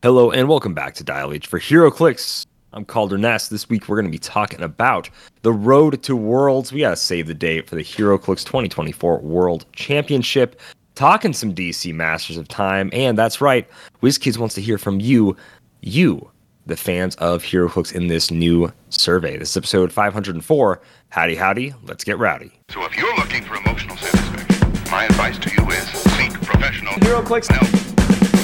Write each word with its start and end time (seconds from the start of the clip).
Hello 0.00 0.30
and 0.30 0.48
welcome 0.48 0.74
back 0.74 0.94
to 0.94 1.02
Dial 1.02 1.32
H 1.32 1.48
for 1.48 1.58
HeroClix. 1.58 2.46
I'm 2.72 2.84
Kalder 2.84 3.18
Ness. 3.18 3.48
This 3.48 3.68
week 3.68 3.88
we're 3.88 3.96
going 3.96 4.06
to 4.06 4.12
be 4.12 4.18
talking 4.20 4.62
about 4.62 5.10
the 5.42 5.50
road 5.52 6.00
to 6.04 6.14
Worlds. 6.14 6.72
We 6.72 6.82
got 6.82 6.90
to 6.90 6.96
save 6.96 7.26
the 7.26 7.34
date 7.34 7.68
for 7.68 7.74
the 7.74 7.82
HeroClix 7.82 8.44
2024 8.44 9.18
World 9.18 9.66
Championship. 9.72 10.60
Talking 10.94 11.32
some 11.32 11.52
DC 11.52 11.92
Masters 11.92 12.36
of 12.36 12.46
Time, 12.46 12.90
and 12.92 13.18
that's 13.18 13.40
right, 13.40 13.68
WizKids 14.00 14.38
wants 14.38 14.54
to 14.54 14.60
hear 14.60 14.78
from 14.78 15.00
you, 15.00 15.36
you, 15.80 16.30
the 16.66 16.76
fans 16.76 17.16
of 17.16 17.42
HeroClix 17.42 17.92
in 17.92 18.06
this 18.06 18.30
new 18.30 18.72
survey. 18.90 19.36
This 19.36 19.50
is 19.50 19.56
episode 19.56 19.92
504. 19.92 20.80
Howdy, 21.08 21.34
howdy, 21.34 21.74
let's 21.82 22.04
get 22.04 22.18
rowdy. 22.18 22.52
So 22.70 22.84
if 22.84 22.96
you're 22.96 23.16
looking 23.16 23.42
for 23.42 23.56
emotional 23.56 23.96
satisfaction, 23.96 24.92
my 24.92 25.06
advice 25.06 25.38
to 25.40 25.50
you 25.50 25.68
is 25.70 25.88
seek 25.88 26.34
professional 26.34 26.92
HeroClix 26.94 27.48
help. 27.48 27.97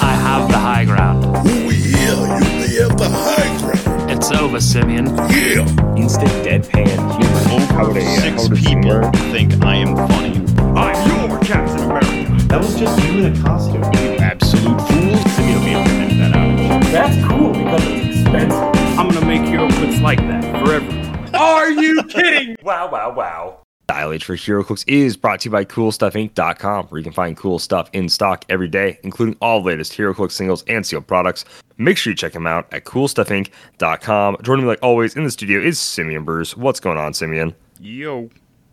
I 0.04 0.12
have 0.12 0.48
the 0.50 0.58
high 0.58 0.84
ground. 0.84 1.24
Oh 1.26 1.40
yeah, 1.70 2.66
you 2.66 2.82
have 2.82 2.98
the 2.98 3.08
high 3.08 3.58
ground. 3.58 4.10
It's 4.10 4.30
over, 4.32 4.60
Simeon. 4.60 5.06
Yeah. 5.30 5.64
Instant 5.96 6.30
deadpan 6.44 6.86
humor. 7.16 7.80
Over 7.80 7.88
would 7.88 7.96
a, 7.96 8.04
uh, 8.04 8.20
six 8.20 8.42
how 8.42 8.48
people 8.54 8.62
singer- 8.62 9.10
think 9.32 9.64
I 9.64 9.76
am 9.76 9.96
funny. 9.96 10.34
I'm 10.78 11.28
your 11.30 11.38
Captain 11.40 11.80
America. 11.90 12.46
That 12.48 12.60
was 12.60 12.78
just 12.78 13.02
you 13.04 13.24
in 13.24 13.34
a 13.36 13.42
costume. 13.42 13.82
Absolute 14.20 14.80
fools. 14.82 15.20
Simeon 15.34 15.58
will 15.58 15.64
be 15.64 15.70
able 15.72 15.84
to 15.84 15.90
edit 15.90 16.18
that 16.18 16.36
out. 16.36 16.82
That's 16.92 17.26
cool 17.28 17.52
because 17.52 17.84
it's 17.86 18.20
expensive. 18.20 18.98
I'm 18.98 19.08
gonna 19.08 19.26
make 19.26 19.42
HeroClix 19.42 20.00
like 20.02 20.18
that 20.18 20.44
for 20.64 20.72
everyone. 20.74 21.34
Are 21.34 21.70
you 21.70 22.02
kidding? 22.04 22.56
wow, 22.62 22.90
wow, 22.90 23.12
wow. 23.14 23.63
H 23.94 24.24
for 24.24 24.36
HeroClix 24.36 24.84
is 24.86 25.16
brought 25.16 25.40
to 25.40 25.48
you 25.48 25.50
by 25.50 25.64
CoolStuffInc.com, 25.64 26.86
where 26.86 26.98
you 26.98 27.04
can 27.04 27.12
find 27.12 27.36
cool 27.36 27.58
stuff 27.58 27.88
in 27.92 28.08
stock 28.08 28.44
every 28.48 28.68
day, 28.68 28.98
including 29.02 29.36
all 29.40 29.60
the 29.60 29.66
latest 29.68 29.92
HeroClix 29.92 30.32
singles 30.32 30.64
and 30.68 30.84
sealed 30.84 31.06
products. 31.06 31.44
Make 31.76 31.96
sure 31.96 32.12
you 32.12 32.16
check 32.16 32.32
them 32.32 32.46
out 32.46 32.72
at 32.72 32.84
CoolStuffInc.com. 32.84 34.38
Joining 34.42 34.64
me, 34.64 34.68
like 34.68 34.82
always, 34.82 35.16
in 35.16 35.24
the 35.24 35.30
studio 35.30 35.60
is 35.60 35.78
Simeon 35.78 36.24
Bruce. 36.24 36.56
What's 36.56 36.80
going 36.80 36.98
on, 36.98 37.14
Simeon? 37.14 37.54
Yo. 37.80 38.30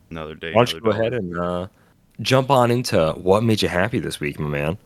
Another 0.09 0.35
day. 0.35 0.53
Why 0.53 0.65
don't 0.65 0.73
you 0.73 0.81
go 0.81 0.91
ahead 0.91 1.13
and 1.13 1.37
uh, 1.37 1.67
jump 2.21 2.49
on 2.51 2.71
into 2.71 3.13
what 3.13 3.43
made 3.43 3.61
you 3.61 3.69
happy 3.69 3.99
this 3.99 4.19
week, 4.19 4.39
my 4.39 4.49
man? 4.49 4.77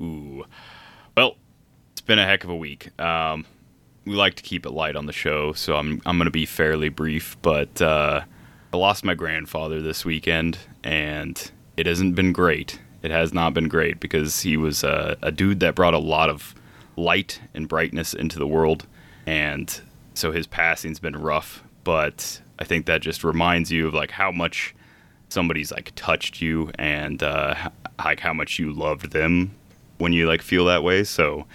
Ooh. 0.00 0.44
Well, 1.16 1.36
it's 1.92 2.00
been 2.00 2.18
a 2.18 2.26
heck 2.26 2.44
of 2.44 2.50
a 2.50 2.56
week. 2.56 2.98
Um, 3.00 3.44
we 4.04 4.14
like 4.14 4.34
to 4.36 4.42
keep 4.42 4.66
it 4.66 4.70
light 4.70 4.96
on 4.96 5.06
the 5.06 5.12
show, 5.12 5.52
so 5.52 5.76
I'm 5.76 6.00
I'm 6.06 6.18
gonna 6.18 6.30
be 6.30 6.46
fairly 6.46 6.88
brief. 6.88 7.36
But 7.42 7.80
uh, 7.82 8.22
I 8.72 8.76
lost 8.76 9.04
my 9.04 9.14
grandfather 9.14 9.82
this 9.82 10.04
weekend, 10.04 10.58
and 10.84 11.50
it 11.76 11.86
hasn't 11.86 12.14
been 12.14 12.32
great. 12.32 12.78
It 13.02 13.10
has 13.10 13.32
not 13.32 13.52
been 13.52 13.68
great 13.68 13.98
because 13.98 14.42
he 14.42 14.56
was 14.56 14.84
uh, 14.84 15.16
a 15.22 15.32
dude 15.32 15.60
that 15.60 15.74
brought 15.74 15.94
a 15.94 15.98
lot 15.98 16.28
of 16.28 16.54
light 16.96 17.40
and 17.52 17.66
brightness 17.66 18.14
into 18.14 18.38
the 18.38 18.46
world, 18.46 18.86
and 19.26 19.80
so 20.14 20.30
his 20.30 20.46
passing's 20.46 21.00
been 21.00 21.16
rough. 21.16 21.64
But 21.82 22.40
I 22.60 22.64
think 22.64 22.86
that 22.86 23.00
just 23.00 23.24
reminds 23.24 23.72
you 23.72 23.88
of 23.88 23.94
like 23.94 24.12
how 24.12 24.30
much 24.30 24.74
somebody's 25.30 25.72
like 25.72 25.92
touched 25.96 26.40
you 26.40 26.70
and 26.78 27.22
uh, 27.22 27.70
like 27.98 28.20
how 28.20 28.32
much 28.32 28.58
you 28.58 28.72
loved 28.72 29.10
them 29.10 29.54
when 29.98 30.12
you 30.12 30.28
like 30.28 30.42
feel 30.42 30.66
that 30.66 30.84
way. 30.84 31.02
So 31.02 31.46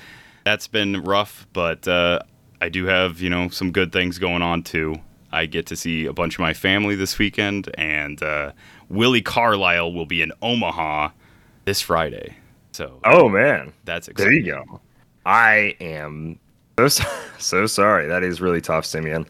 that's 0.44 0.68
been 0.68 1.02
rough, 1.04 1.48
but 1.54 1.88
uh, 1.88 2.20
I 2.60 2.68
do 2.68 2.88
have 2.88 3.22
you 3.22 3.30
know 3.30 3.48
some 3.48 3.72
good 3.72 3.94
things 3.94 4.20
going 4.20 4.42
on 4.42 4.64
too. 4.64 4.96
I 5.36 5.46
get 5.46 5.66
to 5.68 5.76
see 5.76 6.06
a 6.06 6.14
bunch 6.14 6.36
of 6.36 6.40
my 6.40 6.54
family 6.54 6.96
this 6.96 7.18
weekend, 7.20 7.70
and 7.78 8.22
uh, 8.24 8.52
Willi 8.90 9.22
Carlisle 9.22 9.94
will 9.94 10.06
be 10.06 10.22
in 10.22 10.32
Omaha 10.42 11.10
this 11.66 11.82
Friday. 11.82 12.36
So 12.72 13.00
Oh, 13.04 13.30
man. 13.30 13.74
that's 13.84 14.08
There 14.08 14.12
exciting. 14.32 14.46
you 14.46 14.52
go. 14.54 14.82
I 15.26 15.76
am 15.80 16.40
so 16.78 16.88
so, 16.88 17.04
so 17.40 17.66
sorry. 17.68 18.08
That 18.08 18.24
is 18.24 18.42
really 18.42 18.62
tough, 18.62 18.86
Simeon. 18.86 19.26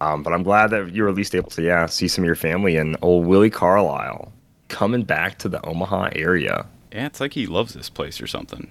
Um, 0.00 0.22
but 0.22 0.32
I'm 0.32 0.42
glad 0.42 0.68
that 0.70 0.92
you 0.92 1.02
were 1.02 1.08
at 1.08 1.14
least 1.14 1.34
able 1.34 1.50
to 1.50 1.62
yeah 1.62 1.86
see 1.86 2.08
some 2.08 2.24
of 2.24 2.26
your 2.26 2.34
family 2.36 2.76
and 2.76 2.96
old 3.02 3.26
Willi 3.26 3.50
Carlisle 3.50 4.32
coming 4.68 5.02
back 5.02 5.38
to 5.38 5.48
the 5.48 5.64
Omaha 5.66 6.10
area. 6.14 6.66
Yeah, 6.92 7.06
it's 7.06 7.20
like 7.20 7.32
he 7.32 7.46
loves 7.46 7.74
this 7.74 7.88
place 7.90 8.20
or 8.20 8.26
something. 8.26 8.70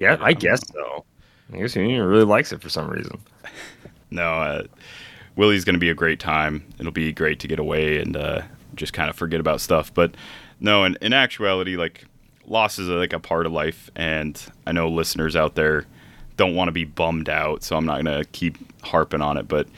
Yeah, 0.00 0.16
I 0.20 0.32
guess 0.32 0.60
so. 0.72 1.04
I 1.52 1.58
guess 1.58 1.74
he 1.74 1.98
really 1.98 2.24
likes 2.24 2.52
it 2.52 2.60
for 2.62 2.68
some 2.68 2.88
reason. 2.88 3.18
No, 4.10 4.24
uh, 4.42 4.62
Willi's 5.36 5.64
going 5.64 5.74
to 5.74 5.80
be 5.80 5.90
a 5.90 5.94
great 5.94 6.20
time. 6.20 6.64
It'll 6.78 6.92
be 6.92 7.12
great 7.12 7.40
to 7.40 7.48
get 7.48 7.58
away 7.58 7.98
and 7.98 8.16
uh, 8.16 8.42
just 8.74 8.92
kind 8.92 9.08
of 9.08 9.16
forget 9.16 9.40
about 9.40 9.60
stuff. 9.60 9.92
But 9.92 10.14
no, 10.60 10.84
in, 10.84 10.96
in 11.00 11.12
actuality, 11.12 11.76
like 11.76 12.04
losses 12.46 12.88
are 12.88 12.98
like 12.98 13.12
a 13.12 13.18
part 13.18 13.46
of 13.46 13.52
life, 13.52 13.90
and 13.96 14.40
I 14.66 14.72
know 14.72 14.88
listeners 14.88 15.36
out 15.36 15.54
there 15.54 15.86
don't 16.36 16.54
want 16.54 16.68
to 16.68 16.72
be 16.72 16.84
bummed 16.84 17.28
out, 17.28 17.62
so 17.62 17.76
I'm 17.76 17.86
not 17.86 18.02
going 18.02 18.22
to 18.22 18.24
keep 18.30 18.58
harping 18.84 19.22
on 19.22 19.36
it. 19.36 19.48
But 19.48 19.68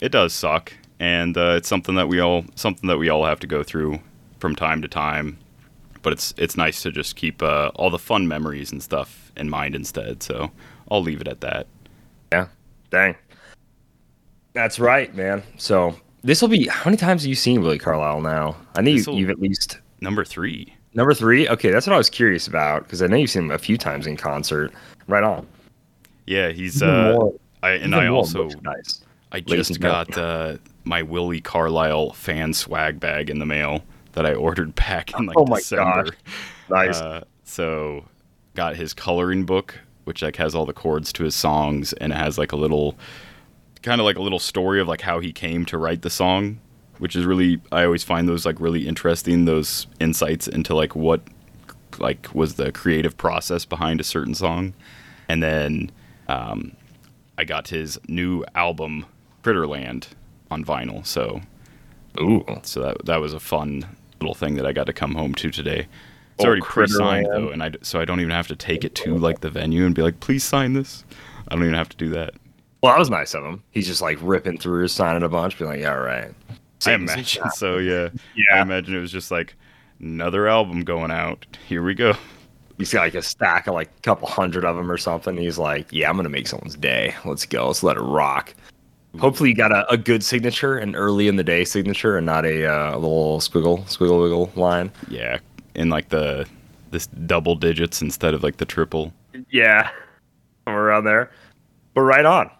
it 0.00 0.10
does 0.12 0.32
suck, 0.32 0.72
and 0.98 1.36
uh, 1.36 1.54
it's 1.56 1.68
something 1.68 1.94
that 1.96 2.08
we 2.08 2.20
all 2.20 2.44
something 2.54 2.88
that 2.88 2.98
we 2.98 3.08
all 3.08 3.24
have 3.24 3.40
to 3.40 3.46
go 3.46 3.62
through 3.62 4.00
from 4.38 4.56
time 4.56 4.82
to 4.82 4.88
time. 4.88 5.38
But 6.02 6.14
it's 6.14 6.34
it's 6.36 6.56
nice 6.56 6.82
to 6.82 6.90
just 6.90 7.16
keep 7.16 7.42
uh, 7.42 7.70
all 7.74 7.90
the 7.90 7.98
fun 7.98 8.26
memories 8.26 8.72
and 8.72 8.82
stuff 8.82 9.32
in 9.36 9.50
mind 9.50 9.74
instead. 9.74 10.22
So 10.22 10.50
I'll 10.90 11.02
leave 11.02 11.20
it 11.20 11.28
at 11.28 11.40
that. 11.40 11.66
Yeah, 12.32 12.48
dang. 12.90 13.16
That's 14.52 14.78
right, 14.78 15.14
man. 15.14 15.42
So 15.56 15.94
this 16.22 16.42
will 16.42 16.48
be 16.48 16.66
how 16.66 16.84
many 16.90 16.96
times 16.96 17.22
have 17.22 17.28
you 17.28 17.34
seen 17.34 17.60
Willi 17.62 17.78
Carlisle 17.78 18.20
now? 18.22 18.56
I 18.74 18.82
think 18.82 18.98
This'll- 18.98 19.14
you've 19.16 19.30
at 19.30 19.40
least 19.40 19.78
Number 20.00 20.24
three. 20.24 20.72
number 20.94 21.12
three. 21.14 21.48
Okay, 21.48 21.70
that's 21.70 21.86
what 21.86 21.94
I 21.94 21.98
was 21.98 22.10
curious 22.10 22.46
about 22.48 22.84
because 22.84 23.02
I 23.02 23.06
know 23.06 23.16
you've 23.16 23.30
seen 23.30 23.44
him 23.44 23.50
a 23.50 23.58
few 23.58 23.76
times 23.78 24.06
in 24.06 24.16
concert. 24.16 24.72
Right 25.06 25.22
on. 25.22 25.46
Yeah, 26.26 26.50
he's 26.50 26.82
uh, 26.82 27.12
more- 27.18 27.34
I 27.62 27.72
and 27.72 27.94
I 27.94 28.06
also 28.08 28.44
merchandise. 28.44 29.02
I 29.32 29.40
just 29.40 29.78
got 29.80 30.16
uh, 30.18 30.56
my 30.84 31.02
Willi 31.02 31.40
Carlisle 31.40 32.12
fan 32.14 32.52
swag 32.54 32.98
bag 32.98 33.30
in 33.30 33.38
the 33.38 33.46
mail 33.46 33.84
that 34.12 34.26
I 34.26 34.34
ordered 34.34 34.74
back 34.74 35.12
in 35.18 35.26
like 35.26 35.36
Oh 35.38 35.46
my 35.46 35.58
December. 35.58 36.04
gosh. 36.04 36.12
Nice. 36.68 37.00
Uh, 37.00 37.24
so 37.44 38.04
got 38.54 38.74
his 38.74 38.92
coloring 38.92 39.44
book, 39.44 39.78
which 40.04 40.22
like 40.22 40.34
has 40.36 40.54
all 40.54 40.66
the 40.66 40.72
chords 40.72 41.12
to 41.12 41.22
his 41.24 41.34
songs, 41.36 41.92
and 41.94 42.12
it 42.12 42.16
has 42.16 42.38
like 42.38 42.50
a 42.52 42.56
little, 42.56 42.96
kind 43.82 44.00
of 44.00 44.04
like 44.04 44.16
a 44.16 44.22
little 44.22 44.38
story 44.38 44.80
of 44.80 44.88
like 44.88 45.00
how 45.00 45.20
he 45.20 45.32
came 45.32 45.64
to 45.66 45.78
write 45.78 46.02
the 46.02 46.10
song, 46.10 46.58
which 46.98 47.16
is 47.16 47.24
really 47.24 47.60
I 47.72 47.84
always 47.84 48.04
find 48.04 48.28
those 48.28 48.44
like 48.46 48.60
really 48.60 48.86
interesting. 48.86 49.44
Those 49.44 49.86
insights 50.00 50.48
into 50.48 50.74
like 50.74 50.94
what 50.94 51.20
like 51.98 52.28
was 52.34 52.54
the 52.54 52.72
creative 52.72 53.16
process 53.16 53.64
behind 53.64 54.00
a 54.00 54.04
certain 54.04 54.34
song, 54.34 54.74
and 55.28 55.42
then 55.42 55.90
um, 56.28 56.72
I 57.38 57.44
got 57.44 57.68
his 57.68 57.98
new 58.08 58.44
album 58.54 59.06
Critterland 59.42 60.08
on 60.50 60.64
vinyl. 60.64 61.06
So 61.06 61.40
Ooh. 62.20 62.44
so 62.62 62.82
that 62.82 63.04
that 63.06 63.20
was 63.20 63.32
a 63.32 63.40
fun 63.40 63.84
little 64.20 64.34
thing 64.34 64.54
that 64.56 64.66
I 64.66 64.72
got 64.72 64.84
to 64.86 64.92
come 64.92 65.14
home 65.14 65.34
to 65.36 65.50
today. 65.50 65.86
It's 66.34 66.44
Oh, 66.44 66.46
already 66.46 66.62
pre-signed 66.62 67.26
though, 67.26 67.48
and 67.50 67.62
I 67.62 67.72
so 67.82 68.00
I 68.00 68.04
don't 68.04 68.20
even 68.20 68.30
have 68.30 68.48
to 68.48 68.56
take 68.56 68.84
it 68.84 68.94
to 68.96 69.16
like 69.16 69.40
the 69.40 69.50
venue 69.50 69.84
and 69.84 69.94
be 69.94 70.02
like, 70.02 70.20
"Please 70.20 70.42
sign 70.44 70.72
this." 70.72 71.04
I 71.48 71.54
don't 71.54 71.64
even 71.64 71.74
have 71.74 71.88
to 71.90 71.96
do 71.96 72.08
that. 72.10 72.34
Well, 72.82 72.92
that 72.92 72.98
was 72.98 73.10
nice 73.10 73.34
of 73.34 73.44
him. 73.44 73.62
He's 73.72 73.86
just 73.86 74.00
like 74.00 74.18
ripping 74.22 74.58
through, 74.58 74.82
his 74.82 74.92
signing 74.92 75.22
a 75.22 75.28
bunch, 75.28 75.58
being 75.58 75.70
like, 75.70 75.80
"Yeah, 75.80 75.94
all 75.94 76.00
right." 76.00 76.32
I 76.86 76.92
imagine 76.92 77.50
so. 77.50 77.76
Yeah. 77.76 78.08
Yeah. 78.34 78.58
I 78.58 78.62
imagine 78.62 78.94
it 78.96 79.00
was 79.00 79.12
just 79.12 79.30
like 79.30 79.54
another 80.00 80.48
album 80.48 80.82
going 80.82 81.10
out. 81.10 81.46
Here 81.68 81.82
we 81.82 81.94
go. 81.94 82.14
He's 82.78 82.92
got 82.92 83.02
like 83.02 83.14
a 83.14 83.22
stack 83.22 83.66
of 83.66 83.74
like 83.74 83.90
a 83.98 84.00
couple 84.00 84.26
hundred 84.26 84.64
of 84.64 84.76
them 84.76 84.90
or 84.90 84.96
something. 84.96 85.36
He's 85.36 85.58
like, 85.58 85.86
"Yeah, 85.90 86.08
I'm 86.08 86.16
gonna 86.16 86.30
make 86.30 86.48
someone's 86.48 86.76
day. 86.76 87.14
Let's 87.26 87.44
go. 87.44 87.66
Let's 87.66 87.82
let 87.82 87.98
it 87.98 88.00
rock." 88.00 88.54
Hopefully, 89.18 89.50
you 89.50 89.56
got 89.56 89.72
a, 89.72 89.90
a 89.90 89.96
good 89.96 90.22
signature, 90.22 90.78
an 90.78 90.94
early 90.94 91.26
in 91.28 91.36
the 91.36 91.44
day 91.44 91.64
signature, 91.64 92.16
and 92.16 92.24
not 92.24 92.46
a, 92.46 92.64
uh, 92.64 92.94
a 92.94 92.98
little 92.98 93.40
squiggle, 93.40 93.84
squiggle, 93.84 94.22
wiggle 94.22 94.52
line. 94.54 94.90
Yeah, 95.08 95.38
in 95.74 95.90
like 95.90 96.08
the 96.08 96.46
this 96.90 97.06
double 97.08 97.56
digits 97.56 98.00
instead 98.00 98.34
of 98.34 98.42
like 98.42 98.56
the 98.56 98.64
triple. 98.64 99.12
Yeah, 99.50 99.90
somewhere 100.64 100.84
around 100.84 101.04
there. 101.04 101.30
But 101.92 102.02
right 102.02 102.24
on. 102.24 102.50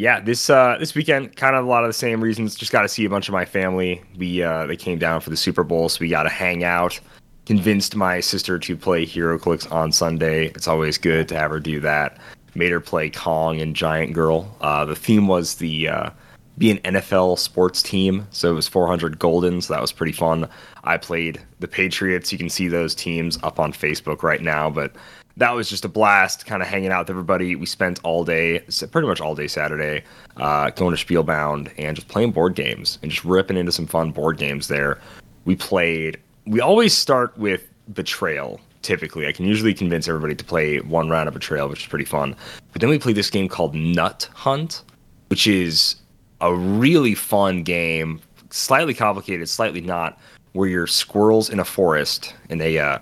Yeah, 0.00 0.20
this 0.20 0.48
uh 0.48 0.76
this 0.78 0.94
weekend, 0.94 1.34
kind 1.34 1.56
of 1.56 1.64
a 1.64 1.68
lot 1.68 1.82
of 1.82 1.88
the 1.88 1.92
same 1.92 2.20
reasons. 2.20 2.54
Just 2.54 2.70
got 2.70 2.82
to 2.82 2.88
see 2.88 3.04
a 3.04 3.10
bunch 3.10 3.28
of 3.28 3.32
my 3.32 3.44
family. 3.44 4.00
We 4.16 4.44
uh 4.44 4.66
they 4.66 4.76
came 4.76 5.00
down 5.00 5.20
for 5.20 5.30
the 5.30 5.36
Super 5.36 5.64
Bowl, 5.64 5.88
so 5.88 5.98
we 6.00 6.08
got 6.08 6.22
to 6.22 6.28
hang 6.28 6.62
out. 6.62 7.00
Convinced 7.46 7.96
my 7.96 8.20
sister 8.20 8.60
to 8.60 8.76
play 8.76 9.04
HeroClix 9.04 9.70
on 9.72 9.90
Sunday. 9.90 10.48
It's 10.54 10.68
always 10.68 10.98
good 10.98 11.26
to 11.28 11.34
have 11.36 11.50
her 11.50 11.58
do 11.58 11.80
that. 11.80 12.18
Made 12.54 12.70
her 12.70 12.80
play 12.80 13.10
Kong 13.10 13.60
and 13.60 13.74
Giant 13.74 14.12
Girl. 14.12 14.54
Uh, 14.60 14.84
the 14.84 14.94
theme 14.94 15.26
was 15.26 15.56
the 15.56 15.88
uh, 15.88 16.10
be 16.58 16.70
an 16.70 16.78
NFL 16.78 17.36
sports 17.38 17.82
team, 17.82 18.24
so 18.30 18.50
it 18.50 18.54
was 18.54 18.68
400 18.68 19.18
golden, 19.18 19.60
so 19.60 19.72
that 19.72 19.80
was 19.80 19.90
pretty 19.90 20.12
fun. 20.12 20.48
I 20.84 20.96
played 20.96 21.40
the 21.58 21.68
Patriots. 21.68 22.30
You 22.30 22.38
can 22.38 22.50
see 22.50 22.68
those 22.68 22.94
teams 22.94 23.36
up 23.42 23.58
on 23.58 23.72
Facebook 23.72 24.22
right 24.22 24.42
now, 24.42 24.70
but 24.70 24.92
that 25.38 25.54
was 25.54 25.70
just 25.70 25.84
a 25.84 25.88
blast, 25.88 26.46
kind 26.46 26.62
of 26.62 26.68
hanging 26.68 26.90
out 26.90 27.00
with 27.00 27.10
everybody. 27.10 27.54
We 27.54 27.64
spent 27.66 28.00
all 28.02 28.24
day, 28.24 28.58
pretty 28.90 29.06
much 29.06 29.20
all 29.20 29.34
day 29.34 29.46
Saturday, 29.46 30.02
uh, 30.36 30.70
going 30.70 30.90
to 30.90 30.96
Spielbound 30.96 31.70
and 31.78 31.96
just 31.96 32.08
playing 32.08 32.32
board 32.32 32.54
games 32.54 32.98
and 33.02 33.10
just 33.10 33.24
ripping 33.24 33.56
into 33.56 33.72
some 33.72 33.86
fun 33.86 34.10
board 34.10 34.36
games 34.36 34.68
there. 34.68 35.00
We 35.44 35.54
played. 35.56 36.18
We 36.46 36.60
always 36.60 36.92
start 36.92 37.36
with 37.38 37.68
Betrayal 37.94 38.60
typically. 38.82 39.26
I 39.26 39.32
can 39.32 39.44
usually 39.44 39.74
convince 39.74 40.08
everybody 40.08 40.34
to 40.34 40.44
play 40.44 40.78
one 40.78 41.08
round 41.08 41.28
of 41.28 41.34
Betrayal, 41.34 41.68
which 41.68 41.82
is 41.82 41.86
pretty 41.86 42.04
fun. 42.04 42.34
But 42.72 42.80
then 42.80 42.90
we 42.90 42.98
play 42.98 43.12
this 43.12 43.30
game 43.30 43.48
called 43.48 43.74
Nut 43.74 44.28
Hunt, 44.34 44.82
which 45.28 45.46
is 45.46 45.96
a 46.40 46.54
really 46.54 47.14
fun 47.14 47.62
game, 47.62 48.20
slightly 48.50 48.94
complicated, 48.94 49.48
slightly 49.48 49.80
not, 49.80 50.18
where 50.52 50.68
you're 50.68 50.86
squirrels 50.86 51.50
in 51.50 51.60
a 51.60 51.64
forest 51.64 52.34
and 52.50 52.60
they, 52.60 52.78
uh, 52.78 52.98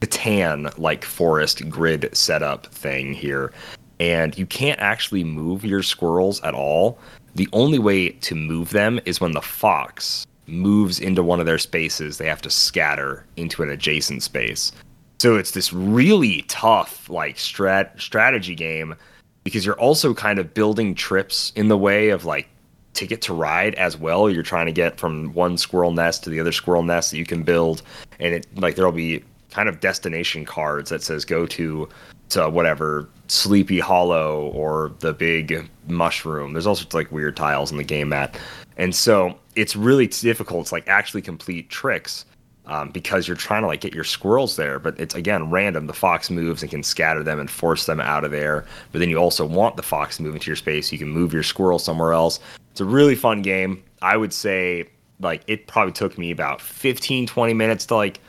Catan 0.00 0.76
like 0.78 1.04
forest 1.04 1.68
grid 1.68 2.08
setup 2.12 2.66
thing 2.66 3.12
here. 3.12 3.52
And 4.00 4.36
you 4.36 4.46
can't 4.46 4.80
actually 4.80 5.24
move 5.24 5.64
your 5.64 5.82
squirrels 5.82 6.42
at 6.42 6.54
all. 6.54 6.98
The 7.34 7.48
only 7.52 7.78
way 7.78 8.10
to 8.10 8.34
move 8.34 8.70
them 8.70 9.00
is 9.04 9.20
when 9.20 9.32
the 9.32 9.40
fox 9.40 10.26
moves 10.46 11.00
into 11.00 11.22
one 11.22 11.40
of 11.40 11.46
their 11.46 11.58
spaces, 11.58 12.18
they 12.18 12.26
have 12.26 12.42
to 12.42 12.50
scatter 12.50 13.24
into 13.36 13.62
an 13.62 13.70
adjacent 13.70 14.22
space. 14.22 14.72
So 15.18 15.36
it's 15.36 15.52
this 15.52 15.72
really 15.72 16.42
tough 16.48 17.08
like 17.08 17.36
strat 17.36 17.98
strategy 18.00 18.54
game 18.54 18.94
because 19.42 19.64
you're 19.64 19.78
also 19.78 20.12
kind 20.12 20.38
of 20.38 20.54
building 20.54 20.94
trips 20.94 21.52
in 21.56 21.68
the 21.68 21.78
way 21.78 22.10
of 22.10 22.24
like 22.24 22.48
ticket 22.94 23.20
to 23.22 23.34
ride 23.34 23.74
as 23.76 23.96
well. 23.96 24.30
You're 24.30 24.42
trying 24.42 24.66
to 24.66 24.72
get 24.72 24.98
from 24.98 25.32
one 25.34 25.58
squirrel 25.58 25.92
nest 25.92 26.24
to 26.24 26.30
the 26.30 26.40
other 26.40 26.52
squirrel 26.52 26.82
nest 26.82 27.10
that 27.10 27.18
you 27.18 27.26
can 27.26 27.42
build, 27.42 27.82
and 28.20 28.34
it 28.34 28.46
like 28.58 28.76
there'll 28.76 28.92
be 28.92 29.22
kind 29.54 29.68
of 29.68 29.80
destination 29.80 30.44
cards 30.44 30.90
that 30.90 31.02
says 31.02 31.24
go 31.24 31.46
to 31.46 31.88
to 32.30 32.50
whatever 32.50 33.08
Sleepy 33.28 33.78
Hollow 33.78 34.48
or 34.48 34.92
the 34.98 35.12
big 35.12 35.68
mushroom. 35.86 36.52
There's 36.52 36.66
all 36.66 36.74
sorts 36.74 36.94
of 36.94 36.94
like 36.94 37.12
weird 37.12 37.36
tiles 37.36 37.70
in 37.70 37.76
the 37.76 37.84
game 37.84 38.08
mat, 38.08 38.38
and 38.76 38.94
so 38.94 39.38
it's 39.54 39.76
really 39.76 40.08
difficult 40.08 40.66
to 40.66 40.74
like 40.74 40.88
actually 40.88 41.22
complete 41.22 41.70
tricks 41.70 42.24
um, 42.66 42.90
because 42.90 43.28
you're 43.28 43.36
trying 43.36 43.62
to 43.62 43.68
like 43.68 43.80
get 43.80 43.94
your 43.94 44.04
squirrels 44.04 44.56
there, 44.56 44.78
but 44.78 44.98
it's 44.98 45.14
again 45.14 45.50
random. 45.50 45.86
The 45.86 45.92
fox 45.92 46.30
moves 46.30 46.62
and 46.62 46.70
can 46.70 46.82
scatter 46.82 47.22
them 47.22 47.38
and 47.38 47.50
force 47.50 47.86
them 47.86 48.00
out 48.00 48.24
of 48.24 48.30
there. 48.30 48.64
But 48.90 48.98
then 48.98 49.10
you 49.10 49.18
also 49.18 49.46
want 49.46 49.76
the 49.76 49.82
fox 49.82 50.16
to 50.16 50.22
move 50.22 50.34
into 50.34 50.46
your 50.46 50.56
space. 50.56 50.88
So 50.88 50.92
you 50.92 50.98
can 50.98 51.08
move 51.08 51.32
your 51.32 51.42
squirrel 51.42 51.78
somewhere 51.78 52.12
else. 52.12 52.40
It's 52.72 52.80
a 52.80 52.84
really 52.84 53.14
fun 53.14 53.42
game. 53.42 53.82
I 54.02 54.16
would 54.16 54.32
say 54.32 54.88
like 55.20 55.42
it 55.46 55.66
probably 55.66 55.92
took 55.92 56.18
me 56.18 56.30
about 56.30 56.60
15, 56.60 57.26
20 57.26 57.54
minutes 57.54 57.86
to 57.86 57.96
like 57.96 58.20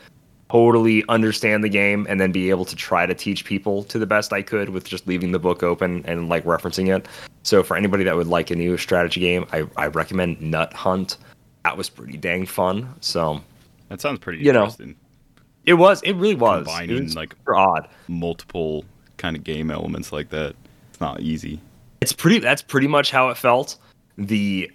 totally 0.49 1.03
understand 1.09 1.63
the 1.63 1.69
game 1.69 2.05
and 2.09 2.19
then 2.19 2.31
be 2.31 2.49
able 2.49 2.65
to 2.65 2.75
try 2.75 3.05
to 3.05 3.13
teach 3.15 3.45
people 3.45 3.83
to 3.85 3.97
the 3.97 4.05
best 4.05 4.31
I 4.31 4.41
could 4.41 4.69
with 4.69 4.83
just 4.85 5.07
leaving 5.07 5.31
the 5.31 5.39
book 5.39 5.63
open 5.63 6.03
and 6.05 6.29
like 6.29 6.43
referencing 6.43 6.95
it. 6.95 7.07
So 7.43 7.63
for 7.63 7.75
anybody 7.75 8.03
that 8.03 8.15
would 8.15 8.27
like 8.27 8.51
a 8.51 8.55
new 8.55 8.77
strategy 8.77 9.19
game, 9.19 9.45
I, 9.51 9.67
I 9.77 9.87
recommend 9.87 10.41
Nut 10.41 10.71
Hunt. 10.73 11.17
That 11.63 11.77
was 11.77 11.89
pretty 11.89 12.17
dang 12.17 12.45
fun. 12.45 12.93
So 13.01 13.41
That 13.89 14.01
sounds 14.01 14.19
pretty 14.19 14.43
You 14.43 14.53
know, 14.53 14.71
it 15.65 15.73
was. 15.73 16.01
It 16.03 16.13
really 16.13 16.35
was. 16.35 16.65
Combining, 16.65 16.97
it 16.97 17.03
was 17.03 17.15
like- 17.15 17.35
odd. 17.47 17.87
Multiple 18.07 18.85
kind 19.17 19.35
of 19.35 19.43
game 19.43 19.71
elements 19.71 20.11
like 20.11 20.29
that. 20.29 20.55
It's 20.91 21.01
not 21.01 21.21
easy. 21.21 21.59
It's 22.01 22.13
pretty. 22.13 22.39
That's 22.39 22.61
pretty 22.61 22.87
much 22.87 23.09
how 23.09 23.29
it 23.29 23.37
felt. 23.37 23.77
The 24.17 24.71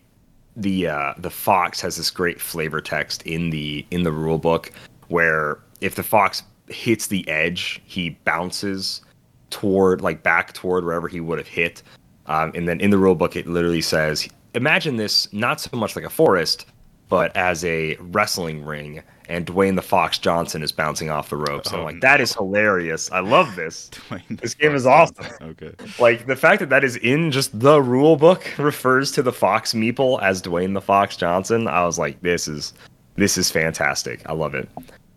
the 0.57 0.89
uh, 0.89 1.15
the 1.17 1.31
fox 1.31 1.81
has 1.81 1.97
this 1.97 2.11
great 2.11 2.41
flavor 2.41 2.81
text 2.81 3.23
in 3.23 3.51
the 3.51 3.87
in 3.93 4.03
the 4.03 4.11
rule 4.11 4.39
book 4.39 4.73
where 5.11 5.59
if 5.81 5.95
the 5.95 6.03
fox 6.03 6.43
hits 6.69 7.09
the 7.09 7.29
edge, 7.29 7.81
he 7.85 8.11
bounces 8.25 9.03
toward 9.51 10.01
like 10.01 10.23
back 10.23 10.53
toward 10.53 10.85
wherever 10.85 11.09
he 11.09 11.21
would 11.21 11.39
have 11.39 11.49
hit. 11.49 11.83
Um, 12.27 12.53
and 12.55 12.69
then 12.69 12.81
in 12.81 12.91
the 12.91 12.99
rule 12.99 13.15
book, 13.17 13.35
it 13.37 13.47
literally 13.47 13.81
says, 13.83 14.29
imagine 14.55 14.97
this 14.97 15.31
not 15.33 15.61
so 15.61 15.77
much 15.77 15.97
like 15.97 16.05
a 16.05 16.11
forest, 16.11 16.67
but 17.09 17.37
as 17.37 17.65
a 17.65 17.97
wrestling 17.97 18.65
ring, 18.65 19.03
and 19.29 19.47
Dwayne 19.47 19.75
the 19.75 19.83
Fox 19.83 20.17
Johnson 20.19 20.63
is 20.63 20.71
bouncing 20.71 21.11
off 21.11 21.31
the 21.31 21.37
ropes. 21.37 21.69
And 21.71 21.77
I'm 21.77 21.83
Oh, 21.83 21.85
like, 21.87 22.01
that 22.03 22.21
is 22.21 22.33
hilarious. 22.35 23.11
I 23.11 23.19
love 23.21 23.57
this. 23.57 23.91
Dwayne 24.09 24.41
This 24.41 24.55
game 24.55 24.75
is 24.77 24.87
awesome. 24.87 25.27
Okay. 25.43 25.73
Like 25.99 26.27
the 26.27 26.37
fact 26.37 26.61
that 26.61 26.69
that 26.71 26.85
is 26.85 26.97
in 26.97 27.33
just 27.33 27.59
the 27.59 27.83
rule 27.83 28.17
book 28.17 28.45
refers 28.59 29.11
to 29.13 29.23
the 29.23 29.33
Fox 29.33 29.73
Meeple 29.73 30.23
as 30.23 30.41
Dwayne 30.41 30.75
the 30.75 30.81
Fox 30.81 31.17
Johnson. 31.17 31.67
I 31.67 31.85
was 31.85 31.99
like, 31.99 32.21
this 32.23 32.47
is 32.47 32.75
this 33.17 33.37
is 33.37 33.51
fantastic. 33.51 34.23
I 34.29 34.33
love 34.33 34.55
it. 34.55 34.69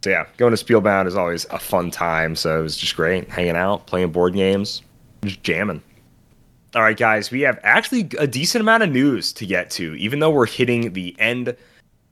So 0.04 0.10
yeah, 0.10 0.26
going 0.36 0.52
to 0.52 0.58
Spielbound 0.58 1.08
is 1.08 1.16
always 1.16 1.46
a 1.46 1.58
fun 1.58 1.90
time. 1.90 2.36
So 2.36 2.60
it 2.60 2.62
was 2.62 2.76
just 2.76 2.94
great 2.98 3.30
hanging 3.30 3.56
out, 3.56 3.88
playing 3.88 4.12
board 4.12 4.34
games, 4.34 4.82
just 5.24 5.42
jamming. 5.44 5.82
All 6.76 6.82
right, 6.82 6.98
guys, 6.98 7.32
we 7.32 7.40
have 7.42 7.58
actually 7.64 8.10
a 8.20 8.28
decent 8.28 8.62
amount 8.62 8.84
of 8.84 8.90
news 8.90 9.32
to 9.32 9.46
get 9.46 9.70
to, 9.72 9.96
even 9.96 10.20
though 10.20 10.30
we're 10.30 10.46
hitting 10.46 10.92
the 10.92 11.16
end, 11.20 11.56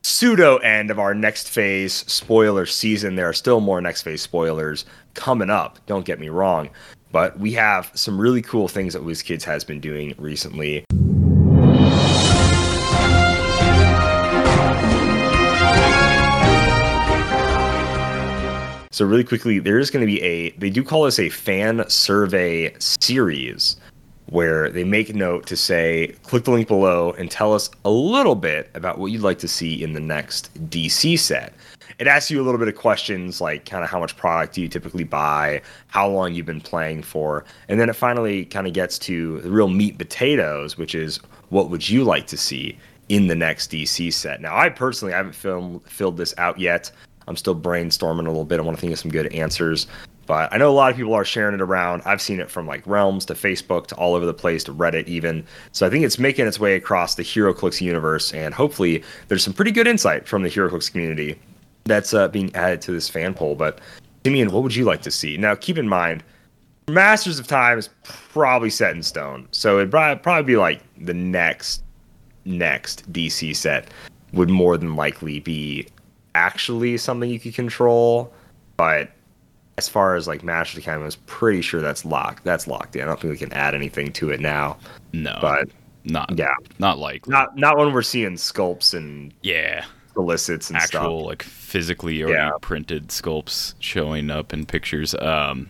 pseudo 0.03 0.55
end 0.59 0.89
of 0.89 0.99
our 0.99 1.13
next 1.13 1.49
phase 1.49 1.93
spoiler 2.09 2.65
season. 2.65 3.15
There 3.15 3.27
are 3.27 3.33
still 3.33 3.59
more 3.59 3.81
next 3.81 4.03
phase 4.03 4.21
spoilers 4.21 4.85
coming 5.13 5.49
up. 5.49 5.77
Don't 5.85 6.05
get 6.05 6.17
me 6.17 6.29
wrong, 6.29 6.69
but 7.11 7.37
we 7.41 7.51
have 7.53 7.91
some 7.93 8.17
really 8.17 8.41
cool 8.41 8.69
things 8.69 8.93
that 8.93 9.03
WizKids 9.03 9.43
has 9.43 9.65
been 9.65 9.81
doing 9.81 10.15
recently. 10.17 10.85
So 18.91 19.05
really 19.05 19.23
quickly, 19.23 19.59
there 19.59 19.79
is 19.79 19.89
going 19.89 20.05
to 20.05 20.11
be 20.11 20.21
a 20.21 20.51
they 20.51 20.69
do 20.69 20.83
call 20.83 21.03
this 21.03 21.17
a 21.17 21.29
fan 21.29 21.83
survey 21.89 22.73
series 22.79 23.77
where 24.27 24.69
they 24.69 24.83
make 24.83 25.13
note 25.15 25.45
to 25.45 25.57
say 25.57 26.13
click 26.23 26.43
the 26.43 26.51
link 26.51 26.67
below 26.67 27.13
and 27.13 27.31
tell 27.31 27.53
us 27.53 27.69
a 27.85 27.89
little 27.89 28.35
bit 28.35 28.69
about 28.73 28.97
what 28.97 29.07
you'd 29.07 29.21
like 29.21 29.39
to 29.39 29.47
see 29.47 29.81
in 29.81 29.93
the 29.93 29.99
next 29.99 30.53
DC 30.69 31.17
set. 31.19 31.53
It 31.99 32.07
asks 32.07 32.31
you 32.31 32.41
a 32.41 32.43
little 32.43 32.57
bit 32.57 32.67
of 32.67 32.75
questions 32.75 33.39
like 33.39 33.65
kind 33.65 33.83
of 33.83 33.89
how 33.89 33.99
much 33.99 34.17
product 34.17 34.55
do 34.55 34.61
you 34.61 34.67
typically 34.67 35.03
buy, 35.03 35.61
how 35.87 36.07
long 36.09 36.33
you've 36.33 36.45
been 36.45 36.61
playing 36.61 37.03
for, 37.03 37.45
and 37.69 37.79
then 37.79 37.89
it 37.89 37.95
finally 37.95 38.45
kind 38.45 38.67
of 38.67 38.73
gets 38.73 38.97
to 38.99 39.39
the 39.41 39.51
real 39.51 39.67
meat 39.69 39.97
potatoes, 39.97 40.77
which 40.77 40.95
is 40.95 41.17
what 41.49 41.69
would 41.69 41.87
you 41.87 42.03
like 42.03 42.27
to 42.27 42.37
see 42.37 42.77
in 43.09 43.27
the 43.27 43.35
next 43.35 43.71
DC 43.71 44.11
set. 44.13 44.41
Now, 44.41 44.57
I 44.57 44.69
personally 44.69 45.13
I 45.13 45.17
haven't 45.17 45.35
film, 45.35 45.81
filled 45.81 46.17
this 46.17 46.33
out 46.37 46.59
yet. 46.59 46.91
I'm 47.27 47.35
still 47.35 47.55
brainstorming 47.55 48.25
a 48.25 48.29
little 48.29 48.45
bit. 48.45 48.59
I 48.59 48.63
want 48.63 48.77
to 48.77 48.81
think 48.81 48.93
of 48.93 48.99
some 48.99 49.11
good 49.11 49.33
answers. 49.33 49.87
But 50.27 50.53
I 50.53 50.57
know 50.57 50.69
a 50.69 50.71
lot 50.71 50.91
of 50.91 50.97
people 50.97 51.13
are 51.13 51.25
sharing 51.25 51.55
it 51.55 51.61
around. 51.61 52.03
I've 52.05 52.21
seen 52.21 52.39
it 52.39 52.49
from 52.49 52.67
like 52.67 52.85
Realms 52.85 53.25
to 53.25 53.33
Facebook 53.33 53.87
to 53.87 53.95
all 53.95 54.13
over 54.13 54.25
the 54.25 54.33
place 54.33 54.63
to 54.65 54.73
Reddit 54.73 55.07
even. 55.07 55.45
So 55.71 55.85
I 55.85 55.89
think 55.89 56.05
it's 56.05 56.19
making 56.19 56.47
its 56.47 56.59
way 56.59 56.75
across 56.75 57.15
the 57.15 57.23
HeroClix 57.23 57.81
universe, 57.81 58.33
and 58.33 58.53
hopefully 58.53 59.03
there's 59.27 59.43
some 59.43 59.53
pretty 59.53 59.71
good 59.71 59.87
insight 59.87 60.27
from 60.27 60.43
the 60.43 60.49
HeroClix 60.49 60.91
community 60.91 61.39
that's 61.85 62.13
uh, 62.13 62.27
being 62.27 62.53
added 62.55 62.81
to 62.83 62.91
this 62.91 63.09
fan 63.09 63.33
poll. 63.33 63.55
But 63.55 63.81
Simeon, 64.23 64.51
what 64.51 64.63
would 64.63 64.75
you 64.75 64.85
like 64.85 65.01
to 65.01 65.11
see? 65.11 65.37
Now, 65.37 65.55
keep 65.55 65.77
in 65.77 65.89
mind, 65.89 66.23
Masters 66.87 67.39
of 67.39 67.47
Time 67.47 67.77
is 67.77 67.89
probably 68.03 68.69
set 68.69 68.95
in 68.95 69.03
stone, 69.03 69.47
so 69.51 69.79
it'd 69.79 69.91
probably, 69.91 70.21
probably 70.21 70.53
be 70.53 70.57
like 70.57 70.81
the 71.03 71.13
next 71.13 71.83
next 72.45 73.11
DC 73.11 73.55
set 73.55 73.89
would 74.33 74.49
more 74.49 74.77
than 74.77 74.95
likely 74.95 75.39
be 75.39 75.87
actually 76.35 76.97
something 76.97 77.29
you 77.29 77.39
could 77.39 77.53
control, 77.53 78.33
but 78.77 79.11
as 79.77 79.87
far 79.89 80.15
as 80.15 80.27
like 80.27 80.43
Masters 80.43 80.85
of 80.85 80.93
I 80.93 80.97
was 80.97 81.15
pretty 81.15 81.61
sure 81.61 81.81
that's 81.81 82.05
locked. 82.05 82.43
That's 82.43 82.67
locked 82.67 82.95
in. 82.95 83.03
I 83.03 83.05
don't 83.05 83.19
think 83.19 83.31
we 83.31 83.37
can 83.37 83.53
add 83.53 83.73
anything 83.73 84.11
to 84.13 84.29
it 84.29 84.39
now. 84.39 84.77
No. 85.13 85.37
But 85.41 85.69
not 86.03 86.37
yeah, 86.37 86.53
not 86.79 86.97
likely. 86.97 87.31
not 87.31 87.55
not 87.57 87.77
when 87.77 87.93
we're 87.93 88.01
seeing 88.01 88.33
sculpts 88.33 88.93
and 88.93 89.33
yeah. 89.43 89.85
solicits 90.13 90.69
and 90.69 90.77
Actual 90.77 91.19
stuff. 91.19 91.27
like 91.29 91.43
physically 91.43 92.21
already 92.23 92.37
Yeah. 92.37 92.51
printed 92.61 93.09
sculpts 93.09 93.75
showing 93.79 94.29
up 94.29 94.53
in 94.53 94.65
pictures. 94.65 95.15
Um 95.15 95.69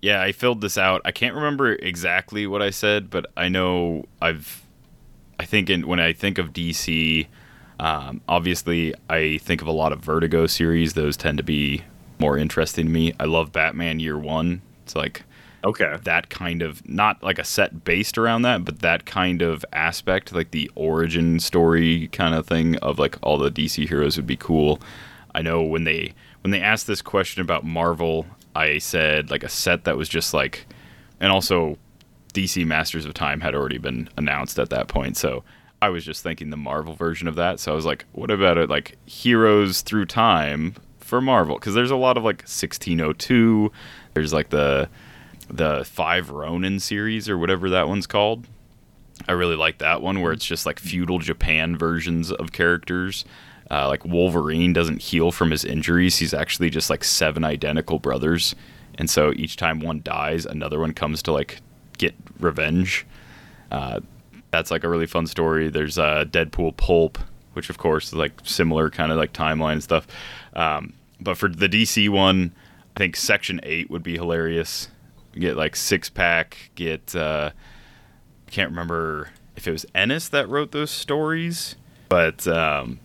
yeah, 0.00 0.22
I 0.22 0.30
filled 0.32 0.60
this 0.60 0.78
out. 0.78 1.02
I 1.04 1.10
can't 1.10 1.34
remember 1.34 1.72
exactly 1.72 2.46
what 2.46 2.62
I 2.62 2.70
said, 2.70 3.10
but 3.10 3.26
I 3.36 3.48
know 3.48 4.04
I've 4.22 4.62
I 5.40 5.44
think 5.44 5.70
in 5.70 5.86
when 5.86 5.98
I 6.00 6.12
think 6.12 6.38
of 6.38 6.52
DC, 6.52 7.26
um, 7.80 8.20
obviously 8.28 8.94
I 9.08 9.38
think 9.38 9.62
of 9.62 9.68
a 9.68 9.72
lot 9.72 9.92
of 9.92 10.00
Vertigo 10.00 10.46
series. 10.46 10.94
Those 10.94 11.16
tend 11.16 11.38
to 11.38 11.44
be 11.44 11.82
more 12.18 12.36
interesting 12.36 12.86
to 12.86 12.90
me. 12.92 13.12
I 13.20 13.24
love 13.24 13.52
Batman 13.52 14.00
Year 14.00 14.18
One. 14.18 14.62
It's 14.84 14.96
like 14.96 15.22
Okay. 15.64 15.96
that 16.04 16.30
kind 16.30 16.62
of 16.62 16.88
not 16.88 17.22
like 17.22 17.38
a 17.38 17.44
set 17.44 17.84
based 17.84 18.16
around 18.16 18.42
that, 18.42 18.64
but 18.64 18.80
that 18.80 19.06
kind 19.06 19.42
of 19.42 19.64
aspect, 19.72 20.32
like 20.32 20.50
the 20.52 20.70
origin 20.74 21.40
story 21.40 22.08
kind 22.08 22.34
of 22.34 22.46
thing 22.46 22.76
of 22.76 22.98
like 22.98 23.16
all 23.22 23.38
the 23.38 23.50
DC 23.50 23.88
heroes 23.88 24.16
would 24.16 24.26
be 24.26 24.36
cool. 24.36 24.80
I 25.34 25.42
know 25.42 25.62
when 25.62 25.84
they 25.84 26.14
when 26.42 26.50
they 26.52 26.60
asked 26.60 26.86
this 26.86 27.02
question 27.02 27.42
about 27.42 27.64
Marvel, 27.64 28.26
I 28.54 28.78
said 28.78 29.30
like 29.30 29.42
a 29.44 29.48
set 29.48 29.84
that 29.84 29.96
was 29.96 30.08
just 30.08 30.32
like 30.32 30.66
and 31.20 31.30
also 31.32 31.76
DC 32.34 32.64
Masters 32.64 33.04
of 33.04 33.14
Time 33.14 33.40
had 33.40 33.54
already 33.54 33.78
been 33.78 34.08
announced 34.16 34.58
at 34.58 34.70
that 34.70 34.86
point, 34.88 35.16
so 35.16 35.42
I 35.80 35.90
was 35.90 36.04
just 36.04 36.22
thinking 36.22 36.50
the 36.50 36.56
Marvel 36.56 36.94
version 36.94 37.28
of 37.28 37.36
that. 37.36 37.60
So 37.60 37.72
I 37.72 37.74
was 37.74 37.86
like, 37.86 38.04
what 38.12 38.30
about 38.30 38.58
it 38.58 38.68
like 38.68 38.96
Heroes 39.06 39.82
Through 39.82 40.06
Time 40.06 40.74
for 40.98 41.20
Marvel? 41.20 41.56
Because 41.56 41.74
there's 41.74 41.90
a 41.90 41.96
lot 41.96 42.16
of 42.16 42.24
like 42.24 42.38
1602. 42.42 43.70
There's 44.14 44.32
like 44.32 44.50
the 44.50 44.88
the 45.50 45.84
Five 45.84 46.30
Ronin 46.30 46.78
series 46.78 47.28
or 47.28 47.38
whatever 47.38 47.70
that 47.70 47.88
one's 47.88 48.06
called. 48.06 48.46
I 49.26 49.32
really 49.32 49.56
like 49.56 49.78
that 49.78 50.02
one 50.02 50.20
where 50.20 50.32
it's 50.32 50.44
just 50.44 50.66
like 50.66 50.78
feudal 50.78 51.18
Japan 51.18 51.76
versions 51.76 52.30
of 52.30 52.52
characters. 52.52 53.24
Uh, 53.70 53.88
like 53.88 54.04
Wolverine 54.04 54.72
doesn't 54.72 55.02
heal 55.02 55.30
from 55.30 55.50
his 55.50 55.64
injuries. 55.64 56.18
He's 56.18 56.32
actually 56.34 56.70
just 56.70 56.90
like 56.90 57.04
seven 57.04 57.44
identical 57.44 57.98
brothers, 57.98 58.54
and 58.96 59.10
so 59.10 59.32
each 59.32 59.56
time 59.56 59.80
one 59.80 60.00
dies, 60.02 60.46
another 60.46 60.78
one 60.80 60.92
comes 60.92 61.22
to 61.24 61.32
like 61.32 61.60
get 61.98 62.14
revenge. 62.38 63.06
Uh, 63.70 64.00
that's 64.50 64.70
like 64.70 64.84
a 64.84 64.88
really 64.88 65.06
fun 65.06 65.26
story. 65.26 65.68
There's 65.68 65.98
uh, 65.98 66.24
Deadpool 66.28 66.76
Pulp, 66.76 67.18
which 67.52 67.70
of 67.70 67.78
course 67.78 68.08
is 68.08 68.14
like 68.14 68.32
similar 68.44 68.90
kind 68.90 69.12
of 69.12 69.18
like 69.18 69.32
timeline 69.32 69.82
stuff. 69.82 70.06
Um, 70.54 70.94
but 71.20 71.36
for 71.36 71.48
the 71.48 71.68
DC 71.68 72.08
one, 72.08 72.54
I 72.96 72.98
think 72.98 73.16
Section 73.16 73.60
Eight 73.62 73.90
would 73.90 74.02
be 74.02 74.16
hilarious. 74.16 74.88
Get 75.32 75.56
like 75.56 75.76
six 75.76 76.08
pack. 76.08 76.70
Get 76.74 77.14
uh, 77.14 77.50
can't 78.50 78.70
remember 78.70 79.30
if 79.56 79.66
it 79.66 79.72
was 79.72 79.84
Ennis 79.94 80.28
that 80.30 80.48
wrote 80.48 80.72
those 80.72 80.90
stories, 80.90 81.76
but 82.08 82.46
um, 82.46 83.00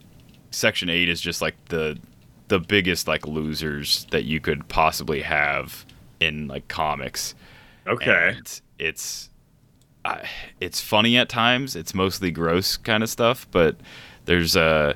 Section 0.52 0.90
Eight 0.90 1.10
is 1.10 1.20
just 1.20 1.42
like 1.42 1.56
the 1.66 2.00
the 2.48 2.60
biggest 2.60 3.08
like 3.08 3.28
losers 3.28 4.06
that 4.12 4.26
you 4.26 4.40
could 4.40 4.68
possibly 4.68 5.22
have 5.22 5.86
in 6.20 6.48
like 6.48 6.68
comics. 6.68 7.36
Okay. 7.88 8.36
And 8.38 8.62
it's 8.80 9.30
uh, 10.06 10.20
it's 10.60 10.82
funny 10.82 11.18
at 11.18 11.30
times. 11.30 11.76
It's 11.76 11.94
mostly 11.94 12.32
gross 12.32 12.78
kind 12.78 13.04
of 13.04 13.10
stuff, 13.10 13.48
but 13.52 13.78
there's 14.26 14.56
uh, 14.56 14.94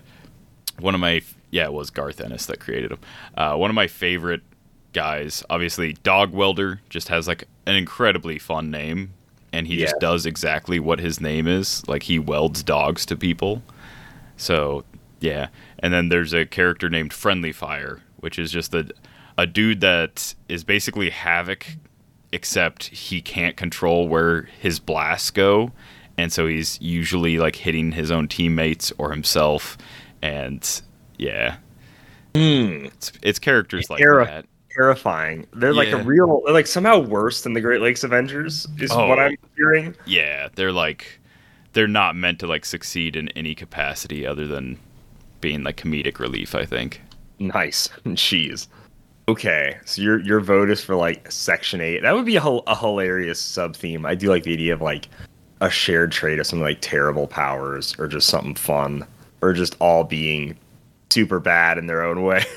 one 0.79 0.93
of 0.93 1.01
my 1.01 1.21
yeah, 1.51 1.65
it 1.65 1.73
was 1.73 1.89
Garth 1.89 2.19
Ennis 2.19 2.45
that 2.47 2.59
created 2.59 2.91
him. 2.91 2.99
Uh, 3.35 3.55
one 3.55 3.69
of 3.69 3.75
my 3.75 3.87
favorite 3.87 4.41
guys, 4.93 5.43
obviously 5.49 5.93
Dog 6.03 6.33
Welder, 6.33 6.81
just 6.89 7.07
has 7.07 7.27
like 7.27 7.45
an 7.65 7.75
incredibly 7.75 8.37
fun 8.37 8.69
name, 8.69 9.13
and 9.53 9.67
he 9.67 9.77
just 9.77 9.99
does 9.99 10.25
exactly 10.25 10.79
what 10.79 10.99
his 10.99 11.21
name 11.21 11.47
is. 11.47 11.87
Like 11.87 12.03
he 12.03 12.19
welds 12.19 12.63
dogs 12.63 13.05
to 13.07 13.15
people. 13.15 13.63
So 14.35 14.83
yeah, 15.19 15.47
and 15.79 15.93
then 15.93 16.09
there's 16.09 16.33
a 16.33 16.45
character 16.45 16.89
named 16.89 17.13
Friendly 17.13 17.51
Fire, 17.51 18.01
which 18.17 18.37
is 18.37 18.51
just 18.51 18.73
a 18.73 18.89
a 19.37 19.45
dude 19.45 19.81
that 19.81 20.33
is 20.49 20.63
basically 20.63 21.11
Havoc, 21.11 21.67
except 22.31 22.85
he 22.87 23.21
can't 23.21 23.55
control 23.57 24.07
where 24.07 24.43
his 24.59 24.79
blasts 24.79 25.31
go, 25.31 25.71
and 26.17 26.31
so 26.31 26.47
he's 26.47 26.79
usually 26.81 27.37
like 27.39 27.55
hitting 27.57 27.91
his 27.93 28.11
own 28.11 28.27
teammates 28.27 28.91
or 28.97 29.11
himself, 29.11 29.77
and 30.21 30.81
yeah, 31.17 31.57
hmm. 32.35 32.85
it's 32.85 33.11
it's 33.21 33.39
characters 33.39 33.89
like 33.89 34.01
Era- 34.01 34.25
that. 34.25 34.45
Terrifying. 34.75 35.47
They're 35.53 35.73
like 35.73 35.91
a 35.91 36.03
real, 36.03 36.43
they're 36.45 36.53
like 36.53 36.67
somehow 36.67 36.99
worse 36.99 37.41
than 37.41 37.53
the 37.53 37.61
Great 37.61 37.81
Lakes 37.81 38.03
Avengers, 38.03 38.67
is 38.77 38.91
Oh. 38.91 39.07
what 39.07 39.17
I'm 39.17 39.35
hearing. 39.55 39.95
Yeah, 40.05 40.49
they're 40.53 40.71
like 40.71 41.19
they're 41.73 41.87
not 41.87 42.15
meant 42.15 42.39
to 42.41 42.47
like 42.47 42.63
succeed 42.63 43.15
in 43.15 43.29
any 43.29 43.55
capacity 43.55 44.25
other 44.25 44.45
than 44.45 44.77
being 45.41 45.63
like 45.63 45.77
comedic 45.77 46.19
relief. 46.19 46.53
I 46.53 46.65
think. 46.65 47.01
Nice. 47.39 47.87
Jeez. 48.05 48.67
Okay, 49.29 49.77
so 49.85 50.01
your 50.01 50.19
your 50.21 50.39
vote 50.39 50.69
is 50.69 50.81
for 50.81 50.95
like 50.95 51.29
Section 51.31 51.81
Eight. 51.81 52.01
That 52.01 52.13
would 52.15 52.25
be 52.25 52.37
a, 52.37 52.41
a 52.41 52.75
hilarious 52.77 53.39
sub 53.41 53.75
theme. 53.75 54.05
I 54.05 54.15
do 54.15 54.29
like 54.29 54.43
the 54.43 54.53
idea 54.53 54.73
of 54.73 54.81
like 54.81 55.09
a 55.59 55.69
shared 55.69 56.11
trait 56.13 56.39
of 56.39 56.47
something 56.47 56.63
like 56.63 56.77
terrible 56.79 57.27
powers, 57.27 57.93
or 57.99 58.07
just 58.07 58.27
something 58.27 58.55
fun, 58.55 59.05
or 59.41 59.51
just 59.51 59.75
all 59.79 60.05
being 60.05 60.57
super 61.09 61.39
bad 61.41 61.77
in 61.77 61.87
their 61.87 62.03
own 62.03 62.23
way. 62.23 62.43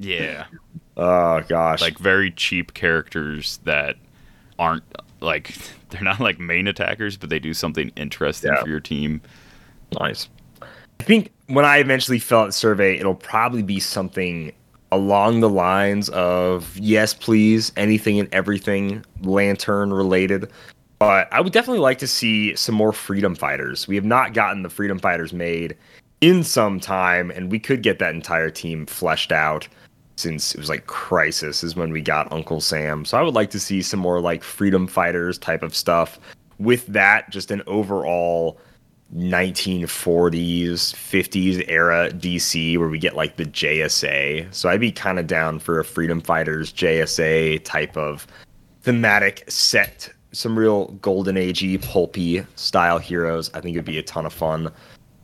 Yeah. 0.00 0.44
oh 0.96 1.40
gosh, 1.48 1.80
like 1.80 1.98
very 1.98 2.30
cheap 2.30 2.72
characters 2.74 3.58
that 3.64 3.96
aren't 4.56 4.84
like 5.18 5.56
they're 5.90 6.02
not 6.02 6.20
like 6.20 6.38
main 6.38 6.68
attackers, 6.68 7.16
but 7.16 7.30
they 7.30 7.40
do 7.40 7.52
something 7.52 7.90
interesting 7.96 8.52
Yeah. 8.52 8.62
for 8.62 8.68
your 8.68 8.78
team. 8.78 9.20
Nice. 9.98 10.28
I 10.62 11.02
think 11.02 11.32
when 11.48 11.64
I 11.64 11.78
eventually 11.78 12.20
fill 12.20 12.38
out 12.42 12.46
the 12.46 12.52
survey, 12.52 12.96
it'll 12.96 13.16
probably 13.16 13.64
be 13.64 13.80
something 13.80 14.52
along 14.92 15.40
the 15.40 15.48
lines 15.48 16.08
of 16.10 16.76
yes, 16.76 17.14
please, 17.14 17.72
anything 17.76 18.18
and 18.18 18.32
everything 18.32 19.04
lantern 19.22 19.92
related. 19.92 20.50
But 20.98 21.32
I 21.32 21.40
would 21.40 21.52
definitely 21.52 21.80
like 21.80 21.98
to 21.98 22.08
see 22.08 22.56
some 22.56 22.74
more 22.74 22.92
freedom 22.92 23.34
fighters. 23.34 23.86
We 23.86 23.94
have 23.94 24.04
not 24.04 24.34
gotten 24.34 24.62
the 24.62 24.70
freedom 24.70 24.98
fighters 24.98 25.32
made 25.32 25.76
in 26.20 26.42
some 26.42 26.80
time, 26.80 27.30
and 27.30 27.50
we 27.50 27.58
could 27.58 27.82
get 27.82 27.98
that 28.00 28.14
entire 28.14 28.50
team 28.50 28.86
fleshed 28.86 29.30
out 29.30 29.68
since 30.16 30.54
it 30.54 30.58
was 30.58 30.68
like 30.68 30.86
Crisis 30.86 31.62
is 31.62 31.76
when 31.76 31.92
we 31.92 32.00
got 32.00 32.32
Uncle 32.32 32.60
Sam. 32.60 33.04
So 33.04 33.16
I 33.16 33.22
would 33.22 33.34
like 33.34 33.50
to 33.50 33.60
see 33.60 33.82
some 33.82 34.00
more 34.00 34.20
like 34.20 34.42
freedom 34.42 34.88
fighters 34.88 35.38
type 35.38 35.62
of 35.62 35.74
stuff. 35.74 36.18
With 36.58 36.86
that, 36.86 37.30
just 37.30 37.52
an 37.52 37.62
overall 37.68 38.58
1940s, 39.16 40.94
50s 40.94 41.64
era 41.68 42.10
DC 42.12 42.76
where 42.78 42.88
we 42.88 42.98
get 42.98 43.16
like 43.16 43.36
the 43.36 43.46
JSA. 43.46 44.52
So 44.52 44.68
I'd 44.68 44.80
be 44.80 44.92
kind 44.92 45.18
of 45.18 45.26
down 45.26 45.58
for 45.58 45.80
a 45.80 45.84
Freedom 45.84 46.20
Fighters 46.20 46.72
JSA 46.72 47.64
type 47.64 47.96
of 47.96 48.26
thematic 48.82 49.44
set. 49.50 50.12
Some 50.32 50.58
real 50.58 50.88
golden 51.00 51.36
agey, 51.36 51.82
pulpy 51.82 52.44
style 52.56 52.98
heroes. 52.98 53.50
I 53.54 53.60
think 53.60 53.74
it'd 53.74 53.86
be 53.86 53.98
a 53.98 54.02
ton 54.02 54.26
of 54.26 54.32
fun. 54.32 54.70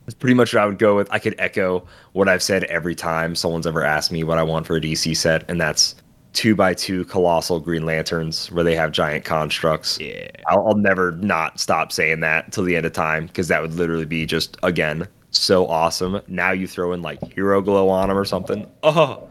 That's 0.06 0.14
pretty 0.14 0.34
much 0.34 0.54
what 0.54 0.62
I 0.62 0.66
would 0.66 0.78
go 0.78 0.96
with. 0.96 1.08
I 1.10 1.18
could 1.18 1.34
echo 1.38 1.86
what 2.12 2.28
I've 2.28 2.42
said 2.42 2.64
every 2.64 2.94
time 2.94 3.34
someone's 3.34 3.66
ever 3.66 3.82
asked 3.82 4.12
me 4.12 4.24
what 4.24 4.38
I 4.38 4.42
want 4.42 4.66
for 4.66 4.76
a 4.76 4.80
DC 4.80 5.16
set, 5.16 5.48
and 5.48 5.60
that's 5.60 5.94
two 6.34 6.54
by 6.54 6.74
two 6.74 7.04
colossal 7.06 7.60
Green 7.60 7.86
Lanterns 7.86 8.50
where 8.52 8.64
they 8.64 8.74
have 8.74 8.92
giant 8.92 9.24
constructs. 9.24 9.98
Yeah. 10.00 10.28
I'll, 10.48 10.66
I'll 10.68 10.76
never 10.76 11.12
not 11.12 11.58
stop 11.58 11.92
saying 11.92 12.20
that 12.20 12.52
till 12.52 12.64
the 12.64 12.76
end 12.76 12.84
of 12.84 12.92
time 12.92 13.26
because 13.26 13.48
that 13.48 13.62
would 13.62 13.72
literally 13.74 14.04
be 14.04 14.26
just 14.26 14.56
again 14.62 15.08
so 15.30 15.66
awesome. 15.66 16.20
Now 16.28 16.52
you 16.52 16.66
throw 16.68 16.92
in 16.92 17.00
like 17.02 17.32
hero 17.32 17.60
glow 17.62 17.88
on 17.88 18.08
them 18.08 18.18
or 18.18 18.24
something. 18.24 18.70
Oh, 18.82 19.26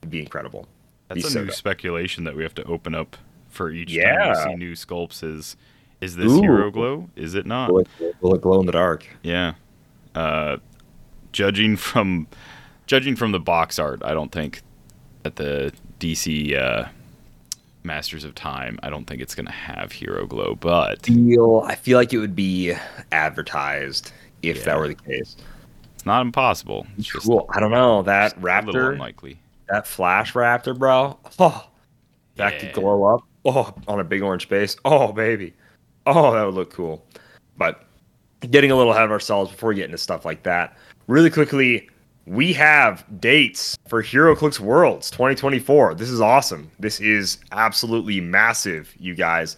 it'd 0.00 0.10
be 0.10 0.20
incredible. 0.20 0.66
That's 1.08 1.22
Be 1.22 1.26
a 1.26 1.30
so 1.30 1.40
new 1.40 1.46
dope. 1.46 1.54
speculation 1.54 2.24
that 2.24 2.34
we 2.34 2.42
have 2.42 2.54
to 2.56 2.64
open 2.64 2.94
up 2.94 3.16
for 3.48 3.70
each 3.70 3.88
time 3.94 4.02
Yeah. 4.02 4.46
we 4.46 4.50
see 4.52 4.56
new 4.56 4.72
sculpts 4.72 5.22
is 5.22 5.56
is 6.00 6.14
this 6.16 6.30
Ooh. 6.30 6.40
hero 6.42 6.70
glow? 6.70 7.08
Is 7.16 7.34
it 7.34 7.46
not? 7.46 7.72
Will 7.72 7.80
it, 7.80 7.88
will 8.20 8.34
it 8.34 8.40
glow 8.42 8.60
in 8.60 8.66
the 8.66 8.72
dark? 8.72 9.06
Yeah. 9.22 9.54
Uh 10.14 10.58
judging 11.32 11.76
from 11.76 12.26
judging 12.86 13.16
from 13.16 13.32
the 13.32 13.40
box 13.40 13.78
art, 13.78 14.00
I 14.04 14.14
don't 14.14 14.30
think 14.32 14.62
that 15.26 15.36
the 15.36 15.72
DC 16.00 16.56
uh 16.56 16.88
Masters 17.82 18.24
of 18.24 18.34
Time, 18.34 18.78
I 18.82 18.90
don't 18.90 19.04
think 19.06 19.22
it's 19.22 19.34
going 19.36 19.46
to 19.46 19.52
have 19.52 19.92
hero 19.92 20.26
glow, 20.26 20.56
but 20.56 21.06
Feel 21.06 21.62
I 21.66 21.76
feel 21.76 21.96
like 21.98 22.12
it 22.12 22.18
would 22.18 22.34
be 22.34 22.74
advertised 23.12 24.12
if 24.42 24.58
Yeah. 24.58 24.64
that 24.64 24.78
were 24.78 24.88
the 24.88 24.94
case. 24.94 25.36
it's 25.94 26.04
not 26.06 26.22
impossible. 26.22 26.86
It's 26.98 27.06
just 27.12 27.26
Cool. 27.26 27.48
I 27.54 27.60
don't 27.60 27.70
know 27.70 28.02
that 28.02 28.36
a 28.36 28.40
little 28.40 28.72
raptor, 28.72 28.92
unlikely. 28.92 29.38
that 29.68 29.86
flash 29.86 30.32
raptor, 30.32 30.76
bro. 30.76 31.16
Oh, 31.38 31.64
that 32.36 32.54
Yeah. 32.54 32.58
could 32.58 32.72
glow 32.72 33.04
up. 33.04 33.22
Oh, 33.44 33.72
on 33.86 34.00
a 34.00 34.04
big 34.04 34.22
orange 34.22 34.48
base. 34.48 34.76
Oh, 34.84 35.12
baby. 35.12 35.54
Oh, 36.06 36.32
that 36.32 36.44
would 36.44 36.54
look 36.54 36.72
cool. 36.72 37.04
But 37.56 37.84
getting 38.50 38.72
a 38.72 38.76
little 38.76 38.92
ahead 38.92 39.04
of 39.04 39.12
ourselves 39.12 39.50
before 39.52 39.68
we 39.68 39.76
get 39.76 39.84
into 39.86 39.98
stuff 39.98 40.24
like 40.24 40.42
that. 40.42 40.76
Really 41.06 41.30
quickly, 41.30 41.88
we 42.26 42.52
have 42.52 43.04
dates 43.20 43.78
for 43.88 44.02
HeroClix 44.02 44.58
Worlds 44.60 45.10
2024. 45.10 45.94
This 45.94 46.10
is 46.10 46.20
awesome. 46.20 46.70
This 46.78 47.00
is 47.00 47.38
absolutely 47.52 48.20
massive, 48.20 48.92
you 48.98 49.14
guys. 49.14 49.56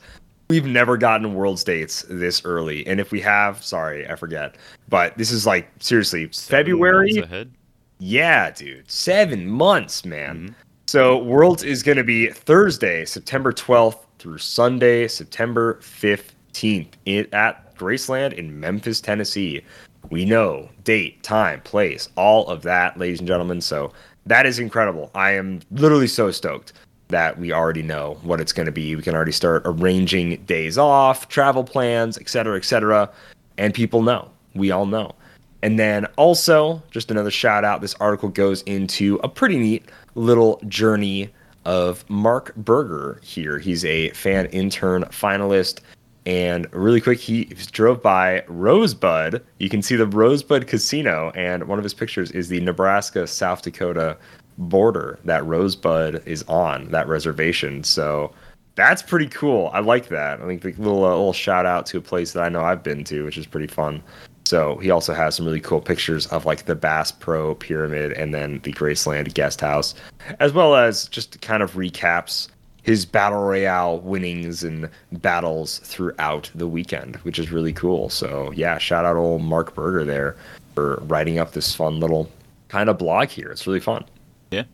We've 0.50 0.66
never 0.66 0.96
gotten 0.96 1.34
Worlds 1.34 1.64
dates 1.64 2.04
this 2.08 2.44
early. 2.44 2.87
And 2.87 3.00
if 3.00 3.10
we 3.10 3.20
have, 3.20 3.62
sorry, 3.64 4.08
I 4.08 4.16
forget. 4.16 4.56
But 4.88 5.16
this 5.18 5.30
is 5.30 5.46
like, 5.46 5.68
seriously, 5.78 6.28
Seven 6.32 6.64
February. 6.66 7.12
months 7.14 7.26
ahead. 7.26 7.52
Yeah, 7.98 8.50
dude. 8.50 8.90
Seven 8.90 9.46
months, 9.46 10.04
man. 10.04 10.48
Mhm. 10.50 10.54
So 10.87 11.18
Worlds 11.18 11.62
is 11.64 11.82
going 11.82 11.98
to 11.98 12.04
be 12.04 12.28
Thursday, 12.30 13.04
September 13.04 13.52
12th 13.52 14.06
through 14.18 14.38
Sunday, 14.38 15.06
September 15.08 15.78
15th 15.82 16.94
at 17.32 17.76
Graceland 17.76 18.32
in 18.32 18.58
Memphis, 18.58 19.00
Tennessee. 19.00 19.62
We 20.11 20.25
know 20.25 20.71
date, 20.85 21.23
time, 21.23 21.61
place, 21.62 22.09
all 22.17 22.47
of 22.49 22.62
that, 22.62 22.97
ladies 22.99 23.19
and 23.19 23.28
gentlemen. 23.28 23.61
So 23.61 23.93
that 24.26 24.47
is 24.47 24.59
incredible. 24.59 25.11
I 25.14 25.33
am 25.33 25.61
literally 25.71 26.07
so 26.07 26.31
stoked 26.31 26.73
that 27.09 27.38
we 27.38 27.52
already 27.52 27.83
know 27.83 28.19
what 28.23 28.40
it's 28.40 28.52
going 28.52 28.67
to 28.67 28.73
be. 28.73 28.95
We 28.95 29.02
can 29.02 29.14
already 29.14 29.33
start 29.33 29.62
arranging 29.64 30.43
days 30.45 30.76
off, 30.78 31.28
travel 31.28 31.64
plans, 31.64 32.19
et 32.19 32.28
cetera, 32.28 32.57
et 32.57 32.64
cetera. 32.64 33.11
And 33.57 33.73
people 33.75 34.02
know. 34.02 34.31
We 34.55 34.71
all 34.71 34.87
know. 34.87 35.14
And 35.62 35.78
then 35.78 36.07
also, 36.17 36.83
just 36.90 37.11
another 37.11 37.31
shout 37.31 37.64
out 37.64 37.81
this 37.81 37.95
article 37.95 38.28
goes 38.28 38.62
into 38.62 39.19
a 39.25 39.28
pretty 39.28 39.59
neat 39.59 39.90
little 40.14 40.61
journey 40.69 41.31
of 41.64 42.09
Mark 42.09 42.55
Berger 42.57 43.21
here. 43.23 43.59
He's 43.59 43.85
a 43.85 44.11
fan 44.11 44.47
intern 44.47 45.02
finalist. 45.05 45.81
And 46.28 46.70
really 46.75 47.00
quick, 47.00 47.18
he 47.18 47.47
drove 47.73 48.02
by 48.02 48.44
Rosebud. 48.49 49.42
You 49.61 49.70
can 49.70 49.80
see 49.80 49.97
the 49.97 50.06
Rosebud 50.06 50.66
Casino, 50.66 51.32
and 51.35 51.66
one 51.66 51.78
of 51.78 51.85
his 51.85 51.94
pictures 51.94 52.30
is 52.32 52.50
the 52.50 52.61
Nebraska 52.61 53.26
South 53.26 53.62
Dakota 53.62 54.18
border 54.58 55.18
that 55.25 55.47
Rosebud 55.47 56.23
is 56.26 56.42
on, 56.42 56.90
that 56.90 57.08
reservation. 57.08 57.82
So 57.82 58.35
that's 58.75 59.00
pretty 59.00 59.28
cool. 59.28 59.70
I 59.73 59.80
like 59.80 60.08
that. 60.08 60.42
I 60.42 60.47
think 60.47 60.61
the 60.61 60.73
little, 60.73 61.06
uh, 61.06 61.08
little 61.08 61.32
shout 61.32 61.64
out 61.64 61.87
to 61.87 61.97
a 61.97 62.02
place 62.02 62.35
that 62.35 62.42
I 62.42 62.50
know 62.50 62.61
I've 62.61 62.82
been 62.82 63.04
to, 63.04 63.25
which 63.25 63.38
is 63.38 63.47
pretty 63.47 63.68
fun. 63.68 64.02
So 64.44 64.76
he 64.76 64.90
also 64.90 65.14
has 65.14 65.35
some 65.35 65.47
really 65.47 65.61
cool 65.61 65.80
pictures 65.80 66.26
of 66.26 66.44
like 66.44 66.66
the 66.66 66.75
Bass 66.75 67.11
Pro 67.11 67.54
Pyramid 67.54 68.12
and 68.12 68.35
then 68.35 68.61
the 68.64 68.75
Graceland 68.75 69.32
Guest 69.32 69.62
House, 69.62 69.94
as 70.40 70.52
well 70.52 70.76
as 70.76 71.08
just 71.08 71.40
kind 71.40 71.62
of 71.62 71.73
recaps 71.73 72.49
his 72.88 73.04
battle 73.04 73.40
royale 73.40 74.00
winnings 74.00 74.64
and 74.64 74.88
battles 75.12 75.80
throughout 75.80 76.50
the 76.54 76.66
weekend, 76.66 77.16
which 77.16 77.38
is 77.38 77.52
really 77.52 77.75
cool. 77.75 78.09
So 78.09 78.50
yeah, 78.52 78.78
shout 78.78 79.04
out 79.04 79.14
old 79.14 79.42
Mark 79.42 79.75
Berger 79.75 80.07
there 80.07 80.37
for 80.75 80.97
writing 81.02 81.38
up 81.38 81.52
this 81.52 81.75
fun 81.75 82.00
little 82.00 82.30
kind 82.68 82.88
of 82.88 82.97
blog 82.97 83.28
here. 83.28 83.50
It's 83.50 83.66
really 83.66 83.78
fun. 83.78 84.07
Yeah. 84.50 84.64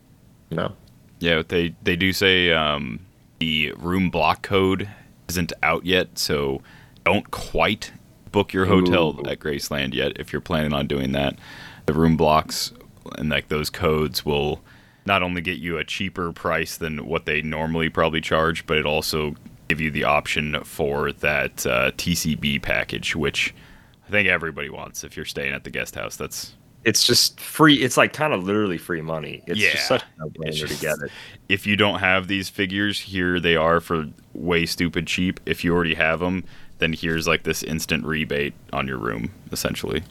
You 0.49 0.55
know. 0.55 0.71
Yeah, 1.19 1.43
they 1.45 1.75
they 1.83 1.97
do 1.97 2.13
say 2.13 2.53
um, 2.53 3.01
the 3.39 3.73
room 3.73 4.09
block 4.09 4.43
code 4.43 4.87
isn't 5.27 5.51
out 5.61 5.85
yet, 5.85 6.17
so 6.17 6.61
don't 7.03 7.29
quite 7.31 7.91
book 8.31 8.53
your 8.53 8.67
hotel 8.67 9.19
Ooh. 9.19 9.29
at 9.29 9.39
Graceland 9.39 9.93
yet 9.93 10.13
if 10.15 10.31
you're 10.31 10.41
planning 10.41 10.71
on 10.71 10.87
doing 10.87 11.11
that. 11.11 11.37
The 11.85 11.91
room 11.93 12.15
blocks 12.15 12.71
and 13.17 13.29
like 13.29 13.49
those 13.49 13.69
codes 13.69 14.25
will 14.25 14.61
not 15.05 15.23
only 15.23 15.41
get 15.41 15.57
you 15.59 15.77
a 15.77 15.83
cheaper 15.85 16.31
price 16.31 16.77
than 16.77 17.05
what 17.05 17.25
they 17.25 17.41
normally 17.41 17.89
probably 17.89 18.21
charge, 18.21 18.65
but 18.65 18.77
it 18.77 18.85
also 18.85 19.35
give 19.67 19.81
you 19.81 19.91
the 19.91 20.03
option 20.03 20.63
for 20.63 21.11
that 21.11 21.65
uh, 21.65 21.91
TCB 21.91 22.61
package, 22.61 23.15
which 23.15 23.53
I 24.07 24.11
think 24.11 24.27
everybody 24.27 24.69
wants 24.69 25.03
if 25.03 25.15
you're 25.15 25.25
staying 25.25 25.53
at 25.53 25.63
the 25.63 25.69
guest 25.71 25.95
house. 25.95 26.15
That's 26.15 26.55
It's 26.83 27.03
just 27.03 27.39
free. 27.39 27.75
It's 27.75 27.97
like 27.97 28.13
kind 28.13 28.33
of 28.33 28.43
literally 28.43 28.77
free 28.77 29.01
money. 29.01 29.43
It's 29.47 29.59
Yeah. 29.59 29.71
just 29.71 29.87
such 29.87 30.03
a 30.03 30.21
no-brainer 30.21 30.67
to 30.67 30.75
get 30.75 30.95
it. 31.03 31.11
if 31.49 31.65
you 31.67 31.75
don't 31.75 31.99
have 31.99 32.27
these 32.27 32.49
figures, 32.49 32.99
here 32.99 33.39
they 33.39 33.55
are 33.55 33.79
for 33.81 34.07
way 34.33 34.65
stupid 34.65 35.07
cheap. 35.07 35.39
If 35.45 35.63
you 35.63 35.73
already 35.73 35.95
have 35.95 36.19
them, 36.19 36.43
then 36.79 36.93
here's 36.93 37.27
like 37.27 37.43
this 37.43 37.63
instant 37.63 38.05
rebate 38.05 38.53
on 38.73 38.87
your 38.87 38.97
room, 38.97 39.31
essentially. 39.51 40.03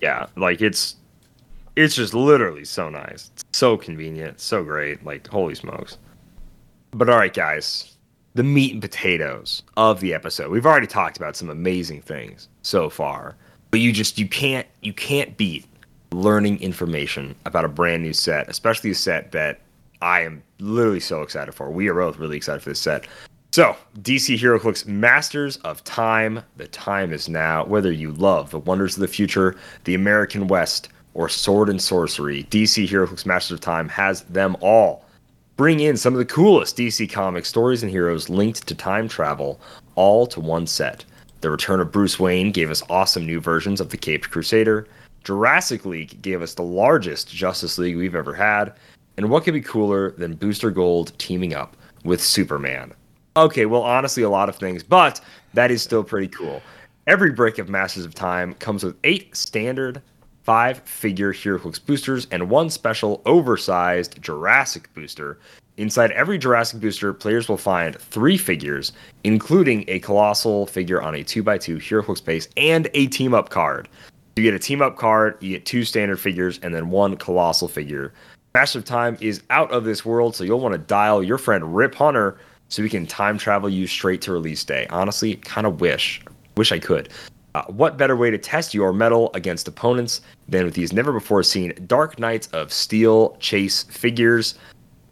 yeah 0.00 0.26
like 0.36 0.60
it's 0.62 0.96
it's 1.84 1.94
just 1.94 2.14
literally 2.14 2.64
so 2.64 2.88
nice. 2.88 3.30
It's 3.34 3.44
so 3.52 3.76
convenient. 3.76 4.40
So 4.40 4.64
great. 4.64 5.04
Like 5.04 5.26
holy 5.28 5.54
smokes. 5.54 5.98
But 6.90 7.08
all 7.08 7.18
right 7.18 7.32
guys. 7.32 7.94
The 8.34 8.42
meat 8.44 8.72
and 8.72 8.82
potatoes 8.82 9.62
of 9.76 10.00
the 10.00 10.14
episode. 10.14 10.50
We've 10.50 10.66
already 10.66 10.86
talked 10.86 11.16
about 11.16 11.36
some 11.36 11.50
amazing 11.50 12.02
things 12.02 12.48
so 12.62 12.88
far. 12.88 13.36
But 13.70 13.80
you 13.80 13.92
just 13.92 14.18
you 14.18 14.28
can't 14.28 14.66
you 14.82 14.92
can't 14.92 15.36
beat 15.36 15.66
learning 16.10 16.60
information 16.60 17.34
about 17.44 17.66
a 17.66 17.68
brand 17.68 18.02
new 18.02 18.14
set 18.14 18.48
especially 18.48 18.90
a 18.90 18.94
set 18.94 19.30
that 19.30 19.60
i 20.00 20.22
am 20.22 20.42
literally 20.60 21.00
so 21.00 21.22
excited 21.22 21.52
for. 21.52 21.70
We 21.70 21.88
are 21.88 21.94
both 21.94 22.18
really 22.18 22.36
excited 22.36 22.62
for 22.62 22.70
this 22.70 22.80
set. 22.80 23.06
So, 23.50 23.76
DC 24.00 24.38
HeroClix 24.38 24.86
Masters 24.86 25.56
of 25.58 25.82
Time. 25.84 26.42
The 26.56 26.68
time 26.68 27.12
is 27.12 27.28
now. 27.28 27.64
Whether 27.64 27.90
you 27.90 28.12
love 28.12 28.50
the 28.50 28.58
wonders 28.58 28.96
of 28.96 29.00
the 29.00 29.08
future, 29.08 29.56
the 29.84 29.94
American 29.94 30.48
West, 30.48 30.90
or 31.18 31.28
sword 31.28 31.68
and 31.68 31.82
sorcery, 31.82 32.44
DC 32.44 32.88
HeroClix 32.88 33.26
Masters 33.26 33.56
of 33.56 33.60
Time 33.60 33.88
has 33.88 34.22
them 34.22 34.56
all. 34.60 35.04
Bring 35.56 35.80
in 35.80 35.96
some 35.96 36.14
of 36.14 36.18
the 36.20 36.24
coolest 36.24 36.76
DC 36.76 37.10
comic 37.10 37.44
stories 37.44 37.82
and 37.82 37.90
heroes 37.90 38.28
linked 38.28 38.68
to 38.68 38.74
time 38.76 39.08
travel, 39.08 39.60
all 39.96 40.28
to 40.28 40.38
one 40.38 40.64
set. 40.64 41.04
The 41.40 41.50
Return 41.50 41.80
of 41.80 41.90
Bruce 41.90 42.20
Wayne 42.20 42.52
gave 42.52 42.70
us 42.70 42.84
awesome 42.88 43.26
new 43.26 43.40
versions 43.40 43.80
of 43.80 43.90
the 43.90 43.96
Caped 43.96 44.30
Crusader. 44.30 44.86
Jurassic 45.24 45.84
League 45.84 46.22
gave 46.22 46.40
us 46.40 46.54
the 46.54 46.62
largest 46.62 47.28
Justice 47.28 47.78
League 47.78 47.96
we've 47.96 48.14
ever 48.14 48.32
had. 48.32 48.74
And 49.16 49.28
what 49.28 49.42
could 49.42 49.54
be 49.54 49.60
cooler 49.60 50.12
than 50.12 50.36
Booster 50.36 50.70
Gold 50.70 51.18
teaming 51.18 51.52
up 51.52 51.76
with 52.04 52.22
Superman? 52.22 52.94
Okay, 53.36 53.66
well, 53.66 53.82
honestly, 53.82 54.22
a 54.22 54.30
lot 54.30 54.48
of 54.48 54.54
things, 54.54 54.84
but 54.84 55.20
that 55.54 55.72
is 55.72 55.82
still 55.82 56.04
pretty 56.04 56.28
cool. 56.28 56.62
Every 57.08 57.32
brick 57.32 57.58
of 57.58 57.68
Masters 57.68 58.04
of 58.04 58.14
Time 58.14 58.54
comes 58.54 58.84
with 58.84 58.96
eight 59.02 59.36
standard 59.36 60.00
five 60.48 60.78
figure 60.78 61.30
HeroClix 61.30 61.78
boosters 61.84 62.26
and 62.30 62.48
one 62.48 62.70
special 62.70 63.20
oversized 63.26 64.18
Jurassic 64.22 64.88
booster. 64.94 65.38
Inside 65.76 66.10
every 66.12 66.38
Jurassic 66.38 66.80
booster, 66.80 67.12
players 67.12 67.50
will 67.50 67.58
find 67.58 67.94
three 67.96 68.38
figures, 68.38 68.92
including 69.24 69.84
a 69.88 69.98
colossal 69.98 70.64
figure 70.64 71.02
on 71.02 71.16
a 71.16 71.18
2x2 71.18 71.76
HeroClix 71.76 72.24
base 72.24 72.48
and 72.56 72.88
a 72.94 73.08
team 73.08 73.34
up 73.34 73.50
card. 73.50 73.90
You 74.36 74.42
get 74.42 74.54
a 74.54 74.58
team 74.58 74.80
up 74.80 74.96
card, 74.96 75.36
you 75.42 75.50
get 75.50 75.66
two 75.66 75.84
standard 75.84 76.18
figures, 76.18 76.58
and 76.62 76.74
then 76.74 76.88
one 76.88 77.18
colossal 77.18 77.68
figure. 77.68 78.14
Masters 78.54 78.80
of 78.80 78.84
Time 78.86 79.18
is 79.20 79.42
out 79.50 79.70
of 79.70 79.84
this 79.84 80.02
world, 80.02 80.34
so 80.34 80.44
you'll 80.44 80.60
want 80.60 80.72
to 80.72 80.78
dial 80.78 81.22
your 81.22 81.36
friend 81.36 81.76
Rip 81.76 81.94
Hunter 81.94 82.38
so 82.70 82.82
we 82.82 82.88
can 82.88 83.06
time 83.06 83.36
travel 83.36 83.68
you 83.68 83.86
straight 83.86 84.22
to 84.22 84.32
release 84.32 84.64
day. 84.64 84.86
Honestly, 84.88 85.34
kind 85.34 85.66
of 85.66 85.82
wish, 85.82 86.22
wish 86.56 86.72
I 86.72 86.78
could. 86.78 87.10
Uh, 87.54 87.64
what 87.68 87.96
better 87.96 88.16
way 88.16 88.30
to 88.30 88.38
test 88.38 88.74
your 88.74 88.92
mettle 88.92 89.30
against 89.34 89.66
opponents 89.68 90.20
than 90.48 90.64
with 90.64 90.74
these 90.74 90.92
never 90.92 91.12
before 91.12 91.42
seen 91.42 91.72
Dark 91.86 92.18
Knights 92.18 92.46
of 92.48 92.72
Steel 92.72 93.36
chase 93.40 93.84
figures? 93.84 94.54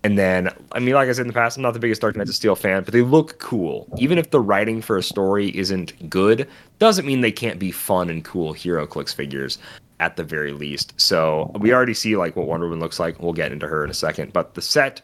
And 0.05 0.17
then, 0.17 0.51
I 0.73 0.79
mean, 0.79 0.95
like 0.95 1.09
I 1.09 1.13
said 1.13 1.23
in 1.23 1.27
the 1.27 1.33
past, 1.33 1.57
I'm 1.57 1.63
not 1.63 1.73
the 1.73 1.81
biggest 1.81 2.01
Dark 2.01 2.15
Knights 2.15 2.31
of 2.31 2.37
Steel 2.37 2.55
fan, 2.55 2.85
but 2.85 2.93
they 2.93 3.03
look 3.03 3.39
cool. 3.39 3.89
Even 3.99 4.19
if 4.19 4.31
the 4.31 4.41
writing 4.41 4.81
for 4.81 4.97
a 4.97 5.03
story 5.03 5.57
isn't 5.57 6.09
good, 6.09 6.49
doesn't 6.79 7.07
mean 7.07 7.23
they 7.23 7.33
can't 7.33 7.59
be 7.59 7.73
fun 7.73 8.11
and 8.11 8.25
cool 8.25 8.55
HeroClix 8.55 9.15
figures 9.15 9.59
at 9.99 10.17
the 10.17 10.23
very 10.23 10.53
least. 10.53 10.93
So 10.97 11.51
we 11.59 11.73
already 11.73 11.95
see 11.95 12.17
like 12.17 12.37
what 12.37 12.47
Wonder 12.47 12.67
Woman 12.67 12.81
looks 12.81 13.01
like. 13.01 13.21
We'll 13.21 13.33
get 13.33 13.51
into 13.51 13.67
her 13.67 13.83
in 13.83 13.91
a 13.91 13.95
second. 13.95 14.33
But 14.33 14.55
the 14.55 14.63
set 14.63 15.03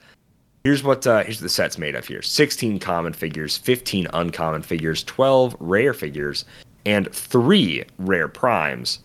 Here's 0.64 0.84
what 0.84 1.04
uh, 1.08 1.24
here's 1.24 1.38
what 1.38 1.46
the 1.46 1.48
set's 1.48 1.76
made 1.76 1.96
of 1.96 2.06
here: 2.06 2.22
16 2.22 2.78
common 2.78 3.12
figures, 3.12 3.56
15 3.58 4.06
uncommon 4.12 4.62
figures, 4.62 5.02
12 5.02 5.56
rare 5.58 5.92
figures, 5.92 6.44
and 6.86 7.12
three 7.12 7.84
rare 7.98 8.28
primes. 8.28 9.00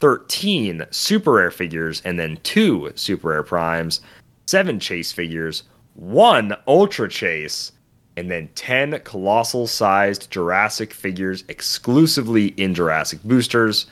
13 0.00 0.84
super 0.90 1.32
rare 1.32 1.50
figures, 1.50 2.02
and 2.04 2.18
then 2.18 2.38
two 2.42 2.92
super 2.94 3.28
rare 3.28 3.42
primes. 3.42 4.00
Seven 4.46 4.78
chase 4.78 5.10
figures, 5.10 5.64
one 5.94 6.54
ultra 6.66 7.08
chase, 7.08 7.72
and 8.16 8.30
then 8.30 8.48
10 8.54 9.00
colossal 9.00 9.66
sized 9.66 10.30
Jurassic 10.30 10.92
figures 10.92 11.44
exclusively 11.48 12.48
in 12.56 12.74
Jurassic 12.74 13.22
boosters. 13.24 13.86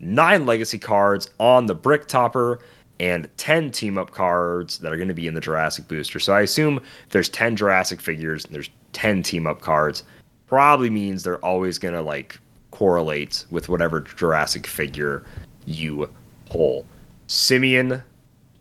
Nine 0.00 0.46
legacy 0.46 0.78
cards 0.78 1.28
on 1.38 1.66
the 1.66 1.74
brick 1.74 2.06
topper 2.06 2.60
and 3.00 3.28
10 3.36 3.70
team 3.70 3.98
up 3.98 4.10
cards 4.10 4.78
that 4.78 4.92
are 4.92 4.96
going 4.96 5.08
to 5.08 5.14
be 5.14 5.26
in 5.26 5.34
the 5.34 5.40
Jurassic 5.40 5.86
booster. 5.86 6.18
So 6.18 6.32
I 6.32 6.42
assume 6.42 6.80
there's 7.10 7.28
10 7.28 7.56
Jurassic 7.56 8.00
figures 8.00 8.44
and 8.44 8.54
there's 8.54 8.70
10 8.92 9.22
team 9.22 9.46
up 9.46 9.60
cards, 9.60 10.02
probably 10.46 10.90
means 10.90 11.22
they're 11.22 11.44
always 11.44 11.78
going 11.78 11.94
to 11.94 12.02
like 12.02 12.38
correlate 12.70 13.44
with 13.50 13.68
whatever 13.68 14.00
Jurassic 14.00 14.66
figure 14.66 15.24
you 15.66 16.08
pull. 16.50 16.86
Simeon, 17.26 18.02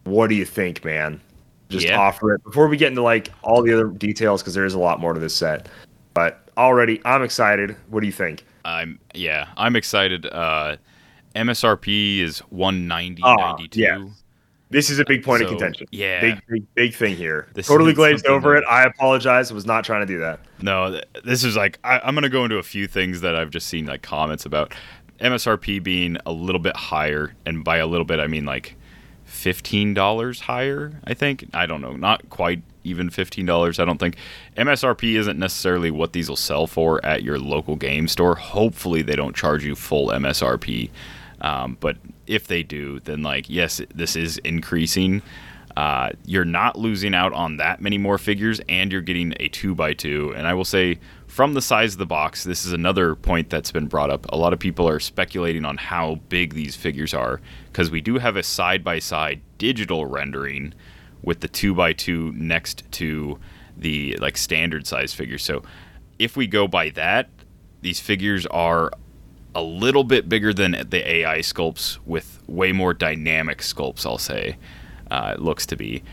what 0.04 0.28
do 0.28 0.36
you 0.36 0.46
think, 0.46 0.84
man? 0.84 1.22
Just 1.70 1.86
Yeah. 1.88 2.00
offer 2.00 2.34
it 2.34 2.44
before 2.44 2.68
we 2.68 2.78
get 2.78 2.90
into 2.90 3.02
like 3.02 3.30
all 3.44 3.62
the 3.62 3.74
other 3.74 3.88
details 3.88 4.42
because 4.42 4.54
there 4.54 4.66
is 4.66 4.74
a 4.74 4.80
lot 4.80 5.00
more 5.00 5.14
to 5.14 5.20
this 5.20 5.36
set. 5.36 5.68
But 6.14 6.48
already, 6.58 7.02
I'm 7.06 7.24
excited. 7.24 7.76
What 7.90 8.00
do 8.02 8.06
you 8.08 8.14
think? 8.14 8.46
I'm 8.66 9.00
yeah, 9.14 9.48
I'm 9.58 9.76
excited. 9.76 10.26
Uh, 10.26 10.78
MSRP 11.36 12.20
is 12.20 12.42
190.92. 12.52 13.22
Ah, 13.24 13.58
yeah. 13.74 14.06
This 14.70 14.90
is 14.90 15.00
a 15.00 15.06
big 15.06 15.24
point 15.24 15.44
of 15.44 15.50
contention. 15.50 15.88
yeah. 15.92 16.20
big, 16.20 16.42
big, 16.48 16.74
big 16.76 16.94
thing 16.94 17.16
here. 17.16 17.48
This 17.54 17.68
totally 17.68 17.94
glazed 17.94 18.26
over 18.28 18.54
that- 18.54 18.64
it. 18.64 18.66
I 18.70 18.84
apologize. 18.84 19.50
I 19.50 19.54
was 19.54 19.66
not 19.66 19.86
trying 19.86 20.02
to 20.02 20.06
do 20.06 20.20
that. 20.20 20.40
No, 20.62 21.00
this 21.24 21.44
is 21.44 21.56
like 21.56 21.80
I, 21.84 22.00
I'm 22.04 22.16
gonna 22.16 22.30
go 22.30 22.44
into 22.44 22.58
a 22.58 22.64
few 22.64 22.88
things 22.88 23.22
that 23.22 23.36
I've 23.36 23.50
just 23.50 23.68
seen 23.68 23.86
like 23.86 24.02
comments 24.02 24.46
about 24.46 24.74
MSRP 25.20 25.82
being 25.82 26.18
a 26.26 26.32
little 26.32 26.60
bit 26.60 26.76
higher, 26.76 27.34
and 27.46 27.64
by 27.64 27.78
a 27.78 27.88
little 27.88 28.06
bit 28.06 28.20
I 28.20 28.28
mean 28.28 28.46
like 28.46 28.76
fifteen 29.24 29.94
dollars 29.94 30.42
higher. 30.42 31.00
I 31.06 31.14
think 31.14 31.46
I 31.54 31.66
don't 31.66 31.82
know, 31.82 31.94
not 31.94 32.30
quite 32.30 32.62
even 32.84 33.10
fifteen 33.10 33.46
dollars. 33.46 33.80
I 33.80 33.86
don't 33.86 34.00
think 34.00 34.18
MSRP 34.58 35.16
isn't 35.16 35.40
necessarily 35.40 35.92
what 35.92 36.14
these 36.14 36.28
will 36.30 36.36
sell 36.36 36.68
for 36.68 37.04
at 37.06 37.24
your 37.24 37.40
local 37.40 37.76
game 37.76 38.08
store. 38.08 38.36
Hopefully, 38.36 39.02
they 39.02 39.16
don't 39.16 39.36
charge 39.36 39.64
you 39.64 39.76
full 39.76 40.08
MSRP. 40.10 40.90
Um, 41.42 41.78
but 41.80 41.98
if 42.28 42.48
they 42.48 42.64
do, 42.64 43.00
then 43.02 43.24
like 43.24 43.50
yes, 43.50 43.82
this 43.94 44.16
is 44.16 44.38
increasing. 44.40 45.22
Uh, 45.76 46.10
you're 46.26 46.44
not 46.44 46.76
losing 46.76 47.14
out 47.14 47.32
on 47.34 47.58
that 47.58 47.80
many 47.80 48.00
more 48.00 48.18
figures, 48.18 48.60
and 48.68 48.92
you're 48.92 49.00
getting 49.00 49.36
a 49.40 49.48
two 49.50 49.76
by 49.76 49.94
two. 49.94 50.34
And 50.36 50.48
I 50.48 50.56
will 50.56 50.66
say, 50.66 50.98
from 51.28 51.54
the 51.54 51.62
size 51.62 51.94
of 51.94 52.00
the 52.00 52.06
box, 52.08 52.44
this 52.44 52.66
is 52.66 52.74
another 52.74 53.16
point 53.16 53.52
that's 53.52 53.72
been 53.72 53.86
brought 53.86 54.10
up. 54.10 54.26
A 54.32 54.36
lot 54.36 54.54
of 54.54 54.60
people 54.60 54.90
are 54.90 55.00
speculating 55.00 55.66
on 55.66 55.78
how 55.78 56.16
big 56.30 56.56
these 56.56 56.76
figures 56.76 57.14
are 57.14 57.42
because 57.68 57.92
we 57.92 58.02
do 58.02 58.18
have 58.18 58.36
a 58.36 58.42
side 58.42 58.84
by 58.84 58.98
side 58.98 59.42
digital 59.60 60.08
rendering 60.08 60.74
with 61.22 61.42
the 61.42 61.48
two 61.48 61.76
by 61.76 61.94
two 61.94 62.32
next 62.32 62.92
to 62.94 63.38
the 63.78 64.18
like 64.20 64.36
standard 64.36 64.88
size 64.88 65.14
figure. 65.14 65.38
So 65.38 65.62
if 66.18 66.36
we 66.36 66.48
go 66.48 66.68
by 66.68 66.90
that, 66.92 67.30
these 67.82 68.00
figures 68.00 68.48
are 68.48 68.92
a 69.58 69.62
little 69.62 70.04
bit 70.04 70.30
bigger 70.30 70.54
than 70.54 70.72
the 70.90 71.02
AI 71.12 71.40
sculpts 71.40 71.98
with 72.06 72.42
way 72.48 72.72
more 72.72 72.94
dynamic 72.94 73.60
sculpts, 73.60 74.06
I'll 74.06 74.18
say. 74.20 74.58
Uh, 75.10 75.34
it 75.36 75.42
looks 75.42 75.66
to 75.68 75.76
be 75.76 76.04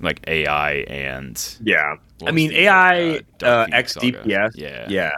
like 0.00 0.20
AI 0.26 0.72
and 0.88 1.42
Yeah. 1.62 1.96
I 2.26 2.32
mean, 2.32 2.52
AI 2.52 3.22
uh, 3.42 3.46
uh, 3.46 3.66
X 3.72 3.96
DPS. 3.96 4.52
Yeah. 4.56 4.86
Yeah. 4.88 5.10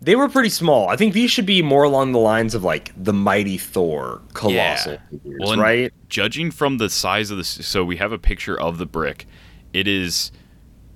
they 0.00 0.16
were 0.16 0.28
pretty 0.30 0.48
small. 0.48 0.88
I 0.88 0.96
think 0.96 1.12
these 1.12 1.30
should 1.30 1.44
be 1.46 1.60
more 1.62 1.82
along 1.82 2.12
the 2.12 2.18
lines 2.18 2.54
of 2.54 2.64
like 2.64 2.90
the 2.96 3.12
mighty 3.12 3.58
Thor 3.58 4.22
colossal 4.32 4.92
Yeah. 4.92 4.98
figures, 5.10 5.40
Well, 5.40 5.58
right? 5.58 5.92
Judging 6.08 6.50
from 6.50 6.78
the 6.78 6.88
size 6.88 7.30
of 7.30 7.36
the, 7.36 7.44
so 7.44 7.84
we 7.84 7.98
have 7.98 8.12
a 8.12 8.18
picture 8.18 8.58
of 8.58 8.78
the 8.78 8.86
brick. 8.86 9.26
It 9.74 9.86
is 9.86 10.32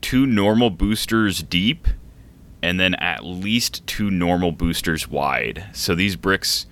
two 0.00 0.24
normal 0.26 0.70
boosters 0.70 1.42
deep, 1.42 1.87
and 2.64 2.81
then 2.81 2.94
at 2.94 3.22
least 3.27 3.87
two 3.87 4.11
normal 4.11 4.50
boosters 4.50 5.07
wide. 5.07 5.66
So 5.74 5.94
these 5.94 6.16
bricks, 6.16 6.64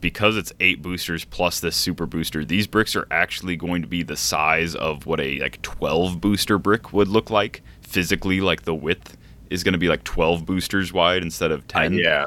because 0.00 0.36
it's 0.36 0.52
eight 0.60 0.82
boosters 0.82 1.24
plus 1.24 1.58
this 1.58 1.74
super 1.74 2.06
booster, 2.06 2.44
these 2.44 2.68
bricks 2.68 2.94
are 2.94 3.08
actually 3.10 3.56
going 3.56 3.82
to 3.82 3.88
be 3.88 4.04
the 4.04 4.16
size 4.16 4.76
of 4.76 5.06
what 5.06 5.18
a 5.18 5.40
like 5.40 5.60
twelve 5.62 6.20
booster 6.20 6.58
brick 6.58 6.92
would 6.92 7.08
look 7.08 7.28
like 7.28 7.62
physically. 7.82 8.40
Like 8.40 8.62
the 8.62 8.74
width 8.74 9.16
is 9.50 9.64
going 9.64 9.72
to 9.72 9.78
be 9.78 9.88
like 9.88 10.04
twelve 10.04 10.46
boosters 10.46 10.92
wide 10.92 11.24
instead 11.24 11.50
of 11.50 11.66
ten 11.66 11.94
yeah. 11.94 12.26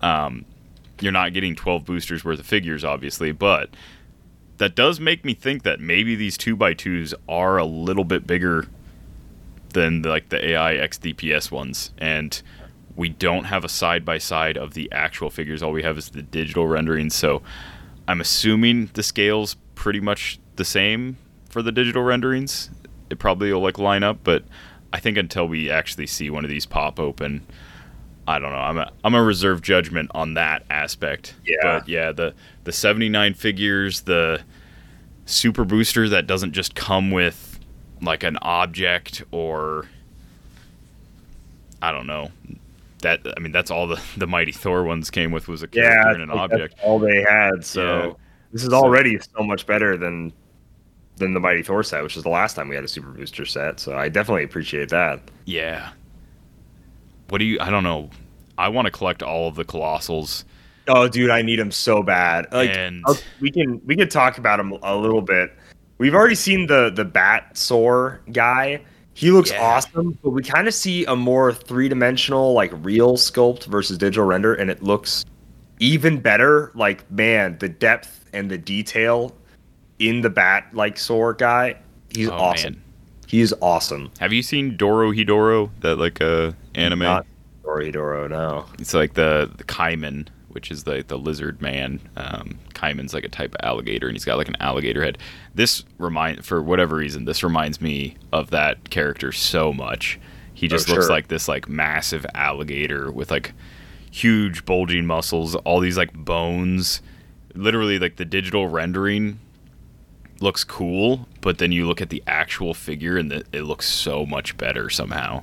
Um, 0.00 0.46
you're 1.00 1.12
not 1.12 1.34
getting 1.34 1.54
12 1.54 1.84
boosters 1.84 2.24
worth 2.24 2.40
of 2.40 2.46
figures, 2.46 2.82
obviously, 2.82 3.30
but 3.32 3.70
that 4.58 4.74
does 4.74 4.98
make 4.98 5.24
me 5.24 5.34
think 5.34 5.64
that 5.64 5.80
maybe 5.80 6.16
these 6.16 6.38
2x2s 6.38 7.14
are 7.28 7.56
a 7.58 7.64
little 7.64 8.04
bit 8.04 8.26
bigger 8.26 8.66
than 9.72 10.02
like 10.02 10.28
the 10.28 10.52
AI 10.52 10.74
XDPS 10.74 11.50
ones. 11.50 11.90
And 11.98 12.40
we 12.96 13.08
don't 13.08 13.44
have 13.44 13.64
a 13.64 13.68
side 13.68 14.04
by 14.04 14.18
side 14.18 14.56
of 14.56 14.74
the 14.74 14.90
actual 14.92 15.30
figures. 15.30 15.62
All 15.62 15.72
we 15.72 15.82
have 15.82 15.98
is 15.98 16.10
the 16.10 16.22
digital 16.22 16.66
rendering. 16.66 17.10
So 17.10 17.42
I'm 18.06 18.20
assuming 18.20 18.90
the 18.94 19.02
scale's 19.02 19.56
pretty 19.74 20.00
much 20.00 20.38
the 20.56 20.64
same 20.64 21.16
for 21.48 21.62
the 21.62 21.72
digital 21.72 22.02
renderings. 22.02 22.70
It 23.10 23.18
probably 23.18 23.52
will 23.52 23.60
like 23.60 23.78
line 23.78 24.02
up, 24.02 24.18
but 24.24 24.44
I 24.92 25.00
think 25.00 25.16
until 25.16 25.46
we 25.48 25.70
actually 25.70 26.06
see 26.06 26.30
one 26.30 26.44
of 26.44 26.50
these 26.50 26.66
pop 26.66 27.00
open, 27.00 27.46
I 28.26 28.38
don't 28.38 28.52
know. 28.52 28.58
I'm 28.58 28.78
a 28.78 28.92
I'm 29.04 29.14
a 29.14 29.22
reserve 29.22 29.62
judgment 29.62 30.10
on 30.14 30.34
that 30.34 30.64
aspect. 30.70 31.34
Yeah. 31.44 31.56
But 31.62 31.88
yeah, 31.88 32.12
the 32.12 32.34
the 32.64 32.72
79 32.72 33.34
figures, 33.34 34.02
the 34.02 34.42
super 35.24 35.64
booster 35.64 36.08
that 36.08 36.26
doesn't 36.26 36.52
just 36.52 36.74
come 36.74 37.10
with 37.10 37.51
like 38.02 38.22
an 38.24 38.36
object 38.42 39.22
or 39.30 39.86
I 41.80 41.90
don't 41.92 42.06
know. 42.06 42.30
That 43.02 43.20
I 43.36 43.40
mean 43.40 43.52
that's 43.52 43.70
all 43.70 43.86
the 43.86 44.00
the 44.16 44.26
mighty 44.26 44.52
Thor 44.52 44.84
ones 44.84 45.10
came 45.10 45.32
with 45.32 45.48
was 45.48 45.62
a 45.62 45.68
character 45.68 46.08
Yeah, 46.10 46.12
and 46.14 46.22
an 46.22 46.30
object. 46.30 46.74
All 46.82 46.98
they 46.98 47.22
had. 47.22 47.64
So 47.64 47.82
Yeah. 47.82 48.12
this 48.52 48.62
is 48.64 48.70
So- 48.70 48.76
already 48.76 49.18
so 49.18 49.42
much 49.42 49.66
better 49.66 49.96
than 49.96 50.32
than 51.16 51.34
the 51.34 51.40
Mighty 51.40 51.62
Thor 51.62 51.82
set, 51.82 52.02
which 52.02 52.16
is 52.16 52.22
the 52.22 52.30
last 52.30 52.54
time 52.54 52.68
we 52.68 52.74
had 52.74 52.84
a 52.84 52.88
Super 52.88 53.10
Booster 53.10 53.44
set. 53.44 53.78
So 53.78 53.94
I 53.96 54.08
definitely 54.08 54.44
appreciate 54.44 54.88
that. 54.88 55.20
Yeah. 55.44 55.90
What 57.28 57.38
do 57.38 57.44
you 57.44 57.58
I 57.60 57.70
don't 57.70 57.84
know. 57.84 58.10
I 58.58 58.68
want 58.68 58.86
to 58.86 58.90
collect 58.90 59.22
all 59.22 59.48
of 59.48 59.54
the 59.56 59.64
colossals. 59.64 60.44
Oh, 60.88 61.06
dude, 61.08 61.30
I 61.30 61.42
need 61.42 61.58
them 61.60 61.70
so 61.70 62.02
bad. 62.02 62.46
Like, 62.52 62.70
And- 62.70 63.04
we 63.40 63.50
can 63.50 63.80
we 63.84 63.94
can 63.96 64.08
talk 64.08 64.38
about 64.38 64.56
them 64.58 64.72
a 64.82 64.96
little 64.96 65.22
bit. 65.22 65.52
We've 66.02 66.16
already 66.16 66.34
seen 66.34 66.66
the 66.66 66.90
the 66.92 67.04
Batsaur 67.04 68.18
guy. 68.32 68.80
He 69.14 69.30
looks 69.30 69.52
Yeah. 69.52 69.62
awesome, 69.62 70.18
but 70.20 70.30
we 70.30 70.42
kind 70.42 70.66
of 70.66 70.74
see 70.74 71.04
a 71.04 71.14
more 71.14 71.52
three 71.52 71.88
dimensional, 71.88 72.54
like 72.54 72.72
real 72.82 73.12
sculpt 73.16 73.66
versus 73.66 73.98
digital 73.98 74.24
render, 74.24 74.52
and 74.52 74.68
it 74.68 74.82
looks 74.82 75.24
even 75.78 76.18
better. 76.18 76.72
Like, 76.74 77.08
man, 77.08 77.56
the 77.60 77.68
depth 77.68 78.24
and 78.32 78.50
the 78.50 78.58
detail 78.58 79.32
in 80.00 80.22
the 80.22 80.30
Bat 80.30 80.70
like 80.72 80.98
Soar 80.98 81.34
guy, 81.34 81.76
he's 82.12 82.28
Oh, 82.28 82.32
awesome. 82.32 82.72
man. 82.72 82.82
He's 83.28 83.52
awesome. 83.60 84.10
Have 84.18 84.32
you 84.32 84.42
seen 84.42 84.76
Dorohedoro? 84.76 85.70
That 85.82 86.00
like 86.00 86.20
uh 86.20 86.50
anime? 86.74 86.98
Not 86.98 87.26
Dorohedoro, 87.62 88.28
no. 88.28 88.64
It's 88.80 88.92
like 88.92 89.14
the, 89.14 89.48
the 89.56 89.62
Kaiman, 89.62 90.26
which 90.52 90.70
is 90.70 90.84
the 90.84 91.04
the 91.06 91.18
lizard 91.18 91.60
man. 91.60 92.00
Um, 92.16 92.58
Kaiman's 92.74 93.14
like 93.14 93.24
a 93.24 93.28
type 93.28 93.54
of 93.54 93.60
alligator, 93.62 94.06
and 94.06 94.14
he's 94.14 94.24
got 94.24 94.38
like 94.38 94.48
an 94.48 94.56
alligator 94.60 95.02
head. 95.02 95.18
This 95.54 95.84
remind 95.98 96.44
for 96.44 96.62
whatever 96.62 96.96
reason, 96.96 97.24
this 97.24 97.42
reminds 97.42 97.80
me 97.80 98.16
of 98.32 98.50
that 98.50 98.90
character 98.90 99.32
so 99.32 99.72
much. 99.72 100.18
He 100.54 100.68
just 100.68 100.88
Oh, 100.88 100.92
looks 100.92 101.06
sure. 101.06 101.12
like 101.14 101.28
this 101.28 101.48
like 101.48 101.68
massive 101.68 102.24
alligator 102.34 103.10
with 103.10 103.30
like 103.30 103.52
huge 104.10 104.64
bulging 104.64 105.06
muscles, 105.06 105.54
all 105.56 105.80
these 105.80 105.96
like 105.96 106.12
bones. 106.12 107.02
Literally, 107.54 107.98
like 107.98 108.16
the 108.16 108.24
digital 108.24 108.68
rendering 108.68 109.38
looks 110.40 110.64
cool, 110.64 111.28
but 111.40 111.58
then 111.58 111.70
you 111.70 111.86
look 111.86 112.00
at 112.00 112.10
the 112.10 112.22
actual 112.26 112.74
figure 112.74 113.16
and 113.16 113.30
the, 113.30 113.44
it 113.52 113.62
looks 113.62 113.88
so 113.88 114.26
much 114.26 114.56
better 114.56 114.90
somehow. 114.90 115.42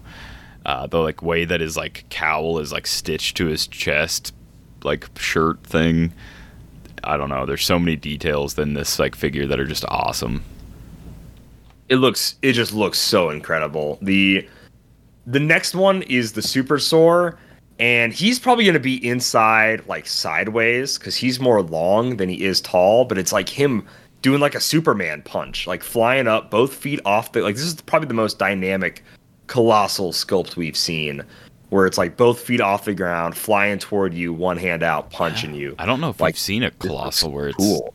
Uh, 0.66 0.86
the 0.88 1.00
like 1.00 1.22
way 1.22 1.46
that 1.46 1.62
his 1.62 1.78
like 1.78 2.04
cowl 2.10 2.60
is 2.60 2.72
like 2.72 2.86
stitched 2.86 3.38
to 3.38 3.46
his 3.46 3.66
chest, 3.68 4.34
like 4.84 5.08
shirt 5.20 5.64
thing. 5.64 6.14
I 7.04 7.18
don't 7.18 7.30
know. 7.30 7.46
There's 7.46 7.66
so 7.66 7.80
many 7.80 7.96
details 7.96 8.58
in 8.60 8.74
this 8.74 9.00
like 9.00 9.16
figure 9.16 9.48
that 9.48 9.60
are 9.60 9.66
just 9.66 9.86
awesome. 9.88 10.44
it 11.90 11.96
looks 11.98 12.36
it 12.42 12.54
just 12.54 12.74
looks 12.74 13.00
so 13.00 13.30
incredible. 13.32 13.98
The 14.02 14.48
the 15.26 15.40
next 15.40 15.76
one 15.76 16.04
is 16.04 16.34
the 16.34 16.42
Supersaur, 16.42 17.38
and 17.80 18.14
he's 18.14 18.40
probably 18.40 18.64
going 18.64 18.74
to 18.76 18.80
be 18.80 19.06
inside 19.08 19.86
like 19.88 20.08
sideways 20.08 20.98
because 20.98 21.16
he's 21.16 21.40
more 21.40 21.62
long 21.62 22.18
than 22.18 22.30
he 22.30 22.44
is 22.44 22.62
tall. 22.62 23.06
But 23.06 23.18
it's 23.18 23.34
like 23.34 23.50
him 23.50 23.86
doing 24.22 24.40
like 24.40 24.56
a 24.56 24.60
Superman 24.60 25.22
punch, 25.24 25.68
like 25.68 25.84
flying 25.84 26.28
up 26.28 26.52
both 26.52 26.74
feet 26.74 27.00
off 27.06 27.32
the 27.32 27.42
like. 27.42 27.56
This 27.56 27.66
is 27.66 27.76
probably 27.82 28.08
the 28.08 28.14
most 28.14 28.40
dynamic 28.40 29.04
colossal 29.48 30.12
sculpt 30.14 30.56
we've 30.56 30.78
seen, 30.78 31.24
where 31.70 31.86
it's 31.86 31.98
like 31.98 32.18
both 32.18 32.40
feet 32.40 32.62
off 32.62 32.86
the 32.86 32.94
ground, 32.94 33.36
flying 33.36 33.80
toward 33.80 34.14
you, 34.14 34.34
one 34.34 34.58
hand 34.58 34.84
out, 34.84 35.12
punching 35.12 35.54
you. 35.54 35.76
I 35.78 35.86
don't 35.86 36.02
know 36.02 36.10
if 36.10 36.20
Like, 36.20 36.36
I've 36.36 36.40
seen 36.40 36.64
a 36.64 36.72
colossal 36.72 37.32
where 37.32 37.50
it's 37.50 37.58
cool. 37.58 37.94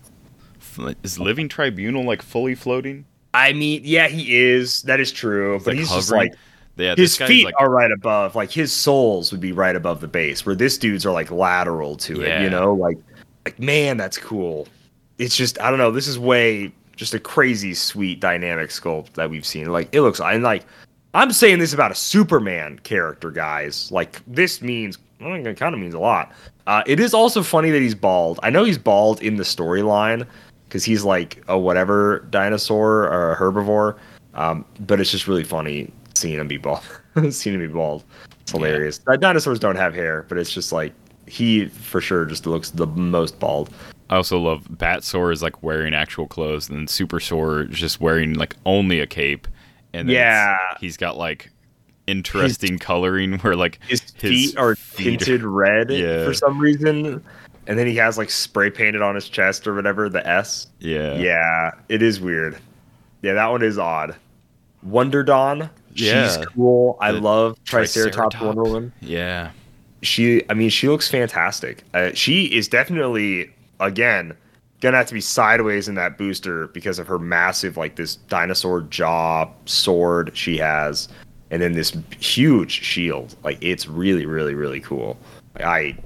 is 1.02 1.18
Living 1.18 1.48
Tribunal 1.48 2.04
like 2.04 2.22
fully 2.22 2.54
floating, 2.54 3.04
I 3.34 3.52
mean, 3.52 3.82
yeah, 3.84 4.06
he 4.06 4.36
is. 4.36 4.82
That 4.82 5.00
is 5.00 5.10
true. 5.10 5.58
But 5.58 5.68
like 5.68 5.76
he's 5.78 5.90
just 5.90 6.12
like 6.12 6.32
yeah, 6.76 6.94
his 6.96 7.16
feet 7.16 7.44
like 7.44 7.54
are 7.58 7.70
right 7.70 7.92
above 7.92 8.34
like 8.34 8.50
his 8.50 8.72
soles 8.72 9.30
would 9.30 9.40
be 9.40 9.52
right 9.52 9.76
above 9.76 10.00
the 10.00 10.08
base 10.08 10.44
where 10.44 10.54
this 10.54 10.76
dude's 10.76 11.06
are 11.06 11.12
like 11.12 11.30
lateral 11.30 11.96
to 11.96 12.22
it 12.22 12.42
you 12.42 12.50
know 12.50 12.74
like 12.74 12.98
like 13.44 13.56
man 13.60 13.96
that's 13.96 14.18
cool 14.18 14.66
it's 15.18 15.36
just 15.36 15.60
i 15.60 15.70
don't 15.70 15.78
know 15.78 15.92
this 15.92 16.08
is 16.08 16.18
way 16.18 16.72
just 16.96 17.14
a 17.14 17.20
crazy 17.20 17.74
sweet 17.74 18.18
dynamic 18.18 18.70
sculpt 18.70 19.12
that 19.12 19.30
we've 19.30 19.46
seen 19.46 19.70
like 19.70 19.88
it 19.92 20.00
looks 20.00 20.18
and 20.18 20.42
like 20.42 20.64
i'm 21.14 21.32
saying 21.32 21.58
this 21.58 21.72
about 21.72 21.90
a 21.90 21.94
superman 21.94 22.78
character 22.80 23.30
guys 23.30 23.90
like 23.90 24.22
this 24.26 24.60
means 24.62 24.98
I 25.20 25.32
think 25.32 25.46
it 25.46 25.56
kind 25.56 25.74
of 25.74 25.80
means 25.80 25.94
a 25.94 25.98
lot 25.98 26.32
uh, 26.66 26.82
it 26.86 27.00
is 27.00 27.14
also 27.14 27.42
funny 27.42 27.70
that 27.70 27.80
he's 27.80 27.94
bald 27.94 28.38
i 28.42 28.50
know 28.50 28.64
he's 28.64 28.78
bald 28.78 29.22
in 29.22 29.36
the 29.36 29.44
storyline 29.44 30.26
because 30.68 30.84
he's 30.84 31.04
like 31.04 31.42
a 31.48 31.58
whatever 31.58 32.26
dinosaur 32.30 33.04
or 33.04 33.32
a 33.32 33.36
herbivore 33.36 33.96
um, 34.34 34.64
but 34.80 35.00
it's 35.00 35.10
just 35.10 35.26
really 35.28 35.44
funny 35.44 35.90
seeing 36.14 36.38
him 36.38 36.48
be 36.48 36.56
bald. 36.56 36.82
seeing 37.30 37.54
him 37.54 37.66
be 37.66 37.72
bald. 37.72 38.04
It's 38.40 38.52
hilarious. 38.52 39.00
Uh, 39.06 39.16
Dinosaurs 39.16 39.58
don't 39.58 39.76
have 39.76 39.94
hair, 39.94 40.24
but 40.28 40.38
it's 40.38 40.52
just 40.52 40.72
like 40.72 40.92
he 41.26 41.66
for 41.66 42.00
sure 42.00 42.24
just 42.24 42.46
looks 42.46 42.70
the 42.70 42.86
most 42.86 43.38
bald. 43.38 43.70
I 44.10 44.16
also 44.16 44.38
love 44.38 44.64
Batsaur 44.64 45.32
is 45.32 45.42
like 45.42 45.62
wearing 45.62 45.94
actual 45.94 46.26
clothes, 46.26 46.68
and 46.68 46.78
then 46.78 46.86
Supersaur 46.86 47.70
is 47.70 47.78
just 47.78 48.00
wearing 48.00 48.34
like 48.34 48.54
only 48.66 49.00
a 49.00 49.06
cape, 49.06 49.48
and 49.94 50.08
Yeah. 50.08 50.56
he's 50.80 50.96
got 50.96 51.16
like 51.16 51.50
interesting 52.06 52.78
coloring 52.78 53.38
where 53.40 53.56
like 53.56 53.78
His 53.88 54.00
feet 54.00 54.56
are 54.58 54.74
feet- 54.76 55.20
tinted 55.20 55.42
red 55.42 55.90
Yeah. 55.90 56.24
for 56.24 56.34
some 56.34 56.58
reason, 56.58 57.22
and 57.66 57.78
then 57.78 57.86
he 57.86 57.94
has 57.96 58.18
like 58.18 58.30
spray 58.30 58.70
painted 58.70 59.00
on 59.02 59.14
his 59.14 59.28
chest 59.28 59.66
or 59.66 59.74
whatever 59.74 60.08
the 60.08 60.26
S. 60.26 60.66
Yeah, 60.80 61.14
Yeah, 61.16 61.70
it 61.88 62.02
is 62.02 62.20
weird. 62.20 62.58
Yeah, 63.22 63.32
that 63.34 63.46
one 63.50 63.62
is 63.62 63.78
odd. 63.78 64.14
Wonderdon. 64.86 65.70
She's 65.94 66.08
Yeah. 66.08 66.44
cool. 66.54 66.98
I 67.00 67.12
love 67.12 67.56
Triceratops 67.64 68.34
Triceratop. 68.36 68.46
Wonder 68.46 68.62
Woman. 68.64 68.92
yeah. 69.00 69.50
she 70.02 70.42
i 70.50 70.54
mean 70.54 70.68
she 70.68 70.86
looks 70.86 71.08
fantastic 71.08 71.82
uh, 71.94 72.10
she 72.12 72.44
is 72.44 72.68
definitely 72.68 73.50
again 73.80 74.34
gonna 74.80 74.96
have 74.96 75.06
to 75.06 75.14
be 75.14 75.20
sideways 75.20 75.88
in 75.88 75.94
that 75.94 76.18
booster 76.18 76.68
because 76.68 76.98
of 76.98 77.06
her 77.06 77.18
massive 77.18 77.76
like 77.76 77.96
this 77.96 78.16
dinosaur 78.16 78.82
jaw 78.82 79.48
sword 79.64 80.30
she 80.36 80.56
has 80.58 81.08
and 81.50 81.62
then 81.62 81.72
this 81.72 81.96
huge 82.20 82.70
shield 82.82 83.34
like 83.44 83.56
it's 83.62 83.86
really 83.88 84.26
really 84.26 84.54
really 84.54 84.80
cool 84.80 85.16
Like, 85.54 85.64
i 85.64 85.96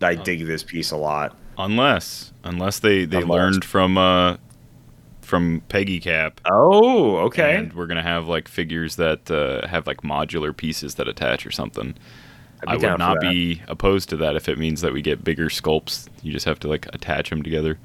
i 0.00 0.14
dig 0.14 0.46
this 0.46 0.62
piece 0.62 0.90
a 0.90 0.96
lot 0.96 1.36
Unless 1.60 2.32
unless 2.44 2.78
they 2.78 3.04
they 3.04 3.16
Unless. 3.18 3.28
learned 3.28 3.64
from 3.64 3.98
uh 3.98 4.36
from 5.22 5.60
Peggy 5.68 6.00
Cap. 6.00 6.40
oh 6.46 7.16
okay 7.18 7.56
And 7.56 7.72
we're 7.74 7.86
gonna 7.88 8.00
have 8.02 8.28
like 8.28 8.48
figures 8.48 8.96
that 8.96 9.30
uh, 9.30 9.66
have 9.66 9.86
like 9.86 10.02
modular 10.02 10.56
pieces 10.56 10.94
that 10.94 11.06
attach 11.08 11.44
or 11.44 11.50
something. 11.50 11.94
I 12.66 12.76
would 12.76 12.98
not 12.98 13.20
be 13.20 13.62
opposed 13.68 14.08
to 14.10 14.16
that 14.18 14.36
if 14.36 14.48
it 14.48 14.58
means 14.58 14.80
that 14.80 14.92
we 14.92 15.02
get 15.02 15.22
bigger 15.24 15.48
sculpts. 15.48 16.08
You 16.22 16.32
just 16.32 16.46
have 16.46 16.58
to 16.60 16.68
like 16.68 16.86
attach 16.94 17.30
them 17.30 17.42
together. 17.42 17.78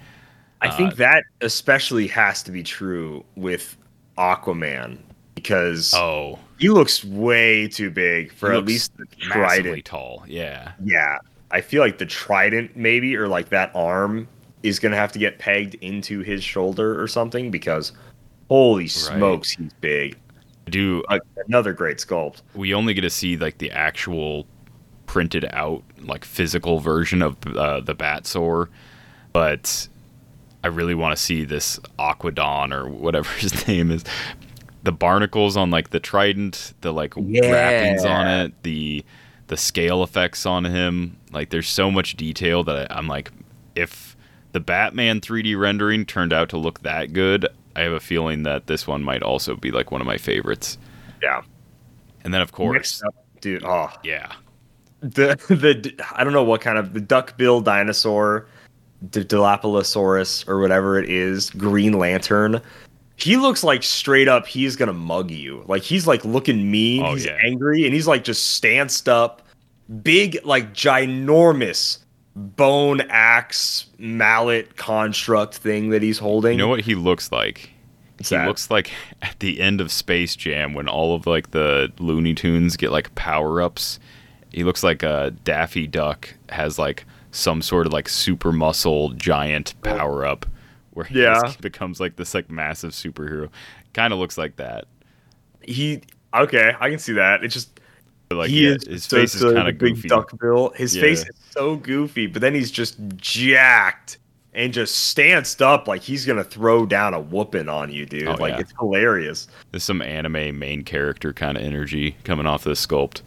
I 0.62 0.70
think 0.70 0.94
Uh, 0.94 0.96
that 0.96 1.24
especially 1.42 2.08
has 2.08 2.42
to 2.44 2.52
be 2.52 2.64
true 2.64 3.24
with 3.36 3.76
Aquaman 4.18 4.98
because 5.36 5.94
Oh, 5.94 6.40
he 6.60 6.70
looks 6.70 7.04
way 7.04 7.68
too 7.68 7.90
big 7.90 8.32
for 8.32 8.54
at 8.54 8.66
least 8.66 8.96
the 8.98 9.06
trident. 9.20 9.84
tall. 9.86 10.24
Yeah. 10.28 10.72
Yeah, 10.84 11.18
I 11.52 11.62
feel 11.62 11.82
like 11.82 11.98
the 11.98 12.06
trident 12.06 12.76
maybe 12.78 13.16
or 13.18 13.28
like 13.28 13.50
that 13.50 13.72
arm 13.76 14.28
is 14.64 14.80
gonna 14.80 14.96
have 14.96 15.12
to 15.12 15.20
get 15.20 15.38
pegged 15.40 15.76
into 15.76 16.22
his 16.22 16.44
shoulder 16.44 17.00
or 17.02 17.08
something 17.08 17.52
because 17.52 17.92
holy 18.50 18.88
smokes, 18.88 19.52
he's 19.52 19.74
big. 19.82 20.18
Do 20.70 21.04
Like, 21.10 21.22
another 21.48 21.74
great 21.74 21.98
sculpt. 21.98 22.42
we 22.56 22.74
only 22.74 22.94
get 22.94 23.02
to 23.02 23.10
see 23.10 23.36
like 23.36 23.58
the 23.58 23.70
actual 23.72 24.48
printed 25.13 25.45
out 25.54 25.84
like 26.02 26.26
physical 26.26 26.80
version 26.80 27.21
of 27.21 27.38
uh, 27.56 27.80
the 27.80 27.93
Batsaur, 27.93 28.67
but 29.32 29.88
I 30.63 30.69
really 30.69 30.95
want 30.95 31.15
to 31.15 31.21
see 31.21 31.45
this 31.45 31.80
Aquadon 31.99 32.73
or 32.73 32.89
whatever 32.89 33.32
his 33.38 33.67
name 33.67 33.91
is. 33.91 34.04
The 34.82 34.91
barnacles 34.91 35.56
on 35.56 35.69
like 35.69 35.91
the 35.91 35.99
trident, 35.99 36.73
the 36.82 36.91
like 36.91 37.13
wrappings 37.15 38.04
on 38.04 38.28
it, 38.28 38.63
the 38.63 39.06
the 39.49 39.56
scale 39.56 40.02
effects 40.02 40.47
on 40.47 40.65
him. 40.65 41.17
Like 41.32 41.52
there's 41.52 41.69
so 41.69 41.91
much 41.91 42.17
detail 42.17 42.63
that 42.63 42.91
I, 42.91 42.97
I'm 42.97 43.08
like, 43.08 43.32
if 43.76 44.17
the 44.52 44.60
Batman 44.60 45.21
3D 45.21 45.56
rendering 45.60 46.08
turned 46.08 46.34
out 46.34 46.49
to 46.49 46.58
look 46.58 46.82
that 46.82 47.13
good, 47.13 47.47
I 47.76 47.82
have 47.82 47.93
a 47.93 47.99
feeling 47.99 48.41
that 48.43 48.65
this 48.65 48.88
one 48.88 49.04
might 49.04 49.21
also 49.21 49.56
be 49.56 49.69
like 49.69 49.91
one 49.91 50.02
of 50.02 50.08
my 50.08 50.17
favorites. 50.17 50.80
Yeah. 51.21 51.43
And 52.23 52.34
then 52.34 52.41
of 52.41 52.52
course, 52.52 53.04
up, 53.04 53.13
dude. 53.41 53.63
Oh, 53.63 53.91
yeah, 54.04 54.34
the 55.04 55.36
the 55.50 55.94
I 56.16 56.24
don't 56.24 56.34
know 56.34 56.44
what 56.44 56.62
kind 56.62 56.78
of 56.78 56.94
the 56.94 57.02
duckbill 57.02 57.62
dinosaur, 57.62 58.48
the 59.12 59.24
Dilophosaurus 59.24 60.48
or 60.48 60.60
whatever 60.60 60.98
it 60.98 61.10
is, 61.10 61.50
Green 61.52 61.94
Lantern. 62.00 62.62
He 63.16 63.38
looks 63.38 63.63
like 63.63 63.84
straight 63.84 64.28
up 64.28 64.48
he's 64.48 64.76
gonna 64.76 64.94
mug 64.94 65.30
you. 65.30 65.63
Like 65.68 65.84
he's 65.84 66.08
like 66.08 66.26
looking 66.26 66.72
mean, 66.72 67.04
Oh, 67.06 67.13
he's 67.13 67.26
yeah. 67.26 67.38
angry, 67.44 67.86
and 67.86 67.94
he's 67.94 68.08
like 68.08 68.24
just 68.24 68.52
stanced 68.52 69.08
up, 69.08 69.44
big 70.02 70.39
like 70.44 70.74
ginormous 70.74 72.00
bone 72.36 73.02
axe 73.10 73.86
mallet 74.00 74.76
construct 74.78 75.56
thing 75.56 75.89
that 75.92 76.02
he's 76.02 76.18
holding. 76.18 76.54
You 76.54 76.58
know 76.58 76.68
what 76.68 76.82
he 76.82 76.96
looks 76.96 77.32
like? 77.32 77.70
What's 78.18 78.30
he 78.30 78.36
that? 78.36 78.48
looks 78.48 78.72
like 78.72 78.92
at 79.22 79.39
the 79.39 79.60
end 79.60 79.80
of 79.82 79.92
Space 79.92 80.36
Jam 80.36 80.74
when 80.74 80.88
all 80.88 81.13
of 81.16 81.28
like 81.28 81.52
the 81.52 81.92
Looney 82.00 82.34
Tunes 82.34 82.76
get 82.78 82.92
like 82.92 83.13
power 83.16 83.62
ups. 83.62 84.00
He 84.54 84.63
looks 84.63 84.84
like 84.84 85.04
a 85.04 85.32
Daffy 85.44 85.88
Duck 85.88 86.34
has 86.50 86.78
like 86.80 87.06
some 87.32 87.62
sort 87.62 87.88
of 87.88 87.94
like 87.94 88.08
super 88.08 88.52
muscle 88.52 89.10
giant 89.10 89.74
power 89.82 90.26
up 90.26 90.46
where 90.92 91.06
he 91.06 91.22
Yeah. 91.24 91.42
just 91.44 91.60
becomes 91.62 92.00
like 92.00 92.16
this 92.16 92.34
like 92.34 92.50
massive 92.52 92.92
superhero. 92.92 93.50
Kind 93.94 94.13
of 94.13 94.20
looks 94.20 94.38
like 94.38 94.56
that. 94.58 94.86
he 95.62 96.02
okay, 96.34 96.74
I 96.80 96.89
can 96.89 97.00
see 97.00 97.13
that. 97.13 97.44
It's 97.44 97.54
just 97.54 97.80
But, 98.30 98.38
like 98.38 98.50
he 98.50 98.66
yeah, 98.68 98.76
is 98.76 98.88
his 98.88 99.06
face 99.08 99.36
is 99.36 99.42
kind 99.54 99.68
of 99.68 99.78
big 99.78 100.02
duck 100.08 100.32
bill. 100.39 100.70
His 100.76 100.96
face 100.96 101.22
is 101.22 101.36
so 101.52 101.76
goofy, 101.78 102.28
but 102.28 102.42
then 102.42 102.54
he's 102.54 102.70
just 102.72 102.98
jacked 103.18 104.18
and 104.56 104.72
just 104.72 104.96
stanced 105.10 105.62
up 105.63 105.88
like 105.88 106.02
he's 106.02 106.26
gonna 106.28 106.44
throw 106.44 106.86
down 106.86 107.13
a 107.16 107.20
whooping 107.20 107.70
on 107.70 107.92
you, 107.92 108.06
dude. 108.06 108.28
Oh, 108.28 108.34
like 108.36 108.54
yeah. 108.54 108.60
it's 108.60 108.74
hilarious. 108.80 109.48
There's 109.72 109.84
some 109.84 110.02
anime 110.02 110.60
main 110.60 110.84
character 110.84 111.34
kind 111.34 111.58
of 111.58 111.63
energy 111.63 112.18
coming 112.24 112.46
off 112.46 112.63
this 112.63 112.86
sculpt. 112.86 113.22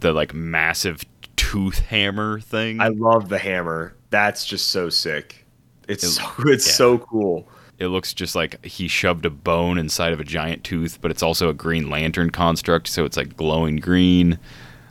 The 0.00 0.12
like 0.12 0.34
massive 0.34 1.04
tooth 1.36 1.78
hammer 1.80 2.40
thing. 2.40 2.80
I 2.80 2.88
love 2.88 3.28
the 3.28 3.38
hammer. 3.38 3.94
That's 4.10 4.44
just 4.44 4.68
so 4.68 4.88
sick. 4.90 5.46
It's 5.88 6.04
It- 6.04 6.08
so 6.10 6.24
it's 6.40 6.66
yeah. 6.66 6.72
so 6.72 6.98
cool. 6.98 7.48
it 7.78 7.86
looks 7.88 8.12
just 8.12 8.34
like 8.34 8.64
he 8.64 8.88
shoved 8.88 9.24
a 9.24 9.30
bone 9.30 9.78
inside 9.78 10.12
of 10.12 10.20
a 10.20 10.24
giant 10.24 10.64
tooth, 10.64 10.98
but 11.00 11.10
it's 11.10 11.22
also 11.22 11.48
a 11.48 11.54
Green 11.54 11.88
Lantern 11.88 12.30
construct, 12.30 12.88
so 12.88 13.04
it's 13.04 13.16
like 13.16 13.36
glowing 13.36 13.76
green. 13.76 14.38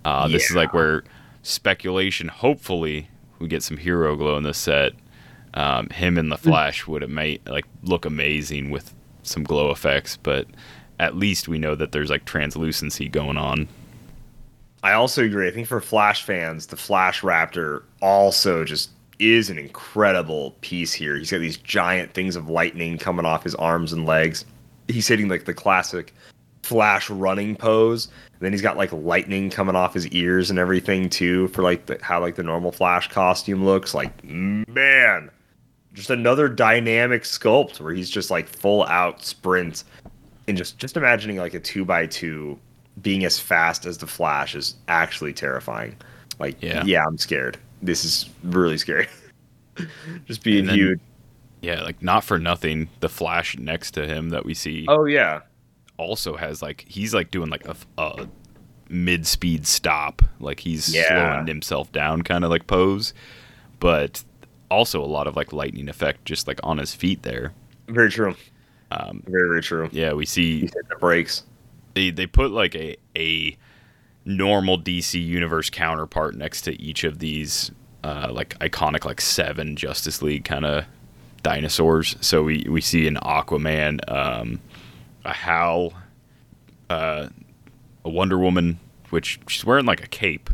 Uh, 0.06 0.28
This 0.28 0.50
is 0.50 0.56
like 0.56 0.74
where 0.74 1.04
speculation. 1.44 2.28
Hopefully, 2.30 3.10
we 3.40 3.48
get 3.48 3.64
some 3.64 3.78
hero 3.78 4.16
glow 4.16 4.38
in 4.38 4.44
this 4.44 4.58
set. 4.58 4.94
Um, 5.54 5.90
him 5.90 6.18
and 6.18 6.32
the 6.32 6.38
Flash 6.38 6.86
would 6.88 7.02
have 7.02 7.12
made 7.12 7.42
like 7.48 7.66
look 7.84 8.06
amazing 8.06 8.70
with 8.70 8.94
some 9.24 9.44
glow 9.44 9.72
effects, 9.72 10.18
but 10.18 10.48
at 11.00 11.16
least 11.16 11.48
we 11.48 11.58
know 11.58 11.76
that 11.76 11.92
there's 11.92 12.10
like 12.10 12.26
translucency 12.26 13.08
going 13.10 13.38
on. 13.38 13.68
I 14.84 14.94
also 14.94 15.24
agree. 15.24 15.48
I 15.48 15.52
think 15.52 15.68
for 15.68 15.82
Flash 15.82 16.24
fans, 16.24 16.68
the 16.68 16.78
Flash 16.78 17.22
Raptor 17.22 17.84
also 18.02 18.64
just 18.64 18.92
is 19.20 19.50
an 19.50 19.58
incredible 19.58 20.56
piece 20.62 20.94
here. 20.94 21.16
He's 21.18 21.32
got 21.32 21.40
these 21.40 21.58
giant 21.58 22.14
things 22.14 22.36
of 22.36 22.50
lightning 22.50 22.98
coming 22.98 23.26
off 23.26 23.44
his 23.44 23.56
arms 23.56 23.92
and 23.92 24.06
legs. 24.06 24.46
He's 24.88 25.08
hitting 25.08 25.28
like 25.28 25.46
the 25.46 25.54
classic 25.54 26.14
Flash 26.64 27.10
running 27.10 27.56
pose. 27.56 28.08
And 28.34 28.40
then 28.42 28.54
he's 28.54 28.62
got 28.62 28.78
like 28.78 28.92
lightning 28.94 29.50
coming 29.50 29.76
off 29.76 29.94
his 29.94 30.08
ears 30.10 30.50
and 30.50 30.58
everything 30.58 31.10
too 31.10 31.50
for 31.50 31.62
like 31.62 31.88
the, 31.88 32.00
how 32.02 32.22
like 32.22 32.36
the 32.36 32.44
normal 32.44 32.72
Flash 32.72 33.10
costume 33.10 33.66
looks. 33.66 33.94
Like 33.94 34.24
man, 34.24 35.30
just 35.94 36.10
another 36.10 36.48
dynamic 36.48 37.24
sculpt 37.24 37.82
where 37.82 37.94
he's 37.94 38.10
just 38.10 38.32
like 38.32 38.48
full 38.48 38.86
out 38.86 39.22
sprint 39.24 39.84
and 40.48 40.58
just 40.58 40.78
just 40.78 40.96
imagining 40.96 41.38
like 41.38 41.54
a 41.54 41.60
two 41.60 41.84
by 41.84 42.06
two 42.06 42.58
being 43.02 43.24
as 43.26 43.40
fast 43.40 43.86
as 43.86 43.98
the 44.00 44.08
Flash 44.08 44.56
is 44.56 44.76
actually 44.88 45.34
terrifying. 45.34 45.96
Like, 46.40 46.62
Yeah. 46.62 46.84
yeah, 46.86 47.04
I'm 47.06 47.18
scared. 47.18 47.58
This 47.82 48.04
is 48.04 48.30
really 48.44 48.78
scary. 48.78 49.08
just 50.26 50.44
being 50.44 50.66
then- 50.66 50.76
huge. 50.76 51.00
Yeah, 51.62 51.82
like 51.84 52.02
not 52.02 52.24
for 52.24 52.40
nothing, 52.40 52.88
the 53.02 53.10
Flash 53.10 53.58
next 53.58 53.92
to 53.92 54.08
him 54.08 54.30
that 54.30 54.46
we 54.46 54.54
see 54.54 54.86
Oh 54.88 55.04
yeah, 55.04 55.42
also 55.98 56.38
has 56.38 56.62
like 56.62 56.86
he's 56.88 57.14
like 57.14 57.32
doing 57.32 57.50
like 57.50 57.68
a, 57.68 57.76
a 57.98 58.28
mid 58.88 59.28
speed 59.28 59.68
stop, 59.68 60.22
like 60.40 60.62
he's 60.62 60.94
Yeah. 60.96 61.34
slowing 61.34 61.48
himself 61.48 61.92
down, 61.92 62.22
kind 62.22 62.46
of 62.46 62.50
like 62.50 62.66
pose, 62.68 63.14
but 63.82 64.24
also 64.72 65.04
a 65.04 65.06
lot 65.06 65.28
of 65.28 65.36
like 65.36 65.52
lightning 65.52 65.90
effect 65.90 66.24
just 66.24 66.48
like 66.48 66.62
on 66.64 66.78
his 66.78 66.96
feet 66.96 67.24
there. 67.24 67.52
very 67.90 68.10
true. 68.10 68.36
Um, 68.92 69.22
Very 69.28 69.48
very 69.50 69.62
true. 69.62 69.90
yeah, 69.92 70.14
we 70.14 70.26
see 70.26 70.66
the 70.68 70.96
brakes. 71.00 71.44
They 71.94 72.12
they 72.12 72.28
put 72.28 72.52
like 72.52 72.76
a 72.76 72.98
a 73.16 73.58
normal 74.26 74.80
DC 74.80 75.24
universe 75.24 75.70
counterpart 75.70 76.36
next 76.36 76.62
to 76.62 76.80
each 76.82 77.04
of 77.04 77.20
these 77.20 77.72
uh, 78.04 78.30
like 78.32 78.58
iconic 78.60 79.06
like 79.06 79.22
seven 79.22 79.76
Justice 79.76 80.22
League 80.22 80.46
kind 80.46 80.66
of 80.66 80.86
dinosaurs. 81.44 82.16
So 82.22 82.44
we 82.44 82.66
we 82.70 82.82
see 82.82 83.08
an 83.08 83.16
Aquaman, 83.16 84.00
um, 84.12 84.60
a 85.26 85.34
Hal, 85.34 85.94
uh, 86.90 87.30
a 88.06 88.10
Wonder 88.10 88.38
Woman, 88.38 88.80
which 89.10 89.40
she's 89.48 89.66
wearing 89.66 89.86
like 89.86 90.04
a 90.04 90.08
cape. 90.08 90.50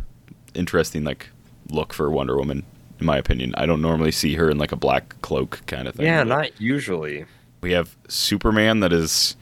Interesting 0.54 1.04
like 1.04 1.30
look 1.70 1.94
for 1.94 2.10
Wonder 2.10 2.38
Woman, 2.38 2.64
in 3.00 3.06
my 3.06 3.18
opinion. 3.18 3.54
I 3.58 3.66
don't 3.66 3.82
normally 3.82 4.12
see 4.12 4.36
her 4.36 4.50
in 4.50 4.58
like 4.58 4.72
a 4.72 4.78
black 4.78 5.22
cloak 5.22 5.62
kind 5.68 5.88
of 5.88 5.96
thing. 5.96 6.06
Yeah, 6.06 6.24
not 6.24 6.60
usually. 6.62 7.26
we 7.62 7.74
have 7.74 7.96
Superman 8.08 8.80
that 8.80 8.94
is 8.94 9.36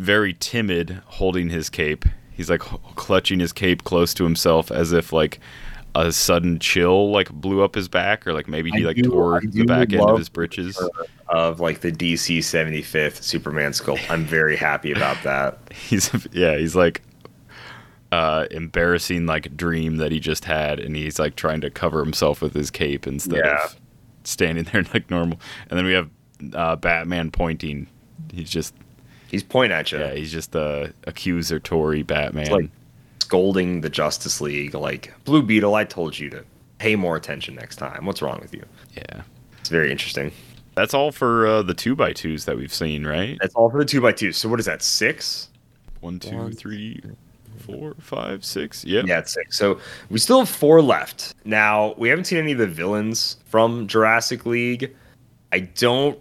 very 0.00 0.34
timid 0.34 1.02
holding 1.06 1.50
his 1.50 1.68
cape. 1.68 2.04
He's 2.32 2.48
like 2.48 2.60
clutching 2.60 3.38
his 3.38 3.52
cape 3.52 3.84
close 3.84 4.14
to 4.14 4.24
himself 4.24 4.70
as 4.70 4.92
if 4.92 5.12
like 5.12 5.38
a 5.94 6.10
sudden 6.12 6.58
chill 6.60 7.10
like 7.10 7.28
blew 7.32 7.62
up 7.62 7.74
his 7.74 7.88
back 7.88 8.24
or 8.26 8.32
like 8.32 8.46
maybe 8.48 8.70
he 8.70 8.80
like 8.86 8.96
do- 8.96 9.02
tore 9.10 9.40
the 9.44 9.64
back 9.64 9.92
end 9.92 10.02
of 10.02 10.16
his 10.18 10.28
britches. 10.28 10.80
Of 11.28 11.60
like 11.60 11.80
the 11.80 11.92
DC 11.92 12.38
75th 12.38 13.22
Superman 13.22 13.72
sculpt. 13.72 14.08
I'm 14.10 14.24
very 14.24 14.56
happy 14.56 14.92
about 14.92 15.22
that. 15.24 15.58
He's 15.72 16.10
yeah, 16.32 16.56
he's 16.56 16.74
like 16.74 17.02
uh 18.12 18.46
embarrassing 18.50 19.26
like 19.26 19.56
dream 19.56 19.98
that 19.98 20.10
he 20.10 20.18
just 20.18 20.44
had 20.44 20.80
and 20.80 20.96
he's 20.96 21.18
like 21.20 21.36
trying 21.36 21.60
to 21.60 21.70
cover 21.70 22.00
himself 22.02 22.40
with 22.42 22.54
his 22.54 22.70
cape 22.70 23.06
instead 23.06 23.42
Yeah. 23.44 23.64
of 23.64 23.76
standing 24.24 24.64
there 24.64 24.82
like 24.94 25.10
normal. 25.10 25.38
And 25.68 25.78
then 25.78 25.84
we 25.86 25.92
have 25.92 26.08
uh 26.54 26.76
Batman 26.76 27.30
pointing. 27.30 27.86
He's 28.32 28.48
just 28.50 28.74
He's 29.30 29.42
pointing 29.42 29.76
at 29.78 29.92
you. 29.92 29.98
yeah, 29.98 30.12
he's 30.14 30.32
just 30.32 30.54
a 30.54 30.92
accusatory 31.04 32.02
Batman. 32.02 32.50
like 32.50 32.70
scolding 33.22 33.80
the 33.80 33.90
Justice 33.90 34.40
League. 34.40 34.74
Like 34.74 35.14
Blue 35.24 35.42
Beetle, 35.42 35.74
I 35.74 35.84
told 35.84 36.18
you 36.18 36.28
to 36.30 36.44
pay 36.78 36.96
more 36.96 37.16
attention 37.16 37.54
next 37.54 37.76
time. 37.76 38.06
What's 38.06 38.22
wrong 38.22 38.40
with 38.40 38.52
you? 38.54 38.64
yeah. 38.96 39.22
It's 39.60 39.68
very 39.68 39.92
interesting. 39.92 40.32
That's 40.74 40.94
all 40.94 41.12
for 41.12 41.46
uh, 41.46 41.62
the 41.62 41.74
two 41.74 41.94
by 41.94 42.12
twos 42.12 42.46
that 42.46 42.56
we've 42.56 42.72
seen, 42.72 43.06
right? 43.06 43.36
That's 43.40 43.54
all 43.54 43.70
for 43.70 43.78
the 43.78 43.84
two 43.84 44.00
by 44.00 44.12
twos. 44.12 44.36
So 44.38 44.48
what 44.48 44.58
is 44.58 44.66
that? 44.66 44.82
Six? 44.82 45.48
One, 46.00 46.18
two, 46.18 46.34
One, 46.36 46.52
three, 46.52 47.02
four, 47.58 47.94
five, 48.00 48.44
six. 48.44 48.84
Yep. 48.84 49.04
Yeah, 49.06 49.18
it's 49.18 49.34
six. 49.34 49.58
So 49.58 49.78
we 50.08 50.18
still 50.18 50.38
have 50.38 50.48
four 50.48 50.80
left. 50.80 51.34
Now 51.44 51.94
we 51.98 52.08
haven't 52.08 52.24
seen 52.24 52.38
any 52.38 52.52
of 52.52 52.58
the 52.58 52.66
villains 52.66 53.36
from 53.44 53.86
Jurassic 53.86 54.46
League. 54.46 54.96
I 55.52 55.60
don't. 55.60 56.18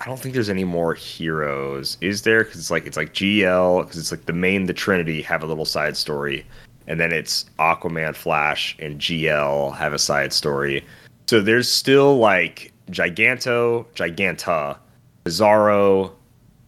I 0.00 0.06
don't 0.06 0.18
think 0.18 0.34
there's 0.34 0.48
any 0.48 0.64
more 0.64 0.94
heroes. 0.94 1.98
Is 2.00 2.22
there? 2.22 2.42
Because 2.42 2.58
it's 2.58 2.70
like 2.70 2.86
it's 2.86 2.96
like 2.96 3.12
GL. 3.12 3.82
Because 3.82 3.98
it's 3.98 4.10
like 4.10 4.24
the 4.26 4.32
main, 4.32 4.64
the 4.66 4.72
Trinity 4.72 5.20
have 5.22 5.42
a 5.42 5.46
little 5.46 5.66
side 5.66 5.96
story, 5.96 6.46
and 6.86 6.98
then 6.98 7.12
it's 7.12 7.44
Aquaman, 7.58 8.16
Flash, 8.16 8.76
and 8.78 8.98
GL 8.98 9.76
have 9.76 9.92
a 9.92 9.98
side 9.98 10.32
story. 10.32 10.84
So 11.26 11.40
there's 11.40 11.70
still 11.70 12.16
like 12.18 12.72
Giganto, 12.90 13.84
Giganta, 13.94 14.78
Bizarro, 15.24 16.12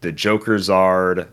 the 0.03 0.13
Joker 0.13 0.57
Zard, 0.57 1.27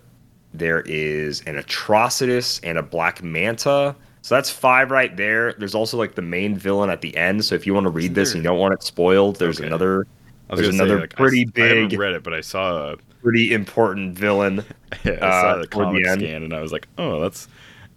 There 0.54 0.82
is 0.82 1.42
an 1.42 1.56
Atrocitus 1.58 2.60
and 2.64 2.78
a 2.78 2.84
Black 2.84 3.22
Manta. 3.22 3.94
So 4.22 4.36
that's 4.36 4.50
five 4.50 4.90
right 4.90 5.16
there. 5.16 5.54
There's 5.54 5.76
also 5.76 5.98
like 5.98 6.16
the 6.16 6.22
main 6.22 6.58
villain 6.58 6.90
at 6.90 7.02
the 7.02 7.16
end. 7.16 7.46
So 7.46 7.56
if 7.56 7.68
you 7.68 7.74
want 7.74 7.86
to 7.86 7.90
read 7.92 8.16
this 8.16 8.34
and 8.34 8.44
you 8.44 8.50
don't 8.50 8.58
want 8.58 8.74
it 8.74 8.84
spoiled, 8.84 9.38
there's 9.38 9.60
Okay. 9.60 9.68
another 9.68 10.08
There's 10.56 10.68
gonna 10.68 10.78
say, 10.78 10.84
another 10.84 11.02
like, 11.02 11.14
I 11.14 11.18
pretty 11.18 11.42
s- 11.44 11.52
I 11.56 11.68
haven't 11.68 11.98
read 11.98 12.14
it, 12.14 12.24
but 12.24 12.34
I 12.34 12.42
saw 12.42 12.94
a 12.94 12.98
pretty 13.22 13.54
important 13.54 14.18
villain. 14.18 14.64
I 15.06 15.10
Uh, 15.12 15.42
saw 15.42 15.58
the 15.58 15.68
toward 15.68 15.88
the 15.88 16.04
comic 16.04 16.08
end. 16.08 16.22
scan, 16.22 16.44
and 16.44 16.54
I 16.54 16.62
was 16.62 16.72
like, 16.72 16.88
oh, 16.98 17.20
that's 17.20 17.48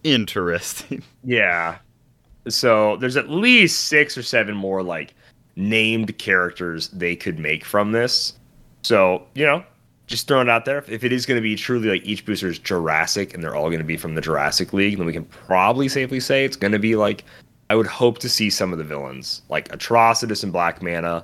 interesting. 0.05 1.03
Yeah. 1.25 1.77
So 2.49 2.97
there's 2.97 3.17
at 3.17 3.31
least 3.31 3.85
six 3.85 4.19
or 4.19 4.23
seven 4.25 4.57
more 4.57 4.83
like 4.83 5.15
named 5.55 6.19
characters 6.19 6.89
they 6.89 7.15
could 7.15 7.39
make 7.39 7.65
from 7.65 7.93
this. 7.93 8.33
So, 8.83 9.25
you 9.35 9.47
know, 9.47 9.63
just 10.09 10.27
throwing 10.27 10.49
it 10.49 10.51
out 10.51 10.65
there. 10.65 10.85
If 10.89 11.05
it 11.05 11.13
is 11.13 11.25
going 11.25 11.39
to 11.39 11.43
be 11.43 11.55
truly 11.55 11.89
like 11.89 12.05
each 12.05 12.27
booster 12.27 12.49
is 12.49 12.59
Jurassic 12.59 13.33
and 13.33 13.45
they're 13.45 13.55
all 13.55 13.69
going 13.69 13.79
to 13.79 13.85
be 13.85 13.97
from 13.97 14.17
the 14.17 14.21
Jurassic 14.21 14.73
League, 14.73 14.97
then 14.97 15.07
we 15.07 15.13
can 15.13 15.25
probably 15.27 15.89
safely 15.89 16.19
say 16.19 16.45
it's 16.45 16.57
going 16.57 16.73
to 16.73 16.81
be 16.81 16.97
like, 16.97 17.23
I 17.71 17.77
would 17.77 17.87
hope 17.87 18.19
to 18.19 18.29
see 18.29 18.51
some 18.51 18.73
of 18.73 18.79
the 18.79 18.85
villains 18.85 19.43
like 19.49 19.69
Atrocitus 19.69 20.43
and 20.43 20.53
Black 20.53 20.83
Manta 20.83 21.23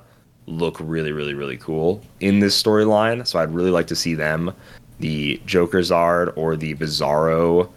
look 0.49 0.77
really, 0.79 1.11
really, 1.11 1.33
really 1.33 1.57
cool 1.57 2.01
in 2.19 2.39
this 2.39 2.61
storyline. 2.61 3.25
So 3.25 3.39
I'd 3.39 3.53
really 3.53 3.71
like 3.71 3.87
to 3.87 3.95
see 3.95 4.15
them. 4.15 4.53
The 4.99 5.39
Jokerzard 5.45 6.33
or 6.35 6.55
the 6.55 6.75
Bizarro 6.75 7.69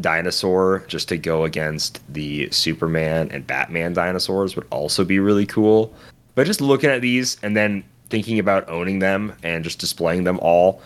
dinosaur 0.00 0.84
just 0.88 1.08
to 1.08 1.16
go 1.16 1.44
against 1.44 2.00
the 2.12 2.50
Superman 2.50 3.30
and 3.30 3.46
Batman 3.46 3.92
dinosaurs 3.92 4.56
would 4.56 4.66
also 4.70 5.04
be 5.04 5.18
really 5.18 5.46
cool. 5.46 5.94
But 6.34 6.46
just 6.46 6.60
looking 6.60 6.90
at 6.90 7.02
these 7.02 7.36
and 7.42 7.56
then 7.56 7.84
thinking 8.08 8.38
about 8.38 8.68
owning 8.68 8.98
them 8.98 9.32
and 9.42 9.62
just 9.62 9.78
displaying 9.78 10.24
them 10.24 10.38
all, 10.40 10.82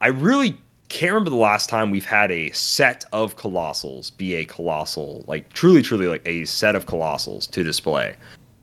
I 0.00 0.08
really 0.08 0.56
can't 0.88 1.12
remember 1.12 1.30
the 1.30 1.36
last 1.36 1.68
time 1.68 1.90
we've 1.90 2.04
had 2.04 2.30
a 2.30 2.50
set 2.50 3.04
of 3.12 3.36
colossals 3.36 4.16
be 4.16 4.34
a 4.34 4.44
colossal, 4.44 5.24
like 5.26 5.52
truly, 5.52 5.82
truly 5.82 6.06
like 6.06 6.22
a 6.26 6.44
set 6.44 6.74
of 6.74 6.86
colossals 6.86 7.50
to 7.50 7.64
display. 7.64 8.14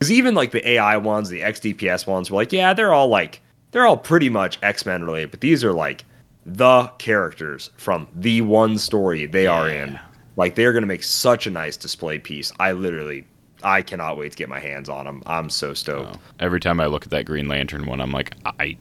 Because 0.02 0.10
even 0.10 0.34
like 0.34 0.50
the 0.50 0.68
AI 0.68 0.96
ones, 0.96 1.28
the 1.28 1.42
XDPS 1.42 2.08
ones, 2.08 2.28
were 2.28 2.34
like, 2.34 2.52
yeah, 2.52 2.74
they're 2.74 2.92
all 2.92 3.06
like, 3.06 3.40
they're 3.70 3.86
all 3.86 3.96
pretty 3.96 4.28
much 4.28 4.58
X 4.60 4.84
Men 4.84 5.04
related, 5.04 5.30
but 5.30 5.40
these 5.40 5.62
are 5.62 5.72
like 5.72 6.04
the 6.44 6.88
characters 6.98 7.70
from 7.76 8.08
the 8.16 8.40
one 8.40 8.78
story 8.78 9.26
they 9.26 9.46
are 9.46 9.70
in. 9.70 10.00
Like 10.34 10.56
they're 10.56 10.72
gonna 10.72 10.86
make 10.86 11.04
such 11.04 11.46
a 11.46 11.52
nice 11.52 11.76
display 11.76 12.18
piece. 12.18 12.50
I 12.58 12.72
literally, 12.72 13.24
I 13.62 13.80
cannot 13.82 14.16
wait 14.18 14.32
to 14.32 14.36
get 14.36 14.48
my 14.48 14.58
hands 14.58 14.88
on 14.88 15.04
them. 15.04 15.22
I'm 15.24 15.48
so 15.48 15.72
stoked. 15.72 16.18
Every 16.40 16.58
time 16.58 16.80
I 16.80 16.86
look 16.86 17.04
at 17.04 17.10
that 17.10 17.24
Green 17.24 17.46
Lantern 17.46 17.86
one, 17.86 18.00
I'm 18.00 18.10
like, 18.10 18.34
I, 18.44 18.76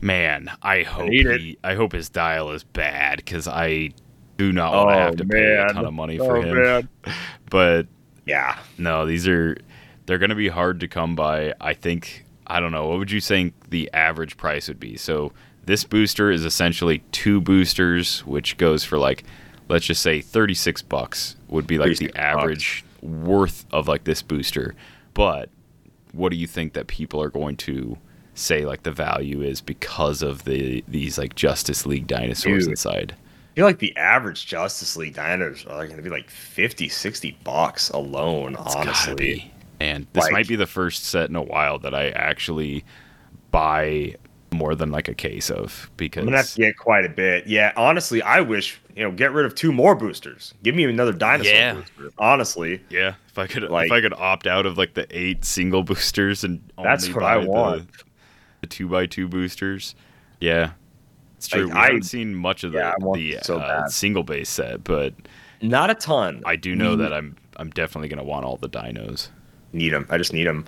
man, 0.00 0.50
I 0.62 0.84
hope 0.84 1.10
it. 1.10 1.40
he, 1.42 1.58
I 1.62 1.74
hope 1.74 1.92
his 1.92 2.08
dial 2.08 2.50
is 2.52 2.64
bad 2.64 3.18
because 3.18 3.46
I 3.46 3.90
do 4.38 4.52
not 4.52 4.72
want 4.72 4.88
to 4.88 4.94
Oh, 4.94 4.98
have 5.00 5.16
to 5.16 5.24
pay 5.26 5.54
a 5.56 5.66
ton 5.74 5.84
of 5.84 5.92
money 5.92 6.16
for 6.16 6.36
Oh, 6.36 6.42
him. 6.42 6.56
man. 6.56 6.88
But 7.50 7.86
Yeah, 8.24 8.58
no, 8.78 9.04
these 9.04 9.28
are 9.28 9.56
they're 10.08 10.18
going 10.18 10.30
to 10.30 10.36
be 10.36 10.48
hard 10.48 10.80
to 10.80 10.88
come 10.88 11.14
by. 11.14 11.52
I 11.60 11.74
think 11.74 12.24
I 12.46 12.60
don't 12.60 12.72
know. 12.72 12.88
What 12.88 12.98
would 12.98 13.10
you 13.10 13.20
think 13.20 13.52
the 13.68 13.90
average 13.92 14.38
price 14.38 14.66
would 14.66 14.80
be? 14.80 14.96
So 14.96 15.32
this 15.66 15.84
booster 15.84 16.30
is 16.30 16.46
essentially 16.46 17.02
two 17.12 17.42
boosters, 17.42 18.24
which 18.26 18.56
goes 18.56 18.84
for 18.84 18.98
like 18.98 19.24
let's 19.68 19.84
just 19.84 20.00
say 20.02 20.22
36 20.22 20.80
bucks 20.82 21.36
would 21.48 21.66
be 21.66 21.76
like 21.76 21.98
the 21.98 22.08
36 22.08 22.12
bucks. 22.14 22.18
average 22.18 22.84
worth 23.02 23.66
of 23.70 23.86
like 23.86 24.04
this 24.04 24.22
booster. 24.22 24.74
But 25.12 25.50
what 26.12 26.30
do 26.30 26.36
you 26.36 26.46
think 26.46 26.72
that 26.72 26.86
people 26.86 27.20
are 27.22 27.28
going 27.28 27.58
to 27.58 27.98
say 28.32 28.64
like 28.64 28.84
the 28.84 28.92
value 28.92 29.42
is 29.42 29.60
because 29.60 30.22
of 30.22 30.44
the 30.44 30.82
these 30.88 31.18
like 31.18 31.34
Justice 31.34 31.84
League 31.84 32.06
dinosaurs 32.06 32.64
Dude. 32.64 32.70
inside? 32.70 33.14
I 33.52 33.54
feel 33.56 33.66
like 33.66 33.80
the 33.80 33.94
average 33.98 34.46
Justice 34.46 34.96
League 34.96 35.16
dinos 35.16 35.66
are 35.70 35.84
going 35.84 35.96
to 35.96 36.02
be 36.02 36.08
like 36.08 36.30
50, 36.30 36.88
60 36.88 37.36
bucks 37.44 37.90
alone. 37.90 38.56
It's 38.58 38.74
honestly, 38.74 39.14
be. 39.14 39.52
And 39.80 40.06
this 40.12 40.24
Like- 40.24 40.32
might 40.32 40.48
be 40.48 40.56
the 40.56 40.66
first 40.66 41.04
set 41.04 41.28
in 41.30 41.36
a 41.36 41.42
while 41.42 41.78
that 41.80 41.94
I 41.94 42.08
actually 42.10 42.84
buy 43.50 44.14
more 44.50 44.74
than 44.74 44.90
like 44.90 45.08
a 45.08 45.14
case 45.14 45.50
of 45.50 45.90
because 45.98 46.22
I'm 46.22 46.26
gonna 46.26 46.38
have 46.38 46.50
to 46.54 46.56
get 46.60 46.76
quite 46.78 47.04
a 47.04 47.08
bit. 47.10 47.46
Yeah, 47.46 47.72
honestly, 47.76 48.22
I 48.22 48.40
wish 48.40 48.80
you 48.96 49.02
know 49.04 49.10
get 49.12 49.32
rid 49.32 49.44
of 49.44 49.54
two 49.54 49.72
more 49.72 49.94
boosters. 49.94 50.54
Give 50.62 50.74
me 50.74 50.84
another 50.84 51.12
dinosaur 51.12 51.52
Yeah. 51.54 51.74
booster. 51.74 52.10
Honestly, 52.18 52.80
yeah, 52.88 53.14
if 53.28 53.38
I 53.38 53.46
could 53.46 53.64
Like- 53.64 53.86
if 53.86 53.92
I 53.92 54.00
could 54.00 54.14
opt 54.14 54.46
out 54.46 54.64
of 54.66 54.78
like 54.78 54.94
the 54.94 55.06
eight 55.16 55.44
single 55.44 55.82
boosters 55.84 56.44
and 56.44 56.60
That's 56.82 57.08
what 57.12 57.22
I 57.24 57.36
buy 57.38 57.44
the- 57.44 57.50
want. 57.50 57.88
the, 58.62 58.66
two 58.66 58.88
by 58.88 59.06
two 59.06 59.28
boosters. 59.28 59.94
Yeah. 60.40 60.70
It's 61.36 61.46
true. 61.46 61.66
Like, 61.66 61.74
we 61.74 61.80
I- 61.80 61.84
haven't 61.86 62.02
seen 62.02 62.34
much 62.34 62.64
of 62.64 62.72
the, 62.72 62.78
yeah, 62.78 62.94
I 62.98 63.04
want 63.04 63.18
the 63.18 63.38
so 63.42 63.58
uh, 63.58 63.86
single 63.86 64.24
base 64.24 64.48
set, 64.48 64.82
but 64.82 65.14
not 65.62 65.88
a 65.90 65.94
ton. 65.94 66.42
I 66.46 66.56
do 66.56 66.74
know 66.74 66.90
We 66.96 67.02
that 67.02 67.12
I'm 67.12 67.36
I'm 67.56 67.70
definitely 67.70 68.08
gonna 68.08 68.24
want 68.24 68.44
all 68.46 68.56
the 68.56 68.68
dinos. 68.68 69.28
Need 69.78 69.92
them. 69.92 70.06
I 70.10 70.18
just 70.18 70.32
need 70.32 70.46
them. 70.46 70.66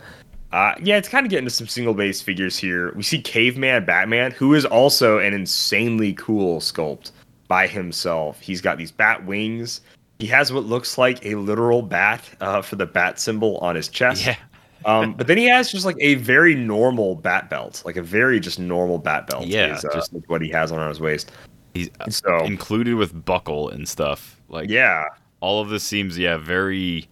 Uh, 0.53 0.75
yeah, 0.83 0.97
it's 0.97 1.09
kind 1.09 1.25
of 1.25 1.31
getting 1.31 1.45
to 1.47 1.51
some 1.51 1.69
single 1.69 1.95
base 1.95 2.21
figures 2.21 2.59
here. 2.59 2.93
We 2.97 3.03
see 3.03 3.21
Caveman 3.21 3.85
Batman, 3.85 4.33
who 4.33 4.55
is 4.55 4.65
also 4.65 5.19
an 5.19 5.33
insanely 5.33 6.13
cool 6.15 6.61
sculpt 6.61 7.13
by 7.47 7.67
himself. 7.67 8.41
He's 8.41 8.61
got 8.61 8.77
these 8.79 8.91
bat 8.91 9.25
wings. 9.27 9.81
He 10.19 10.27
has 10.27 10.53
what 10.53 10.65
looks 10.65 10.99
like 10.99 11.25
a 11.25 11.37
literal 11.37 11.83
bat 11.83 12.29
uh, 12.41 12.63
for 12.63 12.77
the 12.77 12.87
bat 12.87 13.21
symbol 13.21 13.59
on 13.59 13.77
his 13.77 13.89
chest. 13.89 14.27
Yeah. 14.27 14.37
um, 14.85 15.15
but 15.15 15.27
then 15.29 15.39
he 15.39 15.47
has 15.47 15.71
just 15.71 15.87
like 15.87 15.97
a 16.01 16.17
very 16.17 16.55
normal 16.55 17.15
bat 17.15 17.49
belt, 17.49 17.83
like 17.87 17.97
a 17.97 18.03
very 18.03 18.41
just 18.41 18.59
normal 18.59 18.99
bat 18.99 19.27
belt. 19.29 19.47
Yeah, 19.47 19.77
is, 19.77 19.85
uh, 19.85 19.95
just- 19.95 20.13
like 20.13 20.29
what 20.29 20.43
he 20.43 20.49
has 20.51 20.73
on 20.73 20.87
his 20.89 21.01
waist. 21.01 21.31
He's 21.75 21.89
uh, 22.01 22.11
So 22.11 22.39
included 22.45 22.97
with 22.97 23.25
buckle 23.25 23.69
and 23.69 23.89
stuff. 23.89 24.41
Like 24.49 24.69
yeah, 24.69 25.05
all 25.41 25.63
of 25.63 25.69
this 25.69 25.85
seems 25.85 26.19
yeah 26.19 26.37
very 26.37 27.09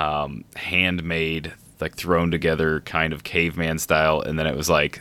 um, 0.00 0.44
handmade 0.56 1.52
like 1.80 1.94
thrown 1.94 2.30
together 2.30 2.80
kind 2.80 3.12
of 3.12 3.24
caveman 3.24 3.78
style 3.78 4.20
and 4.20 4.38
then 4.38 4.46
it 4.46 4.56
was 4.56 4.68
like 4.68 5.00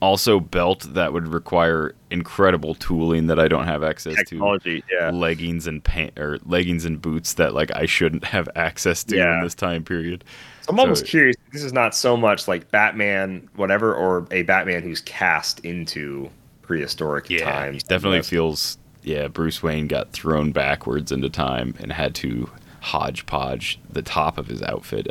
also 0.00 0.40
belt 0.40 0.84
that 0.94 1.12
would 1.12 1.26
require 1.28 1.94
incredible 2.10 2.74
tooling 2.74 3.28
that 3.28 3.38
i 3.38 3.46
don't 3.48 3.66
have 3.66 3.82
access 3.82 4.14
technology. 4.16 4.80
to 4.82 4.86
Yeah, 4.94 5.10
leggings 5.10 5.66
and 5.66 5.82
pant 5.82 6.18
or 6.18 6.38
leggings 6.44 6.84
and 6.84 7.00
boots 7.00 7.34
that 7.34 7.54
like 7.54 7.70
i 7.74 7.86
shouldn't 7.86 8.24
have 8.24 8.48
access 8.56 9.04
to 9.04 9.16
Yeah. 9.16 9.36
in 9.38 9.44
this 9.44 9.54
time 9.54 9.84
period 9.84 10.24
I'm 10.68 10.78
almost 10.78 11.06
curious. 11.06 11.34
This 11.52 11.64
is 11.64 11.72
not 11.72 11.92
so 11.92 12.16
much 12.16 12.46
like 12.46 12.70
Batman, 12.70 13.48
whatever, 13.56 13.92
or 13.96 14.28
a 14.30 14.42
Batman 14.42 14.84
who's 14.84 15.00
cast 15.00 15.58
into 15.64 16.30
prehistoric 16.62 17.28
yeah 17.28 17.44
times. 17.44 17.82
definitely 17.82 18.22
feels 18.22 18.78
yeah 19.02 19.26
bruce 19.26 19.60
wayne 19.62 19.88
got 19.88 20.12
thrown 20.12 20.52
backwards 20.52 21.10
into 21.10 21.28
time 21.28 21.74
and 21.80 21.92
had 21.92 22.14
to 22.14 22.48
hodgepodge 22.82 23.78
the 23.90 24.02
top 24.02 24.36
of 24.38 24.46
his 24.48 24.62
outfit 24.62 25.06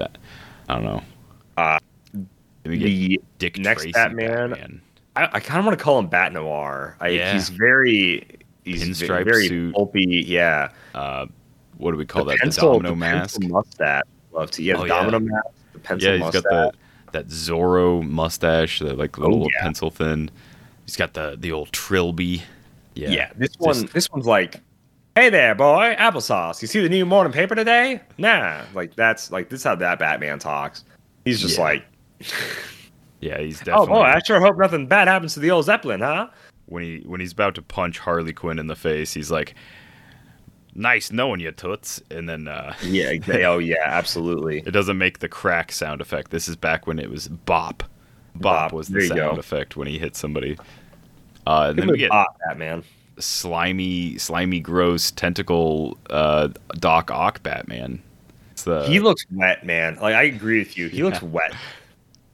i 0.69 0.73
don't 0.75 0.83
know 0.83 1.01
Uh, 1.57 1.79
the 2.63 3.19
Dick 3.39 3.57
next 3.57 3.81
Tracy 3.83 3.91
Batman- 3.93 4.81
I, 5.15 5.23
I 5.33 5.39
kind 5.39 5.59
of 5.59 5.65
want 5.65 5.77
to 5.77 5.83
call 5.83 5.99
him 5.99 6.07
Bat 6.07 6.31
Noir. 6.33 6.95
I, 7.01 7.09
Yeah. 7.09 7.33
He's 7.33 7.49
very, 7.49 8.25
he's 8.63 8.81
Pinstripe 8.83 9.25
very 9.25 9.47
suit. 9.49 9.73
pulpy. 9.73 10.23
Yeah, 10.25 10.69
uh, 10.95 11.25
what 11.77 11.91
do 11.91 11.97
we 11.97 12.05
call 12.05 12.23
the 12.23 12.31
that? 12.31 12.39
pencil, 12.39 12.67
the 12.79 12.87
domino 12.87 12.89
the 12.91 12.95
mask. 12.95 13.41
pencil 13.41 13.49
mustache. 13.57 14.03
Love 14.31 14.51
to. 14.51 14.63
Yeah, 14.63 14.75
Oh, 14.75 14.81
the 14.81 14.87
yeah. 14.87 14.93
domino 15.03 15.19
mask, 15.19 15.47
the 15.73 15.79
pencil 15.79 16.07
Yeah, 16.07 16.13
he's 16.15 16.21
mustache. 16.23 16.43
got 16.43 16.71
the 16.73 17.11
that 17.11 17.27
Zorro 17.27 18.07
mustache, 18.07 18.79
the 18.79 18.93
like 18.93 19.17
little 19.17 19.43
Oh, 19.43 19.47
yeah. 19.53 19.63
pencil 19.63 19.91
thin. 19.91 20.31
He's 20.85 20.95
got 20.95 21.13
the 21.13 21.35
the 21.37 21.51
old 21.51 21.73
Trilby. 21.73 22.43
Yeah, 22.95 23.09
Yeah, 23.09 23.29
this 23.35 23.49
Just- 23.49 23.59
one, 23.59 23.89
this 23.93 24.09
one's 24.11 24.27
like, 24.27 24.61
hey 25.15 25.29
there, 25.29 25.55
boy, 25.55 25.95
applesauce. 25.99 26.61
You 26.61 26.67
see 26.67 26.81
the 26.81 26.89
new 26.89 27.05
morning 27.05 27.33
paper 27.33 27.55
today? 27.55 28.01
Nah, 28.17 28.61
like 28.73 28.95
that's 28.95 29.31
like 29.31 29.49
this 29.49 29.59
is 29.61 29.63
how 29.63 29.75
that 29.75 29.99
Batman 29.99 30.39
talks. 30.39 30.83
He's 31.25 31.41
just 31.41 31.57
Yeah. 31.57 31.63
like, 31.63 31.85
yeah, 33.21 33.39
he's 33.39 33.59
definitely. 33.59 33.81
oh 33.83 33.85
boy, 33.87 34.01
I 34.03 34.19
sure 34.25 34.39
hope 34.39 34.57
nothing 34.57 34.87
bad 34.87 35.07
happens 35.07 35.33
to 35.35 35.39
the 35.39 35.51
old 35.51 35.65
Zeppelin, 35.65 36.01
huh? 36.01 36.27
when 36.67 36.83
he 36.83 36.99
when 37.05 37.19
he's 37.19 37.33
about 37.33 37.55
to 37.55 37.61
punch 37.61 37.99
Harley 37.99 38.33
Quinn 38.33 38.57
in 38.59 38.67
the 38.67 38.75
face, 38.75 39.13
he's 39.13 39.29
like, 39.29 39.55
"Nice 40.73 41.11
knowing 41.11 41.41
you, 41.41 41.51
toots," 41.51 42.01
and 42.09 42.29
then 42.29 42.47
uh, 42.47 42.73
Yeah. 42.83 43.11
exa- 43.11 43.43
oh 43.43 43.57
yeah, 43.59 43.83
absolutely. 43.85 44.59
it 44.65 44.71
doesn't 44.71 44.97
make 44.97 45.19
the 45.19 45.27
crack 45.29 45.71
sound 45.71 45.99
effect. 46.01 46.31
This 46.31 46.47
is 46.47 46.55
back 46.55 46.87
when 46.87 46.97
it 46.99 47.09
was 47.09 47.27
bop. 47.27 47.83
Bop, 48.35 48.69
Bop. 48.69 48.73
was 48.73 48.87
the 48.87 49.01
sound 49.07 49.19
go. 49.19 49.29
effect 49.31 49.75
when 49.75 49.87
he 49.89 49.99
hit 49.99 50.15
somebody. 50.15 50.57
Uh, 51.45 51.67
and 51.71 51.79
then 51.79 51.87
we 51.89 51.97
get 51.97 52.11
Bot, 52.11 52.27
Batman. 52.47 52.81
Slimy, 53.21 54.17
slimy, 54.17 54.59
gross 54.59 55.11
tentacle 55.11 55.97
uh, 56.09 56.49
Doc 56.79 57.11
Ock 57.11 57.41
Batman. 57.43 58.01
It's 58.51 58.63
the 58.63 58.85
he 58.87 58.99
looks 58.99 59.25
wet, 59.31 59.65
man. 59.65 59.95
Like 60.01 60.15
I 60.15 60.23
agree 60.23 60.59
with 60.59 60.77
you. 60.77 60.87
He 60.87 61.03
looks 61.03 61.21
wet. 61.21 61.53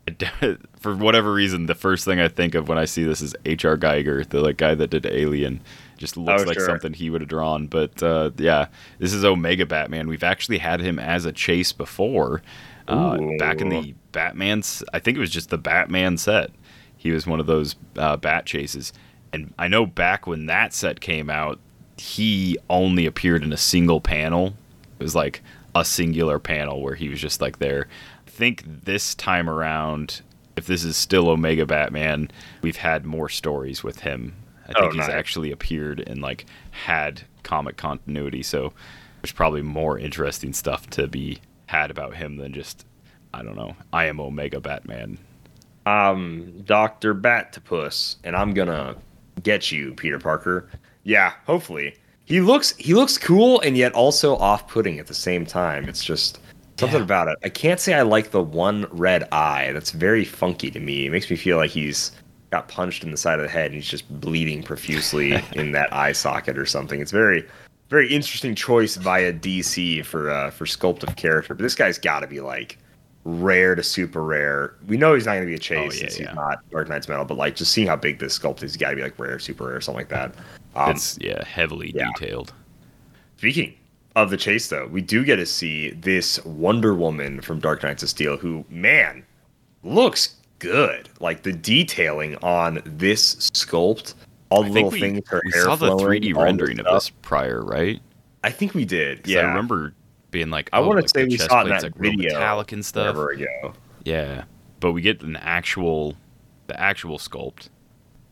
for 0.79 0.95
whatever 0.95 1.33
reason, 1.33 1.65
the 1.65 1.75
first 1.75 2.05
thing 2.05 2.19
I 2.19 2.29
think 2.29 2.55
of 2.55 2.69
when 2.69 2.77
I 2.77 2.85
see 2.85 3.03
this 3.03 3.21
is 3.21 3.35
H.R. 3.45 3.75
Geiger, 3.75 4.23
the 4.23 4.39
like 4.41 4.57
guy 4.57 4.73
that 4.75 4.89
did 4.89 5.05
Alien. 5.05 5.61
Just 5.97 6.15
looks 6.15 6.43
Oh, 6.43 6.45
like 6.45 6.57
sure. 6.57 6.65
something 6.65 6.93
he 6.93 7.09
would 7.09 7.21
have 7.21 7.29
drawn. 7.29 7.67
But 7.67 8.01
uh, 8.03 8.31
yeah, 8.37 8.67
this 8.99 9.13
is 9.13 9.25
Omega 9.25 9.65
Batman. 9.65 10.07
We've 10.07 10.23
actually 10.23 10.59
had 10.59 10.79
him 10.79 10.99
as 10.99 11.25
a 11.25 11.31
chase 11.31 11.71
before, 11.73 12.41
uh, 12.87 13.17
back 13.39 13.61
in 13.61 13.69
the 13.69 13.95
Batman's. 14.11 14.83
I 14.93 14.99
think 14.99 15.17
it 15.17 15.19
was 15.19 15.31
just 15.31 15.49
the 15.49 15.57
Batman 15.57 16.17
set. 16.17 16.51
He 16.95 17.11
was 17.11 17.25
one 17.27 17.39
of 17.39 17.45
those 17.47 17.75
uh, 17.97 18.15
bat 18.17 18.45
chases, 18.45 18.93
And 19.33 19.53
I 19.59 19.67
know 19.67 19.85
back 19.85 20.25
when 20.27 20.45
that 20.47 20.73
set 20.73 21.01
came 21.01 21.29
out, 21.29 21.59
he 21.97 22.57
only 22.69 23.05
appeared 23.05 23.43
in 23.43 23.51
a 23.53 23.57
single 23.57 23.99
panel. 24.01 24.53
It 24.99 25.03
was 25.03 25.15
like 25.15 25.41
a 25.75 25.83
singular 25.85 26.39
panel 26.39 26.81
where 26.81 26.95
he 26.95 27.09
was 27.09 27.19
just 27.19 27.41
like 27.41 27.59
there. 27.59 27.87
I 28.25 28.29
think 28.29 28.63
this 28.85 29.13
time 29.15 29.49
around, 29.49 30.21
if 30.55 30.65
this 30.67 30.83
is 30.83 30.95
still 30.95 31.29
Omega 31.29 31.65
Batman, 31.65 32.29
we've 32.61 32.77
had 32.77 33.05
more 33.05 33.29
stories 33.29 33.83
with 33.83 33.99
him. 34.01 34.33
I 34.67 34.73
Oh, 34.75 34.81
think 34.81 34.93
he's 34.93 35.07
nice. 35.07 35.09
actually 35.15 35.51
appeared 35.51 35.99
and 36.01 36.21
like 36.21 36.45
had 36.71 37.21
comic 37.43 37.77
continuity, 37.77 38.43
so 38.43 38.73
there's 39.21 39.31
probably 39.31 39.61
more 39.61 39.97
interesting 39.97 40.53
stuff 40.53 40.87
to 40.91 41.07
be 41.07 41.39
had 41.67 41.89
about 41.91 42.15
him 42.15 42.37
than 42.37 42.53
just 42.53 42.85
I 43.33 43.43
don't 43.43 43.55
know. 43.55 43.75
I 43.93 44.05
am 44.05 44.19
Omega 44.19 44.59
Batman. 44.59 45.17
um, 45.85 46.61
Doctor 46.65 47.13
Batopus, 47.15 48.17
and 48.23 48.35
I'm 48.35 48.53
gonna 48.53 48.95
get 49.43 49.71
you, 49.71 49.93
Peter 49.93 50.19
Parker. 50.19 50.69
Yeah, 51.03 51.33
hopefully. 51.45 51.95
He 52.25 52.41
looks 52.41 52.75
he 52.77 52.93
looks 52.93 53.17
cool 53.17 53.61
and 53.61 53.77
yet 53.77 53.93
also 53.93 54.35
off-putting 54.37 54.99
at 54.99 55.07
the 55.07 55.13
same 55.13 55.45
time. 55.45 55.87
It's 55.87 56.03
just 56.03 56.39
something 56.77 56.97
Yeah. 56.99 57.03
about 57.05 57.27
it. 57.29 57.37
I 57.43 57.49
can't 57.49 57.79
say 57.79 57.93
I 57.93 58.01
like 58.01 58.31
the 58.31 58.43
one 58.43 58.85
red 58.91 59.27
eye. 59.31 59.71
That's 59.73 59.91
very 59.91 60.25
funky 60.25 60.69
to 60.71 60.79
me. 60.79 61.05
It 61.05 61.11
makes 61.11 61.29
me 61.29 61.37
feel 61.37 61.57
like 61.57 61.71
he's 61.71 62.11
got 62.51 62.67
punched 62.67 63.03
in 63.03 63.11
the 63.11 63.17
side 63.17 63.39
of 63.39 63.43
the 63.43 63.49
head 63.51 63.67
and 63.67 63.75
he's 63.75 63.87
just 63.89 64.09
bleeding 64.21 64.63
profusely 64.63 65.41
in 65.53 65.71
that 65.71 65.91
eye 65.93 66.11
socket 66.11 66.57
or 66.57 66.65
something. 66.65 66.99
It's 67.01 67.11
very 67.11 67.45
very 67.89 68.13
interesting 68.13 68.53
choice 68.53 68.97
via 68.97 69.31
DC 69.31 70.03
for 70.05 70.29
uh, 70.29 70.51
for 70.51 70.65
sculpt 70.65 71.03
of 71.03 71.15
character. 71.15 71.53
But 71.53 71.63
this 71.63 71.75
guy's 71.75 71.97
got 71.97 72.19
to 72.19 72.27
be 72.27 72.41
like 72.41 72.77
rare 73.27 73.75
to 73.75 73.83
super 73.83 74.23
rare. 74.23 74.75
We 74.87 74.95
know 74.95 75.13
he's 75.13 75.25
not 75.25 75.33
going 75.33 75.43
to 75.43 75.47
be 75.47 75.55
a 75.55 75.59
chase 75.59 75.77
Oh, 75.77 75.83
yeah, 75.83 75.89
since 75.89 76.19
yeah. 76.19 76.27
he's 76.27 76.35
not 76.35 76.69
Dark 76.71 76.87
Knight's 76.87 77.09
metal, 77.09 77.25
but 77.25 77.37
like 77.37 77.55
just 77.55 77.73
seeing 77.73 77.87
how 77.87 77.97
big 77.97 78.19
this 78.19 78.39
sculpt 78.39 78.63
is, 78.63 78.71
he's 78.73 78.77
got 78.77 78.91
to 78.91 78.95
be 78.95 79.01
like 79.01 79.19
rare, 79.19 79.37
super 79.37 79.65
rare, 79.65 79.75
or 79.75 79.81
something 79.81 79.99
like 79.99 80.09
that. 80.09 80.33
Um, 80.75 80.91
it's 80.91 81.17
yeah, 81.19 81.43
heavily 81.43 81.91
yeah. 81.93 82.09
detailed. 82.17 82.53
Speaking 83.35 83.75
of 84.15 84.29
the 84.29 84.37
chase, 84.37 84.69
though, 84.69 84.87
we 84.87 85.01
do 85.01 85.25
get 85.25 85.35
to 85.35 85.45
see 85.45 85.91
this 85.91 86.43
Wonder 86.45 86.95
Woman 86.95 87.41
from 87.41 87.59
Dark 87.59 87.83
Knights 87.83 88.01
of 88.01 88.09
Steel, 88.09 88.37
who 88.37 88.63
man 88.69 89.25
looks 89.83 90.35
good. 90.59 91.09
Like 91.19 91.43
the 91.43 91.51
detailing 91.51 92.37
on 92.37 92.81
this 92.85 93.35
sculpt, 93.35 94.13
all 94.49 94.63
the 94.63 94.69
little 94.69 94.89
we, 94.89 95.01
things, 95.01 95.27
her 95.27 95.41
we 95.43 95.51
hair 95.51 95.63
saw 95.65 95.75
the 95.75 95.87
flowing, 95.87 96.21
3D 96.21 96.35
rendering 96.35 96.79
of 96.79 96.85
this 96.85 97.09
prior, 97.21 97.61
right? 97.61 98.01
I 98.43 98.51
think 98.51 98.73
we 98.73 98.85
did. 98.85 99.27
Yeah, 99.27 99.41
I 99.41 99.43
remember 99.43 99.93
being 100.31 100.49
like, 100.49 100.69
I 100.73 100.79
oh, 100.79 100.87
want 100.87 100.97
to 100.97 101.01
like 101.03 101.09
say 101.09 101.25
we 101.25 101.37
saw 101.37 101.59
it 101.59 101.63
in 101.63 101.67
plate's, 101.67 101.83
that 101.83 101.93
like 101.93 102.01
video 102.01 102.33
metallic 102.33 102.71
and 102.71 102.85
stuff. 102.85 103.15
forever 103.15 103.31
ago. 103.31 103.73
Yeah, 104.03 104.43
but 104.79 104.91
we 104.91 105.01
get 105.01 105.21
an 105.21 105.35
actual, 105.37 106.15
the 106.67 106.79
actual 106.79 107.17
sculpt. 107.17 107.69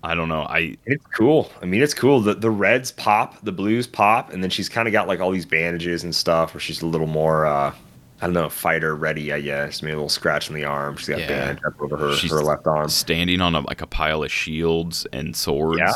I 0.03 0.13
don't 0.13 0.29
know. 0.29 0.43
I 0.43 0.75
It's 0.85 1.05
cool. 1.07 1.49
I 1.61 1.65
mean, 1.65 1.81
it's 1.81 1.95
cool. 1.95 2.21
The 2.21 2.35
the 2.35 2.51
reds 2.51 2.91
pop, 2.91 3.41
the 3.43 3.51
blues 3.51 3.87
pop, 3.87 4.31
and 4.31 4.43
then 4.43 4.49
she's 4.51 4.69
kind 4.69 4.87
of 4.87 4.91
got 4.91 5.07
like 5.07 5.19
all 5.19 5.31
these 5.31 5.47
bandages 5.47 6.03
and 6.03 6.13
stuff 6.13 6.53
where 6.53 6.61
she's 6.61 6.83
a 6.83 6.85
little 6.85 7.07
more, 7.07 7.47
uh, 7.47 7.73
I 8.21 8.25
don't 8.27 8.33
know, 8.33 8.49
fighter 8.49 8.95
ready, 8.95 9.33
I 9.33 9.41
guess. 9.41 9.81
Maybe 9.81 9.93
a 9.93 9.95
little 9.95 10.09
scratch 10.09 10.47
in 10.47 10.55
the 10.55 10.63
arm. 10.63 10.95
She's 10.97 11.09
got 11.09 11.19
Yeah. 11.21 11.27
bandage 11.27 11.63
up 11.65 11.81
over 11.81 11.97
her, 11.97 12.13
She's 12.15 12.29
her 12.31 12.43
left 12.43 12.67
arm. 12.67 12.87
standing 12.89 13.41
on 13.41 13.55
a, 13.55 13.61
like 13.61 13.81
a 13.81 13.87
pile 13.87 14.23
of 14.23 14.31
shields 14.31 15.07
and 15.11 15.35
swords, 15.35 15.79
Yeah. 15.79 15.93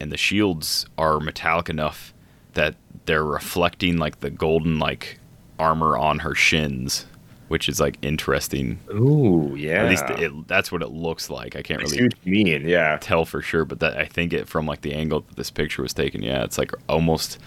and 0.00 0.10
the 0.10 0.16
shields 0.16 0.86
are 0.98 1.20
metallic 1.20 1.68
enough 1.70 2.12
that 2.54 2.74
they're 3.04 3.24
reflecting 3.24 3.96
like 3.98 4.20
the 4.20 4.30
golden 4.30 4.80
like 4.80 5.20
armor 5.58 5.96
on 5.96 6.18
her 6.20 6.34
shins, 6.34 7.06
which 7.48 7.68
is 7.68 7.80
like 7.80 7.98
interesting. 8.02 8.78
Ooh, 8.90 9.54
yeah. 9.56 9.84
At 9.84 9.90
least 9.90 10.04
it, 10.10 10.48
that's 10.48 10.70
what 10.72 10.82
it 10.82 10.90
looks 10.90 11.30
like. 11.30 11.56
I 11.56 11.62
can't 11.62 11.80
I 11.80 11.84
really 11.84 12.08
mean. 12.24 12.68
Yeah. 12.68 12.98
tell 13.00 13.24
for 13.24 13.42
sure, 13.42 13.64
but 13.64 13.80
that 13.80 13.96
I 13.96 14.04
think 14.04 14.32
it 14.32 14.48
from 14.48 14.66
like 14.66 14.82
the 14.82 14.92
angle 14.94 15.20
that 15.22 15.36
this 15.36 15.50
picture 15.50 15.82
was 15.82 15.94
taken. 15.94 16.22
Yeah, 16.22 16.42
it's 16.44 16.58
like 16.58 16.72
almost 16.88 17.38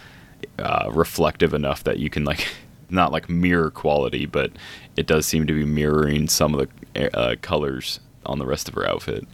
uh, 0.58 0.90
reflective 0.94 1.54
enough 1.54 1.84
that 1.84 2.00
you 2.00 2.10
can 2.10 2.24
like 2.24 2.48
not 2.90 3.12
like 3.12 3.30
mirror 3.30 3.70
quality, 3.72 4.26
but 4.26 4.52
it 4.96 5.06
does 5.06 5.26
seem 5.26 5.46
to 5.48 5.54
be 5.54 5.66
mirroring 5.66 6.28
some 6.28 6.54
of 6.56 6.68
the 6.94 7.18
uh, 7.18 7.36
colors 7.42 8.00
on 8.26 8.40
the 8.40 8.46
rest 8.46 8.68
of 8.68 8.74
her 8.76 8.88
outfit. 8.88 9.26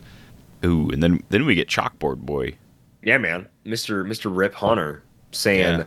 Ooh, 0.63 0.89
and 0.89 1.01
then 1.03 1.23
then 1.29 1.45
we 1.45 1.55
get 1.55 1.67
chalkboard 1.69 2.17
boy. 2.17 2.55
Yeah, 3.03 3.17
man. 3.19 3.47
Mr. 3.65 4.03
Mr. 4.05 4.35
Rip 4.35 4.55
Hunter 4.55 5.03
saying, 5.31 5.79
Yeah. 5.79 5.83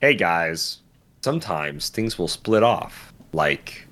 "Hey 0.00 0.14
guys, 0.14 0.78
sometimes 1.22 1.88
things 1.88 2.18
will 2.18 2.28
split 2.28 2.62
off 2.62 3.12
like 3.32 3.86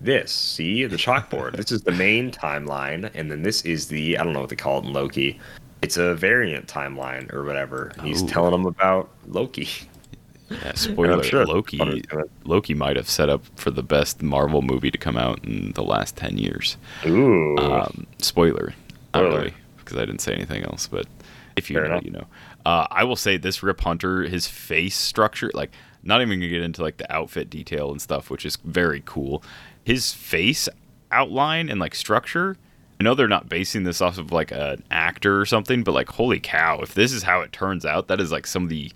this. 0.00 0.32
See 0.32 0.84
the 0.86 0.96
chalkboard. 0.96 1.56
this 1.56 1.72
is 1.72 1.82
the 1.82 1.92
main 1.92 2.30
timeline, 2.30 3.10
and 3.14 3.30
then 3.30 3.42
this 3.42 3.62
is 3.64 3.88
the 3.88 4.16
I 4.18 4.24
don't 4.24 4.32
know 4.32 4.40
what 4.40 4.48
they 4.50 4.56
call 4.56 4.78
it 4.78 4.84
in 4.86 4.92
Loki. 4.92 5.38
It's 5.82 5.96
a 5.96 6.14
variant 6.14 6.66
timeline 6.66 7.32
or 7.32 7.44
whatever. 7.44 7.92
And 7.98 8.06
He's 8.06 8.22
telling 8.22 8.52
them 8.52 8.66
about 8.66 9.08
Loki. 9.26 9.68
Yeah, 10.50 10.72
spoiler: 10.74 11.22
sure 11.22 11.46
Loki. 11.46 12.02
Loki 12.44 12.74
might 12.74 12.96
have 12.96 13.08
set 13.08 13.28
up 13.28 13.42
for 13.56 13.70
the 13.70 13.82
best 13.82 14.22
Marvel 14.22 14.62
movie 14.62 14.90
to 14.90 14.98
come 14.98 15.16
out 15.16 15.44
in 15.44 15.72
the 15.72 15.82
last 15.84 16.16
ten 16.16 16.38
years. 16.38 16.76
Ooh, 17.06 17.56
Um, 17.58 18.06
spoiler. 18.18 18.74
Not 19.14 19.22
really, 19.24 19.54
because 19.78 19.96
I 19.96 20.00
didn't 20.04 20.20
say 20.20 20.32
anything 20.34 20.62
else. 20.64 20.86
But 20.86 21.06
if 21.56 21.68
you 21.70 21.76
Fair 21.76 21.84
know, 21.84 21.92
enough. 21.94 22.04
you 22.04 22.10
know. 22.12 22.26
Uh, 22.66 22.86
I 22.90 23.04
will 23.04 23.16
say 23.16 23.36
this 23.38 23.62
Rip 23.62 23.80
Hunter, 23.80 24.22
his 24.24 24.46
face 24.46 24.96
structure, 24.96 25.50
like 25.54 25.70
not 26.02 26.20
even 26.22 26.38
gonna 26.40 26.48
get 26.48 26.62
into 26.62 26.82
like 26.82 26.96
the 26.96 27.10
outfit 27.14 27.50
detail 27.50 27.90
and 27.90 28.00
stuff, 28.00 28.30
which 28.30 28.44
is 28.46 28.56
very 28.64 29.02
cool. 29.04 29.42
His 29.84 30.12
face 30.12 30.68
outline 31.10 31.68
and 31.68 31.80
like 31.80 31.94
structure. 31.94 32.56
I 32.98 33.02
know 33.02 33.14
they're 33.14 33.28
not 33.28 33.48
basing 33.48 33.84
this 33.84 34.00
off 34.00 34.18
of 34.18 34.30
like 34.30 34.52
an 34.52 34.82
actor 34.90 35.40
or 35.40 35.46
something, 35.46 35.82
but 35.82 35.92
like 35.92 36.08
holy 36.10 36.38
cow, 36.40 36.80
if 36.80 36.94
this 36.94 37.12
is 37.12 37.22
how 37.22 37.40
it 37.40 37.52
turns 37.52 37.84
out, 37.86 38.08
that 38.08 38.20
is 38.20 38.30
like 38.30 38.46
some 38.46 38.64
of 38.64 38.68
the 38.68 38.92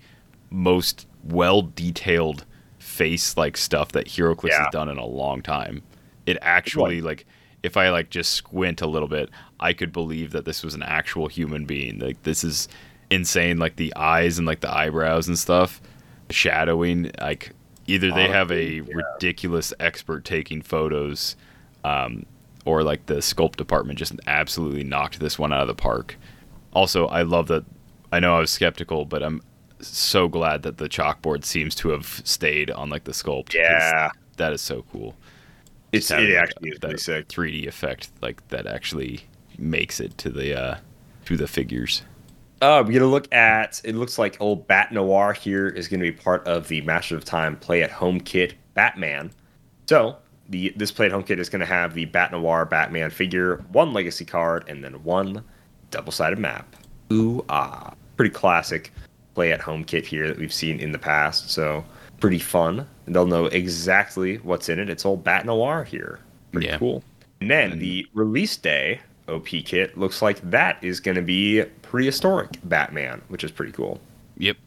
most 0.51 1.07
well 1.23 1.61
detailed 1.63 2.45
face 2.79 3.35
like 3.35 3.57
stuff 3.57 3.91
that 3.93 4.07
HeroClix 4.07 4.49
Yeah. 4.49 4.63
has 4.63 4.71
done 4.71 4.89
in 4.89 4.97
a 4.97 5.05
long 5.05 5.41
time. 5.41 5.81
It 6.25 6.37
actually 6.41 7.01
like 7.01 7.25
if 7.63 7.77
I 7.77 7.89
like 7.89 8.11
just 8.11 8.31
squint 8.33 8.81
a 8.81 8.87
little 8.87 9.07
bit, 9.07 9.29
I 9.59 9.73
could 9.73 9.91
believe 9.91 10.31
that 10.31 10.45
this 10.45 10.63
was 10.63 10.75
an 10.75 10.83
actual 10.83 11.27
human 11.27 11.65
being. 11.65 11.97
Like 11.99 12.21
this 12.23 12.43
is 12.43 12.67
insane 13.09 13.57
like 13.57 13.75
the 13.75 13.95
eyes 13.95 14.37
and 14.37 14.45
like 14.47 14.61
the 14.61 14.71
eyebrows 14.73 15.27
and 15.27 15.37
stuff 15.37 15.81
shadowing 16.29 17.11
like 17.21 17.51
either 17.87 18.11
they 18.11 18.27
have 18.27 18.51
a 18.51 18.81
ridiculous 18.81 19.73
expert 19.79 20.25
taking 20.25 20.61
photos 20.61 21.35
um, 21.83 22.25
or 22.65 22.83
like 22.83 23.05
the 23.05 23.15
sculpt 23.15 23.57
department 23.57 23.99
just 23.99 24.13
absolutely 24.27 24.83
knocked 24.83 25.19
this 25.19 25.37
one 25.37 25.53
out 25.53 25.61
of 25.61 25.67
the 25.67 25.75
park. 25.75 26.17
Also, 26.73 27.07
I 27.07 27.21
love 27.21 27.47
that. 27.47 27.63
I 28.11 28.19
know 28.19 28.35
I 28.35 28.39
was 28.39 28.51
skeptical, 28.51 29.05
but 29.05 29.21
I'm 29.23 29.41
so 29.79 30.27
glad 30.27 30.63
that 30.63 30.77
the 30.77 30.89
chalkboard 30.89 31.45
seems 31.45 31.75
to 31.75 31.89
have 31.89 32.21
stayed 32.25 32.71
on 32.71 32.89
like 32.89 33.03
the 33.03 33.11
sculpt. 33.11 33.53
yeah. 33.53 34.09
that 34.37 34.51
is 34.51 34.61
so 34.61 34.83
cool. 34.91 35.15
It's 35.91 36.11
it 36.11 36.35
actually 36.35 36.71
is 36.71 36.79
that 36.79 36.99
sick. 36.99 37.27
3D 37.29 37.67
effect 37.67 38.09
like 38.21 38.45
that 38.49 38.67
actually 38.67 39.21
makes 39.57 39.99
it 39.99 40.17
to 40.17 40.29
the 40.29 40.59
uh 40.59 40.77
to 41.25 41.37
the 41.37 41.47
figures. 41.47 42.01
Uh, 42.61 42.83
we're 42.85 42.93
gonna 42.93 43.05
look 43.11 43.31
at. 43.33 43.81
It 43.83 43.95
looks 43.95 44.17
like 44.17 44.37
old 44.39 44.67
Bat 44.67 44.93
Noir 44.93 45.33
here 45.33 45.67
is 45.67 45.87
gonna 45.87 46.03
be 46.03 46.11
part 46.11 46.45
of 46.47 46.67
the 46.67 46.81
Master 46.81 47.15
of 47.15 47.25
Time 47.25 47.57
Play 47.57 47.83
at 47.83 47.91
Home 47.91 48.19
kit 48.19 48.53
Batman. 48.73 49.31
So 49.87 50.17
the 50.49 50.73
this 50.77 50.91
Play 50.91 51.07
at 51.07 51.11
Home 51.11 51.23
kit 51.23 51.39
is 51.39 51.49
gonna 51.49 51.65
have 51.65 51.93
the 51.93 52.05
Bat 52.05 52.31
Noir 52.31 52.65
Batman 52.65 53.09
figure, 53.09 53.57
one 53.71 53.93
Legacy 53.93 54.25
card, 54.25 54.63
and 54.67 54.83
then 54.83 54.93
one 55.03 55.43
double-sided 55.91 56.39
map. 56.39 56.75
Ooh 57.13 57.43
ah, 57.49 57.93
pretty 58.17 58.31
classic 58.33 58.91
Play 59.35 59.51
at 59.51 59.61
Home 59.61 59.83
kit 59.83 60.05
here 60.05 60.27
that 60.27 60.37
we've 60.37 60.53
seen 60.53 60.79
in 60.79 60.91
the 60.91 60.99
past. 60.99 61.49
So 61.51 61.83
pretty 62.19 62.39
fun. 62.39 62.87
They'll 63.05 63.27
know 63.27 63.45
exactly 63.47 64.37
what's 64.37 64.69
in 64.69 64.79
it. 64.79 64.89
It's 64.89 65.05
old 65.05 65.23
Bat 65.23 65.45
Noir 65.45 65.83
here. 65.83 66.19
Pretty 66.53 66.67
Yeah. 66.67 66.77
cool. 66.77 67.03
And 67.41 67.51
then 67.51 67.79
the 67.79 68.07
release 68.13 68.55
day 68.55 69.01
OP 69.27 69.61
kit 69.61 69.97
looks 69.97 70.21
like 70.21 70.39
that 70.49 70.77
is 70.81 70.99
going 71.01 71.15
to 71.15 71.21
be 71.21 71.63
prehistoric 71.95 72.49
Batman, 72.63 73.21
which 73.29 73.43
is 73.43 73.51
pretty 73.51 73.71
cool. 73.71 73.99
Yep. 74.37 74.57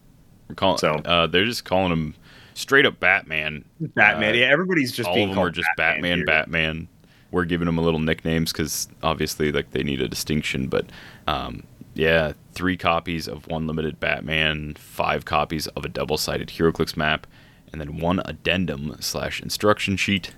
We're 0.47 0.55
calling 0.55 0.77
So- 0.79 0.95
uh 1.05 1.27
they're 1.27 1.45
just 1.45 1.63
calling 1.65 1.91
him 1.91 2.15
straight 2.55 2.85
up 2.85 2.99
Batman. 2.99 3.63
Batman, 3.79 4.33
Uh, 4.33 4.37
yeah, 4.37 4.45
everybody's 4.47 4.91
just 4.91 5.07
all 5.07 5.15
being 5.15 5.29
of 5.29 5.35
them 5.35 5.43
are 5.45 5.51
just 5.51 5.69
Batman, 5.77 6.17
here. 6.19 6.25
Batman. 6.25 6.87
We're 7.31 7.45
giving 7.45 7.67
them 7.67 7.77
a 7.77 7.81
little 7.81 7.99
nicknames 7.99 8.51
because 8.51 8.87
obviously, 9.03 9.51
like 9.51 9.69
they 9.71 9.83
need 9.83 10.01
a 10.01 10.07
distinction. 10.07 10.67
But 10.67 10.87
um, 11.27 11.61
yeah, 11.93 12.33
three 12.53 12.75
copies 12.75 13.27
of 13.27 13.45
one 13.47 13.67
limited 13.67 13.99
Batman, 13.99 14.73
five 14.73 15.25
copies 15.25 15.67
of 15.67 15.85
a 15.85 15.89
double-sided 15.89 16.47
HeroClix 16.47 16.97
map, 16.97 17.27
and 17.71 17.79
then 17.79 17.99
one 17.99 18.19
addendum 18.25 18.95
slash 18.99 19.43
instruction 19.43 19.95
sheet. 19.95 20.33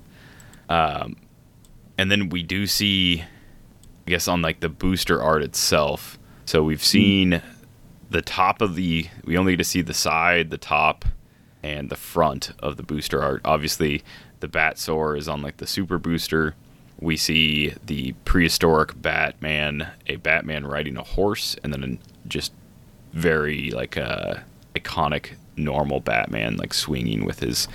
Um, 0.67 1.15
and 1.97 2.11
then 2.11 2.27
we 2.27 2.43
do 2.43 2.67
see, 2.67 3.21
I 4.05 4.09
guess, 4.09 4.27
on 4.27 4.41
like 4.41 4.59
the 4.59 4.69
booster 4.69 5.23
art 5.23 5.43
itself. 5.43 6.19
So 6.51 6.61
we've 6.63 6.83
seen 6.83 7.41
the 8.09 8.21
top 8.21 8.61
of 8.61 8.75
the. 8.75 9.07
We 9.23 9.37
only 9.37 9.53
get 9.53 9.59
to 9.59 9.63
see 9.63 9.81
the 9.81 9.93
side, 9.93 10.49
the 10.49 10.57
top, 10.57 11.05
and 11.63 11.89
the 11.89 11.95
front 11.95 12.51
of 12.59 12.75
the 12.75 12.83
booster 12.83 13.23
art. 13.23 13.39
Obviously, 13.45 14.03
the 14.41 14.49
Batsaur 14.49 15.17
is 15.17 15.29
on 15.29 15.41
like 15.41 15.55
the 15.57 15.65
super 15.65 15.97
booster. 15.97 16.55
We 16.99 17.15
see 17.15 17.73
the 17.85 18.11
prehistoric 18.25 19.01
Batman, 19.01 19.91
a 20.07 20.17
Batman 20.17 20.67
riding 20.67 20.97
a 20.97 21.03
horse, 21.03 21.55
and 21.63 21.73
then 21.73 21.99
just 22.27 22.51
very 23.13 23.71
like 23.71 23.95
uh, 23.95 24.39
iconic 24.75 25.35
normal 25.55 26.01
Batman, 26.01 26.57
like 26.57 26.73
swinging 26.73 27.23
with 27.23 27.39
his 27.39 27.69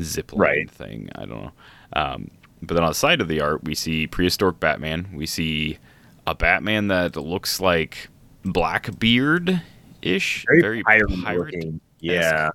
zip 0.00 0.32
line 0.32 0.40
Right. 0.40 0.70
thing. 0.70 1.10
I 1.16 1.24
don't 1.24 1.42
know. 1.42 1.52
Um, 1.94 2.30
but 2.62 2.74
then 2.74 2.84
on 2.84 2.90
the 2.90 2.94
side 2.94 3.20
of 3.20 3.26
the 3.26 3.40
art, 3.40 3.64
we 3.64 3.74
see 3.74 4.06
prehistoric 4.06 4.60
Batman. 4.60 5.08
We 5.12 5.26
see 5.26 5.78
a 6.24 6.36
Batman 6.36 6.86
that 6.86 7.16
looks 7.16 7.58
like 7.58 8.08
Blackbeard 8.44 9.62
ish, 10.02 10.44
Very, 10.60 10.82
pirate 10.82 11.22
pirate. 11.24 11.74
Yeah. 12.00 12.50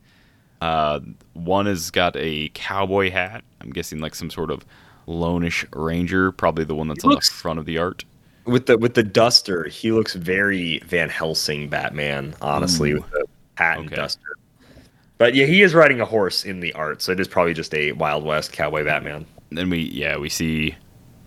uh, 0.62 1.00
one 1.34 1.66
has 1.66 1.92
got 1.92 2.16
a 2.18 2.50
cowboy 2.54 3.12
hat. 3.12 3.44
I'm 3.62 3.70
guessing 3.70 4.00
like 4.00 4.16
some 4.16 4.30
sort 4.30 4.52
of 4.52 4.66
lonish 5.08 5.66
ranger, 5.74 6.32
probably 6.32 6.64
the 6.66 6.76
one 6.76 6.88
that's 6.88 7.04
He 7.04 7.08
on 7.08 7.14
looks- 7.14 7.30
the 7.30 7.36
front 7.36 7.60
of 7.60 7.66
the 7.66 7.78
art. 7.78 8.04
With 8.46 8.68
the 8.68 8.78
with 8.78 8.94
the 8.94 9.04
duster, 9.04 9.66
he 9.68 9.92
looks 9.92 10.14
very 10.14 10.80
Van 10.86 11.10
Helsing 11.10 11.68
Batman, 11.68 12.34
honestly, 12.42 12.92
Ooh. 12.92 12.96
with 13.02 13.12
the 13.12 13.26
hat 13.56 13.78
and 13.78 13.88
Okay. 13.88 13.96
duster. 13.98 14.38
But 15.18 15.36
yeah, 15.36 15.46
he 15.48 15.64
is 15.64 15.74
riding 15.74 16.00
a 16.00 16.06
horse 16.06 16.46
in 16.46 16.62
the 16.62 16.72
art, 16.74 17.02
so 17.02 17.12
it 17.12 17.20
is 17.20 17.28
probably 17.28 17.54
just 17.54 17.74
a 17.74 17.92
Wild 17.94 18.24
West 18.24 18.54
cowboy 18.54 18.86
Batman. 18.86 19.26
Then 19.52 19.70
we 19.70 19.80
yeah 19.80 20.16
we 20.18 20.30
see, 20.30 20.76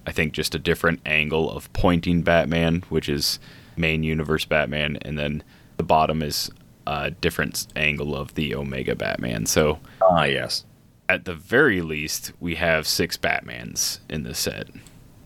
I 0.06 0.12
think 0.12 0.32
just 0.32 0.54
a 0.54 0.58
different 0.58 1.00
angle 1.04 1.50
of 1.50 1.70
pointing 1.74 2.22
Batman, 2.22 2.84
which 2.88 3.08
is 3.10 3.38
main 3.76 4.02
universe 4.02 4.44
Batman, 4.44 4.96
and 5.02 5.18
then 5.18 5.42
the 5.76 5.82
bottom 5.82 6.22
is 6.22 6.50
a 6.86 7.10
different 7.10 7.66
angle 7.76 8.16
of 8.16 8.34
the 8.34 8.54
Omega 8.54 8.94
Batman. 8.96 9.46
So 9.46 9.78
Ah, 10.02 10.24
yes. 10.24 10.64
at 11.08 11.24
the 11.24 11.34
very 11.34 11.80
least, 11.82 12.32
we 12.40 12.54
have 12.56 12.86
six 12.86 13.16
Batmans 13.16 14.00
in 14.08 14.22
this 14.24 14.38
set, 14.38 14.68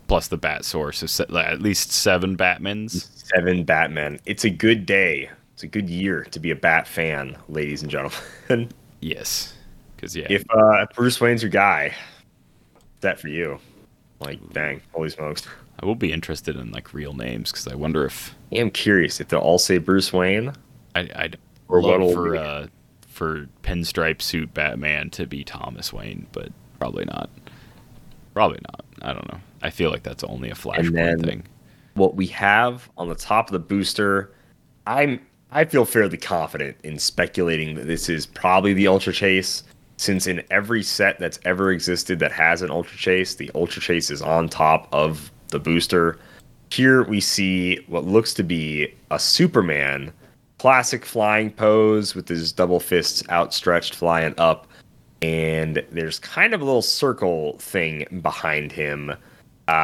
plus 0.08 0.28
the 0.28 0.38
Batsaurs, 0.38 0.94
so 0.96 1.06
se- 1.06 1.26
at 1.36 1.62
least 1.62 1.90
seven 1.92 2.36
Batmans. 2.36 3.08
Seven 3.34 3.64
Batmen. 3.64 4.20
It's 4.26 4.44
a 4.44 4.50
good 4.50 4.84
day. 4.86 5.30
It's 5.54 5.62
a 5.62 5.68
good 5.68 5.88
year 5.88 6.24
to 6.32 6.40
be 6.40 6.50
a 6.50 6.56
Bat 6.56 6.86
fan, 6.88 7.36
ladies 7.48 7.82
and 7.82 7.90
gentlemen. 7.90 8.70
Yes, 9.00 9.52
because 9.94 10.16
yeah, 10.16 10.26
if 10.30 10.44
uh, 10.48 10.86
Bruce 10.94 11.20
Wayne's 11.20 11.42
your 11.42 11.50
guy, 11.50 11.92
that 13.02 13.20
for 13.20 13.28
you. 13.28 13.58
Like, 14.18 14.38
dang, 14.54 14.80
holy 14.92 15.10
smokes. 15.10 15.46
I 15.80 15.86
will 15.86 15.94
be 15.94 16.12
interested 16.12 16.56
in 16.56 16.70
like 16.70 16.94
real 16.94 17.12
names 17.14 17.50
because 17.50 17.66
I 17.68 17.74
wonder 17.74 18.04
if 18.04 18.34
I 18.52 18.56
am 18.56 18.70
curious 18.70 19.20
if 19.20 19.28
they'll 19.28 19.40
all 19.40 19.58
say 19.58 19.78
Bruce 19.78 20.12
Wayne. 20.12 20.52
I, 20.94 21.08
I'd 21.14 21.38
Or 21.68 21.82
love 21.82 22.12
for 22.12 22.36
uh, 22.36 22.66
for 23.06 23.48
pinstripe 23.62 24.22
suit 24.22 24.54
Batman 24.54 25.10
to 25.10 25.26
be 25.26 25.44
Thomas 25.44 25.92
Wayne, 25.92 26.26
but 26.32 26.50
probably 26.78 27.04
not. 27.04 27.30
Probably 28.32 28.58
not. 28.70 28.84
I 29.02 29.12
don't 29.12 29.30
know. 29.30 29.40
I 29.62 29.70
feel 29.70 29.90
like 29.90 30.02
that's 30.02 30.24
only 30.24 30.50
a 30.50 30.54
Flashpoint 30.54 31.24
thing. 31.24 31.44
what 31.94 32.16
we 32.16 32.26
have 32.28 32.88
on 32.98 33.08
the 33.08 33.14
top 33.14 33.48
of 33.48 33.52
the 33.52 33.58
booster, 33.58 34.32
I'm 34.86 35.20
I 35.52 35.64
feel 35.64 35.84
fairly 35.84 36.16
confident 36.16 36.76
in 36.82 36.98
speculating 36.98 37.74
that 37.76 37.86
this 37.86 38.08
is 38.08 38.26
probably 38.26 38.72
the 38.74 38.88
Ultra 38.88 39.12
Chase, 39.12 39.62
since 39.96 40.26
in 40.26 40.42
every 40.50 40.82
set 40.82 41.18
that's 41.20 41.38
ever 41.44 41.70
existed 41.70 42.18
that 42.18 42.32
has 42.32 42.62
an 42.62 42.70
Ultra 42.70 42.96
Chase, 42.98 43.36
the 43.36 43.50
Ultra 43.54 43.80
Chase 43.80 44.10
is 44.10 44.20
on 44.22 44.48
top 44.48 44.88
of 44.92 45.30
the 45.54 45.60
booster. 45.60 46.18
Here 46.70 47.04
we 47.04 47.20
see 47.20 47.76
what 47.86 48.04
looks 48.04 48.34
to 48.34 48.42
be 48.42 48.92
a 49.10 49.18
Superman 49.18 50.12
classic 50.58 51.04
flying 51.04 51.50
pose 51.52 52.14
with 52.14 52.28
his 52.28 52.50
double 52.52 52.80
fists 52.80 53.22
outstretched 53.30 53.94
flying 53.94 54.34
up 54.38 54.66
and 55.22 55.84
there's 55.92 56.18
kind 56.18 56.52
of 56.54 56.60
a 56.60 56.64
little 56.64 56.82
circle 56.82 57.56
thing 57.58 58.06
behind 58.22 58.72
him 58.72 59.12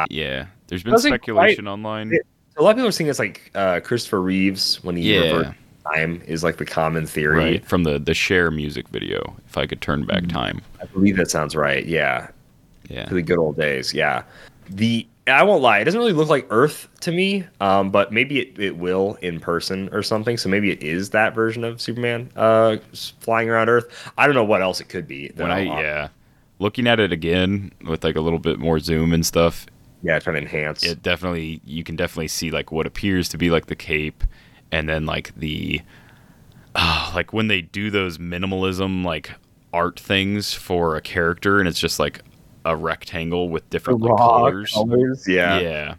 Yeah, 0.09 0.47
there's 0.67 0.83
been 0.83 0.97
speculation 0.97 1.65
quite 1.65 1.71
online. 1.71 2.09
fit. 2.09 2.25
a 2.57 2.63
lot 2.63 2.71
of 2.71 2.75
people 2.77 2.87
are 2.89 2.91
saying 2.91 3.09
it's 3.09 3.19
like 3.19 3.51
uh, 3.55 3.79
Christopher 3.81 4.21
Reeves 4.21 4.83
when 4.83 4.95
he 4.97 5.15
Yeah. 5.15 5.53
time 5.93 6.21
is 6.27 6.43
like 6.43 6.57
the 6.57 6.65
common 6.65 7.05
theory. 7.05 7.37
Right 7.37 7.65
from 7.65 7.83
the 7.83 7.99
the 7.99 8.13
Cher 8.13 8.49
music 8.51 8.87
video. 8.89 9.35
If 9.47 9.57
I 9.57 9.65
could 9.67 9.81
turn 9.81 10.05
back 10.05 10.27
time, 10.27 10.61
I 10.81 10.85
believe 10.85 11.15
that 11.17 11.29
sounds 11.29 11.55
right. 11.55 11.85
Yeah, 11.85 12.27
yeah, 12.89 13.05
to 13.05 13.13
the 13.13 13.21
good 13.21 13.37
old 13.37 13.55
days. 13.57 13.93
Yeah, 13.93 14.23
the 14.69 15.05
I 15.27 15.43
won't 15.43 15.61
lie, 15.61 15.79
it 15.79 15.85
doesn't 15.85 15.99
really 15.99 16.13
look 16.13 16.29
like 16.29 16.47
Earth 16.49 16.87
to 17.01 17.11
me. 17.11 17.45
Um, 17.59 17.91
but 17.91 18.11
maybe 18.11 18.39
it, 18.39 18.59
it 18.59 18.77
will 18.77 19.15
in 19.21 19.39
person 19.39 19.89
or 19.91 20.01
something. 20.01 20.37
So 20.37 20.49
maybe 20.49 20.71
it 20.71 20.81
is 20.81 21.11
that 21.11 21.35
version 21.35 21.63
of 21.63 21.79
Superman 21.81 22.31
uh 22.35 22.77
flying 23.19 23.49
around 23.49 23.69
Earth. 23.69 24.11
I 24.17 24.25
don't 24.25 24.35
know 24.35 24.43
what 24.43 24.61
else 24.61 24.81
it 24.81 24.89
could 24.89 25.07
be. 25.07 25.31
when 25.35 25.51
I 25.51 25.61
yeah, 25.61 26.07
looking 26.59 26.87
at 26.87 26.99
it 26.99 27.11
again 27.11 27.71
with 27.85 28.03
like 28.03 28.15
a 28.15 28.21
little 28.21 28.39
bit 28.39 28.59
more 28.59 28.79
zoom 28.79 29.13
and 29.13 29.25
stuff, 29.25 29.67
yeah, 30.01 30.17
trying 30.19 30.35
to 30.35 30.41
enhance. 30.41 30.83
it 30.83 31.03
definitely 31.03 31.61
you 31.65 31.83
can 31.83 31.95
definitely 31.95 32.27
see 32.27 32.49
like 32.49 32.71
what 32.71 32.87
appears 32.87 33.29
to 33.29 33.37
be 33.37 33.49
like 33.51 33.67
the 33.67 33.75
cape 33.75 34.23
and 34.71 34.89
then 34.89 35.05
like 35.05 35.35
the 35.35 35.81
uh, 36.75 37.11
like 37.13 37.33
when 37.33 37.47
they 37.47 37.61
do 37.61 37.91
those 37.91 38.17
minimalism 38.17 39.03
like 39.05 39.31
art 39.73 39.99
things 39.99 40.53
for 40.53 40.95
a 40.95 41.01
character 41.01 41.59
and 41.59 41.67
it's 41.67 41.79
just 41.79 41.99
like 41.99 42.21
a 42.65 42.75
rectangle 42.75 43.49
with 43.49 43.69
different 43.69 44.01
like, 44.01 44.17
colors. 44.17 44.71
colors, 44.71 45.27
Yeah. 45.27 45.59
yeah. 45.59 45.95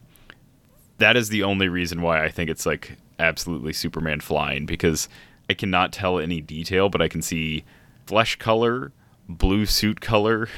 That 0.99 1.17
is 1.17 1.29
the 1.31 1.43
only 1.43 1.69
reason 1.69 2.01
why 2.03 2.25
i 2.25 2.29
think 2.29 2.49
it's 2.49 2.65
like 2.65 2.97
absolutely 3.19 3.73
superman 3.73 4.21
flying 4.21 4.67
because 4.67 5.09
i 5.51 5.55
cannot 5.55 5.93
tell 5.93 6.19
any 6.21 6.41
detail 6.41 6.89
but 6.89 7.03
i 7.03 7.09
can 7.09 7.23
see 7.23 7.65
flesh 8.07 8.37
color 8.37 8.93
blue 9.29 9.67
suit 9.67 10.01
color 10.01 10.49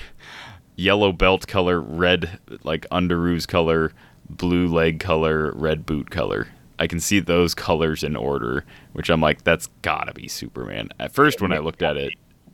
yellow 0.77 1.13
belt 1.13 1.47
color 1.47 1.81
red 1.81 2.39
like 2.63 2.87
underoos 2.91 3.47
color 3.49 3.93
blue 4.29 4.67
leg 4.67 4.99
color 5.01 5.53
red 5.55 5.87
boot 5.87 6.11
color. 6.11 6.49
I 6.79 6.87
can 6.89 6.99
see 6.99 7.21
those 7.21 7.55
colors 7.55 8.03
in 8.03 8.17
order 8.17 8.65
which 8.93 9.09
i'm 9.09 9.21
like 9.21 9.45
that's 9.45 9.69
gotta 9.83 10.13
be 10.13 10.29
superman. 10.29 10.91
At 10.99 11.13
first 11.13 11.41
when 11.41 11.53
i 11.53 11.59
looked 11.59 11.83
at 11.83 11.97
it 11.97 12.13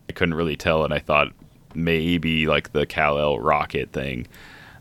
i 0.08 0.12
couldn't 0.12 0.34
really 0.34 0.56
tell 0.56 0.84
and 0.84 0.92
i 0.94 0.98
thought 0.98 1.32
maybe 1.74 2.46
like 2.46 2.72
the 2.72 2.86
Kal-El 2.86 3.38
rocket 3.40 3.92
thing 3.92 4.26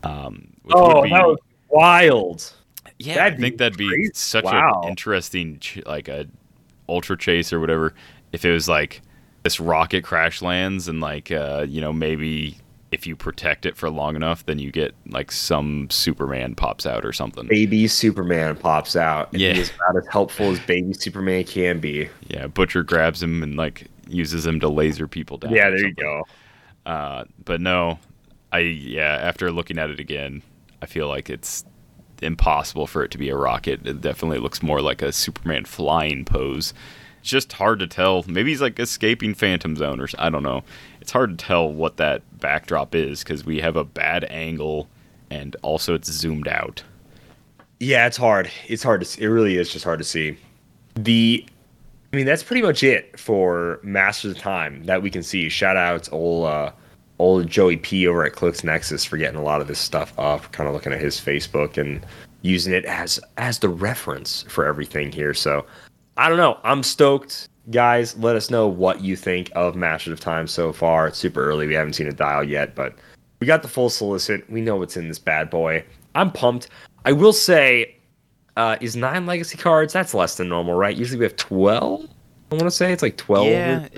um 0.02 0.48
which 0.62 0.74
Oh, 0.76 0.96
would 1.00 1.04
be 1.04 1.10
that 1.10 1.26
was 1.26 1.38
wild. 1.68 2.52
yeah, 2.98 3.14
That'd 3.16 3.34
I 3.38 3.40
think 3.40 3.58
that'd 3.58 3.78
be 3.78 3.88
crazy. 3.88 4.10
such 4.14 4.44
Wow. 4.44 4.82
an 4.82 4.88
interesting, 4.88 5.58
ch- 5.58 5.80
like 5.86 6.08
a 6.08 6.26
ultra 6.88 7.16
chase 7.16 7.52
or 7.52 7.60
whatever. 7.60 7.94
If 8.32 8.44
it 8.44 8.52
was 8.52 8.68
like 8.68 9.02
this 9.42 9.58
rocket 9.60 10.04
crash 10.04 10.42
lands 10.42 10.88
and 10.88 11.00
like 11.00 11.30
uh, 11.30 11.64
you 11.68 11.80
know 11.80 11.92
maybe 11.92 12.58
if 12.90 13.06
you 13.06 13.14
protect 13.14 13.66
it 13.66 13.76
for 13.76 13.88
long 13.88 14.16
enough, 14.16 14.44
then 14.46 14.58
you 14.58 14.72
get 14.72 14.94
like 15.08 15.30
some 15.30 15.88
Superman 15.90 16.54
pops 16.56 16.86
out 16.86 17.04
or 17.04 17.12
something. 17.12 17.46
Baby 17.46 17.86
Superman 17.86 18.56
pops 18.56 18.96
out. 18.96 19.32
And 19.32 19.40
Yeah. 19.40 19.52
He 19.52 19.60
is 19.60 19.70
about 19.76 19.96
as 20.02 20.08
helpful 20.10 20.50
as 20.50 20.58
baby 20.60 20.92
Superman 20.94 21.44
can 21.44 21.78
be. 21.78 22.08
Yeah, 22.28 22.48
Butcher 22.48 22.82
grabs 22.82 23.22
him 23.22 23.42
and 23.44 23.56
like 23.56 23.86
uses 24.08 24.44
him 24.44 24.58
to 24.60 24.68
laser 24.68 25.06
people 25.06 25.38
down. 25.38 25.52
Yeah, 25.52 25.70
there 25.70 25.78
you 25.86 25.94
go. 25.94 26.24
Uh, 26.86 27.24
but 27.44 27.60
no, 27.60 27.98
I 28.52 28.60
yeah. 28.60 29.18
After 29.20 29.50
looking 29.50 29.78
at 29.78 29.90
it 29.90 30.00
again, 30.00 30.42
I 30.82 30.86
feel 30.86 31.08
like 31.08 31.30
it's 31.30 31.64
impossible 32.22 32.86
for 32.86 33.02
it 33.02 33.10
to 33.12 33.18
be 33.18 33.28
a 33.28 33.36
rocket. 33.36 33.86
It 33.86 34.00
definitely 34.00 34.38
looks 34.38 34.62
more 34.62 34.80
like 34.80 35.02
a 35.02 35.12
Superman 35.12 35.64
flying 35.64 36.24
pose. 36.24 36.74
It's 37.20 37.30
just 37.30 37.52
hard 37.52 37.78
to 37.80 37.86
tell. 37.86 38.24
Maybe 38.26 38.50
he's 38.50 38.62
like 38.62 38.78
escaping 38.78 39.34
Phantom 39.34 39.76
Zone 39.76 40.00
or 40.00 40.08
I 40.18 40.30
don't 40.30 40.42
know. 40.42 40.64
It's 41.00 41.12
hard 41.12 41.38
to 41.38 41.44
tell 41.44 41.70
what 41.70 41.98
that 41.98 42.22
backdrop 42.40 42.94
is 42.94 43.22
because 43.22 43.44
we 43.44 43.60
have 43.60 43.76
a 43.76 43.84
bad 43.84 44.24
angle 44.24 44.88
and 45.30 45.54
also 45.62 45.94
it's 45.94 46.10
zoomed 46.10 46.48
out. 46.48 46.82
Yeah, 47.78 48.06
it's 48.06 48.16
hard. 48.16 48.50
It's 48.68 48.82
hard 48.82 49.00
to. 49.00 49.06
See. 49.06 49.22
It 49.22 49.28
really 49.28 49.56
is 49.56 49.72
just 49.72 49.84
hard 49.84 49.98
to 49.98 50.04
see. 50.04 50.36
The, 50.94 51.46
I 52.12 52.16
mean, 52.16 52.26
that's 52.26 52.42
pretty 52.42 52.62
much 52.62 52.82
it 52.82 53.18
for 53.18 53.78
Masters 53.82 54.32
of 54.32 54.38
Time 54.38 54.82
that 54.84 55.02
we 55.02 55.10
can 55.10 55.22
see. 55.22 55.48
Shout 55.48 55.76
outs, 55.76 56.08
old, 56.10 56.46
uh, 56.46 56.72
old 57.20 57.46
Joey 57.46 57.76
P 57.76 58.06
over 58.06 58.24
at 58.24 58.32
Clix 58.32 58.64
Nexus 58.64 59.04
for 59.04 59.16
getting 59.16 59.38
a 59.38 59.42
lot 59.42 59.60
of 59.60 59.68
this 59.68 59.78
stuff 59.78 60.12
up. 60.18 60.50
Kind 60.50 60.68
of 60.68 60.74
looking 60.74 60.92
at 60.92 61.00
his 61.00 61.20
Facebook 61.20 61.78
and 61.78 62.04
using 62.42 62.72
it 62.72 62.84
as 62.86 63.20
as 63.36 63.58
the 63.58 63.68
reference 63.68 64.42
for 64.48 64.64
everything 64.64 65.12
here. 65.12 65.34
So, 65.34 65.64
I 66.16 66.28
don't 66.28 66.38
know. 66.38 66.58
I'm 66.64 66.82
stoked, 66.82 67.48
guys. 67.70 68.16
Let 68.16 68.34
us 68.34 68.50
know 68.50 68.66
what 68.66 69.02
you 69.02 69.14
think 69.14 69.52
of 69.54 69.76
Masters 69.76 70.14
of 70.14 70.20
Time 70.20 70.48
so 70.48 70.72
far. 70.72 71.06
It's 71.06 71.18
super 71.18 71.44
early. 71.44 71.68
We 71.68 71.74
haven't 71.74 71.92
seen 71.92 72.08
a 72.08 72.12
dial 72.12 72.42
yet, 72.42 72.74
but 72.74 72.94
we 73.38 73.46
got 73.46 73.62
the 73.62 73.68
full 73.68 73.88
solicit. 73.88 74.48
We 74.50 74.60
know 74.60 74.76
what's 74.76 74.96
in 74.96 75.06
this 75.06 75.18
bad 75.18 75.48
boy. 75.48 75.84
I'm 76.16 76.32
pumped. 76.32 76.68
I 77.04 77.12
will 77.12 77.32
say, 77.32 77.96
uh, 78.60 78.76
is 78.80 78.94
nine 78.94 79.24
legacy 79.24 79.56
cards? 79.56 79.92
That's 79.92 80.12
less 80.12 80.36
than 80.36 80.50
normal, 80.50 80.74
right? 80.74 80.94
Usually 80.94 81.18
we 81.18 81.24
have 81.24 81.36
twelve. 81.36 82.06
I 82.52 82.54
want 82.56 82.64
to 82.64 82.70
say 82.70 82.92
it's 82.92 83.02
like 83.02 83.16
twelve. 83.16 83.46
yeah, 83.46 83.88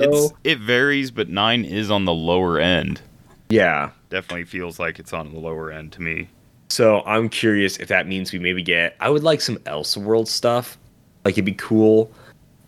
it 0.45 0.59
varies, 0.59 1.11
but 1.11 1.29
nine 1.29 1.65
is 1.65 1.91
on 1.91 2.05
the 2.05 2.15
lower 2.15 2.59
end. 2.61 3.01
yeah. 3.49 3.91
Definitely 4.11 4.45
feels 4.45 4.79
like 4.79 4.99
it's 4.99 5.15
on 5.15 5.33
the 5.33 5.41
lower 5.41 5.73
end 5.73 5.91
to 5.93 6.03
me. 6.03 6.29
So 6.69 7.01
I'm 7.07 7.31
curious 7.31 7.79
if 7.79 7.89
that 7.89 8.07
means 8.07 8.31
we 8.31 8.39
maybe 8.39 8.63
get. 8.63 8.95
I 9.01 9.09
would 9.09 9.23
like 9.23 9.41
some 9.41 9.57
Elseworld 9.61 10.29
stuff. 10.29 10.77
Like 11.25 11.33
it'd 11.33 11.47
be 11.47 11.53
cool. 11.55 12.13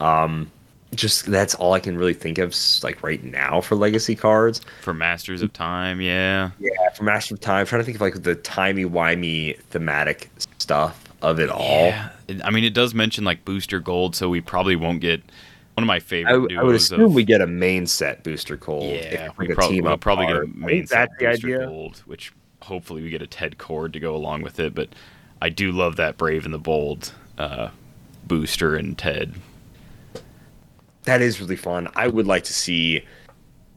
Um, 0.01 0.51
just 0.95 1.27
that's 1.27 1.55
all 1.57 1.75
I 1.75 1.81
can 1.81 1.99
really 1.99 2.15
think 2.15 2.39
of 2.39 2.55
like 2.83 3.03
right 3.03 3.23
now 3.23 3.61
for 3.61 3.77
legacy 3.77 4.15
cards. 4.15 4.63
For 4.81 4.95
Masters 4.95 5.43
of 5.43 5.53
Time, 5.53 6.01
yeah. 6.01 6.51
Yeah, 6.59 6.71
for 6.95 7.05
Masters 7.05 7.33
of 7.33 7.41
Time, 7.41 7.61
I'm 7.61 7.67
trying 7.67 7.83
to 7.83 7.85
think 7.85 7.97
of 7.97 8.01
like 8.01 8.23
the 8.23 8.37
timey 8.37 8.87
wimey 8.87 9.61
thematic 9.65 10.31
stuff. 10.59 11.04
Of 11.25 11.41
it 11.41 11.49
all. 11.51 11.87
Yeah, 11.87 12.11
I 12.45 12.51
mean, 12.51 12.65
it 12.65 12.75
does 12.75 12.95
mention 12.95 13.25
like 13.25 13.45
booster 13.45 13.81
gold, 13.81 14.15
so 14.15 14.29
we 14.29 14.41
probably 14.41 14.77
won't 14.77 15.01
get 15.01 15.23
one 15.75 15.83
of 15.83 15.87
my 15.89 15.97
I, 15.97 16.01
favorite. 16.01 16.33
w- 16.33 16.59
I 16.61 16.63
would 16.63 16.77
assume 16.77 17.01
of- 17.01 17.15
we 17.15 17.25
get 17.25 17.41
a 17.41 17.47
main 17.47 17.87
set 17.87 18.23
booster 18.23 18.57
gold. 18.57 18.85
Yeah, 18.95 19.31
we, 19.39 19.49
prob- 19.49 19.73
we'll 19.73 19.97
probably 19.99 20.27
get 20.27 20.37
a 20.37 20.41
I 20.41 20.45
main 20.55 20.87
set 20.87 21.09
booster 21.19 21.47
idea. 21.49 21.67
gold, 21.67 22.03
which 22.07 22.33
hopefully 22.63 23.03
we 23.03 23.11
get 23.11 23.23
a 23.23 23.27
Ted 23.27 23.57
Kord 23.59 23.93
to 23.95 24.01
go 24.01 24.15
along 24.15 24.43
with 24.43 24.61
it. 24.61 24.75
But 24.75 24.91
I 25.41 25.49
do 25.49 25.73
love 25.73 25.97
that 25.97 26.17
Brave 26.19 26.45
and 26.45 26.53
the 26.53 26.59
Bold 26.59 27.13
uh, 27.39 27.71
booster 28.27 28.77
and 28.77 28.97
Ted. 28.97 29.35
That 31.05 31.21
is 31.21 31.41
really 31.41 31.57
fun. 31.57 31.89
I 31.97 32.09
would 32.09 32.27
like 32.27 32.45
to 32.45 32.53
see. 32.53 33.05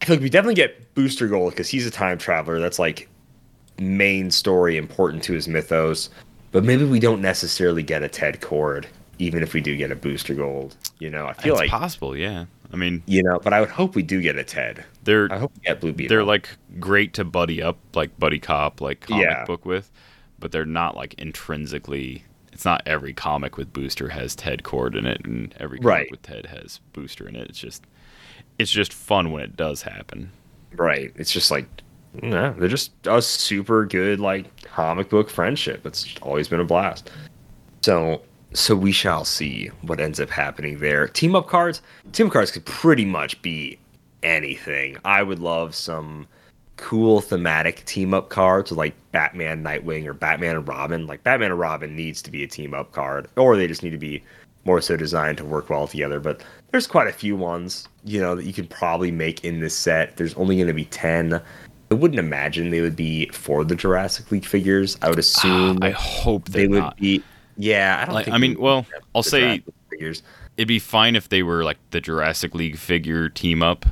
I 0.01 0.05
feel 0.05 0.15
like 0.15 0.23
we 0.23 0.29
definitely 0.29 0.55
get 0.55 0.93
Booster 0.95 1.27
Gold 1.27 1.51
because 1.53 1.67
he's 1.69 1.85
a 1.87 1.91
time 1.91 2.17
traveler. 2.17 2.59
That's 2.59 2.79
like 2.79 3.09
main 3.79 4.31
story 4.31 4.77
important 4.77 5.23
to 5.23 5.33
his 5.33 5.47
mythos. 5.47 6.09
But 6.57 6.63
maybe 6.65 6.85
we 6.85 6.99
don't 6.99 7.21
necessarily 7.21 7.83
get 7.83 8.01
a 8.01 8.07
Ted 8.09 8.41
Kord, 8.41 8.85
even 9.19 9.43
if 9.43 9.53
we 9.53 9.61
do 9.61 9.75
get 9.77 9.91
a 9.91 9.95
Booster 9.95 10.33
Gold. 10.33 10.75
You 10.97 11.11
know, 11.11 11.27
I 11.27 11.33
feel 11.33 11.53
it's 11.53 11.59
like 11.61 11.69
possible, 11.69 12.17
yeah. 12.17 12.45
I 12.73 12.77
mean, 12.77 13.03
you 13.05 13.21
know, 13.21 13.37
but 13.37 13.53
I 13.53 13.59
would 13.59 13.69
hope 13.69 13.93
we 13.93 14.01
do 14.01 14.19
get 14.23 14.37
a 14.37 14.43
Ted. 14.43 14.83
they're 15.03 15.31
I 15.31 15.37
hope 15.37 15.51
we 15.55 15.61
get 15.61 15.79
Blue 15.79 15.93
Beetle. 15.93 16.09
they're 16.15 16.23
like 16.25 16.49
great 16.79 17.13
to 17.13 17.23
buddy 17.23 17.61
up, 17.61 17.77
like 17.95 18.17
buddy 18.17 18.39
cop, 18.39 18.81
like 18.81 19.01
comic 19.01 19.23
Yeah. 19.27 19.45
book 19.45 19.65
with, 19.67 19.91
but 20.39 20.51
they're 20.51 20.65
not 20.65 20.95
like 20.95 21.13
intrinsically. 21.19 22.23
It's 22.51 22.65
not 22.65 22.81
every 22.87 23.13
comic 23.13 23.55
with 23.55 23.71
Booster 23.71 24.09
has 24.09 24.35
Ted 24.35 24.63
Kord 24.63 24.97
in 24.97 25.05
it, 25.05 25.21
and 25.25 25.53
every 25.59 25.77
comic 25.77 25.87
Right. 25.87 26.07
with 26.11 26.23
Ted 26.23 26.47
has 26.47 26.79
Booster 26.91 27.29
in 27.29 27.35
it. 27.35 27.47
It's 27.49 27.59
just, 27.59 27.85
it's 28.57 28.71
just 28.71 28.91
fun 28.93 29.31
when 29.31 29.43
it 29.43 29.55
does 29.55 29.83
happen. 29.83 30.31
right. 30.75 31.13
It's 31.17 31.31
just 31.31 31.51
like, 31.51 31.67
yeah, 32.23 32.55
they're 32.57 32.67
just 32.67 32.93
a 33.05 33.21
super 33.21 33.85
good 33.85 34.19
like 34.19 34.45
comic 34.77 35.09
book 35.09 35.27
friendship. 35.27 35.87
It's 35.87 36.05
always 36.21 36.47
been 36.47 36.59
a 36.59 36.63
blast. 36.63 37.09
So, 37.81 38.21
so 38.53 38.75
we 38.75 38.91
shall 38.91 39.25
see 39.25 39.71
what 39.81 39.99
ends 39.99 40.19
up 40.19 40.29
happening 40.29 40.77
there. 40.77 41.07
Team 41.07 41.35
up 41.35 41.47
cards, 41.47 41.81
team 42.11 42.27
up 42.27 42.33
cards 42.33 42.51
could 42.51 42.63
pretty 42.65 43.03
much 43.03 43.41
be 43.41 43.79
anything. 44.21 44.95
I 45.03 45.23
would 45.23 45.39
love 45.39 45.73
some 45.73 46.27
cool 46.75 47.21
thematic 47.21 47.85
team 47.85 48.13
up 48.13 48.29
cards 48.29 48.71
like 48.71 48.93
Batman, 49.11 49.63
Nightwing, 49.63 50.05
or 50.05 50.13
Batman 50.13 50.57
and 50.57 50.67
Robin. 50.67 51.07
Like 51.07 51.23
Batman 51.23 51.49
and 51.49 51.59
Robin 51.59 51.95
needs 51.95 52.21
to 52.21 52.29
be 52.29 52.43
a 52.43 52.47
team 52.47 52.75
up 52.75 52.91
card, 52.91 53.27
or 53.35 53.57
they 53.57 53.65
just 53.65 53.81
need 53.81 53.89
to 53.89 53.97
be 53.97 54.23
more 54.63 54.79
so 54.79 54.95
designed 54.95 55.39
to 55.39 55.45
work 55.45 55.71
well 55.71 55.87
together. 55.87 56.19
But 56.19 56.43
there's 56.69 56.85
quite 56.85 57.07
a 57.07 57.13
few 57.13 57.35
ones, 57.35 57.87
you 58.03 58.21
know, 58.21 58.35
that 58.35 58.45
you 58.45 58.53
could 58.53 58.69
probably 58.69 59.11
make 59.11 59.43
in 59.43 59.59
this 59.59 59.75
set. 59.75 60.17
There's 60.17 60.35
only 60.35 60.55
going 60.55 60.67
to 60.67 60.73
be 60.73 60.85
ten. 60.85 61.41
I 61.89 61.93
wouldn't 61.93 62.19
imagine 62.19 62.69
they 62.69 62.81
would 62.81 62.95
be 62.95 63.27
for 63.29 63.63
the 63.63 63.75
Jurassic 63.75 64.31
League 64.31 64.45
figures. 64.45 64.97
I 65.01 65.09
would 65.09 65.17
ah, 65.17 65.19
assume 65.19 65.79
I 65.81 65.91
hope 65.91 66.49
they 66.49 66.67
would 66.67 66.79
not. 66.79 66.97
be. 66.97 67.23
Yeah, 67.55 67.99
I 68.01 68.05
don't. 68.05 68.15
Like, 68.15 68.25
think 68.25 68.35
I 68.35 68.37
mean, 68.37 68.59
well, 68.59 68.85
I'll 69.15 69.23
say 69.23 69.63
figures. 69.89 70.21
it'd 70.57 70.67
be 70.67 70.79
fine 70.79 71.15
if 71.15 71.29
they 71.29 71.43
were 71.43 71.63
like 71.63 71.77
the 71.91 72.01
Jurassic 72.01 72.53
League 72.53 72.77
figure 72.77 73.29
team 73.29 73.63
up, 73.63 73.85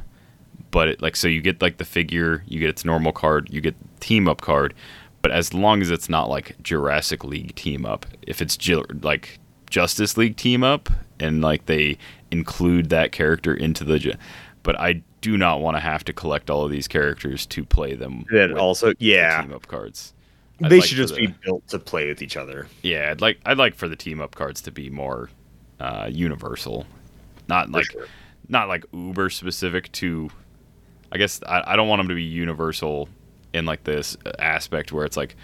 but 0.72 0.90
it, 0.90 1.02
like 1.02 1.16
so 1.16 1.28
you 1.28 1.42
get 1.42 1.62
like 1.62 1.78
the 1.78 1.86
figure, 1.86 2.44
you 2.48 2.60
get 2.60 2.70
its 2.70 2.84
normal 2.84 3.14
card, 3.14 3.48
you 3.50 3.62
get 3.62 3.76
team 4.02 4.28
up 4.28 4.42
card, 4.42 4.74
but 5.22 5.32
as 5.32 5.54
long 5.54 5.82
as 5.82 5.90
it's 5.90 6.10
not 6.10 6.30
like 6.30 6.62
Jurassic 6.62 7.24
League 7.24 7.56
team 7.56 7.86
up, 7.86 8.06
if 8.22 8.42
it's 8.42 8.58
like 9.02 9.40
Justice 9.70 10.18
League 10.18 10.38
team 10.38 10.64
up 10.64 10.90
and 11.20 11.42
like 11.42 11.66
they 11.66 11.98
include 12.30 12.90
that 12.90 13.12
character 13.12 13.54
into 13.54 13.84
the, 13.84 14.18
but 14.64 14.80
I 14.80 15.02
do 15.26 15.40
not 15.40 15.60
want 15.60 15.76
to 15.76 15.82
have 15.82 16.04
to 16.06 16.14
collect 16.14 16.52
all 16.52 16.66
of 16.66 16.70
these 16.70 16.88
characters 16.88 17.48
to 17.48 17.66
play 17.66 17.96
them. 17.96 18.26
With 18.32 18.52
also, 18.52 18.90
the 18.90 18.96
yeah, 19.00 19.42
team 19.42 19.54
up 19.54 19.68
cards. 19.68 20.14
I'd 20.64 20.70
they 20.70 20.78
like 20.78 20.88
should 20.88 20.98
just 20.98 21.16
the- 21.16 21.26
be 21.26 21.34
built 21.44 21.68
to 21.70 21.80
play 21.80 22.08
with 22.08 22.22
each 22.22 22.38
other. 22.38 22.68
yeah, 22.84 23.10
I'd 23.10 23.22
like 23.22 23.40
I'd 23.44 23.58
like 23.58 23.74
for 23.74 23.88
the 23.88 23.96
team 23.96 24.22
up 24.22 24.36
cards 24.36 24.62
to 24.62 24.72
be 24.72 24.92
more 24.92 25.32
uh, 25.80 26.08
universal, 26.12 26.86
not 27.48 27.72
like 27.72 27.92
sure. 27.92 28.06
not 28.48 28.68
like 28.68 28.86
uber 28.94 29.32
specific 29.32 29.92
to. 29.94 30.30
I 31.12 31.18
guess 31.18 31.42
I, 31.48 31.74
I 31.74 31.76
don't 31.76 31.88
want 31.88 32.02
them 32.02 32.10
to 32.10 32.16
be 32.16 32.24
universal 32.24 33.10
in 33.52 33.66
like 33.66 33.84
this 33.84 34.16
aspect 34.38 34.92
where 34.92 35.06
it's 35.06 35.18
like, 35.18 35.36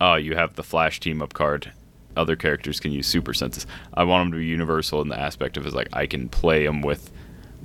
oh, 0.00 0.14
you 0.14 0.36
have 0.36 0.54
the 0.54 0.62
Flash 0.62 1.00
team 1.00 1.22
up 1.22 1.32
card, 1.32 1.72
other 2.16 2.36
characters 2.36 2.78
can 2.78 2.92
use 2.92 3.08
super 3.08 3.34
senses. 3.34 3.66
I 3.94 4.04
want 4.04 4.26
them 4.26 4.32
to 4.32 4.38
be 4.38 4.46
universal 4.46 5.02
in 5.02 5.08
the 5.08 5.18
aspect 5.18 5.56
of 5.56 5.66
is 5.66 5.74
like 5.74 5.88
I 5.92 6.06
can 6.06 6.28
play 6.28 6.64
them 6.64 6.82
with 6.82 7.10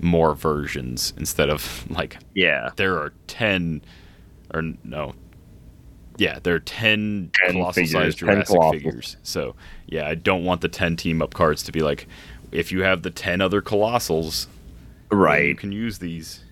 more 0.01 0.33
versions 0.35 1.13
instead 1.17 1.49
of 1.49 1.85
like 1.89 2.17
Yeah, 2.33 2.71
there 2.75 2.95
are 2.97 3.13
10 3.27 3.81
or 4.53 4.61
no 4.83 5.13
yeah 6.17 6.39
there 6.41 6.55
are 6.55 6.59
10, 6.59 7.29
10 7.45 7.51
colossal 7.53 7.73
figures, 7.73 7.91
sized 7.91 8.19
10 8.19 8.27
jurassic 8.27 8.55
colossals. 8.55 8.71
figures 8.71 9.17
so 9.23 9.55
yeah 9.87 10.07
i 10.07 10.15
don't 10.15 10.43
want 10.43 10.61
the 10.61 10.67
10 10.69 10.95
team 10.95 11.21
up 11.21 11.33
cards 11.33 11.61
to 11.63 11.71
be 11.71 11.81
like 11.81 12.07
if 12.51 12.71
you 12.71 12.81
have 12.81 13.03
the 13.03 13.11
10 13.11 13.39
other 13.41 13.61
colossals 13.61 14.47
right 15.11 15.45
you 15.49 15.55
can 15.55 15.71
use 15.71 15.99
these 15.99 16.43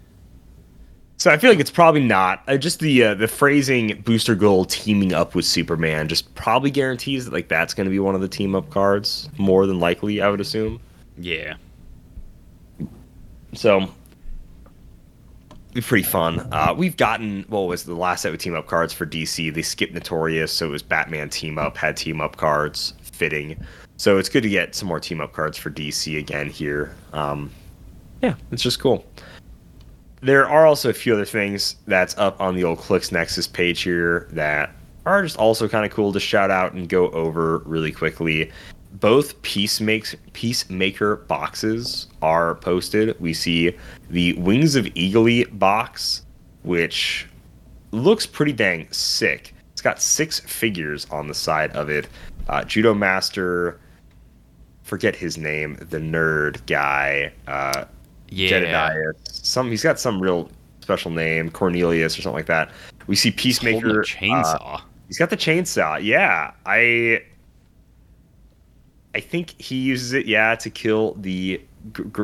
So 1.17 1.31
I 1.31 1.37
feel 1.37 1.49
like 1.49 1.59
it's 1.61 1.71
probably 1.71 2.03
not. 2.03 2.43
Uh, 2.47 2.57
just 2.57 2.79
the 2.81 3.01
uh, 3.03 3.13
the 3.15 3.27
phrasing 3.27 4.01
Booster 4.03 4.35
Gold 4.35 4.69
teaming 4.69 5.13
up 5.13 5.33
with 5.33 5.45
Superman 5.45 6.09
just 6.09 6.35
probably 6.35 6.69
guarantees 6.69 7.23
that 7.25 7.33
like 7.33 7.47
that's 7.47 7.73
going 7.73 7.85
to 7.85 7.89
be 7.91 7.99
one 7.99 8.15
of 8.15 8.21
the 8.21 8.27
team 8.27 8.53
up 8.53 8.69
cards 8.69 9.29
more 9.37 9.65
than 9.65 9.79
likely. 9.79 10.21
I 10.21 10.29
would 10.29 10.41
assume. 10.41 10.81
yeah 11.17 11.55
So 13.55 13.89
be 15.73 15.81
pretty 15.81 16.03
fun. 16.03 16.47
Uh, 16.51 16.73
we've 16.75 16.95
gotten 16.95 17.43
what 17.49 17.61
was 17.61 17.83
the 17.83 17.95
last 17.95 18.21
set 18.21 18.31
with 18.31 18.41
team 18.41 18.55
up 18.55 18.67
cards 18.67 18.93
for 18.93 19.05
DC? 19.05 19.53
They 19.53 19.61
skipped 19.61 19.93
Notorious, 19.93 20.53
so 20.53 20.67
it 20.67 20.69
was 20.69 20.81
Batman 20.81 21.29
team 21.29 21.57
up 21.57 21.75
had 21.75 21.97
team 21.97 22.21
up 22.21 22.37
cards 22.37 22.93
fitting. 23.01 23.61
So 23.97 24.17
it's 24.17 24.29
good 24.29 24.43
to 24.43 24.49
get 24.49 24.73
some 24.73 24.87
more 24.87 24.99
team 24.99 25.21
up 25.21 25.33
cards 25.33 25.57
for 25.57 25.69
DC 25.69 26.17
again 26.17 26.49
here. 26.49 26.95
Um, 27.13 27.51
yeah, 28.21 28.35
it's 28.51 28.63
just 28.63 28.79
cool. 28.79 29.05
There 30.21 30.47
are 30.47 30.65
also 30.65 30.89
a 30.89 30.93
few 30.93 31.13
other 31.13 31.25
things 31.25 31.75
that's 31.87 32.17
up 32.17 32.39
on 32.39 32.55
the 32.55 32.63
old 32.63 32.79
Clix 32.79 33.11
Nexus 33.11 33.45
page 33.45 33.81
here 33.81 34.27
that 34.31 34.71
are 35.05 35.21
just 35.21 35.37
also 35.37 35.67
kind 35.67 35.85
of 35.85 35.91
cool 35.91 36.11
to 36.13 36.19
shout 36.19 36.49
out 36.49 36.73
and 36.73 36.89
go 36.89 37.09
over 37.11 37.59
really 37.59 37.91
quickly. 37.91 38.51
Both 38.99 39.41
Peacemaker 39.41 40.17
Peacemaker 40.33 41.15
boxes 41.17 42.07
are 42.21 42.55
posted. 42.55 43.19
We 43.19 43.33
see 43.33 43.75
the 44.09 44.33
Wings 44.33 44.75
of 44.75 44.85
Eagly 44.85 45.57
box, 45.57 46.25
which 46.63 47.27
looks 47.91 48.25
pretty 48.25 48.53
dang 48.53 48.91
sick. 48.91 49.53
It's 49.71 49.81
got 49.81 50.01
six 50.01 50.39
figures 50.39 51.05
on 51.11 51.27
the 51.27 51.33
side 51.33 51.71
of 51.71 51.89
it. 51.89 52.07
Uh, 52.47 52.63
Judo 52.63 52.93
Master, 52.93 53.79
forget 54.83 55.15
his 55.15 55.37
name, 55.37 55.75
the 55.89 55.97
nerd 55.97 56.65
guy. 56.65 57.31
Uh, 57.47 57.85
yeah 58.29 58.49
Jedediah. 58.49 59.13
Some 59.23 59.69
he's 59.69 59.83
got 59.83 59.99
some 59.99 60.21
real 60.21 60.49
special 60.81 61.11
name, 61.11 61.49
Cornelius 61.49 62.17
or 62.17 62.21
something 62.21 62.37
like 62.37 62.47
that. 62.47 62.71
We 63.07 63.15
see 63.15 63.31
Peacemaker. 63.31 63.99
a 63.99 64.01
uh, 64.01 64.03
chainsaw 64.03 64.81
he's 65.07 65.17
got 65.17 65.29
the 65.29 65.37
chainsaw. 65.37 66.03
Yeah, 66.03 66.51
I. 66.65 67.23
I 69.15 69.21
think 69.21 69.59
he 69.61 69.75
uses 69.75 70.11
it. 70.11 70.25
Yeah, 70.25 70.55
to 70.55 70.69
kill 70.69 71.13
the 71.13 71.61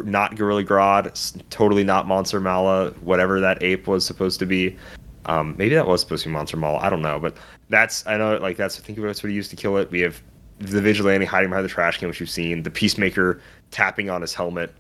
not 0.04 0.36
Gorilla 0.36 0.66
Grodd, 0.66 1.42
totally 1.50 1.86
not 1.86 2.06
Monster 2.06 2.42
Mala, 2.42 2.92
whatever 3.00 3.40
that 3.40 3.64
ape 3.64 3.88
was 3.88 4.06
supposed 4.06 4.40
to 4.40 4.46
be. 4.46 4.78
Um, 5.26 5.56
maybe 5.58 5.74
that 5.76 5.88
was 5.88 6.02
supposed 6.02 6.24
to 6.24 6.30
be 6.30 6.34
Monster 6.34 6.58
Mala. 6.58 6.80
I 6.80 6.90
don't 6.90 7.02
know, 7.02 7.18
but 7.18 7.38
that's 7.70 8.06
I 8.08 8.18
know 8.18 8.36
like 8.38 8.58
that's 8.58 8.78
I 8.78 8.84
think 8.84 9.00
that's 9.00 9.24
what 9.24 9.30
he 9.30 9.36
used 9.36 9.52
to 9.52 9.56
kill 9.56 9.78
it. 9.78 9.90
We 9.90 10.02
have 10.02 10.22
the 10.60 10.82
vigilante 10.82 11.26
hiding 11.26 11.50
behind 11.50 11.64
the 11.64 11.70
trash 11.70 11.98
can, 11.98 12.10
which 12.10 12.20
we've 12.20 12.30
seen. 12.30 12.62
The 12.62 12.72
Peacemaker 12.72 13.42
tapping 13.72 14.10
on 14.10 14.22
his 14.22 14.34
helmet, 14.34 14.74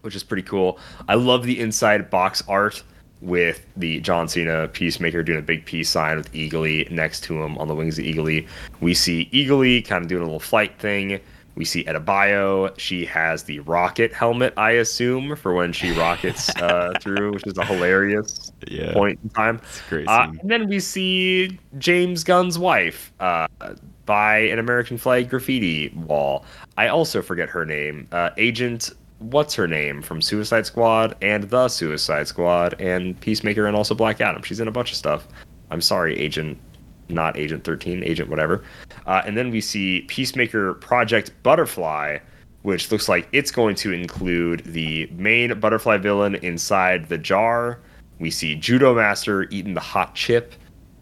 which 0.00 0.16
is 0.16 0.24
pretty 0.24 0.42
cool. 0.42 0.80
I 1.08 1.14
love 1.14 1.44
the 1.44 1.60
inside 1.60 2.10
box 2.10 2.42
art 2.48 2.82
with 3.20 3.66
the 3.76 4.00
John 4.00 4.28
Cena 4.28 4.68
Peacemaker 4.68 5.22
doing 5.22 5.38
a 5.38 5.42
big 5.42 5.64
peace 5.64 5.90
sign 5.90 6.16
with 6.16 6.32
Eagly 6.32 6.90
next 6.90 7.22
to 7.24 7.42
him 7.42 7.58
on 7.58 7.68
the 7.68 7.74
wings 7.74 7.98
of 7.98 8.04
Eagly. 8.04 8.46
We 8.80 8.94
see 8.94 9.28
Eagly 9.32 9.86
kind 9.86 10.02
of 10.02 10.08
doing 10.08 10.22
a 10.22 10.24
little 10.24 10.40
flight 10.40 10.78
thing. 10.78 11.20
We 11.56 11.64
see 11.64 11.82
Bio. 11.82 12.72
She 12.76 13.04
has 13.06 13.42
the 13.42 13.58
rocket 13.60 14.12
helmet, 14.14 14.54
I 14.56 14.72
assume, 14.72 15.36
for 15.36 15.52
when 15.52 15.72
she 15.72 15.90
rockets 15.90 16.48
uh, 16.56 16.92
through, 17.00 17.32
which 17.32 17.46
is 17.46 17.58
a 17.58 17.64
hilarious 17.64 18.52
yeah 18.68 18.94
point 18.94 19.18
in 19.22 19.28
time. 19.30 19.60
it's 19.64 19.80
a 19.80 19.88
great 19.90 20.08
Uh, 20.08 20.32
and 20.40 20.50
then 20.50 20.68
we 20.68 20.80
see 20.80 21.58
James 21.78 22.24
Gunn's 22.24 22.58
wife 22.58 23.12
uh, 23.20 23.46
by 24.06 24.38
an 24.38 24.58
American 24.58 24.96
flag 24.96 25.28
graffiti 25.28 25.88
wall. 25.88 26.44
I 26.78 26.88
also 26.88 27.20
forget 27.20 27.48
her 27.50 27.66
name. 27.66 28.08
Uh, 28.10 28.30
Agent, 28.38 28.90
what's 29.20 29.54
her 29.54 29.68
name 29.68 30.02
from 30.02 30.20
Suicide 30.20 30.66
Squad 30.66 31.16
and 31.22 31.44
the 31.44 31.68
Suicide 31.68 32.26
Squad 32.26 32.80
and 32.80 33.18
Peacemaker 33.20 33.66
and 33.66 33.76
also 33.76 33.94
Black 33.94 34.20
Adam. 34.20 34.42
She's 34.42 34.60
in 34.60 34.68
a 34.68 34.72
bunch 34.72 34.90
of 34.90 34.96
stuff. 34.96 35.28
I'm 35.70 35.80
sorry, 35.80 36.18
Agent, 36.18 36.58
not 37.08 37.36
Agent 37.36 37.64
13, 37.64 38.02
Agent 38.02 38.28
whatever. 38.28 38.64
Uh, 39.06 39.22
and 39.24 39.36
then 39.36 39.50
we 39.50 39.60
see 39.60 40.02
Peacemaker 40.02 40.74
Project 40.74 41.30
Butterfly. 41.42 42.18
Which 42.62 42.92
looks 42.92 43.08
like 43.08 43.26
it's 43.32 43.50
going 43.50 43.74
to 43.76 43.90
include 43.90 44.62
the 44.64 45.06
main 45.12 45.58
butterfly 45.58 45.96
villain 45.96 46.34
inside 46.34 47.08
the 47.08 47.16
jar, 47.16 47.80
we 48.20 48.30
see 48.30 48.54
Judo 48.54 48.94
Master 48.94 49.44
eating 49.44 49.74
the 49.74 49.80
hot 49.80 50.14
chip. 50.14 50.54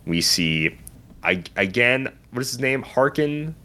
We 0.06 0.20
see, 0.20 0.78
I, 1.24 1.42
again, 1.56 2.16
what 2.30 2.40
is 2.40 2.52
his 2.52 2.60
name? 2.60 2.82
Harkin? 2.82 3.56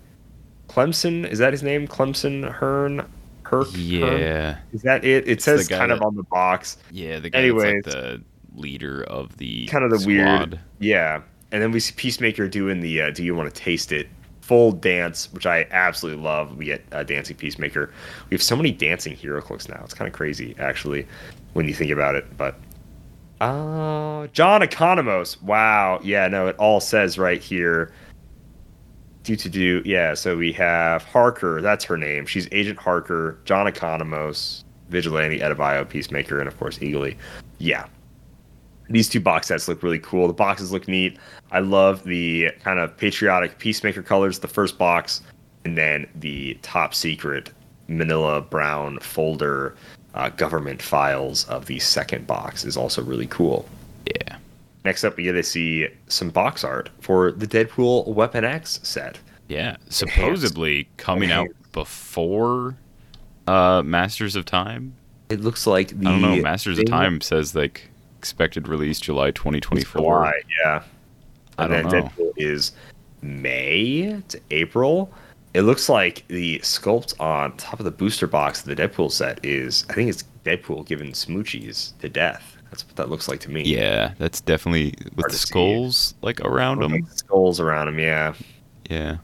Clemson. 0.68 1.30
Is 1.30 1.38
that 1.38 1.54
his 1.54 1.62
name? 1.62 1.88
Clemson 1.88 2.52
Hearn. 2.52 3.08
Hearn? 3.48 3.66
Yeah, 3.74 4.58
Is 4.72 4.82
that 4.84 5.04
it? 5.06 5.28
It 5.28 5.42
says 5.42 5.68
guy 5.68 5.78
kind 5.78 5.92
of 5.92 6.02
on 6.02 6.16
the 6.16 6.24
box. 6.24 6.78
yeah. 6.92 7.20
The 7.20 7.30
guy 7.30 7.40
Anyways. 7.40 7.74
like 7.76 7.84
the 7.86 8.22
leader 8.56 9.04
of 9.04 9.38
the 9.38 9.66
Kind 9.68 9.84
of 9.84 9.92
the 9.92 10.06
weird. 10.06 10.60
Yeah. 10.80 11.22
And 11.52 11.62
then 11.62 11.72
we 11.72 11.80
see 11.80 11.94
Peacemaker 11.96 12.48
doing 12.48 12.80
the 12.80 13.02
uh, 13.02 13.10
"Do 13.12 13.24
you 13.24 13.36
want 13.36 13.54
to 13.54 13.62
taste 13.62 13.92
it?" 13.92 14.08
full 14.42 14.74
dance, 14.74 15.32
which 15.32 15.46
I 15.46 15.66
absolutely 15.72 16.22
love. 16.22 16.58
We 16.58 16.66
get 16.66 16.84
uh, 16.92 17.04
dancing 17.04 17.38
Peacemaker. 17.38 17.94
We 18.30 18.36
have 18.36 18.44
so 18.44 18.58
many 18.58 18.72
dancing 18.72 19.16
HeroClix 19.16 19.70
now. 19.70 19.80
It's 19.86 19.94
kind 19.94 20.06
of 20.06 20.14
crazy, 20.14 20.54
actually, 20.60 21.08
when 21.54 21.66
you 21.66 21.74
think 21.74 21.92
about 21.92 22.16
it. 22.16 22.26
But 22.36 22.56
uh, 23.40 24.28
John 24.28 24.62
Economos. 24.62 25.42
Wow. 25.42 26.00
Yeah. 26.04 26.28
No, 26.28 26.48
it 26.48 26.58
all 26.58 26.80
says 26.82 27.18
right 27.18 27.42
here. 27.42 27.94
Do 29.24 29.36
to 29.36 29.50
do. 29.50 29.82
Yeah. 29.86 30.14
So 30.14 30.38
we 30.38 30.52
have 30.54 31.04
Harker. 31.04 31.62
That's 31.62 31.86
her 31.86 31.98
name. 31.98 32.26
She's 32.26 32.48
Agent 32.52 32.80
Harker. 32.80 33.40
John 33.46 33.66
Economos. 33.66 34.64
Vigilante, 34.90 35.40
Adebayo, 35.40 35.90
Peacemaker, 35.90 36.40
and 36.40 36.48
of 36.48 36.58
course 36.60 36.78
Eagly. 36.78 37.18
Yeah, 37.58 37.88
these 38.90 39.10
two 39.10 39.20
box 39.20 39.48
sets 39.48 39.68
look 39.68 39.82
really 39.82 40.00
cool. 40.00 40.28
The 40.28 40.34
boxes 40.34 40.72
look 40.72 40.88
neat. 40.88 41.18
I 41.52 41.60
love 41.60 42.04
the 42.04 42.52
kind 42.64 42.80
of 42.80 42.96
patriotic 42.96 43.58
peacemaker 43.58 44.04
colors, 44.04 44.40
the 44.40 44.48
first 44.48 44.78
box, 44.78 45.22
and 45.66 45.78
then 45.78 46.08
the 46.16 46.58
top 46.62 46.94
secret 46.94 47.52
manila 47.88 48.40
brown 48.40 49.00
folder 49.00 49.76
uh, 50.14 50.30
government 50.30 50.82
files 50.82 51.46
of 51.50 51.66
the 51.66 51.80
second 51.80 52.28
box 52.28 52.64
is 52.64 52.78
also 52.78 53.04
really 53.04 53.28
cool. 53.28 53.68
Yeah. 54.06 54.38
Next 54.86 55.04
up, 55.04 55.16
we 55.18 55.24
get 55.24 55.34
to 55.34 55.44
see 55.44 55.88
some 56.08 56.30
box 56.30 56.64
art 56.64 56.90
for 57.00 57.32
the 57.32 57.48
Deadpool 57.48 58.08
Weapon 58.08 58.44
X 58.44 58.80
set. 58.84 59.20
Yeah, 59.48 59.78
supposedly 59.90 60.90
coming 60.98 61.32
out 61.32 61.48
before 61.72 62.78
uh 63.48 63.82
Masters 63.84 64.36
of 64.36 64.46
Time. 64.46 64.94
It 65.30 65.42
looks 65.42 65.66
like 65.66 65.90
the 66.00 66.08
I 66.08 66.12
don't 66.12 66.22
know. 66.22 66.36
Masters 66.38 66.80
of 66.80 66.86
Time 66.86 67.22
says 67.22 67.56
like 67.56 67.90
expected 68.18 68.68
release 68.68 69.00
July 69.00 69.32
2024. 69.32 70.02
July, 70.02 70.32
yeah. 70.64 70.84
I 71.58 71.64
And 71.66 71.74
then 71.74 71.84
don't 71.84 71.94
know. 71.94 72.10
Deadpool 72.10 72.34
is 72.38 72.72
May 73.22 74.22
to 74.28 74.40
April. 74.52 75.12
It 75.54 75.64
looks 75.64 75.88
like 75.88 76.26
the 76.30 76.60
sculpt 76.60 77.20
on 77.20 77.56
top 77.58 77.80
of 77.80 77.86
the 77.86 77.92
booster 77.92 78.28
box 78.28 78.62
of 78.62 78.66
the 78.66 78.76
Deadpool 78.76 79.12
set 79.12 79.44
is, 79.46 79.86
I 79.90 79.94
think 79.94 80.10
it's 80.10 80.24
Deadpool 80.44 80.86
giving 80.88 81.12
smoochies 81.12 81.98
to 82.00 82.10
death. 82.10 82.53
That's 82.74 82.88
what 82.88 82.96
that 82.96 83.10
looks 83.10 83.28
like 83.28 83.40
to 83.42 83.52
me. 83.52 83.62
Yeah, 83.66 84.16
that's 84.18 84.42
definitely 84.42 84.96
with 85.16 85.28
the 85.28 85.38
skulls 85.38 86.16
like 86.24 86.42
around 86.42 86.80
them. 86.82 86.94
like, 86.94 87.04
skulls 87.12 87.60
around 87.60 87.88
him. 87.90 88.00
Yeah. 88.00 88.34
Yeah. 88.90 89.18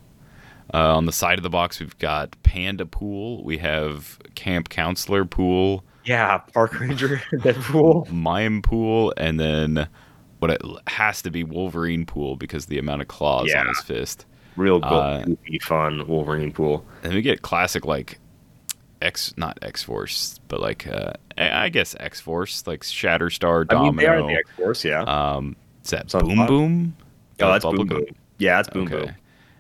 Uh, 0.72 0.96
on 0.96 1.08
the 1.08 1.12
side 1.12 1.40
of 1.40 1.44
the 1.44 1.50
box, 1.50 1.80
we've 1.80 1.98
got 1.98 2.36
Panda 2.44 2.86
Pool. 2.86 3.44
We 3.44 3.58
have 3.58 4.20
Camp 4.36 4.70
Counselor 4.70 5.26
Pool, 5.26 5.84
Yeah. 6.06 6.38
Park 6.54 6.80
Ranger 6.80 7.18
Deadpool. 7.34 8.12
Mime 8.12 8.62
Pool, 8.62 9.12
and 9.18 9.40
then 9.40 9.90
what 10.38 10.52
it 10.52 10.62
has 10.86 11.24
to 11.24 11.32
be 11.32 11.44
Wolverine 11.44 12.06
Pool 12.06 12.36
because 12.36 12.68
the 12.68 12.78
amount 12.78 13.02
of 13.02 13.08
claws 13.08 13.48
Yeah. 13.50 13.62
on 13.62 13.68
his 13.70 13.80
fist. 13.82 14.28
Real 14.58 14.80
go- 14.80 14.88
Uh, 14.88 15.26
fun 15.62 16.08
Wolverine 16.08 16.52
pool. 16.52 16.86
And 17.02 17.14
we 17.16 17.24
get 17.24 17.42
classic 17.42 17.84
like 17.86 18.20
X, 19.02 19.34
not 19.38 19.58
X 19.62 19.84
Force, 19.84 20.40
but 20.48 20.60
like 20.60 20.88
uh, 20.88 21.14
I 21.38 21.66
I 21.66 21.70
guess 21.70 21.96
X 22.00 22.20
Force, 22.20 22.66
like 22.68 22.82
Shatterstar, 22.82 23.68
Domino. 23.68 23.88
I 23.88 23.92
mean, 23.92 23.96
they 23.98 24.06
are 24.08 24.18
Domino. 24.18 24.34
the 24.34 24.40
X 24.40 24.50
Force, 24.58 24.86
yeah. 24.86 25.02
um, 25.04 25.56
is 25.84 25.92
that 25.92 26.08
Sunspot? 26.08 26.28
Boom 26.36 26.46
Boom? 26.48 26.96
oh, 27.42 27.52
that's 27.52 27.66
Boom 27.66 27.76
Bubblegum? 27.78 27.90
Boom. 27.90 28.06
Yeah, 28.38 28.56
that's 28.58 28.70
Boom 28.70 28.88
okay. 28.88 29.06
Boom. 29.06 29.16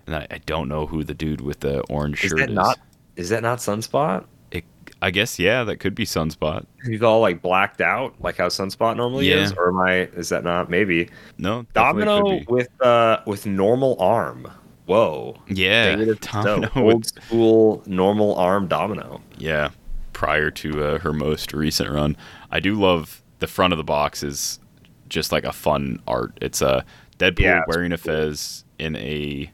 And 0.08 0.16
I, 0.16 0.28
I 0.32 0.38
don't 0.46 0.68
know 0.68 0.86
who 0.88 1.04
the 1.04 1.14
dude 1.14 1.42
with 1.42 1.60
the 1.60 1.82
orange 1.82 2.24
Is 2.24 2.30
shirt 2.32 2.40
that 2.40 2.50
is. 2.50 2.56
not? 2.56 2.80
Is 3.16 3.30
that 3.30 3.44
not 3.44 3.60
Sunspot? 3.60 4.26
It, 4.52 4.64
I 5.02 5.12
guess 5.12 5.38
yeah, 5.38 5.64
that 5.66 5.78
could 5.78 5.94
be 5.96 6.06
Sunspot. 6.06 6.66
He's 6.86 7.02
all 7.04 7.20
like 7.22 7.42
blacked 7.42 7.80
out, 7.82 8.16
like 8.20 8.38
how 8.38 8.48
Sunspot 8.48 8.98
normally 8.98 9.30
Yeah. 9.30 9.44
is, 9.44 9.54
or 9.54 9.70
am 9.70 9.80
I? 9.80 9.94
Is 10.18 10.30
that 10.30 10.44
not? 10.44 10.70
Maybe 10.70 11.10
No, 11.38 11.66
Domino 11.74 12.24
could 12.24 12.48
be. 12.48 12.52
with 12.52 12.82
uh 12.82 13.20
with 13.26 13.46
normal 13.46 13.96
arm. 14.00 14.48
Whoa. 14.90 15.38
Yeah, 15.48 15.96
Domino 16.20 16.70
so, 16.74 16.82
old 16.82 17.06
school 17.06 17.84
normal 17.86 18.36
arm 18.36 18.68
domino. 18.68 19.22
yeah. 19.38 19.70
Prior 20.14 20.50
to 20.52 20.84
uh, 20.84 21.00
her 21.00 21.14
most 21.14 21.54
recent 21.54 21.90
run, 21.92 22.18
I 22.52 22.60
do 22.60 22.74
love 22.74 23.22
the 23.38 23.46
front 23.48 23.72
of 23.72 23.78
the 23.78 23.84
box 23.84 24.24
is 24.24 24.60
just 25.08 25.32
like 25.32 25.44
a 25.46 25.54
fun 25.54 26.02
art. 26.08 26.38
It's 26.42 26.62
a 26.62 26.84
Deadpool 27.20 27.40
Yeah, 27.40 27.62
wearing 27.68 27.92
a 27.94 27.98
fez 27.98 28.66
in 28.80 28.96
a 28.98 29.50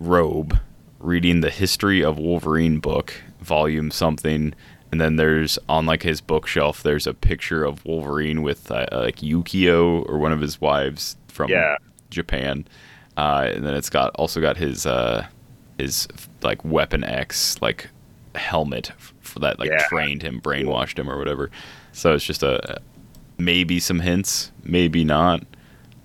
robe, 0.00 0.58
reading 1.00 1.40
the 1.40 1.50
History 1.50 2.02
of 2.04 2.16
Wolverine 2.18 2.78
book, 2.78 3.12
volume 3.40 3.90
something, 3.90 4.54
and 4.92 5.00
then 5.00 5.16
there's 5.16 5.58
on 5.68 5.84
like 5.84 6.02
his 6.04 6.20
bookshelf, 6.20 6.82
there's 6.82 7.06
a 7.08 7.12
picture 7.12 7.64
of 7.64 7.84
Wolverine 7.84 8.40
with 8.42 8.70
uh, 8.70 8.86
like 8.92 9.16
Yukio 9.16 10.08
or 10.08 10.18
one 10.18 10.32
of 10.32 10.40
his 10.40 10.60
wives 10.60 11.16
from 11.28 11.50
Yeah. 11.50 11.76
Japan, 12.10 12.66
uh, 13.16 13.48
and 13.54 13.64
then 13.66 13.74
it's 13.74 13.90
got 13.90 14.10
also 14.16 14.40
got 14.40 14.56
his 14.56 14.86
uh, 14.86 15.26
his 15.78 16.08
like 16.42 16.64
Weapon 16.64 17.04
X 17.04 17.60
like 17.62 17.88
helmet 18.34 18.92
for 19.20 19.38
that 19.40 19.58
like 19.58 19.70
Yeah. 19.70 19.86
trained 19.88 20.22
him, 20.22 20.40
brainwashed 20.40 20.98
him 20.98 21.08
or 21.10 21.18
whatever. 21.18 21.50
So 21.92 22.14
it's 22.14 22.24
just 22.24 22.42
a 22.42 22.80
maybe 23.38 23.80
some 23.80 24.00
hints, 24.00 24.52
maybe 24.62 25.04
not 25.04 25.42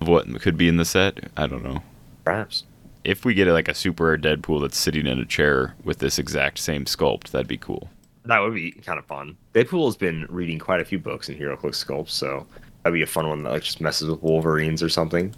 of 0.00 0.08
what 0.08 0.28
could 0.40 0.56
be 0.56 0.68
in 0.68 0.76
the 0.76 0.84
set. 0.84 1.30
I 1.36 1.46
don't 1.46 1.62
know. 1.64 1.82
Perhaps. 2.24 2.64
If 3.04 3.24
we 3.24 3.34
get 3.34 3.48
like 3.48 3.68
a 3.68 3.74
super 3.74 4.04
rare 4.04 4.18
Deadpool 4.18 4.60
that's 4.60 4.76
sitting 4.78 5.06
in 5.06 5.18
a 5.18 5.24
chair 5.24 5.74
with 5.84 5.98
this 5.98 6.18
exact 6.18 6.58
same 6.58 6.84
sculpt, 6.84 7.30
that'd 7.30 7.48
be 7.48 7.56
cool. 7.56 7.88
That 8.26 8.40
would 8.40 8.54
be 8.54 8.72
kind 8.72 8.98
of 8.98 9.06
fun. 9.06 9.36
Deadpool 9.54 9.86
has 9.86 9.96
been 9.96 10.26
reading 10.28 10.58
quite 10.58 10.80
a 10.80 10.84
few 10.84 10.98
books 10.98 11.28
in 11.30 11.36
HeroClix 11.38 11.82
sculpts, 11.84 12.10
so 12.10 12.46
that'd 12.82 12.94
be 12.94 13.02
a 13.02 13.06
fun 13.06 13.28
one 13.28 13.42
that 13.44 13.50
like 13.50 13.62
just 13.62 13.80
messes 13.80 14.08
with 14.10 14.22
Wolverines 14.22 14.82
or 14.82 14.90
something. 14.90 15.34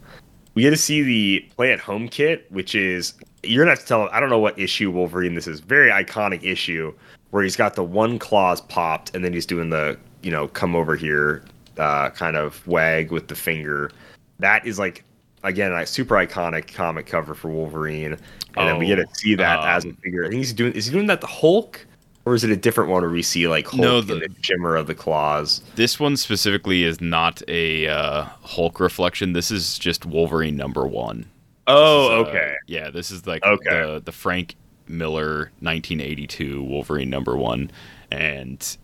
We 0.54 0.62
get 0.62 0.70
to 0.70 0.76
see 0.76 1.02
the 1.02 1.40
play 1.56 1.72
at 1.72 1.80
home 1.80 2.08
kit, 2.08 2.46
which 2.50 2.74
is 2.74 3.14
you're 3.42 3.64
gonna 3.64 3.72
have 3.72 3.80
to 3.80 3.86
tell. 3.86 4.08
I 4.10 4.20
don't 4.20 4.30
know 4.30 4.38
what 4.38 4.58
issue 4.58 4.90
Wolverine 4.90 5.34
this 5.34 5.46
is. 5.46 5.60
Very 5.60 5.90
iconic 5.90 6.44
issue 6.44 6.92
where 7.30 7.42
he's 7.42 7.56
got 7.56 7.74
the 7.74 7.84
one 7.84 8.18
claws 8.18 8.60
popped, 8.60 9.14
and 9.14 9.24
then 9.24 9.32
he's 9.32 9.46
doing 9.46 9.70
the 9.70 9.98
you 10.22 10.30
know 10.30 10.48
come 10.48 10.76
over 10.76 10.94
here 10.94 11.42
uh, 11.78 12.10
kind 12.10 12.36
of 12.36 12.66
wag 12.66 13.10
with 13.10 13.28
the 13.28 13.34
finger. 13.34 13.90
That 14.38 14.66
is 14.66 14.78
like 14.78 15.04
again 15.42 15.72
a 15.72 15.86
super 15.86 16.14
iconic 16.14 16.72
comic 16.72 17.06
cover 17.06 17.34
for 17.34 17.48
Wolverine, 17.48 18.16
and 18.56 18.68
then 18.68 18.78
we 18.78 18.86
get 18.86 18.96
to 18.96 19.06
Oh, 19.06 19.12
see 19.14 19.34
that 19.36 19.64
as 19.66 19.84
a 19.84 19.88
um, 19.88 19.96
figure. 20.02 20.24
I 20.24 20.28
think 20.28 20.38
he's 20.38 20.52
doing. 20.52 20.72
Is 20.74 20.86
he 20.86 20.92
doing 20.92 21.06
that 21.06 21.20
the 21.20 21.26
Hulk? 21.26 21.86
Or 22.24 22.34
is 22.34 22.44
it 22.44 22.50
a 22.50 22.56
different 22.56 22.88
one 22.90 23.02
where 23.02 23.10
we 23.10 23.22
see 23.22 23.48
like 23.48 23.66
Hulk 23.66 23.80
No, 23.80 23.98
in 23.98 24.06
the- 24.06 24.14
the 24.14 24.28
shimmer 24.42 24.76
of 24.76 24.86
the 24.86 24.94
claws? 24.94 25.60
This 25.74 25.98
one 25.98 26.16
specifically 26.16 26.84
is 26.84 27.00
not 27.00 27.42
a 27.48 27.88
uh, 27.88 28.24
Hulk 28.44 28.78
reflection. 28.78 29.32
This 29.32 29.50
is 29.50 29.78
just 29.78 30.06
Wolverine 30.06 30.56
number 30.56 30.86
one. 30.86 31.26
Oh, 31.66 32.04
is, 32.22 32.26
uh, 32.26 32.30
okay. 32.30 32.54
yeah, 32.66 32.90
this 32.90 33.10
is 33.10 33.26
like 33.26 33.44
Okay. 33.44 33.70
the 33.70 34.02
the 34.04 34.12
Frank 34.12 34.54
Miller 34.88 35.50
1982 35.60 36.62
Wolverine 36.62 37.08
number 37.10 37.36
one, 37.36 37.70
and 38.10 38.76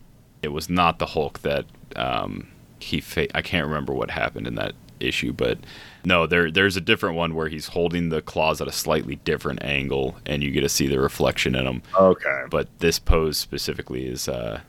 it 0.43 0.49
was 0.49 0.69
not 0.71 0.99
the 0.99 1.07
Hulk 1.07 1.41
that 1.41 1.65
um, 1.97 2.49
he. 2.81 3.01
Fa- 3.01 3.37
I 3.37 3.43
can't 3.43 3.67
remember 3.67 3.93
what 3.93 4.11
happened 4.11 4.47
in 4.47 4.55
that 4.57 4.75
issue, 5.01 5.33
but 5.33 5.59
no, 6.05 6.27
there 6.27 6.51
there's 6.51 6.77
a 6.77 6.81
different 6.81 7.17
one 7.17 7.35
where 7.35 7.49
he's 7.49 7.67
holding 7.69 8.09
the 8.09 8.23
claws 8.23 8.61
at 8.61 8.69
a 8.69 8.73
slightly 8.73 9.17
different 9.17 9.63
angle, 9.63 10.17
and 10.27 10.43
you 10.43 10.51
get 10.51 10.61
to 10.63 10.69
see 10.69 10.87
the 10.87 10.99
reflection 11.01 11.55
in 11.55 11.65
them. 11.65 11.83
Okay. 11.99 12.45
But 12.51 12.69
this 12.79 12.99
pose 12.99 13.37
specifically 13.39 14.07
is. 14.07 14.29
Uh, 14.29 14.61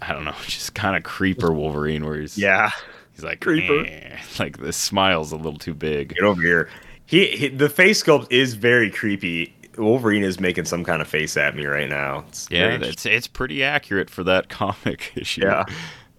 I 0.00 0.12
don't 0.12 0.24
know, 0.24 0.34
just 0.46 0.74
kind 0.74 0.96
of 0.96 1.02
creeper 1.04 1.52
Wolverine, 1.52 2.04
where 2.04 2.20
he's 2.20 2.36
Yeah. 2.36 2.70
he's 3.14 3.24
like 3.24 3.40
Creeper. 3.40 3.84
"Eh," 3.86 4.16
like 4.38 4.58
the 4.58 4.72
smile's 4.72 5.30
a 5.32 5.36
little 5.36 5.58
too 5.58 5.74
big. 5.74 6.14
Get 6.16 6.24
over 6.24 6.42
here. 6.42 6.68
He, 7.06 7.26
he 7.28 7.48
the 7.48 7.68
face 7.68 8.02
sculpt 8.02 8.28
is 8.32 8.54
very 8.54 8.90
creepy. 8.90 9.54
Wolverine 9.78 10.22
is 10.24 10.38
making 10.40 10.64
some 10.66 10.84
kind 10.84 11.00
of 11.00 11.08
face 11.08 11.36
at 11.36 11.54
me 11.56 11.66
right 11.66 11.88
now. 11.88 12.24
It's 12.28 12.48
Yeah, 12.50 12.78
it's 12.80 13.06
it's 13.06 13.26
pretty 13.26 13.62
accurate 13.62 14.10
for 14.10 14.24
that 14.24 14.48
comic 14.50 15.12
issue. 15.14 15.42
Yeah. 15.44 15.64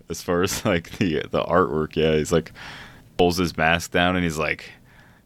As 0.10 0.22
far 0.22 0.44
as 0.44 0.64
like 0.66 0.92
the 0.98 1.24
the 1.30 1.44
artwork, 1.44 1.96
yeah, 1.96 2.16
he's 2.16 2.32
like 2.32 2.52
pulls 3.18 3.38
his 3.38 3.56
mask 3.58 3.92
down 3.92 4.16
and 4.16 4.24
he's 4.24 4.38
like, 4.38 4.72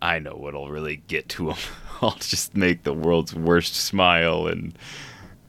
I 0.02 0.20
know 0.20 0.34
what'll 0.36 0.70
really 0.70 0.98
get 1.08 1.30
to 1.30 1.50
him. 1.52 1.58
I'll 2.02 2.12
just 2.20 2.56
make 2.56 2.84
the 2.84 2.94
world's 2.94 3.34
worst 3.34 3.76
smile 3.76 4.48
and 4.48 4.78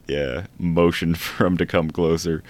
yeah, 0.06 0.46
motion 0.58 1.14
for 1.16 1.46
him 1.46 1.56
to 1.58 1.66
come 1.66 1.90
closer. 1.90 2.42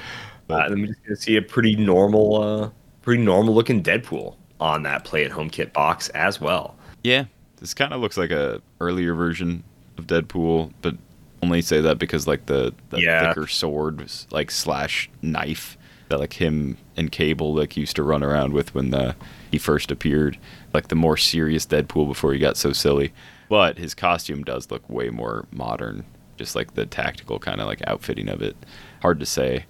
Uh, 0.50 0.58
and 0.64 0.72
then 0.72 0.80
we're 0.80 0.86
just 0.86 1.02
gonna 1.04 1.16
see 1.16 1.36
a 1.36 1.42
pretty 1.42 1.76
normal, 1.76 2.42
uh, 2.42 2.70
pretty 3.02 3.22
normal 3.22 3.54
looking 3.54 3.82
Deadpool 3.82 4.36
on 4.60 4.82
that 4.84 5.04
play 5.04 5.24
at 5.24 5.30
home 5.30 5.50
kit 5.50 5.72
box 5.72 6.08
as 6.10 6.40
well. 6.40 6.76
Yeah, 7.04 7.24
this 7.58 7.74
kind 7.74 7.92
of 7.92 8.00
looks 8.00 8.16
like 8.16 8.30
a 8.30 8.62
earlier 8.80 9.14
version 9.14 9.62
of 9.98 10.06
Deadpool, 10.06 10.72
but 10.82 10.96
only 11.42 11.60
say 11.62 11.80
that 11.80 11.98
because 11.98 12.26
like 12.26 12.46
the, 12.46 12.74
the 12.90 13.00
Yeah. 13.00 13.28
thicker 13.28 13.46
sword 13.46 14.10
like 14.30 14.50
slash 14.50 15.08
knife 15.22 15.76
that 16.08 16.18
like 16.18 16.32
him 16.32 16.76
and 16.96 17.12
Cable 17.12 17.54
like 17.54 17.76
used 17.76 17.96
to 17.96 18.02
run 18.02 18.22
around 18.24 18.52
with 18.52 18.74
when 18.74 18.90
the 18.90 19.14
he 19.50 19.58
first 19.58 19.90
appeared, 19.90 20.38
like 20.72 20.88
the 20.88 20.94
more 20.94 21.16
serious 21.16 21.66
Deadpool 21.66 22.06
before 22.08 22.32
he 22.32 22.38
got 22.38 22.56
so 22.56 22.72
silly. 22.72 23.12
But 23.48 23.78
his 23.78 23.94
costume 23.94 24.44
does 24.44 24.70
look 24.70 24.88
way 24.90 25.08
more 25.10 25.46
modern, 25.52 26.04
just 26.36 26.54
like 26.54 26.74
the 26.74 26.84
tactical 26.86 27.38
kind 27.38 27.60
of 27.60 27.66
like 27.66 27.80
outfitting 27.86 28.28
of 28.28 28.42
it. 28.42 28.56
Hard 29.02 29.20
to 29.20 29.26
say. 29.26 29.64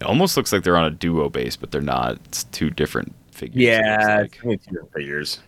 It 0.00 0.04
almost 0.04 0.36
looks 0.36 0.52
like 0.52 0.62
they're 0.62 0.76
on 0.76 0.84
a 0.84 0.90
duo 0.90 1.28
base, 1.28 1.56
but 1.56 1.70
they're 1.70 1.80
not. 1.82 2.18
It's 2.26 2.44
two 2.44 2.70
different 2.70 3.14
figures. 3.32 3.56
Yeah, 3.62 4.20
like. 4.22 4.40
two 4.40 4.56
different 4.56 4.92
figures 4.92 5.40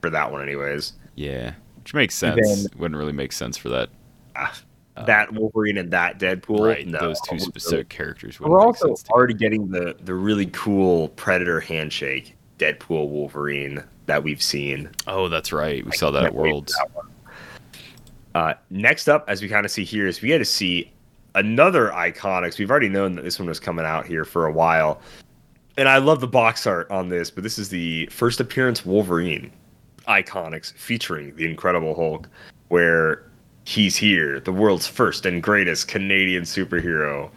for 0.00 0.10
that 0.10 0.32
one, 0.32 0.42
anyways. 0.42 0.94
yeah, 1.14 1.52
which 1.76 1.94
makes 1.94 2.14
sense. 2.14 2.64
Then- 2.64 2.78
Wouldn't 2.78 2.98
really 2.98 3.12
make 3.12 3.32
sense 3.32 3.56
for 3.56 3.68
that. 3.68 3.90
Ah, 4.34 4.58
that 5.06 5.32
Wolverine 5.32 5.78
and 5.78 5.90
that 5.92 6.18
Deadpool. 6.18 6.66
right, 6.66 6.86
no, 6.86 6.98
those 6.98 7.20
two 7.20 7.38
specific 7.38 7.88
characters. 7.88 8.40
We're 8.40 8.60
also 8.60 8.94
already 9.10 9.34
getting 9.34 9.68
the 9.68 9.94
the 10.02 10.14
really 10.14 10.46
cool 10.46 11.08
Predator 11.10 11.60
handshake 11.60 12.34
Deadpool 12.58 13.08
Wolverine 13.08 13.82
that 14.06 14.22
we've 14.22 14.42
seen. 14.42 14.90
Oh, 15.06 15.28
that's 15.28 15.52
right. 15.52 15.84
We 15.84 15.92
saw 15.92 16.10
that 16.10 16.24
at 16.24 16.32
Can't 16.32 16.34
wait 16.34 16.48
for 16.48 16.52
Worlds. 16.52 16.74
that. 16.74 17.04
Uh, 18.34 18.54
next 18.70 19.08
up, 19.08 19.24
as 19.28 19.40
we 19.42 19.48
kind 19.48 19.64
of 19.64 19.72
see 19.72 19.84
here, 19.84 20.06
is 20.06 20.20
we 20.20 20.30
had 20.30 20.38
to 20.38 20.44
see 20.44 20.92
another 21.34 21.90
Iconics. 21.90 22.58
We've 22.58 22.70
already 22.70 22.88
known 22.88 23.14
that 23.16 23.22
this 23.22 23.38
one 23.38 23.48
was 23.48 23.60
coming 23.60 23.84
out 23.84 24.06
here 24.06 24.24
for 24.24 24.46
a 24.46 24.52
while, 24.52 25.00
and 25.76 25.88
I 25.88 25.98
love 25.98 26.20
the 26.20 26.28
box 26.28 26.66
art 26.66 26.90
on 26.90 27.08
this. 27.08 27.30
But 27.30 27.42
this 27.42 27.58
is 27.58 27.68
the 27.68 28.06
first 28.06 28.40
appearance 28.40 28.84
Wolverine 28.84 29.52
Iconics 30.06 30.72
featuring 30.74 31.34
the 31.36 31.44
Incredible 31.48 31.94
Hulk, 31.94 32.28
where 32.68 33.24
he's 33.64 33.96
here, 33.96 34.40
the 34.40 34.52
world's 34.52 34.86
first 34.86 35.26
and 35.26 35.42
greatest 35.42 35.88
Canadian 35.88 36.44
superhero, 36.44 37.30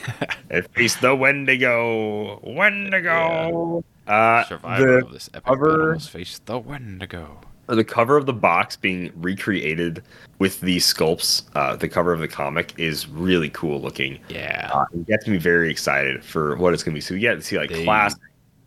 and 0.50 0.66
face 0.70 0.96
the 0.96 1.14
Wendigo, 1.14 2.40
Wendigo. 2.42 3.84
Uh, 4.08 4.44
Survivor 4.44 4.86
the 5.00 5.06
of 5.06 5.12
this 5.12 5.28
epic 5.34 5.44
cover- 5.44 5.98
face 5.98 6.40
the 6.46 6.58
Wendigo. 6.58 7.40
the 7.66 7.84
cover 7.84 8.16
of 8.16 8.24
the 8.26 8.32
box 8.32 8.76
being 8.76 9.12
recreated 9.16 10.02
with 10.38 10.60
these 10.62 10.86
sculpts, 10.92 11.42
uh, 11.54 11.76
the 11.76 11.88
cover 11.88 12.12
of 12.14 12.20
the 12.20 12.28
comic 12.28 12.72
is 12.78 13.06
really 13.08 13.50
cool 13.50 13.80
looking. 13.80 14.18
Yeah. 14.30 14.70
Uh, 14.72 14.84
it 14.94 15.06
gets 15.06 15.26
me 15.28 15.36
very 15.36 15.70
excited 15.70 16.24
for 16.24 16.56
what 16.56 16.72
it's 16.72 16.82
gonna 16.82 16.94
be. 16.94 17.00
So 17.02 17.14
we 17.14 17.20
get 17.20 17.34
to 17.34 17.42
see 17.42 17.58
like 17.58 17.70
They- 17.70 17.84
classic 17.84 18.20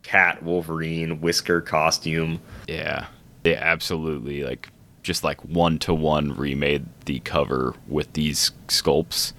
cat 0.03 0.43
Wolverine 0.43 1.19
whisker 1.21 1.61
costume. 1.61 2.39
Yeah, 2.67 3.07
they 3.43 3.55
absolutely 3.55 4.43
like 4.43 4.69
just 5.01 5.23
like 5.23 5.43
one 5.45 5.79
to 5.79 5.93
one 5.95 6.35
remade 6.35 6.85
the 7.05 7.19
cover 7.21 7.73
with 7.87 8.13
these 8.13 8.51
sculpts, 8.67 9.33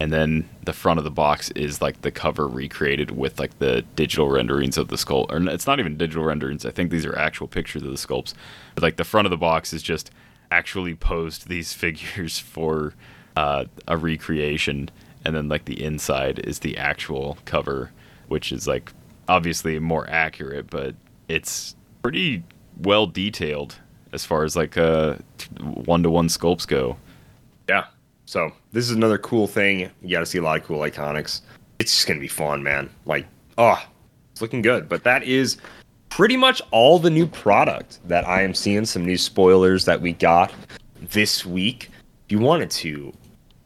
and 0.00 0.12
then 0.12 0.48
the 0.64 0.72
front 0.72 0.98
of 0.98 1.04
the 1.04 1.10
box 1.10 1.50
is 1.50 1.82
like 1.82 2.02
the 2.02 2.10
cover 2.10 2.46
recreated 2.46 3.10
with 3.10 3.40
like 3.40 3.58
the 3.58 3.82
digital 3.96 4.28
renderings 4.28 4.78
of 4.78 4.88
the 4.88 4.96
sculpt. 4.96 5.30
Or 5.30 5.50
it's 5.50 5.66
not 5.66 5.80
even 5.80 5.96
digital 5.96 6.24
renderings. 6.24 6.64
I 6.64 6.70
think 6.70 6.90
these 6.90 7.04
are 7.04 7.18
actual 7.18 7.48
pictures 7.48 7.82
of 7.82 7.90
the 7.90 7.96
sculpts. 7.96 8.32
But 8.74 8.82
like 8.82 8.96
the 8.96 9.04
front 9.04 9.26
of 9.26 9.30
the 9.30 9.36
box 9.36 9.72
is 9.72 9.82
just 9.82 10.10
actually 10.50 10.94
posed 10.94 11.48
these 11.48 11.72
figures 11.74 12.38
for 12.38 12.94
uh, 13.36 13.64
a 13.86 13.96
recreation, 13.96 14.90
and 15.24 15.34
then 15.34 15.48
like 15.48 15.64
the 15.64 15.82
inside 15.82 16.38
is 16.40 16.60
the 16.60 16.76
actual 16.76 17.38
cover, 17.44 17.90
which 18.28 18.52
is 18.52 18.66
like 18.66 18.92
obviously 19.28 19.78
more 19.78 20.08
accurate, 20.08 20.70
but 20.70 20.94
it's 21.28 21.76
pretty 22.02 22.42
well 22.78 23.06
detailed 23.06 23.76
as 24.12 24.24
far 24.24 24.44
as 24.44 24.56
like 24.56 24.78
uh 24.78 25.16
one 25.60 26.02
to 26.02 26.10
one 26.10 26.28
sculpts 26.28 26.66
go. 26.66 26.96
Yeah. 27.68 27.86
So 28.28 28.52
this 28.72 28.84
is 28.84 28.90
another 28.90 29.16
cool 29.16 29.46
thing. 29.46 29.90
You 30.02 30.10
got 30.10 30.20
to 30.20 30.26
see 30.26 30.36
a 30.36 30.42
lot 30.42 30.58
of 30.58 30.64
cool 30.66 30.80
iconics. 30.80 31.40
It's 31.78 31.94
just 31.94 32.06
gonna 32.06 32.20
be 32.20 32.28
fun, 32.28 32.62
man. 32.62 32.90
Like, 33.06 33.26
oh, 33.56 33.82
it's 34.30 34.42
looking 34.42 34.60
good. 34.60 34.86
But 34.86 35.02
that 35.04 35.22
is 35.22 35.56
pretty 36.10 36.36
much 36.36 36.60
all 36.70 36.98
the 36.98 37.08
new 37.08 37.26
product 37.26 38.00
that 38.06 38.28
I 38.28 38.42
am 38.42 38.52
seeing. 38.52 38.84
Some 38.84 39.06
new 39.06 39.16
spoilers 39.16 39.86
that 39.86 40.02
we 40.02 40.12
got 40.12 40.52
this 41.00 41.46
week. 41.46 41.88
If 42.26 42.32
you 42.32 42.38
wanted 42.38 42.70
to 42.72 43.14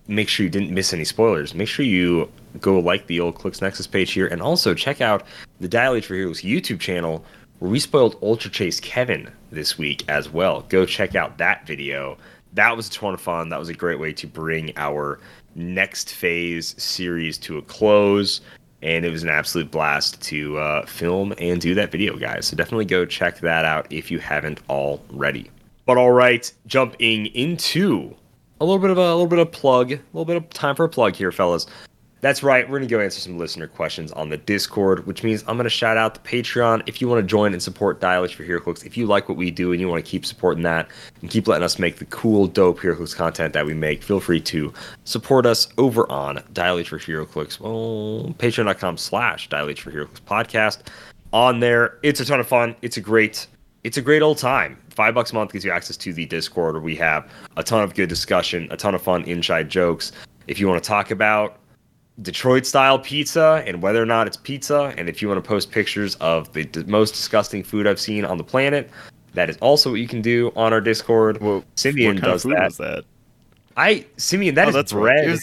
make 0.06 0.28
sure 0.28 0.44
you 0.44 0.50
didn't 0.50 0.70
miss 0.70 0.92
any 0.92 1.04
spoilers, 1.04 1.54
make 1.54 1.66
sure 1.66 1.84
you 1.84 2.30
go 2.60 2.78
like 2.78 3.08
the 3.08 3.18
old 3.18 3.34
Clix 3.34 3.60
Nexus 3.60 3.88
page 3.88 4.12
here, 4.12 4.28
and 4.28 4.40
also 4.40 4.74
check 4.74 5.00
out 5.00 5.24
the 5.58 5.66
Dial 5.66 5.96
H 5.96 6.06
for 6.06 6.14
Heroes 6.14 6.42
YouTube 6.42 6.78
channel 6.78 7.24
where 7.58 7.70
we 7.70 7.80
spoiled 7.80 8.16
Ultra 8.22 8.50
Chase 8.50 8.78
Kevin 8.78 9.28
this 9.50 9.76
week 9.76 10.04
as 10.08 10.28
well. 10.28 10.64
Go 10.68 10.86
check 10.86 11.16
out 11.16 11.38
that 11.38 11.66
video. 11.66 12.16
That 12.54 12.76
was 12.76 12.88
a 12.88 12.90
ton 12.90 13.14
of 13.14 13.20
fun. 13.20 13.48
That 13.48 13.58
was 13.58 13.68
a 13.68 13.74
great 13.74 13.98
way 13.98 14.12
to 14.14 14.26
bring 14.26 14.72
our 14.76 15.18
next 15.54 16.12
phase 16.12 16.74
series 16.82 17.38
to 17.38 17.58
a 17.58 17.62
close. 17.62 18.40
And 18.82 19.04
it 19.04 19.10
was 19.10 19.22
an 19.22 19.28
absolute 19.28 19.70
blast 19.70 20.20
to 20.22 20.58
uh, 20.58 20.86
film 20.86 21.32
and 21.38 21.60
do 21.60 21.74
that 21.74 21.92
video, 21.92 22.16
guys. 22.16 22.46
So 22.46 22.56
definitely 22.56 22.84
go 22.84 23.06
check 23.06 23.38
that 23.40 23.64
out 23.64 23.86
if 23.90 24.10
you 24.10 24.18
haven't 24.18 24.60
already. 24.68 25.50
But 25.86 25.98
all 25.98 26.12
right, 26.12 26.52
jumping 26.66 27.26
into 27.26 28.14
a 28.60 28.64
little 28.64 28.80
bit 28.80 28.90
of 28.90 28.98
a, 28.98 29.00
a 29.00 29.14
little 29.14 29.26
bit 29.26 29.38
of 29.38 29.50
plug, 29.50 29.92
a 29.92 30.00
little 30.12 30.24
bit 30.24 30.36
of 30.36 30.48
time 30.50 30.76
for 30.76 30.84
a 30.84 30.88
plug 30.88 31.16
here, 31.16 31.32
fellas. 31.32 31.66
That's 32.22 32.44
right. 32.44 32.64
We're 32.64 32.78
going 32.78 32.88
to 32.88 32.94
go 32.94 33.00
answer 33.00 33.18
some 33.18 33.36
listener 33.36 33.66
questions 33.66 34.12
on 34.12 34.28
the 34.28 34.36
Discord, 34.36 35.08
which 35.08 35.24
means 35.24 35.42
I'm 35.48 35.56
going 35.56 35.64
to 35.64 35.70
shout 35.70 35.96
out 35.96 36.14
the 36.14 36.20
Patreon. 36.20 36.84
If 36.86 37.00
you 37.00 37.08
want 37.08 37.18
to 37.18 37.26
join 37.26 37.52
and 37.52 37.60
support 37.60 38.00
Dial 38.00 38.24
H 38.24 38.36
for 38.36 38.44
HeroClix, 38.44 38.86
if 38.86 38.96
you 38.96 39.06
like 39.06 39.28
what 39.28 39.36
we 39.36 39.50
do 39.50 39.72
and 39.72 39.80
you 39.80 39.88
want 39.88 40.04
to 40.04 40.08
keep 40.08 40.24
supporting 40.24 40.62
that 40.62 40.86
and 41.20 41.28
keep 41.28 41.48
letting 41.48 41.64
us 41.64 41.80
make 41.80 41.96
the 41.96 42.04
cool, 42.06 42.46
dope 42.46 42.78
HeroClix 42.78 43.16
content 43.16 43.52
that 43.54 43.66
we 43.66 43.74
make, 43.74 44.04
feel 44.04 44.20
free 44.20 44.40
to 44.42 44.72
support 45.02 45.46
us 45.46 45.66
over 45.78 46.10
on 46.12 46.40
Dial 46.52 46.78
H 46.78 46.90
for 46.90 46.98
HeroClix. 47.00 47.58
Well, 47.58 48.32
patreon.com 48.38 48.98
slash 48.98 49.48
Dial 49.48 49.68
H 49.68 49.82
for 49.82 49.90
HeroClix 49.90 50.20
podcast. 50.20 50.82
On 51.32 51.58
there, 51.58 51.98
it's 52.04 52.20
a 52.20 52.24
ton 52.24 52.38
of 52.38 52.46
fun. 52.46 52.76
It's 52.82 52.96
a 52.96 53.00
great 53.00 53.48
it's 53.82 53.96
a 53.96 54.02
great 54.02 54.22
old 54.22 54.38
time. 54.38 54.78
Five 54.90 55.14
bucks 55.14 55.32
a 55.32 55.34
month 55.34 55.52
gives 55.52 55.64
you 55.64 55.72
access 55.72 55.96
to 55.96 56.12
the 56.12 56.26
Discord 56.26 56.74
where 56.74 56.82
we 56.82 56.94
have 56.96 57.28
a 57.56 57.64
ton 57.64 57.82
of 57.82 57.94
good 57.94 58.08
discussion, 58.08 58.68
a 58.70 58.76
ton 58.76 58.94
of 58.94 59.02
fun 59.02 59.24
inside 59.24 59.68
jokes. 59.68 60.12
If 60.46 60.60
you 60.60 60.68
want 60.68 60.80
to 60.80 60.86
talk 60.86 61.10
about 61.10 61.58
Detroit 62.20 62.66
style 62.66 62.98
pizza 62.98 63.62
and 63.66 63.80
whether 63.82 64.02
or 64.02 64.06
not 64.06 64.26
it's 64.26 64.36
pizza, 64.36 64.92
and 64.98 65.08
if 65.08 65.22
you 65.22 65.28
want 65.28 65.42
to 65.42 65.48
post 65.48 65.70
pictures 65.70 66.14
of 66.16 66.52
the 66.52 66.64
d- 66.64 66.84
most 66.86 67.12
disgusting 67.12 67.62
food 67.62 67.86
I've 67.86 68.00
seen 68.00 68.24
on 68.24 68.36
the 68.36 68.44
planet, 68.44 68.90
that 69.34 69.48
is 69.48 69.56
also 69.58 69.90
what 69.90 70.00
you 70.00 70.08
can 70.08 70.20
do 70.20 70.52
on 70.54 70.72
our 70.72 70.80
Discord. 70.80 71.40
Well, 71.40 71.64
Simeon 71.76 72.16
does 72.16 72.42
that. 72.42 72.74
that? 72.78 73.04
I 73.76 74.04
Simeon, 74.18 74.54
that 74.56 74.66
oh, 74.66 74.68
is 74.68 74.74
that's 74.74 74.92
bread. 74.92 75.28
right. 75.28 75.38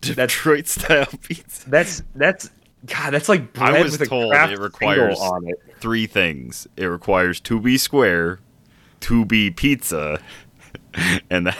Detroit 0.00 0.66
style 0.66 1.06
pizza. 1.22 1.68
That's 1.70 2.02
that's 2.14 2.50
God. 2.86 3.10
That's 3.12 3.28
like 3.28 3.52
bread 3.52 3.74
I 3.74 3.82
was 3.82 3.92
with 3.92 4.02
a 4.02 4.06
told 4.06 4.30
craft 4.32 4.52
it 4.52 4.58
requires 4.58 5.18
on 5.18 5.48
it. 5.48 5.56
three 5.80 6.06
things. 6.06 6.66
It 6.76 6.86
requires 6.86 7.40
to 7.40 7.60
be 7.60 7.78
square, 7.78 8.40
to 9.00 9.24
be 9.24 9.50
pizza, 9.50 10.20
and 11.30 11.48
that, 11.48 11.58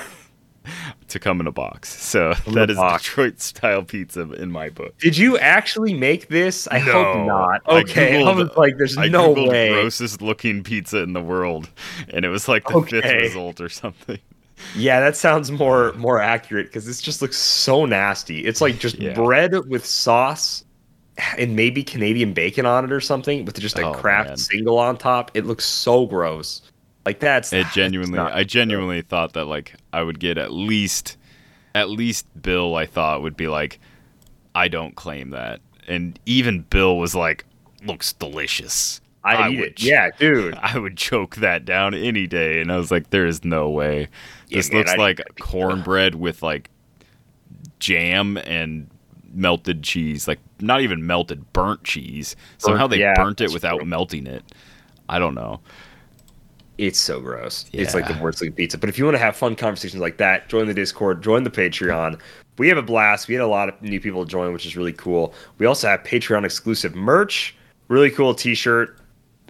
to 1.13 1.19
come 1.19 1.41
in 1.41 1.47
a 1.47 1.53
box. 1.53 1.89
So 2.03 2.35
in 2.47 2.55
that 2.55 2.71
is 2.71 2.77
box. 2.77 3.05
Detroit 3.05 3.41
style 3.41 3.83
pizza 3.83 4.31
in 4.33 4.51
my 4.51 4.69
book. 4.69 4.99
Did 4.99 5.17
you 5.17 5.39
actually 5.39 5.95
make 5.95 6.29
this? 6.29 6.69
I 6.71 6.79
No. 6.81 6.93
hope 6.93 7.27
not. 7.27 7.61
Okay, 7.69 8.17
I, 8.17 8.23
Googled- 8.23 8.37
was 8.37 8.57
like, 8.57 8.77
"There's 8.77 8.99
I 8.99 9.09
no 9.09 9.35
googled 9.35 9.49
way." 9.49 9.73
grossest 9.73 10.21
looking 10.21 10.63
pizza 10.63 10.99
in 10.99 11.13
the 11.13 11.23
world, 11.23 11.69
and 12.13 12.25
it 12.25 12.29
was 12.29 12.49
like 12.49 12.67
the 12.67 12.83
fifth 12.83 13.05
result 13.05 13.61
or 13.61 13.69
something. 13.69 14.19
Yeah, 14.77 15.01
that 15.01 15.17
sounds 15.17 15.51
more 15.51 15.93
more 15.95 16.21
accurate 16.21 16.67
because 16.67 16.87
this 16.87 17.01
just 17.01 17.21
looks 17.23 17.37
so 17.37 17.85
nasty. 17.85 18.45
It's 18.45 18.61
like 18.61 18.79
just 18.79 18.97
Yeah. 18.99 19.15
bread 19.15 19.55
with 19.69 19.85
sauce 19.85 20.65
and 21.37 21.55
maybe 21.57 21.83
Canadian 21.83 22.33
bacon 22.33 22.65
on 22.65 22.85
it 22.85 22.93
or 22.93 23.01
something 23.01 23.45
with 23.45 23.59
just 23.61 23.79
a 23.79 23.87
Oh, 23.87 23.93
Kraft 23.93 24.29
man. 24.29 24.37
single 24.39 24.79
on 24.79 24.97
top. 24.97 25.31
It 25.35 25.47
looks 25.47 25.65
so 25.65 26.07
gross. 26.07 26.63
Like 27.05 27.19
that's 27.19 27.53
It 27.53 27.67
genuinely, 27.73 28.17
not 28.17 28.33
I 28.33 28.45
genuinely 28.45 29.03
thought 29.03 29.33
that 29.33 29.47
like 29.47 29.75
I 29.93 30.03
would 30.03 30.21
get 30.21 30.39
at 30.39 30.53
least, 30.53 31.17
at 31.75 31.91
least 31.91 32.27
Bill. 32.41 32.77
I 32.77 32.87
thought 32.87 33.23
would 33.23 33.37
be 33.37 33.49
like, 33.49 33.81
I 34.55 34.69
don't 34.69 34.95
claim 34.95 35.31
that, 35.31 35.61
and 35.89 36.19
even 36.27 36.61
Bill 36.63 36.99
was 36.99 37.15
like, 37.15 37.45
looks 37.85 38.13
delicious. 38.13 39.01
I, 39.25 39.35
I 39.35 39.49
eat 39.51 39.59
would 39.59 39.69
it. 39.69 39.83
Yeah, 39.83 40.11
dude. 40.19 40.55
I 40.63 40.79
would 40.79 40.97
choke 40.97 41.37
that 41.37 41.65
down 41.65 41.95
any 41.95 42.27
day, 42.27 42.61
and 42.61 42.73
I 42.73 42.77
was 42.77 42.91
like, 42.91 43.11
there 43.11 43.27
is 43.27 43.45
no 43.45 43.69
way. 43.71 44.09
Yeah, 44.49 44.59
this 44.59 44.71
man, 44.71 44.79
looks 44.79 44.93
I'd 44.93 44.99
like 44.99 45.21
cornbread 45.41 46.15
with 46.15 46.43
like 46.43 46.71
jam 47.79 48.37
and 48.39 48.89
melted 49.35 49.83
cheese, 49.83 50.29
like 50.29 50.41
not 50.61 50.81
even 50.83 51.07
melted, 51.07 51.53
burnt 51.53 51.85
cheese. 51.85 52.37
Somehow 52.59 52.87
they 52.87 52.99
yeah, 52.99 53.15
burnt 53.15 53.41
it 53.41 53.53
without 53.53 53.79
true. 53.79 53.87
melting 53.87 54.27
it. 54.27 54.45
I 55.09 55.19
don't 55.19 55.35
know. 55.35 55.61
It's 56.83 56.99
so 56.99 57.21
gross. 57.21 57.65
It's 57.73 57.95
like 57.95 58.09
the 58.09 58.21
worst 58.21 58.41
looking 58.41 58.55
pizza. 58.55 58.77
But 58.77 58.89
if 58.89 58.99
you 58.99 59.05
want 59.05 59.15
to 59.15 59.21
have 59.21 59.37
fun 59.37 59.55
conversations 59.55 60.01
like 60.01 60.17
that, 60.17 60.49
join 60.49 60.67
the 60.67 60.75
Discord, 60.75 61.23
join 61.23 61.45
the 61.45 61.51
Patreon. 61.51 62.21
We 62.59 62.67
have 62.67 62.77
a 62.77 62.83
blast. 62.83 63.29
We 63.29 63.35
had 63.35 63.41
a 63.41 63.47
lot 63.47 63.69
of 63.69 63.81
new 63.81 64.01
people 64.01 64.25
join, 64.25 64.53
which 64.53 64.67
is 64.67 64.77
really 64.77 64.93
cool. 64.93 65.33
We 65.59 65.67
also 65.67 65.87
have 65.87 66.03
Patreon 66.03 66.45
exclusive 66.45 66.97
merch. 66.97 67.55
Really 67.87 68.11
cool 68.11 68.35
t 68.35 68.57
shirt. 68.57 68.99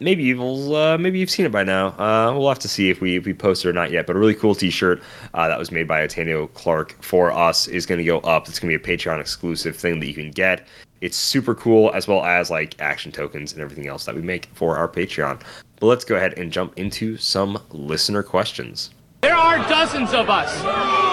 maybe 0.02 0.22
you've 0.22 0.72
uh, 0.72 0.98
maybe 0.98 1.18
you've 1.18 1.30
seen 1.30 1.46
it 1.46 1.52
by 1.52 1.64
now. 1.64 1.88
Uh, 1.98 2.34
we'll 2.36 2.48
have 2.48 2.58
to 2.58 2.68
see 2.68 2.90
if 2.90 3.00
we 3.00 3.16
if 3.16 3.24
we 3.24 3.32
post 3.32 3.64
it 3.64 3.68
or 3.68 3.72
not 3.72 3.90
yet. 3.90 4.06
But 4.06 4.16
a 4.16 4.18
really 4.18 4.34
cool 4.34 4.54
T-shirt 4.54 5.02
uh, 5.34 5.48
that 5.48 5.58
was 5.58 5.70
made 5.70 5.88
by 5.88 6.00
Ateneo 6.00 6.48
Clark 6.48 7.02
for 7.02 7.32
us 7.32 7.68
is 7.68 7.86
going 7.86 7.98
to 7.98 8.04
go 8.04 8.18
up. 8.20 8.48
It's 8.48 8.58
going 8.58 8.72
to 8.72 8.78
be 8.78 8.92
a 8.92 8.96
Patreon 8.96 9.20
exclusive 9.20 9.76
thing 9.76 10.00
that 10.00 10.06
you 10.06 10.14
can 10.14 10.30
get. 10.30 10.66
It's 11.00 11.16
super 11.16 11.54
cool, 11.54 11.90
as 11.94 12.06
well 12.06 12.24
as 12.24 12.50
like 12.50 12.80
action 12.80 13.10
tokens 13.10 13.52
and 13.52 13.60
everything 13.60 13.88
else 13.88 14.04
that 14.04 14.14
we 14.14 14.22
make 14.22 14.46
for 14.54 14.76
our 14.76 14.88
Patreon. 14.88 15.40
But 15.82 15.88
let's 15.88 16.04
go 16.04 16.14
ahead 16.14 16.38
and 16.38 16.52
jump 16.52 16.78
into 16.78 17.16
some 17.16 17.60
listener 17.72 18.22
questions. 18.22 18.90
There 19.22 19.34
are 19.34 19.58
dozens 19.68 20.14
of 20.14 20.30
us. 20.30 20.62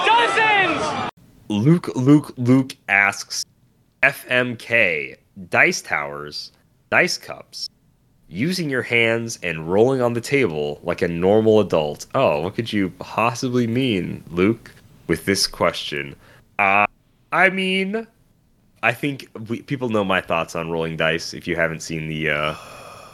Dozens! 0.05 1.09
Luke 1.47 1.89
Luke 1.95 2.31
Luke 2.37 2.75
asks 2.87 3.43
FMK 4.03 5.15
dice 5.49 5.81
towers, 5.81 6.51
dice 6.91 7.17
cups, 7.17 7.67
using 8.27 8.69
your 8.69 8.83
hands 8.83 9.39
and 9.41 9.71
rolling 9.71 10.03
on 10.03 10.13
the 10.13 10.21
table 10.21 10.79
like 10.83 11.01
a 11.01 11.07
normal 11.07 11.61
adult. 11.61 12.05
Oh, 12.13 12.41
what 12.41 12.53
could 12.53 12.71
you 12.71 12.91
possibly 12.99 13.65
mean, 13.65 14.23
Luke, 14.29 14.71
with 15.07 15.25
this 15.25 15.47
question? 15.47 16.15
Uh, 16.59 16.85
I 17.31 17.49
mean, 17.49 18.05
I 18.83 18.93
think 18.93 19.29
we, 19.47 19.63
people 19.63 19.89
know 19.89 20.03
my 20.03 20.21
thoughts 20.21 20.55
on 20.55 20.69
rolling 20.69 20.95
dice. 20.95 21.33
If 21.33 21.47
you 21.47 21.55
haven't 21.55 21.79
seen 21.79 22.07
the 22.07 22.29
uh, 22.29 22.55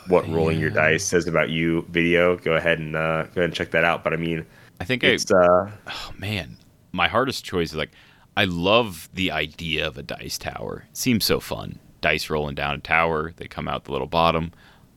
"What 0.07 0.27
Rolling 0.29 0.59
Your 0.59 0.69
Dice 0.69 1.03
Says 1.03 1.27
About 1.27 1.49
You" 1.49 1.85
video, 1.89 2.37
go 2.37 2.53
ahead 2.53 2.79
and 2.79 2.95
uh, 2.95 3.23
go 3.23 3.41
ahead 3.41 3.43
and 3.45 3.53
check 3.53 3.71
that 3.71 3.83
out. 3.83 4.03
But 4.03 4.13
I 4.13 4.17
mean, 4.17 4.45
I 4.79 4.83
think 4.85 5.03
it's 5.03 5.31
I, 5.31 5.37
uh, 5.37 5.71
oh 5.87 6.13
man, 6.17 6.57
my 6.91 7.07
hardest 7.07 7.43
choice 7.45 7.69
is 7.71 7.75
like 7.75 7.91
I 8.37 8.45
love 8.45 9.09
the 9.13 9.31
idea 9.31 9.87
of 9.87 9.97
a 9.97 10.03
dice 10.03 10.37
tower. 10.37 10.85
It 10.89 10.97
seems 10.97 11.25
so 11.25 11.39
fun. 11.39 11.79
Dice 12.01 12.29
rolling 12.29 12.55
down 12.55 12.75
a 12.75 12.79
tower, 12.79 13.33
they 13.37 13.47
come 13.47 13.67
out 13.67 13.85
the 13.85 13.91
little 13.91 14.07
bottom. 14.07 14.51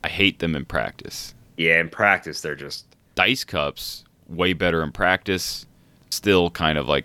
I 0.04 0.08
hate 0.08 0.38
them 0.40 0.54
in 0.54 0.64
practice. 0.64 1.34
yeah. 1.56 1.80
In 1.80 1.88
practice, 1.88 2.40
they're 2.40 2.54
just 2.54 2.84
Dice 3.14 3.44
cups, 3.44 4.04
way 4.28 4.52
better 4.52 4.82
in 4.82 4.92
practice. 4.92 5.66
Still 6.10 6.50
kind 6.50 6.78
of 6.78 6.86
like 6.88 7.04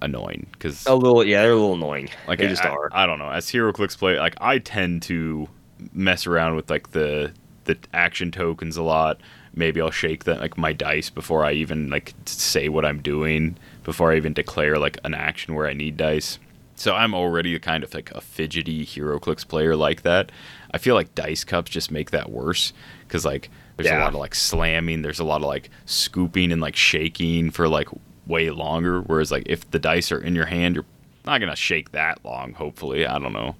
annoying 0.00 0.46
because 0.52 0.86
a 0.86 0.94
little, 0.94 1.24
yeah, 1.24 1.42
they're 1.42 1.50
a 1.52 1.54
little 1.54 1.74
annoying. 1.74 2.08
like 2.28 2.38
they 2.38 2.46
I, 2.46 2.48
just 2.48 2.64
I- 2.64 2.68
are. 2.70 2.88
I 2.92 3.06
don't 3.06 3.18
know. 3.18 3.30
As 3.30 3.46
HeroClix 3.46 3.96
play, 3.98 4.18
like 4.18 4.34
I 4.40 4.58
tend 4.58 5.02
to 5.02 5.48
mess 5.92 6.26
around 6.26 6.56
with 6.56 6.70
like 6.70 6.92
the 6.92 7.32
the 7.64 7.76
action 7.92 8.30
tokens 8.30 8.76
a 8.76 8.82
lot. 8.82 9.20
Maybe 9.54 9.80
I'll 9.80 9.90
shake 9.90 10.24
that 10.24 10.40
like 10.40 10.56
my 10.56 10.72
dice 10.72 11.10
before 11.10 11.44
I 11.44 11.52
even 11.52 11.90
like 11.90 12.14
say 12.26 12.68
what 12.68 12.84
I'm 12.84 13.00
doing 13.02 13.56
before 13.84 14.12
I 14.12 14.16
even 14.16 14.32
declare 14.32 14.78
like 14.78 14.98
an 15.04 15.14
action 15.14 15.54
where 15.54 15.66
I 15.66 15.72
need 15.72 15.96
dice. 15.96 16.38
So 16.74 16.94
I'm 16.94 17.12
already 17.14 17.54
a 17.54 17.58
kind 17.58 17.82
of 17.82 17.92
like 17.92 18.10
a 18.12 18.20
fidgety 18.20 18.86
HeroClix 18.86 19.46
player 19.46 19.74
like 19.74 20.02
that. 20.02 20.30
I 20.70 20.78
feel 20.78 20.94
like 20.94 21.14
dice 21.14 21.42
cups 21.42 21.70
just 21.70 21.90
make 21.90 22.12
that 22.12 22.30
worse 22.30 22.72
because 23.00 23.24
like 23.24 23.50
there's 23.76 23.90
a 23.90 23.98
lot 23.98 24.14
of 24.14 24.20
like 24.20 24.34
slamming, 24.34 25.02
there's 25.02 25.18
a 25.18 25.24
lot 25.24 25.40
of 25.40 25.48
like 25.48 25.70
scooping 25.86 26.52
and 26.52 26.60
like 26.60 26.76
shaking 26.76 27.50
for 27.50 27.68
like 27.68 27.88
way 28.26 28.50
longer. 28.50 29.00
Whereas 29.00 29.32
like 29.32 29.44
if 29.46 29.68
the 29.70 29.78
dice 29.78 30.12
are 30.12 30.20
in 30.20 30.34
your 30.34 30.46
hand, 30.46 30.76
you're 30.76 30.84
not 31.24 31.40
gonna 31.40 31.56
shake 31.56 31.92
that 31.92 32.24
long. 32.24 32.52
Hopefully, 32.52 33.06
I 33.06 33.18
don't 33.18 33.32
know. 33.32 33.56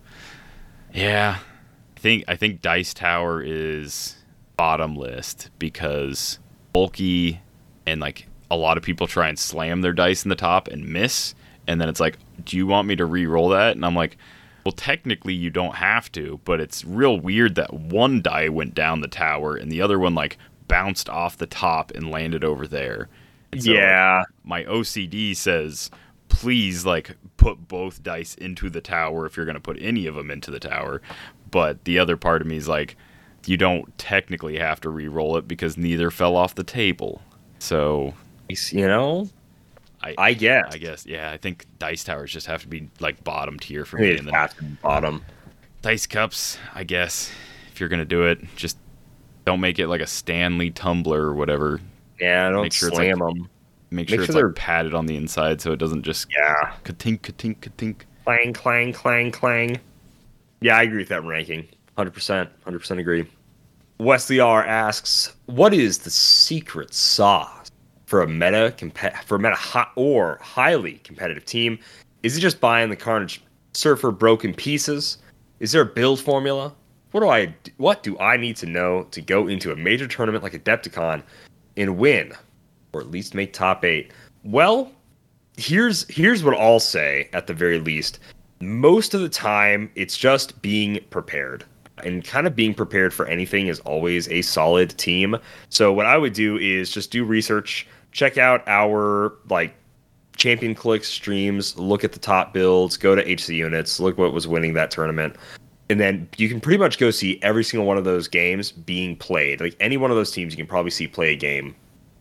Yeah, 0.92 1.38
think 1.98 2.24
I 2.28 2.36
think 2.36 2.62
Dice 2.62 2.94
Tower 2.94 3.42
is 3.42 4.16
bottom 4.56 4.96
list 4.96 5.50
because 5.58 6.38
bulky 6.72 7.40
and 7.86 8.00
like 8.00 8.26
a 8.50 8.56
lot 8.56 8.76
of 8.76 8.82
people 8.82 9.06
try 9.06 9.28
and 9.28 9.38
slam 9.38 9.82
their 9.82 9.92
dice 9.92 10.24
in 10.24 10.30
the 10.30 10.36
top 10.36 10.68
and 10.68 10.88
miss, 10.88 11.34
and 11.66 11.80
then 11.80 11.88
it's 11.88 12.00
like, 12.00 12.18
do 12.44 12.56
you 12.56 12.66
want 12.66 12.88
me 12.88 12.96
to 12.96 13.04
re-roll 13.04 13.50
that? 13.50 13.76
And 13.76 13.84
I'm 13.84 13.94
like, 13.94 14.16
well, 14.64 14.72
technically 14.72 15.34
you 15.34 15.50
don't 15.50 15.76
have 15.76 16.10
to, 16.12 16.40
but 16.44 16.60
it's 16.60 16.84
real 16.84 17.18
weird 17.18 17.54
that 17.56 17.72
one 17.72 18.22
die 18.22 18.48
went 18.48 18.74
down 18.74 19.00
the 19.00 19.08
tower 19.08 19.56
and 19.56 19.70
the 19.70 19.82
other 19.82 19.98
one 19.98 20.14
like 20.14 20.38
bounced 20.66 21.08
off 21.08 21.36
the 21.36 21.46
top 21.46 21.90
and 21.92 22.10
landed 22.10 22.44
over 22.44 22.66
there. 22.66 23.08
So, 23.58 23.70
like, 23.70 23.80
yeah, 23.80 24.22
my 24.44 24.64
OCD 24.64 25.34
says 25.36 25.90
please 26.28 26.86
like 26.86 27.16
put 27.36 27.68
both 27.68 28.02
dice 28.02 28.34
into 28.34 28.70
the 28.70 28.80
tower 28.80 29.26
if 29.26 29.36
you're 29.36 29.46
going 29.46 29.54
to 29.54 29.60
put 29.60 29.78
any 29.80 30.06
of 30.06 30.14
them 30.14 30.30
into 30.30 30.50
the 30.50 30.60
tower. 30.60 31.02
But 31.50 31.84
the 31.84 31.98
other 31.98 32.16
part 32.16 32.40
of 32.42 32.48
me 32.48 32.56
is 32.56 32.68
like 32.68 32.96
you 33.46 33.56
don't 33.56 33.96
technically 33.98 34.58
have 34.58 34.80
to 34.82 34.90
re-roll 34.90 35.36
it 35.38 35.48
because 35.48 35.76
neither 35.76 36.10
fell 36.10 36.36
off 36.36 36.54
the 36.54 36.64
table. 36.64 37.22
So 37.58 38.14
you 38.48 38.86
know, 38.86 39.28
I 40.02 40.14
I 40.18 40.32
guess. 40.34 40.66
I 40.74 40.78
guess 40.78 41.06
yeah, 41.06 41.30
I 41.30 41.36
think 41.36 41.66
dice 41.78 42.04
towers 42.04 42.32
just 42.32 42.46
have 42.46 42.62
to 42.62 42.68
be 42.68 42.88
like 43.00 43.22
bottom 43.24 43.58
tier 43.58 43.84
for 43.84 43.98
me 43.98 44.16
and 44.16 44.26
then 44.28 44.48
the 44.58 44.64
bottom. 44.82 45.24
dice 45.82 46.06
cups, 46.06 46.58
I 46.74 46.84
guess 46.84 47.30
if 47.72 47.80
you're 47.80 47.88
going 47.88 48.00
to 48.00 48.04
do 48.04 48.24
it, 48.24 48.40
just 48.56 48.76
don't 49.44 49.60
make 49.60 49.78
it 49.78 49.88
like 49.88 50.00
a 50.00 50.06
Stanley 50.06 50.70
tumbler 50.70 51.22
or 51.22 51.34
whatever. 51.34 51.80
Yeah, 52.20 52.50
don't 52.50 52.62
Make 52.62 52.72
sure 52.72 52.90
slam 52.90 53.18
like- 53.18 53.34
them. 53.34 53.48
Make 53.90 53.90
Make 53.90 54.08
sure 54.10 54.16
sure 54.16 54.24
it's 54.24 54.34
they're- 54.34 54.46
like 54.48 54.56
padded 54.56 54.92
on 54.94 55.06
the 55.06 55.16
inside 55.16 55.60
so 55.62 55.72
it 55.72 55.78
doesn't 55.78 56.02
just 56.02 56.26
Yeah, 56.36 56.72
ka-tink 56.84 57.22
ka-tink 57.22 57.60
ka-tink. 57.62 58.00
clang, 58.24 58.52
clang, 58.52 58.92
clang, 58.92 59.30
clang. 59.32 59.78
Yeah, 60.60 60.76
I 60.76 60.82
agree 60.82 60.98
with 60.98 61.08
that 61.08 61.24
ranking. 61.24 61.68
Hundred 61.96 62.14
percent, 62.14 62.50
hundred 62.64 62.80
percent 62.80 63.00
agree. 63.00 63.26
Wesley 63.98 64.40
R 64.40 64.64
asks, 64.64 65.34
"What 65.46 65.74
is 65.74 65.98
the 65.98 66.10
secret 66.10 66.94
sauce 66.94 67.70
for 68.06 68.22
a 68.22 68.28
meta 68.28 68.74
comp- 68.78 69.24
for 69.26 69.36
a 69.36 69.38
meta 69.38 69.54
hot 69.54 69.92
or 69.96 70.38
highly 70.40 70.94
competitive 71.04 71.44
team? 71.44 71.78
Is 72.22 72.36
it 72.36 72.40
just 72.40 72.60
buying 72.60 72.90
the 72.90 72.96
Carnage 72.96 73.42
Surfer 73.74 74.10
broken 74.10 74.54
pieces? 74.54 75.18
Is 75.60 75.72
there 75.72 75.82
a 75.82 75.86
build 75.86 76.20
formula? 76.20 76.72
What 77.10 77.20
do 77.20 77.28
I 77.28 77.54
what 77.78 78.02
do 78.02 78.18
I 78.18 78.36
need 78.36 78.56
to 78.56 78.66
know 78.66 79.04
to 79.10 79.20
go 79.20 79.48
into 79.48 79.72
a 79.72 79.76
major 79.76 80.06
tournament 80.06 80.44
like 80.44 80.52
Adepticon 80.52 81.22
and 81.76 81.98
win, 81.98 82.32
or 82.92 83.00
at 83.00 83.10
least 83.10 83.34
make 83.34 83.52
top 83.52 83.84
eight? 83.84 84.12
Well, 84.44 84.92
here's 85.56 86.06
here's 86.08 86.44
what 86.44 86.54
I'll 86.54 86.80
say 86.80 87.28
at 87.32 87.46
the 87.46 87.54
very 87.54 87.78
least. 87.78 88.18
Most 88.60 89.14
of 89.14 89.20
the 89.20 89.28
time, 89.28 89.90
it's 89.94 90.16
just 90.16 90.60
being 90.62 91.00
prepared. 91.10 91.64
And 92.04 92.24
kind 92.24 92.46
of 92.46 92.54
being 92.54 92.74
prepared 92.74 93.12
for 93.12 93.26
anything 93.26 93.66
is 93.66 93.80
always 93.80 94.28
a 94.28 94.42
solid 94.42 94.96
team. 94.98 95.36
So 95.68 95.92
what 95.92 96.06
I 96.06 96.16
would 96.16 96.32
do 96.32 96.56
is 96.56 96.90
just 96.90 97.10
do 97.10 97.24
research, 97.24 97.86
check 98.12 98.38
out 98.38 98.62
our 98.68 99.34
like 99.48 99.74
champion 100.36 100.74
clicks 100.74 101.08
streams, 101.08 101.76
look 101.76 102.04
at 102.04 102.12
the 102.12 102.18
top 102.18 102.54
builds, 102.54 102.96
go 102.96 103.14
to 103.14 103.22
HC 103.22 103.50
units, 103.50 103.98
look 103.98 104.16
what 104.16 104.32
was 104.32 104.46
winning 104.46 104.74
that 104.74 104.90
tournament. 104.90 105.36
And 105.90 105.98
then 105.98 106.28
you 106.36 106.48
can 106.48 106.60
pretty 106.60 106.78
much 106.78 106.98
go 106.98 107.10
see 107.10 107.40
every 107.42 107.64
single 107.64 107.86
one 107.86 107.98
of 107.98 108.04
those 108.04 108.28
games 108.28 108.70
being 108.70 109.16
played. 109.16 109.60
Like 109.60 109.76
any 109.80 109.96
one 109.96 110.10
of 110.10 110.16
those 110.16 110.30
teams 110.30 110.52
you 110.52 110.56
can 110.56 110.66
probably 110.66 110.90
see 110.90 111.08
play 111.08 111.32
a 111.32 111.36
game 111.36 111.74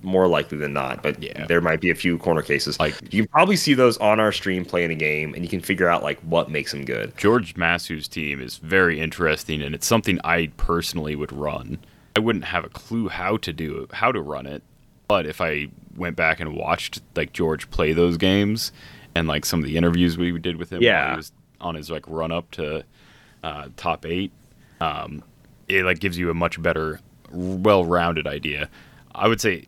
more 0.03 0.27
likely 0.27 0.57
than 0.57 0.73
not, 0.73 1.01
but 1.01 1.21
Yeah. 1.21 1.45
there 1.47 1.59
might 1.61 1.81
be 1.81 1.89
a 1.89 1.95
few 1.95 2.17
corner 2.17 2.41
cases. 2.41 2.79
Like- 2.79 2.95
you 3.13 3.23
can 3.23 3.27
probably 3.29 3.55
see 3.55 3.73
those 3.73 3.97
on 3.97 4.19
our 4.19 4.31
stream 4.31 4.63
playing 4.63 4.91
a 4.91 4.95
game, 4.95 5.33
and 5.33 5.43
you 5.43 5.49
can 5.49 5.59
figure 5.61 5.89
out 5.89 6.03
like 6.03 6.19
what 6.21 6.49
makes 6.51 6.71
them 6.71 6.85
good. 6.85 7.17
George 7.17 7.55
Massu's 7.55 8.07
team 8.07 8.39
is 8.41 8.57
very 8.57 8.99
interesting, 8.99 9.61
and 9.61 9.73
it's 9.73 9.87
something 9.87 10.19
I 10.23 10.51
personally 10.57 11.15
would 11.15 11.33
run. 11.33 11.79
I 12.15 12.19
wouldn't 12.19 12.45
have 12.45 12.63
a 12.63 12.69
clue 12.69 13.09
how 13.09 13.37
to 13.37 13.51
do 13.53 13.79
it, 13.79 13.93
how 13.93 14.11
to 14.11 14.21
run 14.21 14.45
it, 14.45 14.61
but 15.07 15.25
if 15.25 15.41
I 15.41 15.67
went 15.95 16.15
back 16.15 16.39
and 16.39 16.55
watched 16.55 17.01
like 17.15 17.33
George 17.33 17.69
play 17.71 17.93
those 17.93 18.17
games 18.17 18.71
and 19.15 19.27
like 19.27 19.45
some 19.45 19.59
of 19.59 19.65
the 19.65 19.77
interviews 19.77 20.15
we 20.17 20.37
did 20.37 20.57
with 20.57 20.71
him 20.71 20.81
Yeah. 20.81 21.11
he 21.11 21.17
was 21.17 21.31
on 21.59 21.73
his 21.75 21.89
like 21.89 22.03
run 22.07 22.31
up 22.31 22.51
to 22.51 22.83
uh, 23.43 23.69
top 23.77 24.05
eight, 24.05 24.31
um, 24.79 25.23
it 25.67 25.83
like 25.85 25.99
gives 25.99 26.17
you 26.19 26.29
a 26.29 26.33
much 26.35 26.61
better, 26.61 26.99
well-rounded 27.31 28.27
idea. 28.27 28.69
I 29.15 29.27
would 29.27 29.41
say 29.41 29.65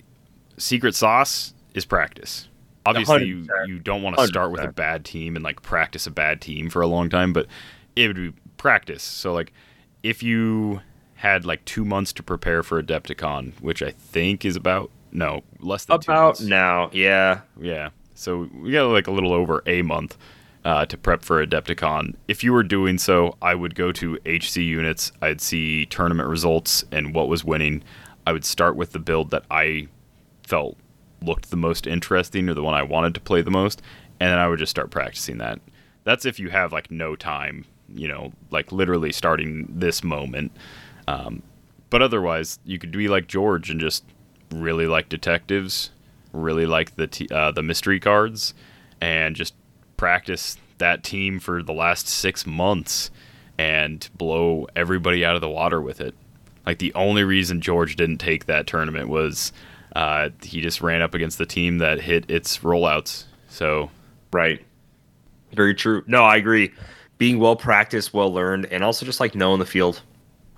secret 0.60 0.96
sauce 0.96 1.54
is 1.74 1.86
practice. 1.86 2.48
Obviously, 2.86 3.26
you, 3.26 3.44
100%. 3.44 3.68
you 3.68 3.80
don't 3.80 4.02
want 4.02 4.18
to 4.18 4.28
start 4.28 4.52
with 4.52 4.62
a 4.62 4.72
bad 4.72 5.06
team 5.06 5.36
and 5.36 5.44
like 5.44 5.62
practice 5.62 6.08
a 6.08 6.12
bad 6.12 6.42
team 6.42 6.70
for 6.70 6.82
a 6.82 6.88
long 6.88 7.10
time, 7.10 7.34
but 7.34 7.48
it 7.96 8.08
would 8.08 8.16
be 8.16 8.34
practice. 8.58 9.04
So 9.04 9.34
like 9.34 9.54
if 10.04 10.24
you 10.24 10.82
had 11.16 11.46
like 11.46 11.64
two 11.66 11.84
months 11.84 12.14
to 12.14 12.24
prepare 12.24 12.64
for 12.64 12.82
Adepticon, 12.82 13.60
which 13.62 13.84
I 13.84 13.92
think 13.92 14.46
is 14.46 14.56
about 14.56 14.90
no 15.12 15.44
less 15.60 15.86
than 15.86 15.96
About 15.96 16.26
months. 16.26 16.42
now, 16.42 16.90
yeah. 16.94 17.42
Yeah. 17.60 17.90
So 18.14 18.50
we 18.54 18.72
got 18.72 18.86
like 18.86 19.08
a 19.08 19.12
little 19.12 19.34
over 19.34 19.62
a 19.66 19.82
month 19.82 20.18
uh, 20.66 20.86
to 20.86 20.98
prep 20.98 21.24
for 21.24 21.46
Adepticon. 21.46 22.16
If 22.28 22.44
you 22.44 22.54
were 22.54 22.64
doing 22.64 22.98
so, 22.98 23.36
I 23.42 23.56
would 23.56 23.76
go 23.76 23.92
to 23.94 24.18
HC 24.26 24.58
units. 24.58 25.12
I'd 25.22 25.42
see 25.42 25.86
tournament 25.86 26.30
results 26.30 26.86
and 26.92 27.14
what 27.14 27.28
was 27.28 27.44
winning. 27.44 27.84
I 28.26 28.32
would 28.32 28.46
start 28.46 28.76
with 28.76 28.92
the 28.92 29.00
build 29.00 29.32
that 29.32 29.44
I 29.52 29.88
felt 30.50 30.78
looked 31.22 31.52
the 31.52 31.58
most 31.58 31.86
interesting 31.86 32.50
or 32.50 32.54
the 32.54 32.64
one 32.64 32.74
I 32.74 32.84
wanted 32.84 33.14
to 33.14 33.22
play 33.22 33.42
the 33.42 33.52
most, 33.52 33.82
and 34.20 34.32
then 34.32 34.40
I 34.40 34.48
would 34.48 34.60
just 34.60 34.72
start 34.72 34.90
practicing 34.90 35.38
that. 35.38 35.60
That's 36.04 36.26
if 36.26 36.40
you 36.40 36.50
have 36.50 36.74
like 36.74 36.90
no 36.90 37.16
time, 37.16 37.66
you 37.94 38.08
know, 38.08 38.32
like 38.50 38.72
literally 38.72 39.12
starting 39.12 39.68
this 39.70 40.04
moment. 40.04 40.52
Um, 41.08 41.44
but 41.90 42.02
otherwise, 42.02 42.60
you 42.66 42.80
could 42.80 42.92
be 42.92 43.08
like 43.08 43.28
George 43.28 43.70
and 43.70 43.80
just 43.80 44.04
really 44.52 44.88
like 44.88 45.10
detectives, 45.10 45.92
really 46.34 46.66
like 46.66 46.96
the 46.96 47.08
t- 47.08 47.30
uh, 47.32 47.52
the 47.52 47.64
mystery 47.64 48.00
cards, 48.00 48.54
and 49.02 49.36
just 49.36 49.54
practice 49.98 50.58
that 50.78 51.04
team 51.04 51.40
for 51.40 51.62
the 51.62 51.74
last 51.74 52.08
six 52.08 52.48
months 52.48 53.12
and 53.58 54.10
blow 54.18 54.66
everybody 54.76 55.26
out 55.26 55.36
of 55.36 55.42
the 55.42 55.50
water 55.50 55.82
with 55.82 56.00
it. 56.00 56.16
Like 56.66 56.80
the 56.80 56.94
only 56.94 57.24
reason 57.24 57.62
George 57.62 57.96
didn't 57.96 58.20
take 58.20 58.46
that 58.46 58.68
tournament 58.68 59.10
was 59.10 59.52
uh, 59.96 60.30
he 60.44 60.62
just 60.62 60.82
ran 60.82 61.02
up 61.02 61.14
against 61.14 61.38
the 61.38 61.46
team 61.46 61.80
that 61.80 62.02
hit 62.02 62.30
its 62.30 62.60
rollouts. 62.60 63.26
So 63.48 63.90
Right. 64.32 64.64
Very 65.54 65.74
true. 65.74 66.04
No, 66.08 66.24
I 66.24 66.36
agree. 66.38 66.72
Being 67.18 67.40
well 67.40 67.56
practiced, 67.56 68.14
well 68.14 68.32
learned, 68.32 68.68
and 68.68 68.84
also 68.84 69.06
just 69.06 69.20
like 69.20 69.36
knowing 69.36 69.60
the 69.60 69.66
field. 69.66 70.02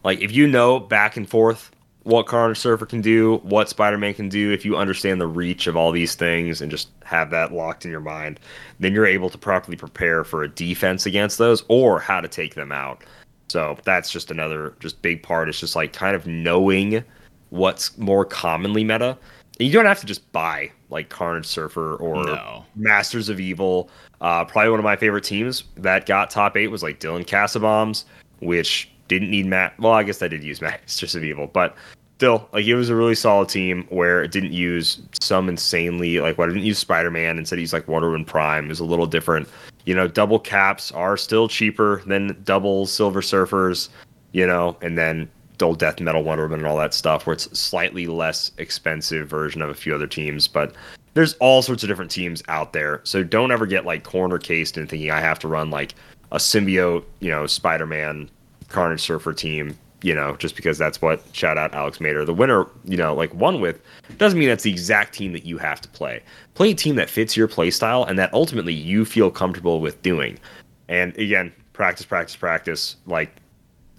Like 0.03 0.19
if 0.19 0.31
you 0.31 0.47
know 0.47 0.79
back 0.79 1.17
and 1.17 1.29
forth 1.29 1.71
what 2.03 2.25
Carnage 2.25 2.57
Surfer 2.57 2.85
can 2.85 3.01
do, 3.01 3.37
what 3.43 3.69
Spider 3.69 3.97
Man 3.97 4.13
can 4.13 4.27
do, 4.27 4.51
if 4.51 4.65
you 4.65 4.75
understand 4.75 5.21
the 5.21 5.27
reach 5.27 5.67
of 5.67 5.75
all 5.77 5.91
these 5.91 6.15
things 6.15 6.61
and 6.61 6.71
just 6.71 6.89
have 7.03 7.29
that 7.29 7.53
locked 7.53 7.85
in 7.85 7.91
your 7.91 7.99
mind, 7.99 8.39
then 8.79 8.93
you're 8.93 9.05
able 9.05 9.29
to 9.29 9.37
properly 9.37 9.77
prepare 9.77 10.23
for 10.23 10.43
a 10.43 10.49
defense 10.49 11.05
against 11.05 11.37
those 11.37 11.63
or 11.67 11.99
how 11.99 12.19
to 12.19 12.27
take 12.27 12.55
them 12.55 12.71
out. 12.71 13.03
So 13.49 13.77
that's 13.83 14.11
just 14.11 14.31
another 14.31 14.73
just 14.79 15.01
big 15.01 15.23
part. 15.23 15.47
It's 15.47 15.59
just 15.59 15.75
like 15.75 15.93
kind 15.93 16.15
of 16.15 16.25
knowing 16.25 17.03
what's 17.51 17.95
more 17.97 18.25
commonly 18.25 18.83
meta. 18.83 19.17
And 19.59 19.67
you 19.67 19.73
don't 19.73 19.85
have 19.85 19.99
to 19.99 20.07
just 20.07 20.29
buy 20.31 20.71
like 20.89 21.09
Carnage 21.09 21.45
Surfer 21.45 21.95
or 21.97 22.23
No. 22.25 22.65
Masters 22.75 23.29
of 23.29 23.39
Evil. 23.39 23.89
Uh, 24.19 24.43
probably 24.43 24.71
one 24.71 24.79
of 24.79 24.83
my 24.83 24.95
favorite 24.95 25.23
teams 25.23 25.63
that 25.77 26.05
got 26.05 26.29
top 26.29 26.57
eight 26.57 26.67
was 26.67 26.81
like 26.81 26.99
Dylan 26.99 27.25
Casabombs, 27.25 28.05
which 28.39 28.89
didn't 29.07 29.29
need 29.29 29.45
Matt. 29.45 29.79
Well, 29.79 29.93
I 29.93 30.03
guess 30.03 30.21
I 30.21 30.27
did 30.27 30.43
use 30.43 30.61
Masters 30.61 31.15
of 31.15 31.23
Evil, 31.23 31.47
but 31.47 31.75
still, 32.17 32.47
like 32.53 32.65
it 32.65 32.75
was 32.75 32.89
a 32.89 32.95
really 32.95 33.15
solid 33.15 33.49
team 33.49 33.85
where 33.89 34.23
it 34.23 34.31
didn't 34.31 34.53
use 34.53 35.01
some 35.19 35.49
insanely 35.49 36.19
like 36.19 36.37
what 36.37 36.49
I 36.49 36.53
didn't 36.53 36.65
use 36.65 36.77
Spider 36.79 37.11
Man 37.11 37.37
instead 37.37 37.59
used 37.59 37.73
like 37.73 37.87
Wonder 37.87 38.09
Woman 38.09 38.25
Prime. 38.25 38.65
It 38.65 38.69
was 38.69 38.79
a 38.79 38.85
little 38.85 39.07
different. 39.07 39.49
You 39.85 39.95
know, 39.95 40.07
double 40.07 40.39
caps 40.39 40.91
are 40.91 41.17
still 41.17 41.47
cheaper 41.47 42.03
than 42.05 42.39
double 42.43 42.85
Silver 42.85 43.21
Surfers. 43.21 43.89
You 44.33 44.47
know, 44.47 44.77
and 44.81 44.97
then 44.97 45.29
double 45.61 45.75
Death 45.75 45.99
Metal 45.99 46.23
Wonder 46.23 46.45
Woman 46.45 46.61
and 46.61 46.67
all 46.67 46.77
that 46.77 46.91
stuff, 46.93 47.27
where 47.27 47.33
it's 47.33 47.57
slightly 47.57 48.07
less 48.07 48.51
expensive 48.57 49.29
version 49.29 49.61
of 49.61 49.69
a 49.69 49.75
few 49.75 49.93
other 49.93 50.07
teams, 50.07 50.47
but 50.47 50.73
there's 51.13 51.35
all 51.35 51.61
sorts 51.61 51.83
of 51.83 51.87
different 51.87 52.09
teams 52.09 52.41
out 52.47 52.73
there. 52.73 52.99
So 53.03 53.23
don't 53.23 53.51
ever 53.51 53.67
get 53.67 53.85
like 53.85 54.03
corner 54.03 54.39
cased 54.39 54.75
in 54.75 54.87
thinking 54.87 55.11
I 55.11 55.19
have 55.19 55.37
to 55.39 55.47
run 55.47 55.69
like 55.69 55.93
a 56.31 56.37
symbiote, 56.37 57.03
you 57.19 57.29
know, 57.29 57.45
Spider 57.45 57.85
Man, 57.85 58.27
Carnage 58.69 59.01
Surfer 59.01 59.33
team, 59.33 59.77
you 60.01 60.15
know, 60.15 60.35
just 60.37 60.55
because 60.55 60.79
that's 60.79 60.99
what 60.99 61.21
shout 61.31 61.59
out 61.59 61.75
Alex 61.75 62.01
Mater, 62.01 62.25
the 62.25 62.33
winner, 62.33 62.65
you 62.85 62.97
know, 62.97 63.13
like 63.13 63.31
won 63.35 63.61
with, 63.61 63.81
doesn't 64.17 64.39
mean 64.39 64.49
that's 64.49 64.63
the 64.63 64.71
exact 64.71 65.13
team 65.13 65.31
that 65.33 65.45
you 65.45 65.59
have 65.59 65.79
to 65.81 65.89
play. 65.89 66.23
Play 66.55 66.71
a 66.71 66.75
team 66.75 66.95
that 66.95 67.07
fits 67.07 67.37
your 67.37 67.47
play 67.47 67.69
style 67.69 68.03
and 68.03 68.17
that 68.17 68.33
ultimately 68.33 68.73
you 68.73 69.05
feel 69.05 69.29
comfortable 69.29 69.79
with 69.79 70.01
doing. 70.01 70.39
And 70.87 71.15
again, 71.19 71.53
practice, 71.73 72.05
practice, 72.05 72.35
practice. 72.35 72.95
Like 73.05 73.35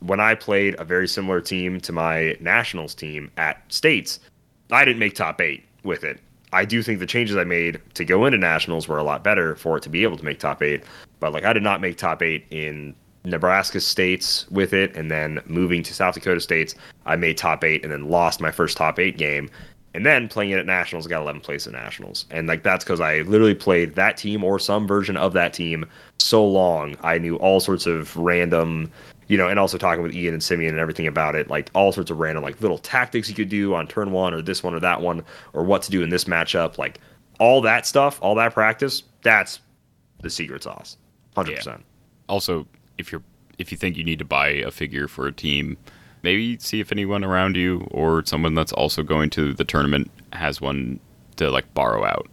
when 0.02 0.20
I 0.20 0.34
played 0.34 0.74
a 0.78 0.84
very 0.84 1.08
similar 1.08 1.40
team 1.40 1.80
to 1.80 1.92
my 1.92 2.36
nationals 2.40 2.94
team 2.94 3.30
at 3.36 3.62
states, 3.72 4.20
I 4.70 4.84
didn't 4.84 4.98
make 4.98 5.14
top 5.14 5.40
eight 5.40 5.64
with 5.84 6.04
it. 6.04 6.20
I 6.52 6.64
do 6.64 6.82
think 6.82 6.98
the 6.98 7.06
changes 7.06 7.36
I 7.36 7.44
made 7.44 7.80
to 7.94 8.04
go 8.04 8.26
into 8.26 8.38
nationals 8.38 8.86
were 8.86 8.98
a 8.98 9.02
lot 9.02 9.24
better 9.24 9.56
for 9.56 9.78
it 9.78 9.82
to 9.84 9.88
be 9.88 10.02
able 10.02 10.18
to 10.18 10.24
make 10.24 10.38
top 10.38 10.62
eight. 10.62 10.84
But 11.20 11.32
like 11.32 11.44
I 11.44 11.52
did 11.52 11.62
not 11.62 11.80
make 11.80 11.96
top 11.96 12.22
eight 12.22 12.44
in 12.50 12.94
Nebraska 13.24 13.80
states 13.80 14.50
with 14.50 14.72
it, 14.72 14.94
and 14.96 15.10
then 15.10 15.40
moving 15.46 15.82
to 15.84 15.94
South 15.94 16.14
Dakota 16.14 16.40
states, 16.40 16.74
I 17.06 17.16
made 17.16 17.38
top 17.38 17.64
eight 17.64 17.84
and 17.84 17.92
then 17.92 18.08
lost 18.08 18.40
my 18.40 18.50
first 18.50 18.76
top 18.76 18.98
eight 18.98 19.16
game. 19.16 19.48
And 19.94 20.06
then 20.06 20.26
playing 20.26 20.50
it 20.50 20.58
at 20.58 20.64
nationals, 20.64 21.06
got 21.06 21.22
11th 21.22 21.42
place 21.42 21.66
at 21.66 21.74
nationals, 21.74 22.24
and 22.30 22.48
like 22.48 22.62
that's 22.62 22.82
because 22.82 23.00
I 23.00 23.20
literally 23.22 23.54
played 23.54 23.94
that 23.94 24.16
team 24.16 24.42
or 24.42 24.58
some 24.58 24.86
version 24.86 25.18
of 25.18 25.34
that 25.34 25.52
team 25.52 25.84
so 26.18 26.44
long. 26.46 26.96
I 27.02 27.18
knew 27.18 27.36
all 27.36 27.60
sorts 27.60 27.84
of 27.84 28.16
random 28.16 28.90
you 29.28 29.36
know, 29.36 29.48
and 29.48 29.58
also 29.58 29.78
talking 29.78 30.02
with 30.02 30.14
Ian 30.14 30.34
and 30.34 30.42
Simeon 30.42 30.70
and 30.70 30.80
everything 30.80 31.06
about 31.06 31.34
it, 31.34 31.48
like 31.48 31.70
all 31.74 31.92
sorts 31.92 32.10
of 32.10 32.18
random 32.18 32.42
like 32.42 32.60
little 32.60 32.78
tactics 32.78 33.28
you 33.28 33.34
could 33.34 33.48
do 33.48 33.74
on 33.74 33.86
turn 33.86 34.12
one 34.12 34.34
or 34.34 34.42
this 34.42 34.62
one 34.62 34.74
or 34.74 34.80
that 34.80 35.00
one 35.00 35.24
or 35.52 35.64
what 35.64 35.82
to 35.82 35.90
do 35.90 36.02
in 36.02 36.10
this 36.10 36.24
matchup, 36.24 36.78
like 36.78 37.00
all 37.38 37.60
that 37.62 37.86
stuff, 37.86 38.18
all 38.22 38.34
that 38.34 38.52
practice, 38.52 39.02
that's 39.22 39.60
the 40.20 40.30
secret 40.30 40.62
sauce, 40.62 40.96
hundred 41.34 41.56
percent. 41.56 41.84
also 42.28 42.66
if 42.98 43.10
you're 43.10 43.22
if 43.58 43.72
you 43.72 43.78
think 43.78 43.96
you 43.96 44.04
need 44.04 44.18
to 44.18 44.24
buy 44.24 44.48
a 44.48 44.70
figure 44.70 45.08
for 45.08 45.26
a 45.26 45.32
team 45.32 45.76
maybe 46.22 46.56
see 46.58 46.80
if 46.80 46.92
anyone 46.92 47.24
around 47.24 47.56
you 47.56 47.86
or 47.90 48.24
someone 48.24 48.54
that's 48.54 48.72
also 48.72 49.02
going 49.02 49.28
to 49.30 49.52
the 49.52 49.64
tournament 49.64 50.10
has 50.32 50.60
one 50.60 51.00
to 51.36 51.50
like 51.50 51.72
borrow 51.74 52.04
out. 52.04 52.28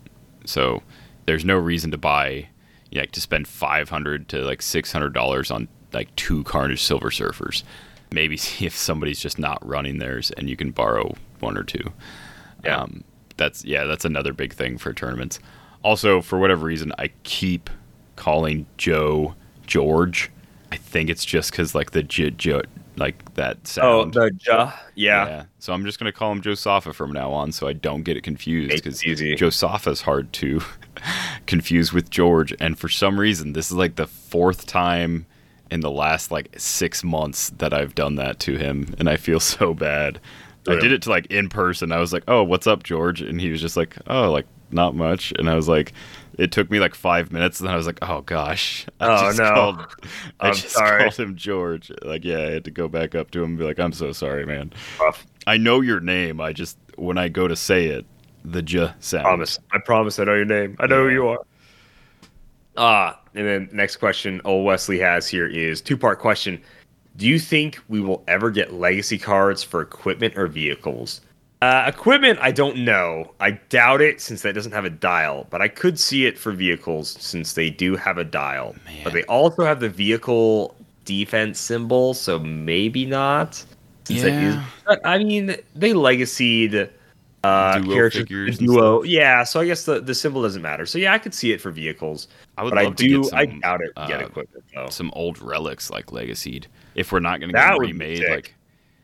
So 0.46 0.84
there's 1.26 1.46
no 1.46 1.58
reason 1.58 1.92
to 1.92 1.98
buy 1.98 2.48
like 2.94 3.12
to 3.12 3.22
spend 3.22 3.48
500 3.48 4.30
to 4.30 4.42
like 4.44 4.62
600 4.62 5.14
dollars 5.14 5.52
on 5.52 5.68
like 5.94 6.16
two 6.16 6.44
carnage 6.44 6.84
silver 6.84 7.10
surfers. 7.10 7.64
Maybe 8.12 8.38
see 8.38 8.66
if 8.66 8.76
somebody's 8.76 9.20
just 9.20 9.40
not 9.40 9.66
running 9.68 10.00
theirs 10.00 10.32
and 10.32 10.50
you 10.50 10.56
can 10.56 10.72
borrow 10.72 11.16
one 11.40 11.58
or 11.58 11.64
two. 11.64 11.94
Yeah. 12.64 12.82
um, 12.82 13.04
that's 13.38 13.64
yeah 13.64 13.86
that's 13.86 14.04
another 14.04 14.34
big 14.34 14.54
thing 14.54 14.78
for 14.78 14.94
tournaments. 14.94 15.40
Also 15.84 16.22
for 16.22 16.38
whatever 16.38 16.66
reason 16.66 16.92
i 16.98 17.10
keep 17.24 17.70
calling 18.16 18.66
joe 18.78 19.34
george. 19.66 20.30
I 20.72 20.76
think 20.76 21.10
it's 21.10 21.26
just 21.26 21.52
because 21.52 21.74
like 21.74 21.92
the 21.92 22.04
j, 22.04 22.32
j 22.32 22.62
like 22.98 23.34
that 23.36 23.66
sound. 23.66 23.88
Oh, 23.88 24.06
the 24.06 24.38
ja, 24.46 24.74
yeah, 24.94 25.46
so 25.58 25.72
i'm 25.72 25.86
just 25.86 26.00
gonna 26.00 26.12
call 26.12 26.34
him 26.34 26.42
joe 26.42 26.54
safa 26.54 26.92
from 26.92 27.14
now 27.14 27.32
on 27.32 27.54
so 27.54 27.66
i 27.68 27.72
don't 27.74 28.04
get 28.04 28.18
it 28.18 28.22
confused 28.22 28.84
because 28.84 29.56
safa's 29.56 30.02
hard 30.02 30.34
to 30.34 30.62
confuse 31.48 31.94
with 31.94 32.10
george. 32.10 32.54
And 32.60 32.78
for 32.78 32.90
some 32.90 33.18
reason 33.20 33.54
this 33.54 33.72
is 33.72 33.78
like 33.78 33.96
the 33.96 34.08
fourth 34.08 34.66
time 34.66 35.26
in 35.72 35.80
the 35.82 35.92
last 35.92 36.32
like 36.32 36.50
six 36.58 37.04
months 37.04 37.50
that 37.58 37.74
i've 37.74 37.96
done 37.96 38.16
that 38.16 38.40
to 38.40 38.58
him 38.58 38.94
and 39.00 39.10
i 39.10 39.18
feel 39.18 39.40
so 39.58 39.74
bad 39.74 40.20
I 40.68 40.76
did 40.80 40.92
it 40.92 41.02
to 41.04 41.10
like 41.10 41.26
in 41.32 41.50
person. 41.50 41.92
I 41.92 41.98
was 41.98 42.14
like, 42.14 42.24
"Oh, 42.28 42.44
what's 42.44 42.68
up, 42.68 42.84
George?" 42.84 43.22
And 43.22 43.42
he 43.42 43.50
was 43.50 43.60
just 43.60 43.76
like, 43.76 43.96
"Oh, 44.06 44.30
like 44.32 44.46
not 44.70 44.94
much." 44.94 45.34
And 45.40 45.50
I 45.50 45.56
was 45.56 45.68
like, 45.68 45.94
it 46.38 46.52
took 46.52 46.70
me 46.70 46.80
like 46.80 46.94
five 46.94 47.32
minutes, 47.32 47.60
and 47.60 47.66
then 47.68 47.74
I 47.74 47.78
was 47.78 47.88
like, 47.88 47.98
"Oh 48.04 48.22
gosh!" 48.22 48.86
I 49.00 49.08
Oh, 49.08 49.18
just 49.30 49.40
no. 49.40 49.54
Called, 49.54 49.86
I 50.40 50.52
just 50.52 50.70
sorry. 50.70 51.02
called 51.04 51.16
him 51.16 51.36
George. 51.36 51.92
Like, 52.04 52.24
yeah, 52.24 52.38
I 52.38 52.52
had 52.52 52.66
to 52.66 52.72
go 52.72 52.88
back 52.88 53.16
up 53.16 53.32
to 53.32 53.40
him 53.40 53.52
and 53.52 53.58
be 53.58 53.64
like, 53.64 53.80
"I'm 53.80 53.94
so 53.94 54.12
sorry, 54.12 54.46
man. 54.46 54.72
Rough. 55.02 55.26
I 55.48 55.58
know 55.58 55.82
your 55.82 56.02
name. 56.02 56.40
I 56.40 56.54
just 56.54 56.78
when 56.98 57.18
I 57.18 57.30
go 57.30 57.48
to 57.48 57.56
say 57.56 57.88
it, 57.88 58.06
the 58.46 58.62
j 58.62 58.92
sound. 59.00 59.24
Promise. 59.24 59.58
I 59.72 59.80
promise 59.80 60.20
I 60.20 60.26
know 60.26 60.36
your 60.36 60.46
name. 60.46 60.76
I 60.80 60.86
know 60.86 61.06
who 61.06 61.10
you 61.10 61.28
are. 61.30 61.40
Ah, 62.78 63.19
and 63.36 63.46
then 63.48 63.70
next 63.72 63.98
question 63.98 64.42
old 64.46 64.66
Wesley 64.66 65.00
has 65.00 65.28
here 65.28 65.48
is 65.48 65.82
two 65.82 65.98
part 65.98 66.20
question. 66.20 66.62
Do 67.18 67.28
you 67.28 67.40
think 67.40 67.80
we 67.90 68.00
will 68.00 68.24
ever 68.28 68.50
get 68.50 68.74
legacy 68.74 69.18
cards 69.18 69.62
for 69.64 69.82
equipment 69.82 70.38
or 70.38 70.48
vehicles? 70.48 71.22
Uh, 71.62 71.84
equipment, 71.86 72.40
I 72.42 72.52
don't 72.54 72.78
know. 72.78 73.34
I 73.42 73.52
doubt 73.52 74.00
it 74.00 74.22
since 74.22 74.44
that 74.44 74.54
doesn't 74.56 74.72
have 74.72 74.86
a 74.86 74.90
dial, 74.90 75.46
but 75.50 75.62
I 75.62 75.68
could 75.68 76.00
see 76.00 76.26
it 76.26 76.38
for 76.38 76.54
vehicles 76.54 77.18
since 77.20 77.54
they 77.54 77.70
do 77.70 77.98
have 77.98 78.18
a 78.18 78.24
dial. 78.24 78.76
But 79.04 79.12
they 79.12 79.24
also 79.24 79.66
have 79.66 79.82
the 79.82 79.90
vehicle 79.90 80.74
defense 81.04 81.60
symbol, 81.60 82.14
so 82.14 82.40
maybe 82.40 83.06
not. 83.06 83.56
Since 84.06 84.24
is- 84.24 84.56
Yeah. 84.56 84.66
but, 84.86 85.02
I 85.06 85.18
mean, 85.22 85.58
they 85.76 85.92
legacied 85.94 86.90
uh, 87.44 87.80
Duo 87.80 87.94
characters 87.94 88.22
figures 88.22 88.58
duo. 88.58 89.04
Yeah, 89.04 89.44
so 89.44 89.60
I 89.60 89.66
guess 89.66 89.86
the, 89.86 90.02
the 90.02 90.14
symbol 90.14 90.42
doesn't 90.42 90.62
matter. 90.62 90.86
So 90.86 90.98
yeah, 90.98 91.14
I 91.14 91.20
could 91.20 91.34
see 91.34 91.52
it 91.52 91.62
for 91.62 91.72
vehicles, 91.72 92.28
I 92.58 92.64
would 92.64 92.72
but 92.72 92.80
I 92.80 92.84
love 92.84 92.96
to 92.98 93.04
do. 93.04 93.24
get 93.24 93.34
I 93.34 93.46
doubt 93.46 93.82
it. 93.82 93.92
Get 94.08 94.22
uh, 94.22 94.26
equipment 94.26 94.66
though. 94.76 94.90
some 94.90 95.12
old 95.16 95.40
relics 95.40 95.90
like 95.90 96.12
Legacied. 96.12 96.68
If 96.96 97.12
we're 97.12 97.20
not 97.20 97.40
going 97.40 97.50
to 97.50 97.54
get 97.54 97.80
be 97.80 97.88
remade, 97.88 98.28
like 98.28 98.56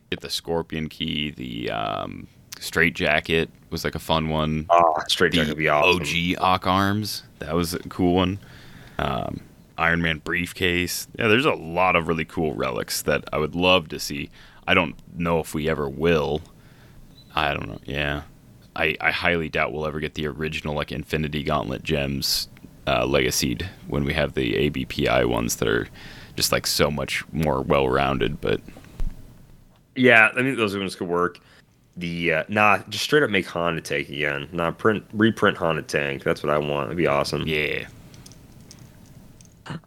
get 0.09 0.21
the 0.21 0.29
Scorpion 0.29 0.89
key, 0.89 1.31
the 1.31 1.71
um, 1.71 2.27
Straight 2.59 2.93
Jacket 2.93 3.49
was 3.69 3.83
like 3.83 3.95
a 3.95 3.99
fun 3.99 4.29
one. 4.29 4.65
Oh, 4.69 4.95
straight 5.07 5.33
jacket 5.33 5.49
would 5.49 5.57
be 5.57 5.69
awesome. 5.69 6.01
OG 6.01 6.41
Ock 6.41 6.67
Arms, 6.67 7.23
that 7.39 7.53
was 7.53 7.73
a 7.73 7.79
cool 7.89 8.15
one. 8.15 8.39
Um, 8.99 9.41
Iron 9.77 10.01
Man 10.01 10.19
briefcase. 10.19 11.07
Yeah, 11.17 11.27
there's 11.27 11.45
a 11.45 11.53
lot 11.53 11.95
of 11.95 12.07
really 12.07 12.25
cool 12.25 12.53
relics 12.53 13.01
that 13.03 13.25
I 13.33 13.37
would 13.37 13.55
love 13.55 13.89
to 13.89 13.99
see. 13.99 14.29
I 14.67 14.73
don't 14.73 14.95
know 15.17 15.39
if 15.39 15.53
we 15.53 15.69
ever 15.69 15.89
will. 15.89 16.41
I 17.35 17.53
don't 17.53 17.67
know. 17.67 17.79
Yeah, 17.85 18.23
I, 18.75 18.95
I 19.01 19.11
highly 19.11 19.49
doubt 19.49 19.71
we'll 19.73 19.85
ever 19.87 19.99
get 19.99 20.15
the 20.15 20.27
original 20.27 20.75
like 20.75 20.91
Infinity 20.91 21.43
Gauntlet 21.43 21.83
gems 21.83 22.49
uh, 22.87 23.05
legacied 23.05 23.69
when 23.87 24.03
we 24.03 24.13
have 24.13 24.33
the 24.33 24.69
ABPI 24.69 25.27
ones 25.27 25.55
that 25.57 25.67
are 25.67 25.87
just 26.35 26.51
like 26.51 26.67
so 26.67 26.91
much 26.91 27.23
more 27.31 27.61
well 27.61 27.87
rounded. 27.89 28.41
But 28.41 28.61
Yeah, 29.95 30.29
I 30.31 30.35
think 30.35 30.57
those 30.57 30.75
ones 30.77 30.95
could 30.95 31.07
work. 31.07 31.39
The 31.97 32.33
uh, 32.33 32.43
nah, 32.49 32.79
just 32.89 33.05
straight 33.05 33.23
up 33.23 33.29
make 33.29 33.45
Honda 33.47 33.81
Tank 33.81 34.09
again. 34.09 34.49
Nah, 34.51 34.71
print 34.71 35.05
reprint 35.13 35.55
Honda 35.57 35.81
Tank. 35.81 36.23
That's 36.23 36.43
what 36.43 36.51
I 36.51 36.57
want. 36.57 36.87
It'd 36.87 36.97
be 36.97 37.07
awesome. 37.07 37.43
yeah, 37.47 37.87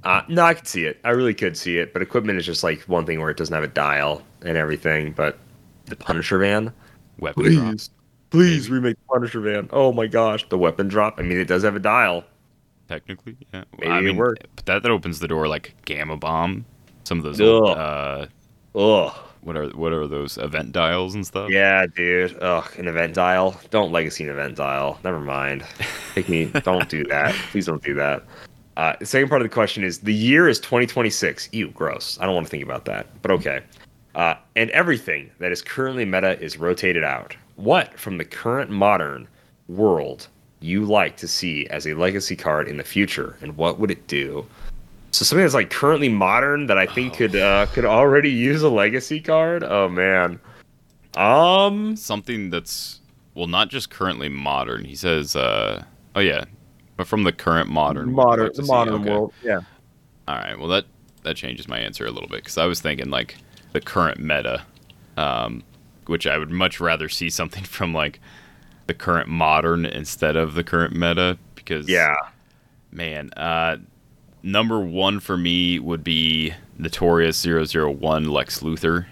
Uh, 0.05 0.23
no, 0.29 0.43
I 0.43 0.55
could 0.55 0.67
see 0.67 0.85
it. 0.87 0.99
I 1.05 1.11
really 1.11 1.35
could 1.35 1.57
see 1.57 1.79
it. 1.79 1.93
But 1.93 2.01
equipment 2.03 2.39
is 2.39 2.47
just 2.47 2.65
like 2.65 2.81
one 2.83 3.05
thing 3.05 3.21
where 3.21 3.31
it 3.31 3.37
doesn't 3.37 3.55
have 3.55 3.63
a 3.65 3.69
dial 3.69 4.23
and 4.43 4.57
everything. 4.57 5.13
But 5.13 5.39
the 5.85 5.97
Punisher 5.97 6.39
van, 6.39 6.73
weapon 7.19 7.51
drop. 7.51 7.77
please, 7.77 7.91
please 8.31 8.71
remake 8.71 8.97
Punisher 9.11 9.41
van. 9.41 9.69
Oh 9.73 9.93
my 9.93 10.07
gosh, 10.07 10.49
the 10.49 10.59
weapon 10.59 10.89
drop. 10.89 11.19
I 11.19 11.23
mean, 11.23 11.39
it 11.39 11.49
does 11.49 11.63
have 11.65 11.77
a 11.77 11.81
dial. 11.81 12.25
technically. 12.89 13.37
Yeah, 13.53 13.65
Maybe 13.79 13.91
I 13.93 13.99
it 13.99 14.03
mean, 14.03 14.17
worked. 14.17 14.47
but 14.57 14.67
that, 14.67 14.83
that 14.83 14.91
opens 14.91 15.19
the 15.21 15.29
door 15.29 15.49
like 15.49 15.75
Gamma 15.85 16.17
Bomb. 16.17 16.65
Some 17.05 17.19
of 17.19 17.25
those, 17.25 17.41
Ugh. 17.41 17.47
old, 17.47 17.77
uh, 17.79 18.27
Ugh. 18.75 19.13
what 19.43 19.57
are 19.57 19.69
what 19.71 19.93
are 19.93 20.07
those 20.07 20.37
event 20.39 20.73
dials 20.73 21.15
and 21.15 21.27
stuff? 21.27 21.51
Yeah, 21.51 21.87
dude. 21.87 22.37
Ugh, 22.43 22.71
an 22.79 22.87
event 22.89 23.15
dial. 23.15 23.59
Don't 23.71 23.93
legacy 23.93 24.25
an 24.25 24.31
event 24.31 24.57
dial. 24.57 24.99
Never 25.05 25.21
mind. 25.21 25.65
Take 26.15 26.29
me. 26.29 26.45
don't 26.65 26.89
do 26.89 27.05
that. 27.05 27.35
Please 27.51 27.67
don't 27.67 27.83
do 27.83 27.95
that. 27.95 28.25
Uh, 28.77 28.95
the 29.01 29.07
second 29.07 29.29
part 29.29 29.41
of 29.43 29.45
the 29.45 29.53
question 29.53 29.83
is 29.83 29.99
the 30.01 30.15
year 30.15 30.49
is 30.49 30.61
2026. 30.61 31.49
Ew, 31.53 31.69
gross. 31.71 32.17
I 32.21 32.27
don't 32.27 32.35
want 32.35 32.47
to 32.47 32.51
think 32.51 32.63
about 32.63 32.85
that. 32.85 33.07
But 33.23 33.31
okay. 33.33 33.61
Uh, 34.15 34.35
and 34.55 34.71
everything 34.71 35.31
that 35.41 35.51
is 35.51 35.63
currently 35.63 36.05
meta 36.05 36.39
is 36.41 36.59
rotated 36.59 37.03
out. 37.05 37.35
What 37.59 37.99
from 37.99 38.19
the 38.19 38.25
current 38.25 38.71
modern 38.71 39.27
world 39.67 40.29
you 40.61 40.85
like 40.85 41.17
to 41.17 41.27
see 41.27 41.67
as 41.71 41.87
a 41.89 41.95
legacy 41.95 42.37
card 42.37 42.69
in 42.69 42.77
the 42.77 42.85
future, 42.85 43.37
and 43.41 43.57
what 43.57 43.81
would 43.81 43.91
it 43.91 44.07
do? 44.07 44.47
So 45.11 45.25
something 45.25 45.45
that's 45.45 45.55
like 45.55 45.69
currently 45.69 46.09
modern 46.09 46.67
that 46.67 46.79
I 46.79 46.87
think 46.87 47.15
could 47.15 47.35
uh, 47.35 47.67
could 47.67 47.85
already 47.85 48.31
use 48.31 48.63
a 48.63 48.69
legacy 48.69 49.21
card. 49.21 49.65
Oh 49.65 49.89
man. 49.89 50.39
Um. 51.17 51.97
Something 51.97 52.51
that's 52.51 53.01
well, 53.35 53.49
not 53.49 53.71
just 53.71 53.91
currently 53.91 54.29
modern. 54.29 54.85
He 54.85 54.95
says, 54.95 55.35
uh, 55.35 55.83
"Oh 56.15 56.21
yeah, 56.21 56.45
but 56.97 57.09
from 57.09 57.25
the 57.25 57.33
current 57.33 57.69
modern 57.69 58.15
what 58.15 58.29
would 58.31 58.39
you 58.39 58.45
like 58.45 58.53
to 58.55 58.65
see? 58.65 58.73
Okay. 58.73 59.35
Yeah. 59.43 59.61
All 60.29 60.37
right. 60.37 60.57
Well, 60.57 60.69
that 60.69 60.85
that 61.25 61.35
changes 61.35 61.67
my 61.67 61.81
answer 61.81 62.07
a 62.07 62.11
little 62.13 62.29
bit 62.29 62.45
because 62.45 62.57
I 62.57 62.67
was 62.67 62.81
thinking 62.81 63.11
like 63.11 63.37
the 63.73 63.81
current 63.81 64.21
meta, 64.21 64.63
um, 65.17 65.65
which 66.09 66.27
I 66.27 66.39
would 66.39 66.51
much 66.51 66.81
rather 66.81 67.09
see 67.09 67.31
something 67.31 67.65
from 67.77 67.93
like 67.93 68.21
the 68.87 68.95
current 68.95 69.29
modern 69.29 69.85
instead 69.85 70.35
of 70.37 70.55
the 70.55 70.65
current 70.65 70.95
meta 70.95 71.39
because 71.55 71.89
Yeah. 71.89 72.15
man, 72.91 73.31
uh, 73.37 73.77
number 74.43 74.81
one 74.81 75.21
for 75.21 75.37
me 75.37 75.79
would 75.79 76.03
be 76.03 76.55
Notorious 76.79 77.37
001 77.45 78.25
Lex 78.31 78.61
Luthor. 78.61 79.07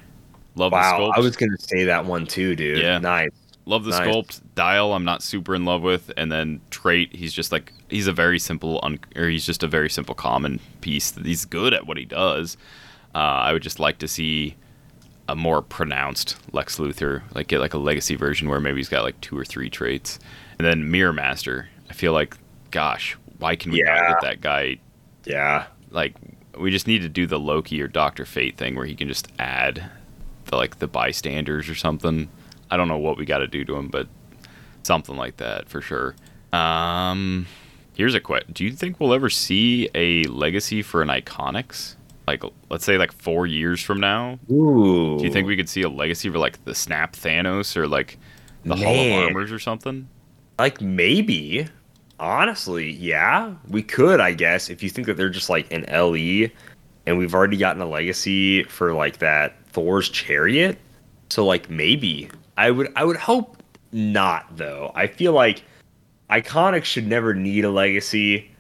Love 0.55 0.71
the 0.71 0.77
Wow. 0.77 0.99
sculpt. 0.99 1.13
I 1.17 1.21
was 1.21 1.37
gonna 1.37 1.59
say 1.59 1.85
that 1.85 2.07
one 2.07 2.27
too, 2.27 2.57
dude. 2.57 2.79
Yeah. 2.79 2.99
Nice. 2.99 3.31
Love 3.67 3.85
the 3.85 3.91
Nice. 3.91 4.01
sculpt. 4.09 4.41
Dial, 4.55 4.95
I'm 4.95 5.05
not 5.05 5.23
super 5.23 5.55
in 5.55 5.65
love 5.65 5.83
with, 5.83 6.11
and 6.17 6.31
then 6.33 6.61
trait, 6.71 7.15
he's 7.15 7.33
just 7.33 7.53
like 7.53 7.73
he's 7.91 8.07
a 8.07 8.13
very 8.13 8.39
simple, 8.39 8.81
un- 8.83 8.99
or 9.17 9.29
he's 9.29 9.45
just 9.45 9.63
a 9.63 9.67
very 9.69 9.91
simple 9.91 10.15
common 10.15 10.59
piece. 10.81 11.15
He's 11.23 11.45
good 11.45 11.75
at 11.75 11.87
what 11.87 11.97
he 11.99 12.05
does. 12.05 12.57
Uh, 13.15 13.19
I 13.19 13.53
would 13.53 13.63
just 13.63 13.79
like 13.81 13.99
to 13.99 14.09
see 14.09 14.55
a 15.29 15.37
more 15.37 15.63
pronounced 15.63 16.37
Lex 16.53 16.79
Luthor, 16.79 17.23
like 17.35 17.49
get 17.49 17.61
like 17.61 17.75
a 17.75 17.79
legacy 17.79 18.15
version 18.15 18.49
where 18.49 18.61
maybe 18.61 18.79
he's 18.79 18.89
got 18.89 19.03
like 19.03 19.21
two 19.21 19.37
or 19.39 19.45
three 19.45 19.71
traits, 19.71 20.19
and 20.59 20.67
then 20.67 20.91
Mirror 20.91 21.15
Master. 21.15 21.69
I 21.91 21.93
feel 21.93 22.13
like, 22.13 22.37
gosh, 22.71 23.17
why 23.39 23.57
can 23.57 23.73
we 23.73 23.83
not 23.83 24.09
get 24.09 24.21
that 24.23 24.41
guy? 24.41 24.79
Yeah. 25.25 25.67
Like, 25.91 26.15
we 26.59 26.71
just 26.71 26.87
need 26.87 27.03
to 27.03 27.09
do 27.09 27.27
the 27.27 27.39
Loki 27.39 27.81
or 27.83 27.89
Doctor 27.89 28.25
Fate 28.25 28.57
thing 28.57 28.75
where 28.75 28.87
he 28.87 28.95
can 28.95 29.09
just 29.09 29.29
add 29.39 29.91
the 30.47 30.57
like 30.57 30.79
the 30.79 30.87
bystanders 30.87 31.69
or 31.69 31.75
something. 31.75 32.29
I 32.71 32.77
don't 32.77 32.89
know 32.89 32.99
what 32.99 33.19
we 33.19 33.25
got 33.25 33.39
to 33.39 33.47
do 33.47 33.65
to 33.65 33.77
him, 33.77 33.89
but 33.89 34.09
something 34.83 35.17
like 35.17 35.37
that 35.39 35.69
for 35.69 35.81
sure. 35.81 36.15
Um, 36.53 37.47
here's 37.97 38.15
a 38.15 38.21
question: 38.21 38.53
Do 38.53 38.65
you 38.65 38.73
think 38.73 38.99
we'll 39.01 39.15
ever 39.15 39.31
see 39.31 39.89
a 39.95 40.25
legacy 40.25 40.83
for 40.83 41.03
an 41.03 41.09
Iconics? 41.09 41.96
Like, 42.27 42.43
let's 42.71 42.85
say 42.85 42.99
like 42.99 43.13
four 43.13 43.47
years 43.47 43.81
from 43.81 44.01
now, 44.01 44.39
Ooh. 44.51 45.17
do 45.19 45.25
you 45.25 45.31
think 45.31 45.47
we 45.47 45.57
could 45.57 45.69
see 45.69 45.83
a 45.83 45.89
legacy 45.89 46.29
for 46.29 46.39
like 46.39 46.65
the 46.65 46.75
Snap 46.75 47.15
Thanos 47.15 47.77
or 47.77 47.87
like 47.87 48.19
the 48.65 48.75
Hall 48.75 48.95
of 48.95 49.25
Armors 49.25 49.53
or 49.53 49.59
something? 49.59 50.09
like 50.59 50.81
maybe? 50.81 51.67
Honestly, 52.19 52.93
yeah, 52.93 53.55
we 53.69 53.83
could. 53.83 54.21
I 54.21 54.33
guess 54.33 54.71
if 54.71 54.83
you 54.83 54.89
think 54.89 55.07
that 55.07 55.17
they're 55.17 55.29
just 55.29 55.51
like 55.51 55.71
an 55.73 55.85
LE, 55.93 56.49
and 57.07 57.19
we've 57.19 57.35
already 57.35 57.57
gotten 57.57 57.83
a 57.83 57.87
legacy 57.87 58.63
for 58.65 58.95
like 58.95 59.19
that 59.19 59.55
Thor's 59.69 60.09
chariot, 60.09 60.79
so 61.31 61.45
like 61.45 61.69
maybe 61.69 62.31
I 62.57 62.71
would. 62.71 62.91
I 62.97 63.05
would 63.05 63.19
hope 63.19 63.63
not 63.93 64.57
though. 64.57 64.93
I 64.95 65.07
feel 65.07 65.33
like 65.33 65.63
Iconics 66.31 66.85
should 66.85 67.07
never 67.07 67.35
need 67.35 67.65
a 67.65 67.71
legacy 67.71 68.51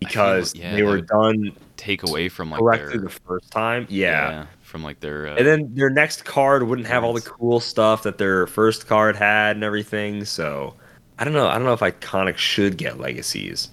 because 0.00 0.54
yeah, 0.54 0.74
they 0.74 0.82
were 0.82 0.96
would 0.96 1.06
done 1.06 1.52
Take 1.78 2.02
away 2.02 2.28
from 2.28 2.50
like 2.50 2.60
correctly 2.60 2.98
their 2.98 2.98
the 2.98 3.08
first 3.10 3.50
time. 3.50 3.86
yeah. 3.88 4.46
from 4.62 4.82
like 4.82 5.00
their 5.00 5.28
uh, 5.28 5.36
And 5.36 5.46
then 5.46 5.74
their 5.74 5.90
next 5.90 6.24
card 6.26 6.64
wouldn't 6.64 6.88
have 6.88 7.04
all 7.04 7.14
the 7.14 7.22
cool 7.22 7.60
stuff 7.60 8.02
that 8.02 8.18
their 8.18 8.46
first 8.46 8.86
card 8.86 9.16
had 9.16 9.56
and 9.56 9.64
everything. 9.64 10.24
So 10.24 10.74
I 11.18 11.24
don't 11.24 11.34
know. 11.34 11.46
I 11.48 11.54
don't 11.54 11.64
know 11.64 11.72
if 11.72 11.80
Iconic 11.80 12.36
should 12.36 12.76
get 12.76 12.98
legacies. 12.98 13.70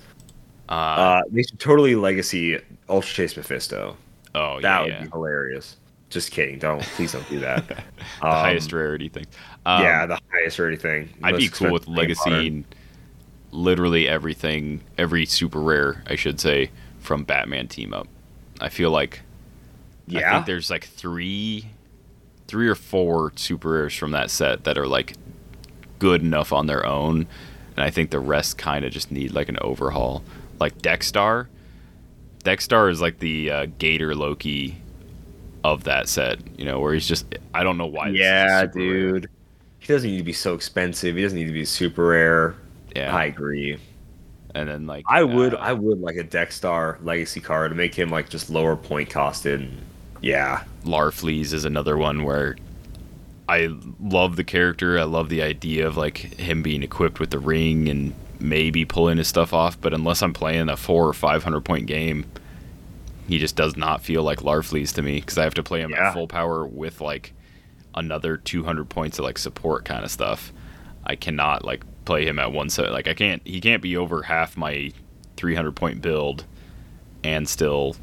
uh, 0.69 0.71
Uh, 0.73 1.21
they 1.31 1.43
should 1.43 1.59
totally 1.59 1.95
legacy 1.95 2.59
Ultra 2.89 3.13
Chase 3.13 3.35
Mephisto. 3.37 3.97
oh 4.35 4.61
that 4.61 4.63
yeah, 4.63 4.81
would 4.83 4.89
yeah. 4.93 5.03
be 5.05 5.09
hilarious. 5.11 5.77
Just 6.09 6.31
kidding. 6.31 6.59
Don't 6.59 6.81
please 6.95 7.11
don't 7.13 7.27
do 7.29 7.39
that. 7.39 7.67
the 7.67 7.75
Um, 8.21 8.31
highest 8.31 8.71
rarity 8.71 9.09
thing. 9.09 9.25
Um, 9.65 9.81
yeah, 9.83 10.05
the 10.05 10.19
highest 10.31 10.59
rarity 10.59 10.77
thing. 10.77 11.09
I'd 11.23 11.37
be 11.37 11.49
cool 11.49 11.71
with 11.71 11.87
modern. 11.87 12.65
literally 13.51 14.07
everything, 14.07 14.81
every 14.97 15.25
super 15.25 15.59
rare, 15.61 16.03
I 16.07 16.15
should 16.15 16.39
say, 16.39 16.71
from 17.05 17.23
Batman 17.23 17.67
Team 17.67 17.93
Up. 17.93 18.07
I 18.59 18.69
feel 18.69 18.91
like 18.91 19.21
I 20.09 20.33
think 20.33 20.45
there's 20.45 20.69
like 20.69 20.85
three, 20.85 21.67
three 22.47 22.67
or 22.67 22.75
four 22.75 23.31
super 23.35 23.69
rares 23.71 23.95
from 23.95 24.11
that 24.11 24.29
set 24.29 24.63
that 24.65 24.77
are 24.77 24.87
like 24.87 25.13
good 25.99 26.21
enough 26.21 26.53
on 26.53 26.67
their 26.67 26.85
own, 26.85 27.27
and 27.75 27.83
I 27.83 27.89
think 27.89 28.11
the 28.11 28.19
rest 28.19 28.57
kind 28.57 28.85
of 28.85 28.91
just 28.91 29.11
need 29.11 29.31
like 29.31 29.49
an 29.49 29.57
overhaul. 29.61 30.23
Like 30.59 30.81
Dex-Starr, 30.81 31.49
Dex-Starr 32.43 32.89
is 32.89 33.01
like 33.01 33.19
the 33.19 33.51
uh, 33.51 33.65
Gator 33.77 34.15
Loki 34.15 34.77
of 35.63 35.83
that 35.85 36.07
set, 36.07 36.39
you 36.57 36.65
know, 36.65 36.79
where 36.79 36.93
he's 36.93 37.07
just 37.07 37.25
I 37.53 37.63
don't 37.63 37.77
know 37.77 37.87
why. 37.87 38.11
this 38.11 38.21
is 38.21 38.21
a 38.21 38.23
yeah, 38.23 38.61
super 38.61 38.79
rare. 38.79 39.11
dude. 39.11 39.29
He 39.79 39.93
doesn't 39.93 40.09
need 40.09 40.17
to 40.19 40.23
be 40.23 40.33
so 40.33 40.53
expensive. 40.53 41.15
He 41.15 41.21
doesn't 41.23 41.37
need 41.37 41.45
to 41.45 41.51
be 41.51 41.65
super 41.65 42.07
rare. 42.07 42.55
Yeah, 42.95 43.15
I 43.15 43.25
agree. 43.25 43.77
And 44.55 44.69
then 44.69 44.87
like 44.87 45.05
I 45.07 45.21
would, 45.23 45.53
uh, 45.53 45.57
I 45.59 45.73
would 45.73 45.99
like 46.01 46.15
a 46.15 46.23
Dex-Starr 46.23 46.99
legacy 47.03 47.41
card 47.41 47.71
to 47.71 47.75
make 47.75 47.93
him 47.93 48.09
like 48.09 48.29
just 48.29 48.49
lower 48.49 48.75
point 48.75 49.09
costed. 49.09 49.69
Yeah, 50.21 50.63
Larfleeze 50.85 51.53
is 51.53 51.65
another 51.65 51.97
one 51.97 52.23
where 52.23 52.55
I 53.47 53.69
love 53.99 54.37
the 54.37 54.43
character. 54.45 54.97
I 54.97 55.03
love 55.03 55.29
the 55.29 55.41
idea 55.43 55.85
of 55.85 55.97
like 55.97 56.17
him 56.17 56.63
being 56.63 56.81
equipped 56.83 57.19
with 57.19 57.29
the 57.31 57.37
ring 57.39 57.89
and 57.89 58.15
maybe 58.39 58.85
pulling 58.85 59.17
his 59.17 59.27
stuff 59.27 59.53
off. 59.53 59.79
But 59.79 59.93
unless 59.93 60.23
I'm 60.23 60.33
playing 60.33 60.69
a 60.69 60.77
four 60.77 61.05
or 61.07 61.13
five 61.13 61.43
hundred 61.43 61.61
point 61.65 61.85
game, 61.85 62.25
he 63.27 63.37
just 63.37 63.55
does 63.57 63.75
not 63.75 64.01
feel 64.01 64.23
like 64.23 64.39
Larfleeze 64.39 64.93
to 64.95 65.01
me 65.01 65.19
because 65.19 65.37
I 65.37 65.43
have 65.43 65.53
to 65.55 65.63
play 65.63 65.81
him 65.81 65.91
Yeah. 65.91 66.07
at 66.07 66.13
full 66.13 66.27
power 66.27 66.65
with 66.65 67.01
like 67.01 67.33
another 67.93 68.37
200 68.37 68.89
points 68.89 69.19
of 69.19 69.25
like 69.25 69.37
support 69.37 69.85
kind 69.85 70.03
of 70.05 70.11
stuff. 70.11 70.51
I 71.05 71.15
cannot 71.15 71.63
like 71.65 71.83
play 72.05 72.25
him 72.25 72.39
at 72.39 72.51
one 72.51 72.69
set. 72.69 72.91
Like 72.91 73.07
I 73.07 73.13
can't. 73.13 73.41
He 73.45 73.59
can't 73.59 73.81
be 73.81 73.97
over 73.97 74.23
half 74.23 74.55
my 74.57 74.91
300 75.37 75.75
point 75.75 76.01
build 76.01 76.45
and 77.23 77.47
still 77.49 77.95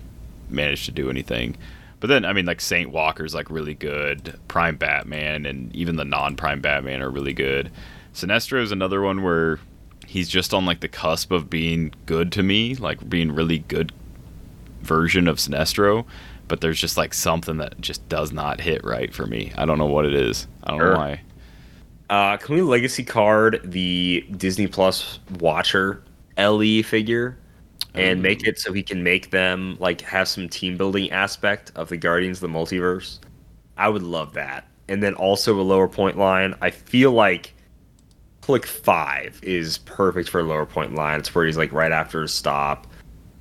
manage 0.50 0.84
to 0.86 0.92
do 0.92 1.08
anything. 1.08 1.56
But 2.00 2.08
then 2.08 2.24
I 2.24 2.32
mean 2.32 2.46
like 2.46 2.60
Saint 2.60 2.90
Walker's 2.90 3.34
like 3.34 3.48
really 3.50 3.74
good. 3.74 4.38
Prime 4.48 4.76
Batman 4.76 5.46
and 5.46 5.74
even 5.74 5.96
the 5.96 6.04
non-Prime 6.04 6.60
Batman 6.60 7.00
are 7.00 7.10
really 7.10 7.32
good. 7.32 7.70
Sinestro 8.12 8.60
is 8.60 8.72
another 8.72 9.00
one 9.00 9.22
where 9.22 9.58
he's 10.06 10.28
just 10.28 10.52
on 10.52 10.66
like 10.66 10.80
the 10.80 10.88
cusp 10.88 11.30
of 11.30 11.48
being 11.48 11.94
good 12.04 12.32
to 12.32 12.42
me, 12.42 12.74
like 12.74 13.08
being 13.08 13.32
really 13.32 13.60
good 13.60 13.92
version 14.82 15.28
of 15.28 15.38
Sinestro, 15.38 16.04
but 16.48 16.60
there's 16.60 16.80
just 16.80 16.96
like 16.96 17.14
something 17.14 17.56
that 17.58 17.80
just 17.80 18.06
does 18.08 18.32
not 18.32 18.60
hit 18.60 18.84
right 18.84 19.14
for 19.14 19.26
me. 19.26 19.52
I 19.56 19.64
don't 19.64 19.78
know 19.78 19.86
what 19.86 20.04
it 20.04 20.12
is. 20.14 20.46
I 20.64 20.70
don't 20.72 20.80
Sure. 20.80 20.92
know 20.92 20.98
why. 20.98 21.20
Uh, 22.12 22.36
can 22.36 22.55
we 22.55 22.60
legacy 22.60 23.02
card 23.02 23.59
the 23.64 24.22
Disney 24.36 24.66
Plus 24.66 25.18
Watcher 25.40 26.02
LE 26.36 26.82
figure 26.82 27.39
and 27.94 28.20
make 28.20 28.47
it 28.47 28.59
so 28.59 28.70
he 28.70 28.82
can 28.82 29.02
make 29.02 29.30
them 29.30 29.78
like 29.80 30.02
have 30.02 30.28
some 30.28 30.47
team 30.47 30.76
building 30.76 31.10
aspect 31.10 31.72
of 31.74 31.89
the 31.89 31.97
Guardians 31.97 32.43
of 32.43 32.52
the 32.52 32.59
Multiverse? 32.59 33.18
I 33.78 33.89
would 33.89 34.02
love 34.02 34.34
that. 34.34 34.68
And 34.89 35.02
then 35.02 35.14
also 35.14 35.59
a 35.59 35.62
lower 35.62 35.89
point 35.89 36.18
line. 36.18 36.55
I 36.60 36.68
feel 36.68 37.12
like 37.12 37.55
Click 38.43 38.66
Five 38.66 39.40
is 39.43 39.78
perfect 39.78 40.28
for 40.28 40.40
a 40.40 40.44
lower 40.44 40.66
point 40.66 40.94
line. 40.94 41.18
It's 41.18 41.34
where 41.34 41.47
he's 41.47 41.56
like 41.56 41.72
right 41.72 41.93
after 41.93 42.20
his 42.20 42.34
stop, 42.34 42.86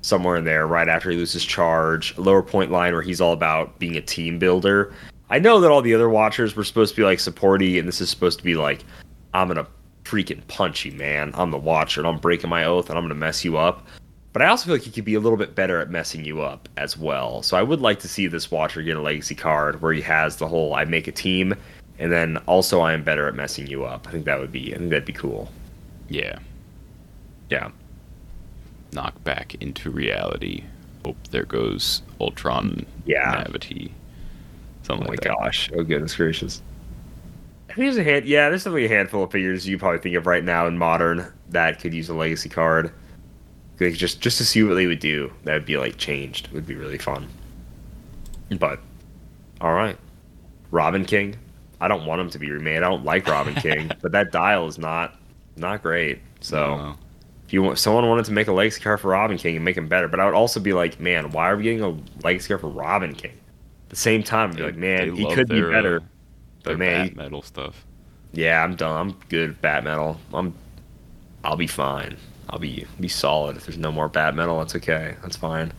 somewhere 0.00 0.36
in 0.36 0.46
there, 0.46 0.66
right 0.66 0.88
after 0.88 1.10
he 1.10 1.18
loses 1.18 1.44
charge. 1.44 2.16
A 2.16 2.22
lower 2.22 2.42
point 2.42 2.70
line 2.70 2.94
where 2.94 3.02
he's 3.02 3.20
all 3.20 3.34
about 3.34 3.78
being 3.78 3.98
a 3.98 4.00
team 4.00 4.38
builder. 4.38 4.94
I 5.32 5.38
know 5.38 5.60
that 5.60 5.70
all 5.70 5.80
the 5.80 5.94
other 5.94 6.10
watchers 6.10 6.54
were 6.54 6.62
supposed 6.62 6.94
to 6.94 7.00
be 7.00 7.06
like 7.06 7.18
supporty, 7.18 7.78
and 7.78 7.88
this 7.88 8.02
is 8.02 8.10
supposed 8.10 8.36
to 8.36 8.44
be 8.44 8.54
like, 8.54 8.84
I'm 9.32 9.48
gonna 9.48 9.66
freaking 10.04 10.46
punch 10.46 10.84
you, 10.84 10.92
man. 10.92 11.30
I'm 11.32 11.50
the 11.50 11.56
watcher, 11.56 12.02
and 12.02 12.06
I'm 12.06 12.18
breaking 12.18 12.50
my 12.50 12.64
oath, 12.64 12.90
and 12.90 12.98
I'm 12.98 13.04
gonna 13.04 13.14
mess 13.14 13.42
you 13.42 13.56
up. 13.56 13.86
But 14.34 14.42
I 14.42 14.48
also 14.48 14.66
feel 14.66 14.74
like 14.74 14.82
he 14.82 14.90
could 14.90 15.06
be 15.06 15.14
a 15.14 15.20
little 15.20 15.38
bit 15.38 15.54
better 15.54 15.80
at 15.80 15.88
messing 15.88 16.26
you 16.26 16.42
up 16.42 16.68
as 16.76 16.98
well. 16.98 17.42
So 17.42 17.56
I 17.56 17.62
would 17.62 17.80
like 17.80 17.98
to 18.00 18.08
see 18.08 18.26
this 18.26 18.50
watcher 18.50 18.82
get 18.82 18.98
a 18.98 19.00
legacy 19.00 19.34
card 19.34 19.80
where 19.80 19.94
he 19.94 20.02
has 20.02 20.36
the 20.36 20.46
whole 20.46 20.74
I 20.74 20.84
make 20.84 21.08
a 21.08 21.12
team, 21.12 21.54
and 21.98 22.12
then 22.12 22.36
also 22.46 22.80
I 22.80 22.92
am 22.92 23.02
better 23.02 23.26
at 23.26 23.34
messing 23.34 23.66
you 23.66 23.84
up. 23.84 24.06
I 24.06 24.10
think 24.10 24.26
that 24.26 24.38
would 24.38 24.52
be 24.52 24.74
I 24.74 24.76
think 24.76 24.90
that'd 24.90 25.06
be 25.06 25.14
cool. 25.14 25.50
Yeah. 26.10 26.40
Yeah. 27.48 27.70
Knock 28.92 29.24
back 29.24 29.54
into 29.62 29.88
reality. 29.88 30.64
Oh, 31.06 31.16
there 31.30 31.44
goes 31.44 32.02
Ultron 32.20 32.84
Yeah. 33.06 33.44
Navity. 33.44 33.92
Something 34.82 35.04
Oh 35.06 35.08
my 35.08 35.12
like 35.12 35.20
that. 35.20 35.36
gosh! 35.38 35.70
Oh 35.74 35.82
goodness 35.82 36.14
gracious! 36.16 36.62
I 37.70 37.74
think 37.74 37.86
there's 37.86 37.96
a 37.96 38.04
hand. 38.04 38.26
Yeah, 38.26 38.48
there's 38.48 38.64
definitely 38.64 38.86
a 38.86 38.88
handful 38.88 39.22
of 39.24 39.30
figures 39.32 39.66
you 39.66 39.78
probably 39.78 39.98
think 40.00 40.16
of 40.16 40.26
right 40.26 40.44
now 40.44 40.66
in 40.66 40.76
modern 40.76 41.32
that 41.50 41.80
could 41.80 41.94
use 41.94 42.08
a 42.08 42.14
legacy 42.14 42.48
card. 42.48 42.92
Like 43.80 43.94
just 43.94 44.20
just 44.20 44.38
to 44.38 44.44
see 44.44 44.62
what 44.62 44.74
they 44.74 44.86
would 44.86 44.98
do, 45.00 45.32
that 45.44 45.54
would 45.54 45.64
be 45.66 45.76
like 45.78 45.96
changed. 45.96 46.48
Would 46.52 46.66
be 46.66 46.74
really 46.74 46.98
fun. 46.98 47.26
But 48.58 48.80
all 49.60 49.72
right, 49.72 49.96
Robin 50.70 51.04
King. 51.04 51.36
I 51.80 51.88
don't 51.88 52.06
want 52.06 52.20
him 52.20 52.30
to 52.30 52.38
be 52.38 52.48
remade. 52.50 52.76
I 52.84 52.88
don't 52.88 53.04
like 53.04 53.26
Robin 53.26 53.54
King, 53.54 53.90
but 54.02 54.12
that 54.12 54.30
dial 54.30 54.68
is 54.68 54.78
not 54.78 55.16
not 55.56 55.82
great. 55.82 56.20
So 56.40 56.76
No. 56.76 56.94
if 57.46 57.52
you 57.52 57.62
want 57.62 57.78
someone 57.78 58.06
wanted 58.08 58.24
to 58.26 58.32
make 58.32 58.46
a 58.48 58.52
legacy 58.52 58.80
card 58.82 59.00
for 59.00 59.08
Robin 59.08 59.36
King 59.38 59.56
and 59.56 59.64
make 59.64 59.76
him 59.76 59.88
better, 59.88 60.06
but 60.06 60.20
I 60.20 60.24
would 60.26 60.34
also 60.34 60.60
be 60.60 60.72
like, 60.72 61.00
man, 61.00 61.30
why 61.32 61.50
are 61.50 61.56
we 61.56 61.64
getting 61.64 61.82
a 61.82 61.96
legacy 62.22 62.48
card 62.48 62.60
for 62.60 62.68
Robin 62.68 63.14
King? 63.14 63.32
At 63.92 63.96
the 63.96 63.96
same 63.96 64.22
time, 64.22 64.52
I'd 64.52 64.56
be 64.56 64.62
like, 64.62 64.76
man, 64.76 65.14
he 65.14 65.34
could 65.34 65.48
be 65.48 65.56
their, 65.60 65.68
uh, 65.68 65.72
better. 65.72 65.98
Their 66.00 66.08
But 66.62 66.78
man, 66.78 67.08
bat 67.08 67.16
metal 67.16 67.42
stuff. 67.42 67.84
Yeah, 68.32 68.64
I'm 68.64 68.74
done. 68.74 68.96
I'm 68.96 69.16
good 69.28 69.60
bat 69.60 69.84
metal. 69.84 70.18
I'm 70.32 70.54
I'll 71.44 71.56
be 71.56 71.66
fine. 71.66 72.16
I'll 72.48 72.58
be 72.58 72.86
be 72.98 73.08
solid. 73.08 73.58
If 73.58 73.66
there's 73.66 73.76
no 73.76 73.92
more 73.92 74.08
bat 74.08 74.34
metal, 74.34 74.58
that's 74.58 74.74
okay. 74.76 75.16
That's 75.20 75.36
fine. 75.36 75.72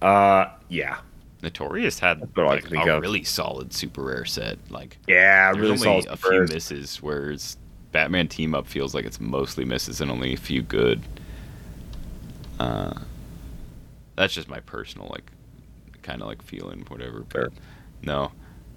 Uh 0.00 0.46
yeah. 0.70 1.00
Notorious 1.42 1.98
had 1.98 2.20
like, 2.36 2.64
a 2.74 2.94
of. 2.94 3.02
really 3.02 3.24
solid 3.24 3.74
super 3.74 4.02
rare 4.02 4.24
set. 4.24 4.58
Like 4.70 4.96
Yeah, 5.06 5.50
really 5.50 5.72
only 5.72 5.76
solid. 5.78 6.06
a 6.06 6.16
few 6.16 6.30
first. 6.30 6.52
misses, 6.54 7.02
whereas 7.02 7.58
Batman 7.92 8.28
Team 8.28 8.54
Up 8.54 8.66
feels 8.66 8.94
like 8.94 9.04
it's 9.04 9.20
mostly 9.20 9.66
misses 9.66 10.00
and 10.00 10.10
only 10.10 10.32
a 10.32 10.38
few 10.38 10.62
good. 10.62 11.02
Uh, 12.58 12.98
that's 14.16 14.32
just 14.32 14.48
my 14.48 14.60
personal 14.60 15.08
like, 15.10 15.30
kind 16.02 16.22
of 16.22 16.28
like 16.28 16.42
feeling, 16.42 16.84
whatever. 16.88 17.20
But 17.20 17.32
Fair. 17.32 17.48
no, 18.02 18.32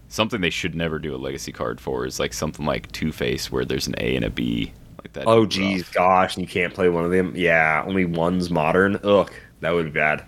something 0.07 0.41
they 0.41 0.49
should 0.49 0.75
never 0.75 0.99
do 0.99 1.15
a 1.15 1.17
legacy 1.17 1.51
card 1.51 1.79
for 1.81 2.05
is 2.05 2.19
like 2.19 2.33
something 2.33 2.65
like 2.65 2.91
Two 2.91 3.11
Face, 3.11 3.51
where 3.51 3.65
there's 3.65 3.87
an 3.87 3.95
A 3.97 4.15
and 4.15 4.25
a 4.25 4.29
B, 4.29 4.71
like 4.99 5.13
that. 5.13 5.27
Oh 5.27 5.45
geez, 5.45 5.87
gosh, 5.89 6.35
and 6.35 6.41
you 6.41 6.47
can't 6.47 6.73
play 6.73 6.89
one 6.89 7.05
of 7.05 7.11
them. 7.11 7.33
Yeah, 7.35 7.83
only 7.85 8.05
one's 8.05 8.49
modern. 8.49 8.99
Ugh, 9.03 9.31
that 9.61 9.71
would 9.71 9.85
be 9.85 9.99
bad. 9.99 10.23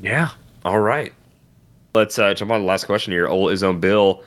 Yeah. 0.00 0.30
All 0.64 0.80
right. 0.80 1.12
Let's 1.94 2.18
uh, 2.18 2.34
jump 2.34 2.50
on 2.50 2.62
the 2.62 2.66
last 2.66 2.86
question 2.86 3.12
here. 3.12 3.28
Old 3.28 3.52
Izone 3.52 3.80
Bill, 3.80 4.24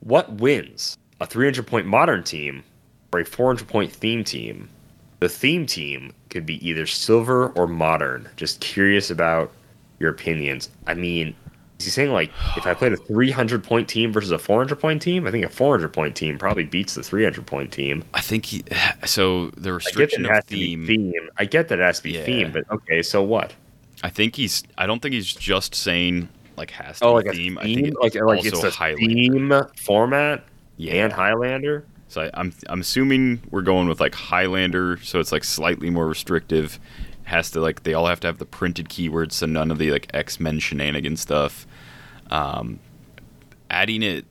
what 0.00 0.30
wins 0.34 0.98
a 1.20 1.26
300 1.26 1.66
point 1.66 1.86
modern 1.86 2.22
team 2.22 2.62
or 3.12 3.20
a 3.20 3.24
400 3.24 3.66
point 3.66 3.92
theme 3.92 4.22
team? 4.22 4.68
The 5.20 5.28
theme 5.28 5.64
team 5.64 6.12
could 6.28 6.44
be 6.44 6.66
either 6.66 6.86
silver 6.86 7.48
or 7.50 7.66
modern. 7.66 8.28
Just 8.36 8.60
curious 8.60 9.10
about 9.10 9.50
your 9.98 10.10
opinions. 10.10 10.70
I 10.86 10.94
mean, 10.94 11.34
is 11.78 11.84
he 11.84 11.90
saying 11.90 12.12
like 12.12 12.30
if 12.56 12.66
I 12.66 12.74
played 12.74 12.92
a 12.92 12.96
300 12.96 13.62
point 13.62 13.88
team 13.88 14.12
versus 14.12 14.30
a 14.30 14.38
400 14.38 14.76
point 14.76 15.02
team? 15.02 15.26
I 15.26 15.30
think 15.30 15.44
a 15.44 15.48
400 15.48 15.92
point 15.92 16.16
team 16.16 16.38
probably 16.38 16.64
beats 16.64 16.94
the 16.94 17.02
300 17.02 17.46
point 17.46 17.72
team. 17.72 18.02
I 18.14 18.20
think 18.20 18.46
he. 18.46 18.64
So 19.06 19.50
the 19.50 19.50
I 19.50 19.52
get 19.52 19.62
that 19.62 19.72
restriction 19.74 20.26
of 20.26 20.44
theme. 20.44 20.86
theme. 20.86 21.28
I 21.38 21.44
get 21.44 21.68
that 21.68 21.78
it 21.78 21.82
has 21.82 21.98
to 21.98 22.02
be 22.04 22.12
Yeah. 22.12 22.24
theme, 22.24 22.52
but 22.52 22.64
okay, 22.70 23.02
so 23.02 23.22
what? 23.22 23.54
I 24.02 24.10
think 24.10 24.36
he's. 24.36 24.62
I 24.78 24.86
don't 24.86 25.00
think 25.00 25.14
he's 25.14 25.32
just 25.34 25.74
saying 25.74 26.28
like 26.56 26.70
has 26.72 26.98
to 27.00 27.04
Oh, 27.04 27.20
be 27.20 27.28
like 27.28 27.36
theme. 27.36 27.58
a 27.58 27.60
I 27.60 27.64
theme, 27.64 27.84
think 27.84 28.00
like 28.00 28.14
like 28.14 28.24
also 28.38 28.48
it's 28.48 28.64
a 28.64 28.70
Highlander. 28.70 29.04
theme 29.14 29.62
format 29.76 30.44
Yeah. 30.78 31.04
and 31.04 31.12
Highlander. 31.12 31.84
So 32.08 32.22
I, 32.22 32.30
I'm 32.34 32.52
I'm 32.68 32.80
assuming 32.80 33.42
we're 33.50 33.62
going 33.62 33.88
with 33.88 34.00
like 34.00 34.14
Highlander, 34.14 34.98
so 35.02 35.18
it's 35.20 35.32
like 35.32 35.44
slightly 35.44 35.90
more 35.90 36.06
restrictive. 36.06 36.78
Has 37.26 37.50
to 37.52 37.60
like 37.60 37.82
they 37.82 37.94
all 37.94 38.06
have 38.06 38.20
to 38.20 38.26
have 38.26 38.38
the 38.38 38.46
printed 38.46 38.88
keywords, 38.88 39.32
so 39.32 39.46
none 39.46 39.70
of 39.70 39.78
the 39.78 39.90
like 39.90 40.08
X 40.14 40.40
Men 40.40 40.58
shenanigan 40.58 41.16
stuff. 41.16 41.66
Um, 42.30 42.80
adding 43.70 44.02
it 44.02 44.24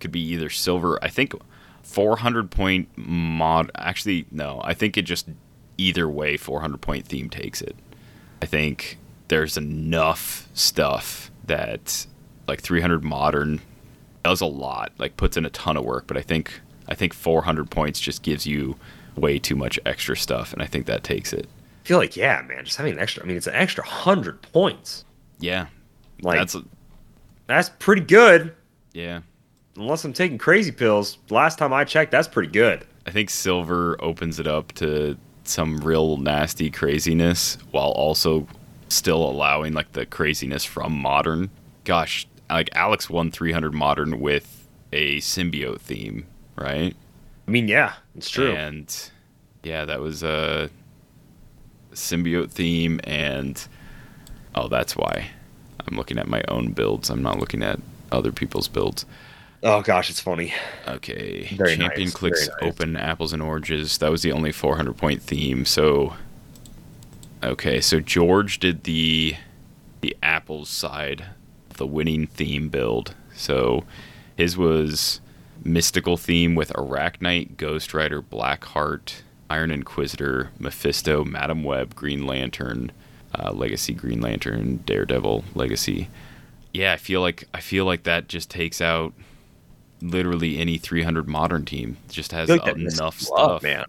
could 0.00 0.12
be 0.12 0.20
either 0.20 0.50
silver. 0.50 0.98
I 1.02 1.08
think 1.08 1.34
400 1.82 2.50
point 2.50 2.88
mod. 2.96 3.70
Actually, 3.74 4.26
no. 4.30 4.60
I 4.64 4.74
think 4.74 4.96
it 4.96 5.02
just 5.02 5.28
either 5.78 6.08
way 6.08 6.36
400 6.36 6.80
point 6.80 7.06
theme 7.06 7.30
takes 7.30 7.60
it. 7.62 7.76
I 8.42 8.46
think 8.46 8.98
there's 9.28 9.56
enough 9.56 10.48
stuff 10.54 11.30
that 11.46 12.06
like 12.46 12.60
300 12.60 13.02
modern 13.02 13.60
does 14.22 14.40
a 14.40 14.46
lot, 14.46 14.92
like 14.98 15.16
puts 15.16 15.36
in 15.36 15.44
a 15.44 15.50
ton 15.50 15.76
of 15.76 15.84
work, 15.84 16.06
but 16.06 16.16
I 16.16 16.22
think 16.22 16.60
I 16.88 16.94
think 16.94 17.14
400 17.14 17.70
points 17.70 18.00
just 18.00 18.22
gives 18.22 18.46
you 18.46 18.76
way 19.16 19.38
too 19.38 19.56
much 19.56 19.78
extra 19.86 20.16
stuff, 20.16 20.52
and 20.52 20.60
I 20.60 20.66
think 20.66 20.86
that 20.86 21.04
takes 21.04 21.32
it. 21.32 21.48
I 21.84 21.86
feel 21.86 21.98
like 21.98 22.16
yeah, 22.16 22.42
man, 22.48 22.64
just 22.64 22.76
having 22.78 22.94
an 22.94 22.98
extra. 22.98 23.22
I 23.22 23.26
mean, 23.26 23.36
it's 23.36 23.46
an 23.46 23.54
extra 23.54 23.84
hundred 23.84 24.40
points. 24.40 25.04
Yeah, 25.38 25.66
Like 26.22 26.38
that's 26.38 26.56
that's 27.46 27.68
pretty 27.78 28.02
good. 28.02 28.54
yeah. 28.92 29.20
Unless 29.76 30.04
I'm 30.04 30.12
taking 30.12 30.38
crazy 30.38 30.70
pills. 30.70 31.18
Last 31.30 31.58
time 31.58 31.72
I 31.72 31.84
checked, 31.84 32.12
that's 32.12 32.28
pretty 32.28 32.50
good. 32.52 32.86
I 33.06 33.10
think 33.10 33.28
silver 33.28 33.96
opens 34.00 34.38
it 34.38 34.46
up 34.46 34.70
to 34.74 35.18
some 35.42 35.78
real 35.78 36.16
nasty 36.16 36.70
craziness 36.70 37.58
while 37.72 37.90
also 37.90 38.46
still 38.88 39.28
allowing 39.28 39.72
like 39.74 39.90
the 39.92 40.06
craziness 40.06 40.64
from 40.64 40.92
modern. 40.92 41.50
Gosh, 41.82 42.26
like 42.48 42.70
Alex 42.76 43.10
won 43.10 43.32
300 43.32 43.74
modern 43.74 44.20
with 44.20 44.68
a 44.92 45.18
symbiote 45.18 45.80
theme, 45.80 46.24
right? 46.56 46.94
I 47.46 47.50
mean, 47.50 47.66
yeah, 47.66 47.94
it's 48.16 48.30
true. 48.30 48.52
And 48.54 49.10
yeah, 49.64 49.84
that 49.86 50.00
was 50.00 50.22
a 50.22 50.70
symbiote 51.94 52.50
theme, 52.50 53.00
and 53.04 53.66
oh, 54.54 54.68
that's 54.68 54.96
why 54.96 55.30
I'm 55.86 55.96
looking 55.96 56.18
at 56.18 56.28
my 56.28 56.42
own 56.48 56.72
builds. 56.72 57.10
I'm 57.10 57.22
not 57.22 57.38
looking 57.38 57.62
at 57.62 57.80
other 58.12 58.32
people's 58.32 58.68
builds. 58.68 59.06
Oh 59.62 59.80
gosh, 59.80 60.10
it's 60.10 60.20
funny. 60.20 60.52
Okay, 60.86 61.46
Very 61.56 61.76
champion 61.76 62.08
nice, 62.08 62.14
clicks 62.14 62.48
nice. 62.48 62.56
open 62.62 62.96
apples 62.96 63.32
and 63.32 63.42
oranges. 63.42 63.96
That 63.98 64.10
was 64.10 64.22
the 64.22 64.32
only 64.32 64.52
400 64.52 64.96
point 64.96 65.22
theme. 65.22 65.64
So, 65.64 66.14
okay, 67.42 67.80
so 67.80 68.00
George 68.00 68.58
did 68.58 68.84
the 68.84 69.36
the 70.02 70.16
apples 70.22 70.68
side, 70.68 71.24
the 71.76 71.86
winning 71.86 72.26
theme 72.26 72.68
build. 72.68 73.14
So 73.34 73.84
his 74.36 74.56
was 74.56 75.20
mystical 75.64 76.18
theme 76.18 76.54
with 76.54 76.70
Arachknight, 76.74 77.56
Ghost 77.56 77.94
Rider, 77.94 78.20
Blackheart, 78.20 79.22
Iron 79.50 79.70
Inquisitor, 79.70 80.50
Mephisto, 80.58 81.24
Madam 81.24 81.62
Web, 81.64 81.94
Green 81.94 82.26
Lantern, 82.26 82.90
uh, 83.38 83.52
Legacy 83.52 83.92
Green 83.94 84.20
Lantern, 84.20 84.76
Daredevil 84.86 85.44
Legacy. 85.54 86.08
Yeah, 86.72 86.92
I 86.92 86.96
feel 86.96 87.20
like 87.20 87.44
I 87.54 87.60
feel 87.60 87.84
like 87.84 88.02
that 88.04 88.28
just 88.28 88.50
takes 88.50 88.80
out 88.80 89.12
literally 90.00 90.58
any 90.58 90.76
300 90.78 91.28
modern 91.28 91.64
team. 91.64 91.96
It 92.08 92.12
just 92.12 92.32
has 92.32 92.48
like 92.48 92.66
enough 92.66 93.20
stuff, 93.20 93.62
man. 93.62 93.84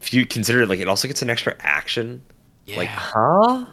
If 0.00 0.14
you 0.14 0.24
consider 0.26 0.62
it, 0.62 0.68
like 0.68 0.80
it 0.80 0.88
also 0.88 1.08
gets 1.08 1.20
an 1.22 1.28
extra 1.30 1.54
action. 1.60 2.22
Yeah, 2.66 2.76
Like, 2.78 2.88
huh? 2.88 3.66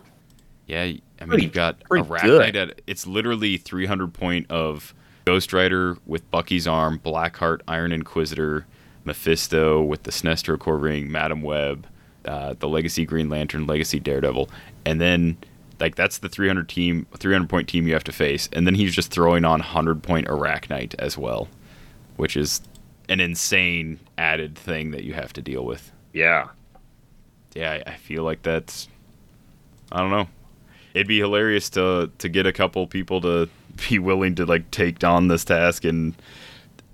yeah. 0.65 0.81
I 0.81 0.85
mean, 0.85 1.01
pretty- 1.29 1.43
you've 1.43 1.53
got 1.53 1.79
Arachknight. 1.89 2.55
At, 2.55 2.81
it's 2.85 3.07
literally 3.07 3.57
300 3.57 4.13
point 4.13 4.49
of 4.51 4.93
Ghost 5.25 5.53
Rider 5.53 5.97
with 6.05 6.29
Bucky's 6.31 6.67
arm, 6.67 6.99
Blackheart, 6.99 7.61
Iron 7.67 7.91
Inquisitor, 7.91 8.65
Mephisto 9.07 9.81
with 9.81 10.03
the 10.03 10.11
Sinestro 10.11 10.59
Corps 10.59 10.77
ring, 10.77 11.11
Madam 11.11 11.41
Web, 11.41 11.87
uh, 12.25 12.53
the 12.59 12.67
Legacy 12.67 13.05
Green 13.05 13.29
Lantern, 13.29 13.65
Legacy 13.65 13.99
Daredevil, 13.99 14.49
and 14.85 15.01
then 15.01 15.37
like 15.79 15.95
that's 15.95 16.19
the 16.19 16.29
300 16.29 16.67
team, 16.69 17.07
300 17.17 17.49
point 17.49 17.67
team 17.67 17.87
you 17.87 17.93
have 17.93 18.03
to 18.03 18.11
face, 18.11 18.49
and 18.53 18.67
then 18.67 18.75
he's 18.75 18.93
just 18.93 19.11
throwing 19.11 19.45
on 19.45 19.59
100 19.59 20.03
point 20.03 20.27
Arachknight 20.27 20.93
as 20.99 21.17
well, 21.17 21.47
which 22.17 22.35
is 22.37 22.61
an 23.09 23.19
insane 23.19 23.99
added 24.17 24.57
thing 24.57 24.91
that 24.91 25.03
you 25.03 25.13
have 25.13 25.33
to 25.33 25.41
deal 25.41 25.65
with. 25.65 25.91
Yeah. 26.13 26.49
yeah, 27.55 27.81
I 27.87 27.91
I 27.91 27.95
feel 27.95 28.23
like 28.23 28.43
that's. 28.43 28.87
I 29.91 29.99
don't 29.99 30.11
know. 30.11 30.27
It'd 30.93 31.07
be 31.07 31.19
hilarious 31.19 31.69
to 31.71 32.11
to 32.17 32.29
get 32.29 32.45
a 32.45 32.51
couple 32.53 32.85
people 32.87 33.21
to 33.21 33.49
be 33.89 33.99
willing 33.99 34.35
to 34.35 34.45
like 34.45 34.69
take 34.71 35.03
on 35.03 35.27
this 35.27 35.45
task 35.45 35.85
and 35.85 36.13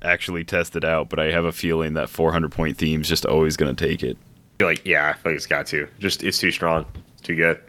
actually 0.04 0.44
test 0.44 0.76
it 0.76 0.84
out. 0.84 1.10
But 1.10 1.20
I 1.20 1.32
have 1.32 1.46
a 1.46 1.52
feeling 1.52 1.94
that 1.94 2.10
400 2.10 2.52
point 2.52 2.78
theme's 2.78 3.10
just 3.10 3.26
always 3.26 3.58
going 3.58 3.76
to 3.76 3.88
take 3.88 4.04
it. 4.04 4.18
I 4.18 4.58
feel 4.60 4.68
like 4.68 4.86
yeah, 4.86 5.10
I 5.10 5.14
feel 5.14 5.32
like 5.32 5.38
it's 5.38 5.48
got 5.48 5.68
to. 5.68 5.88
Just 6.00 6.24
it's 6.24 6.38
too 6.38 6.52
strong. 6.52 6.86
It's 7.14 7.22
too 7.22 7.36
good. 7.36 7.60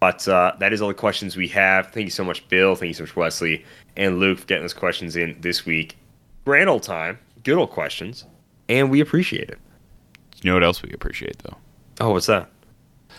But 0.00 0.26
uh, 0.28 0.52
that 0.58 0.72
is 0.72 0.82
all 0.82 0.88
the 0.88 0.94
questions 0.94 1.36
we 1.36 1.48
have. 1.48 1.90
Thank 1.92 2.04
you 2.04 2.10
so 2.10 2.24
much, 2.24 2.46
Bill. 2.48 2.74
Thank 2.74 2.88
you 2.88 2.94
so 2.94 3.04
much, 3.04 3.16
Wesley 3.16 3.64
and 3.96 4.18
Luke, 4.18 4.38
for 4.38 4.46
getting 4.46 4.62
those 4.62 4.74
questions 4.74 5.16
in 5.16 5.36
this 5.40 5.64
week. 5.64 5.96
Grand 6.44 6.68
old 6.68 6.82
time, 6.82 7.18
good 7.44 7.56
old 7.56 7.70
questions, 7.70 8.24
and 8.68 8.90
we 8.90 9.00
appreciate 9.00 9.48
it. 9.48 9.58
You 10.42 10.50
know 10.50 10.54
what 10.54 10.64
else 10.64 10.82
we 10.82 10.92
appreciate 10.92 11.38
though? 11.38 11.56
Oh, 12.00 12.10
what's 12.10 12.26
that? 12.26 12.50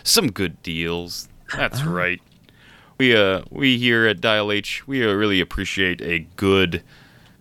Some 0.03 0.31
good 0.31 0.61
deals. 0.61 1.27
That's 1.55 1.83
right. 1.83 2.21
We 2.99 3.15
uh 3.15 3.41
we 3.49 3.77
here 3.77 4.07
at 4.07 4.21
Dial 4.21 4.51
H 4.51 4.87
we 4.87 5.05
uh, 5.05 5.13
really 5.13 5.39
appreciate 5.39 6.01
a 6.01 6.19
good 6.35 6.83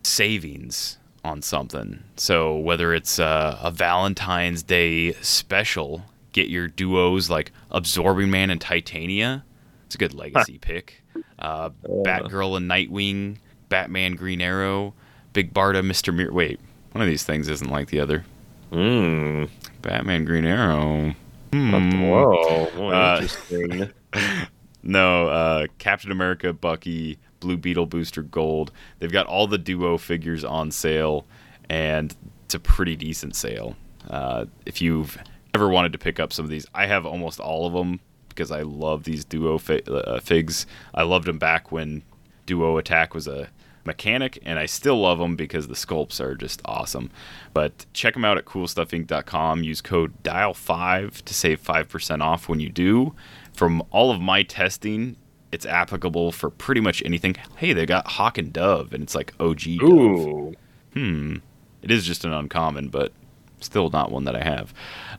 savings 0.02 0.98
on 1.26 1.42
something. 1.42 2.02
So 2.16 2.56
whether 2.56 2.94
it's 2.94 3.18
uh, 3.18 3.58
a 3.60 3.70
Valentine's 3.70 4.62
Day 4.62 5.12
special, 5.14 6.02
get 6.32 6.48
your 6.48 6.68
duos 6.68 7.28
like 7.28 7.52
Absorbing 7.70 8.30
Man 8.30 8.50
and 8.50 8.60
Titania. 8.60 9.44
It's 9.86 9.94
a 9.94 9.98
good 9.98 10.14
legacy 10.14 10.58
pick. 10.58 11.02
Uh, 11.38 11.70
Batgirl 11.84 12.56
and 12.56 12.70
Nightwing 12.70 13.38
Batman, 13.68 14.14
Green 14.14 14.40
Arrow, 14.40 14.94
Big 15.32 15.52
Barda, 15.52 15.84
Mister 15.84 16.12
Mir. 16.12 16.32
Wait, 16.32 16.60
one 16.92 17.02
of 17.02 17.08
these 17.08 17.24
things 17.24 17.48
isn't 17.48 17.70
like 17.70 17.88
the 17.88 18.00
other. 18.00 18.24
Mm. 18.72 19.48
Batman, 19.82 20.24
Green 20.24 20.44
Arrow. 20.44 21.14
Hmm. 21.52 22.10
Whoa. 22.10 22.90
Uh, 22.90 23.18
interesting. 23.22 23.92
No, 24.88 25.26
uh, 25.26 25.66
Captain 25.78 26.12
America, 26.12 26.52
Bucky, 26.52 27.18
Blue 27.40 27.56
Beetle 27.56 27.86
Booster 27.86 28.22
Gold. 28.22 28.72
They've 28.98 29.12
got 29.12 29.26
all 29.26 29.46
the 29.46 29.58
duo 29.58 29.98
figures 29.98 30.44
on 30.44 30.70
sale, 30.70 31.26
and 31.68 32.14
it's 32.44 32.54
a 32.54 32.60
pretty 32.60 32.96
decent 32.96 33.36
sale. 33.36 33.76
Uh, 34.08 34.46
if 34.64 34.80
you've 34.80 35.18
ever 35.54 35.68
wanted 35.68 35.92
to 35.92 35.98
pick 35.98 36.20
up 36.20 36.32
some 36.32 36.44
of 36.44 36.50
these, 36.50 36.66
I 36.74 36.86
have 36.86 37.06
almost 37.06 37.40
all 37.40 37.66
of 37.66 37.72
them 37.72 38.00
because 38.28 38.50
I 38.50 38.62
love 38.62 39.04
these 39.04 39.24
duo 39.24 39.58
fi- 39.58 39.82
uh, 39.82 40.20
figs. 40.20 40.66
I 40.94 41.02
loved 41.02 41.26
them 41.26 41.38
back 41.38 41.72
when 41.72 42.02
Duo 42.44 42.76
Attack 42.76 43.14
was 43.14 43.26
a 43.26 43.48
mechanic, 43.86 44.38
and 44.44 44.58
I 44.58 44.66
still 44.66 45.00
love 45.00 45.18
them 45.18 45.36
because 45.36 45.68
the 45.68 45.74
sculpts 45.74 46.20
are 46.20 46.34
just 46.34 46.60
awesome. 46.64 47.10
But 47.54 47.86
check 47.92 48.14
them 48.14 48.24
out 48.24 48.36
at 48.36 48.44
coolstuffinc.com. 48.44 49.62
Use 49.62 49.80
code 49.80 50.22
DIAL5 50.22 51.22
to 51.22 51.34
save 51.34 51.62
5% 51.62 52.20
off 52.20 52.48
when 52.48 52.60
you 52.60 52.68
do. 52.68 53.14
From 53.52 53.82
all 53.90 54.10
of 54.10 54.20
my 54.20 54.42
testing, 54.42 55.16
it's 55.52 55.66
applicable 55.66 56.32
for 56.32 56.50
pretty 56.50 56.80
much 56.80 57.02
anything. 57.04 57.36
Hey, 57.56 57.72
they 57.72 57.86
got 57.86 58.06
Hawk 58.12 58.38
and 58.38 58.52
Dove, 58.52 58.92
and 58.92 59.02
it's 59.02 59.14
like 59.14 59.32
OG 59.40 59.78
Dove. 59.78 59.90
Ooh. 59.90 60.54
Hmm. 60.94 61.36
It 61.82 61.90
is 61.90 62.04
just 62.06 62.24
an 62.24 62.32
uncommon, 62.32 62.88
but 62.88 63.12
still 63.60 63.90
not 63.90 64.10
one 64.10 64.24
that 64.24 64.34
I 64.36 64.42
have. 64.42 64.72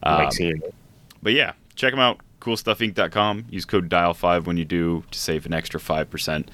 Like 0.04 0.26
Um, 0.26 0.32
seeing 0.32 0.58
it. 0.58 0.74
but 1.24 1.34
yeah, 1.34 1.54
check 1.76 1.91
them 1.94 1.99
out. 1.99 2.20
CoolStuffInc.com. 2.41 3.45
Use 3.49 3.66
code 3.66 3.90
DIAL5 3.90 4.45
when 4.45 4.58
you 4.58 4.66
do 4.66 5.04
to 5.12 5.20
save 5.20 5.45
an 5.45 5.54
extra 5.54 5.80
5%. 5.80 6.48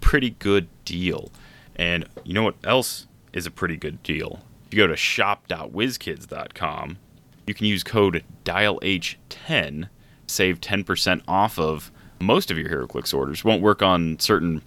Pretty 0.00 0.30
good 0.38 0.68
deal. 0.84 1.30
And 1.76 2.06
you 2.24 2.34
know 2.34 2.42
what 2.44 2.54
else 2.64 3.06
is 3.32 3.46
a 3.46 3.50
pretty 3.50 3.76
good 3.76 4.00
deal? 4.02 4.40
If 4.66 4.74
you 4.74 4.78
go 4.82 4.86
to 4.86 4.96
shop.wizkids.com, 4.96 6.98
you 7.46 7.54
can 7.54 7.66
use 7.66 7.82
code 7.82 8.22
DIALH10, 8.44 9.88
save 10.26 10.60
10% 10.60 11.22
off 11.26 11.58
of 11.58 11.90
most 12.20 12.50
of 12.50 12.58
your 12.58 12.68
HeroClix 12.68 13.14
orders. 13.14 13.44
Won't 13.44 13.62
work 13.62 13.82
on 13.82 14.18
certain 14.18 14.62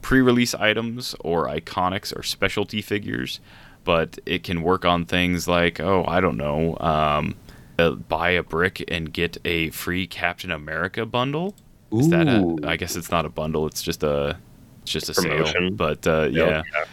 pre-release 0.00 0.54
items 0.54 1.14
or 1.20 1.46
iconics 1.46 2.16
or 2.16 2.22
specialty 2.22 2.82
figures, 2.82 3.40
but 3.84 4.18
it 4.26 4.42
can 4.42 4.62
work 4.62 4.84
on 4.84 5.04
things 5.04 5.46
like, 5.46 5.80
oh, 5.80 6.04
I 6.06 6.20
don't 6.20 6.36
know, 6.36 6.76
um, 6.78 7.36
uh, 7.78 7.90
buy 7.90 8.30
a 8.30 8.42
brick 8.42 8.84
and 8.88 9.12
get 9.12 9.38
a 9.44 9.70
free 9.70 10.06
Captain 10.06 10.50
America 10.50 11.06
bundle. 11.06 11.54
Is 11.92 12.08
that 12.08 12.26
a? 12.26 12.40
Ooh. 12.40 12.58
I 12.64 12.76
guess 12.76 12.96
it's 12.96 13.10
not 13.10 13.26
a 13.26 13.28
bundle. 13.28 13.66
It's 13.66 13.82
just 13.82 14.02
a, 14.02 14.38
it's 14.82 14.92
just 14.92 15.08
a 15.10 15.14
sale. 15.14 15.44
Promotion. 15.44 15.76
But 15.76 16.06
uh, 16.06 16.28
yeah, 16.30 16.62
yeah. 16.72 16.84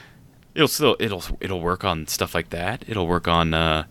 it'll 0.55 0.67
still 0.67 0.97
it'll 0.99 1.23
it'll 1.39 1.61
work 1.61 1.85
on 1.85 2.05
stuff 2.07 2.35
like 2.35 2.49
that. 2.49 2.83
It'll 2.87 3.07
work 3.07 3.27
on 3.27 3.53
uh, 3.53 3.85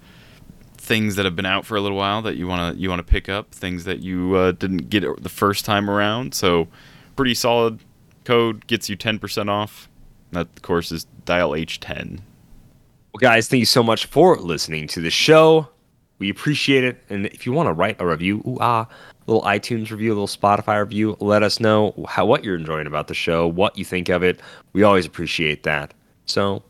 things 0.88 1.16
that 1.16 1.26
have 1.26 1.36
been 1.36 1.46
out 1.46 1.66
for 1.66 1.76
a 1.76 1.80
little 1.82 1.98
while 1.98 2.22
that 2.22 2.36
you 2.36 2.48
wanna 2.48 2.74
you 2.74 2.88
wanna 2.88 3.02
pick 3.02 3.28
up. 3.28 3.52
Things 3.52 3.84
that 3.84 4.00
you 4.00 4.34
uh, 4.34 4.52
didn't 4.52 4.88
get 4.88 5.04
the 5.22 5.28
first 5.28 5.64
time 5.64 5.88
around. 5.88 6.34
So 6.34 6.66
pretty 7.14 7.34
solid 7.34 7.80
code 8.24 8.66
gets 8.66 8.88
you 8.88 8.96
ten 8.96 9.18
percent 9.18 9.50
off. 9.50 9.88
That 10.32 10.48
of 10.56 10.62
course 10.62 10.90
is 10.90 11.04
dial 11.26 11.50
H10. 11.50 12.20
Well, 13.12 13.20
guys, 13.20 13.48
thank 13.48 13.60
you 13.60 13.66
so 13.66 13.82
much 13.82 14.06
for 14.06 14.36
listening 14.36 14.88
to 14.88 15.00
the 15.00 15.10
show. 15.10 15.68
We 16.18 16.30
appreciate 16.30 16.84
it. 16.84 17.02
And 17.10 17.26
if 17.26 17.46
you 17.46 17.52
want 17.52 17.68
to 17.68 17.72
write 17.72 18.00
a 18.00 18.06
review, 18.06 18.38
ooh 18.46 18.58
ah, 18.60 18.88
a 18.88 19.30
little 19.30 19.42
iTunes 19.42 19.90
review, 19.90 20.10
a 20.10 20.16
little 20.18 20.26
Spotify 20.26 20.80
review, 20.80 21.16
let 21.20 21.42
us 21.42 21.60
know 21.60 21.94
how 22.08 22.26
what 22.26 22.44
you're 22.44 22.56
enjoying 22.56 22.86
about 22.86 23.08
the 23.08 23.14
show, 23.14 23.46
what 23.46 23.76
you 23.76 23.84
think 23.84 24.08
of 24.08 24.22
it. 24.22 24.40
We 24.72 24.82
always 24.82 25.06
appreciate 25.06 25.62
that. 25.64 25.94
So, 26.24 26.62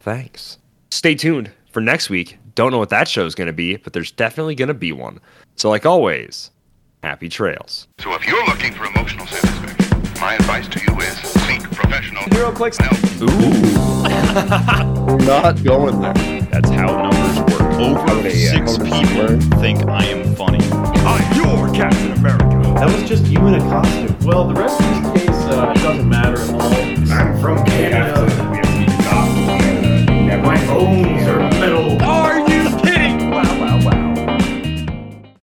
thanks. 0.00 0.58
Stay 0.90 1.14
tuned 1.14 1.50
for 1.70 1.80
next 1.80 2.10
week. 2.10 2.38
Don't 2.56 2.72
know 2.72 2.78
what 2.78 2.88
that 2.88 3.06
show 3.06 3.26
is 3.26 3.34
going 3.34 3.48
to 3.48 3.52
be, 3.52 3.76
but 3.76 3.92
there's 3.92 4.10
definitely 4.10 4.54
going 4.54 4.68
to 4.68 4.74
be 4.74 4.90
one. 4.90 5.20
So, 5.56 5.68
like 5.68 5.84
always, 5.84 6.50
happy 7.02 7.28
trails. 7.28 7.86
So, 8.00 8.14
if 8.14 8.26
you're 8.26 8.46
looking 8.46 8.72
for 8.72 8.86
emotional 8.86 9.26
satisfaction, 9.26 10.02
my 10.22 10.36
advice 10.36 10.66
to 10.68 10.80
you 10.80 10.98
is 11.00 11.18
seek 11.18 11.60
professional 11.70 12.22
HeroClix. 12.22 12.80
No. 12.80 12.88
Ooh, 13.28 15.16
not 15.26 15.62
going 15.62 16.00
there. 16.00 16.14
That's 16.50 16.70
how 16.70 17.10
numbers 17.10 17.38
work. 17.52 17.74
Over 17.74 18.10
okay, 18.20 18.30
six 18.30 18.78
yeah. 18.78 19.02
people 19.02 19.38
think 19.60 19.86
I 19.86 20.06
am 20.06 20.34
funny. 20.34 20.66
I'm 20.72 21.36
your 21.36 21.70
Captain 21.74 22.12
America. 22.12 22.46
That 22.76 22.86
was 22.86 23.06
just 23.06 23.26
you 23.26 23.38
in 23.48 23.56
a 23.56 23.60
costume. 23.68 24.16
Well, 24.26 24.48
the 24.48 24.54
rest 24.54 24.80
of 24.80 25.12
this 25.12 25.24
case 25.26 25.44
uh, 25.52 25.74
doesn't 25.74 26.08
matter 26.08 26.40
at 26.40 26.50
all. 26.54 26.72
I'm 27.12 27.38
from 27.38 27.62
Canada. 27.66 28.26
Canada. 28.30 28.66
My 30.42 30.56
bones 30.66 31.26
are 31.28 31.45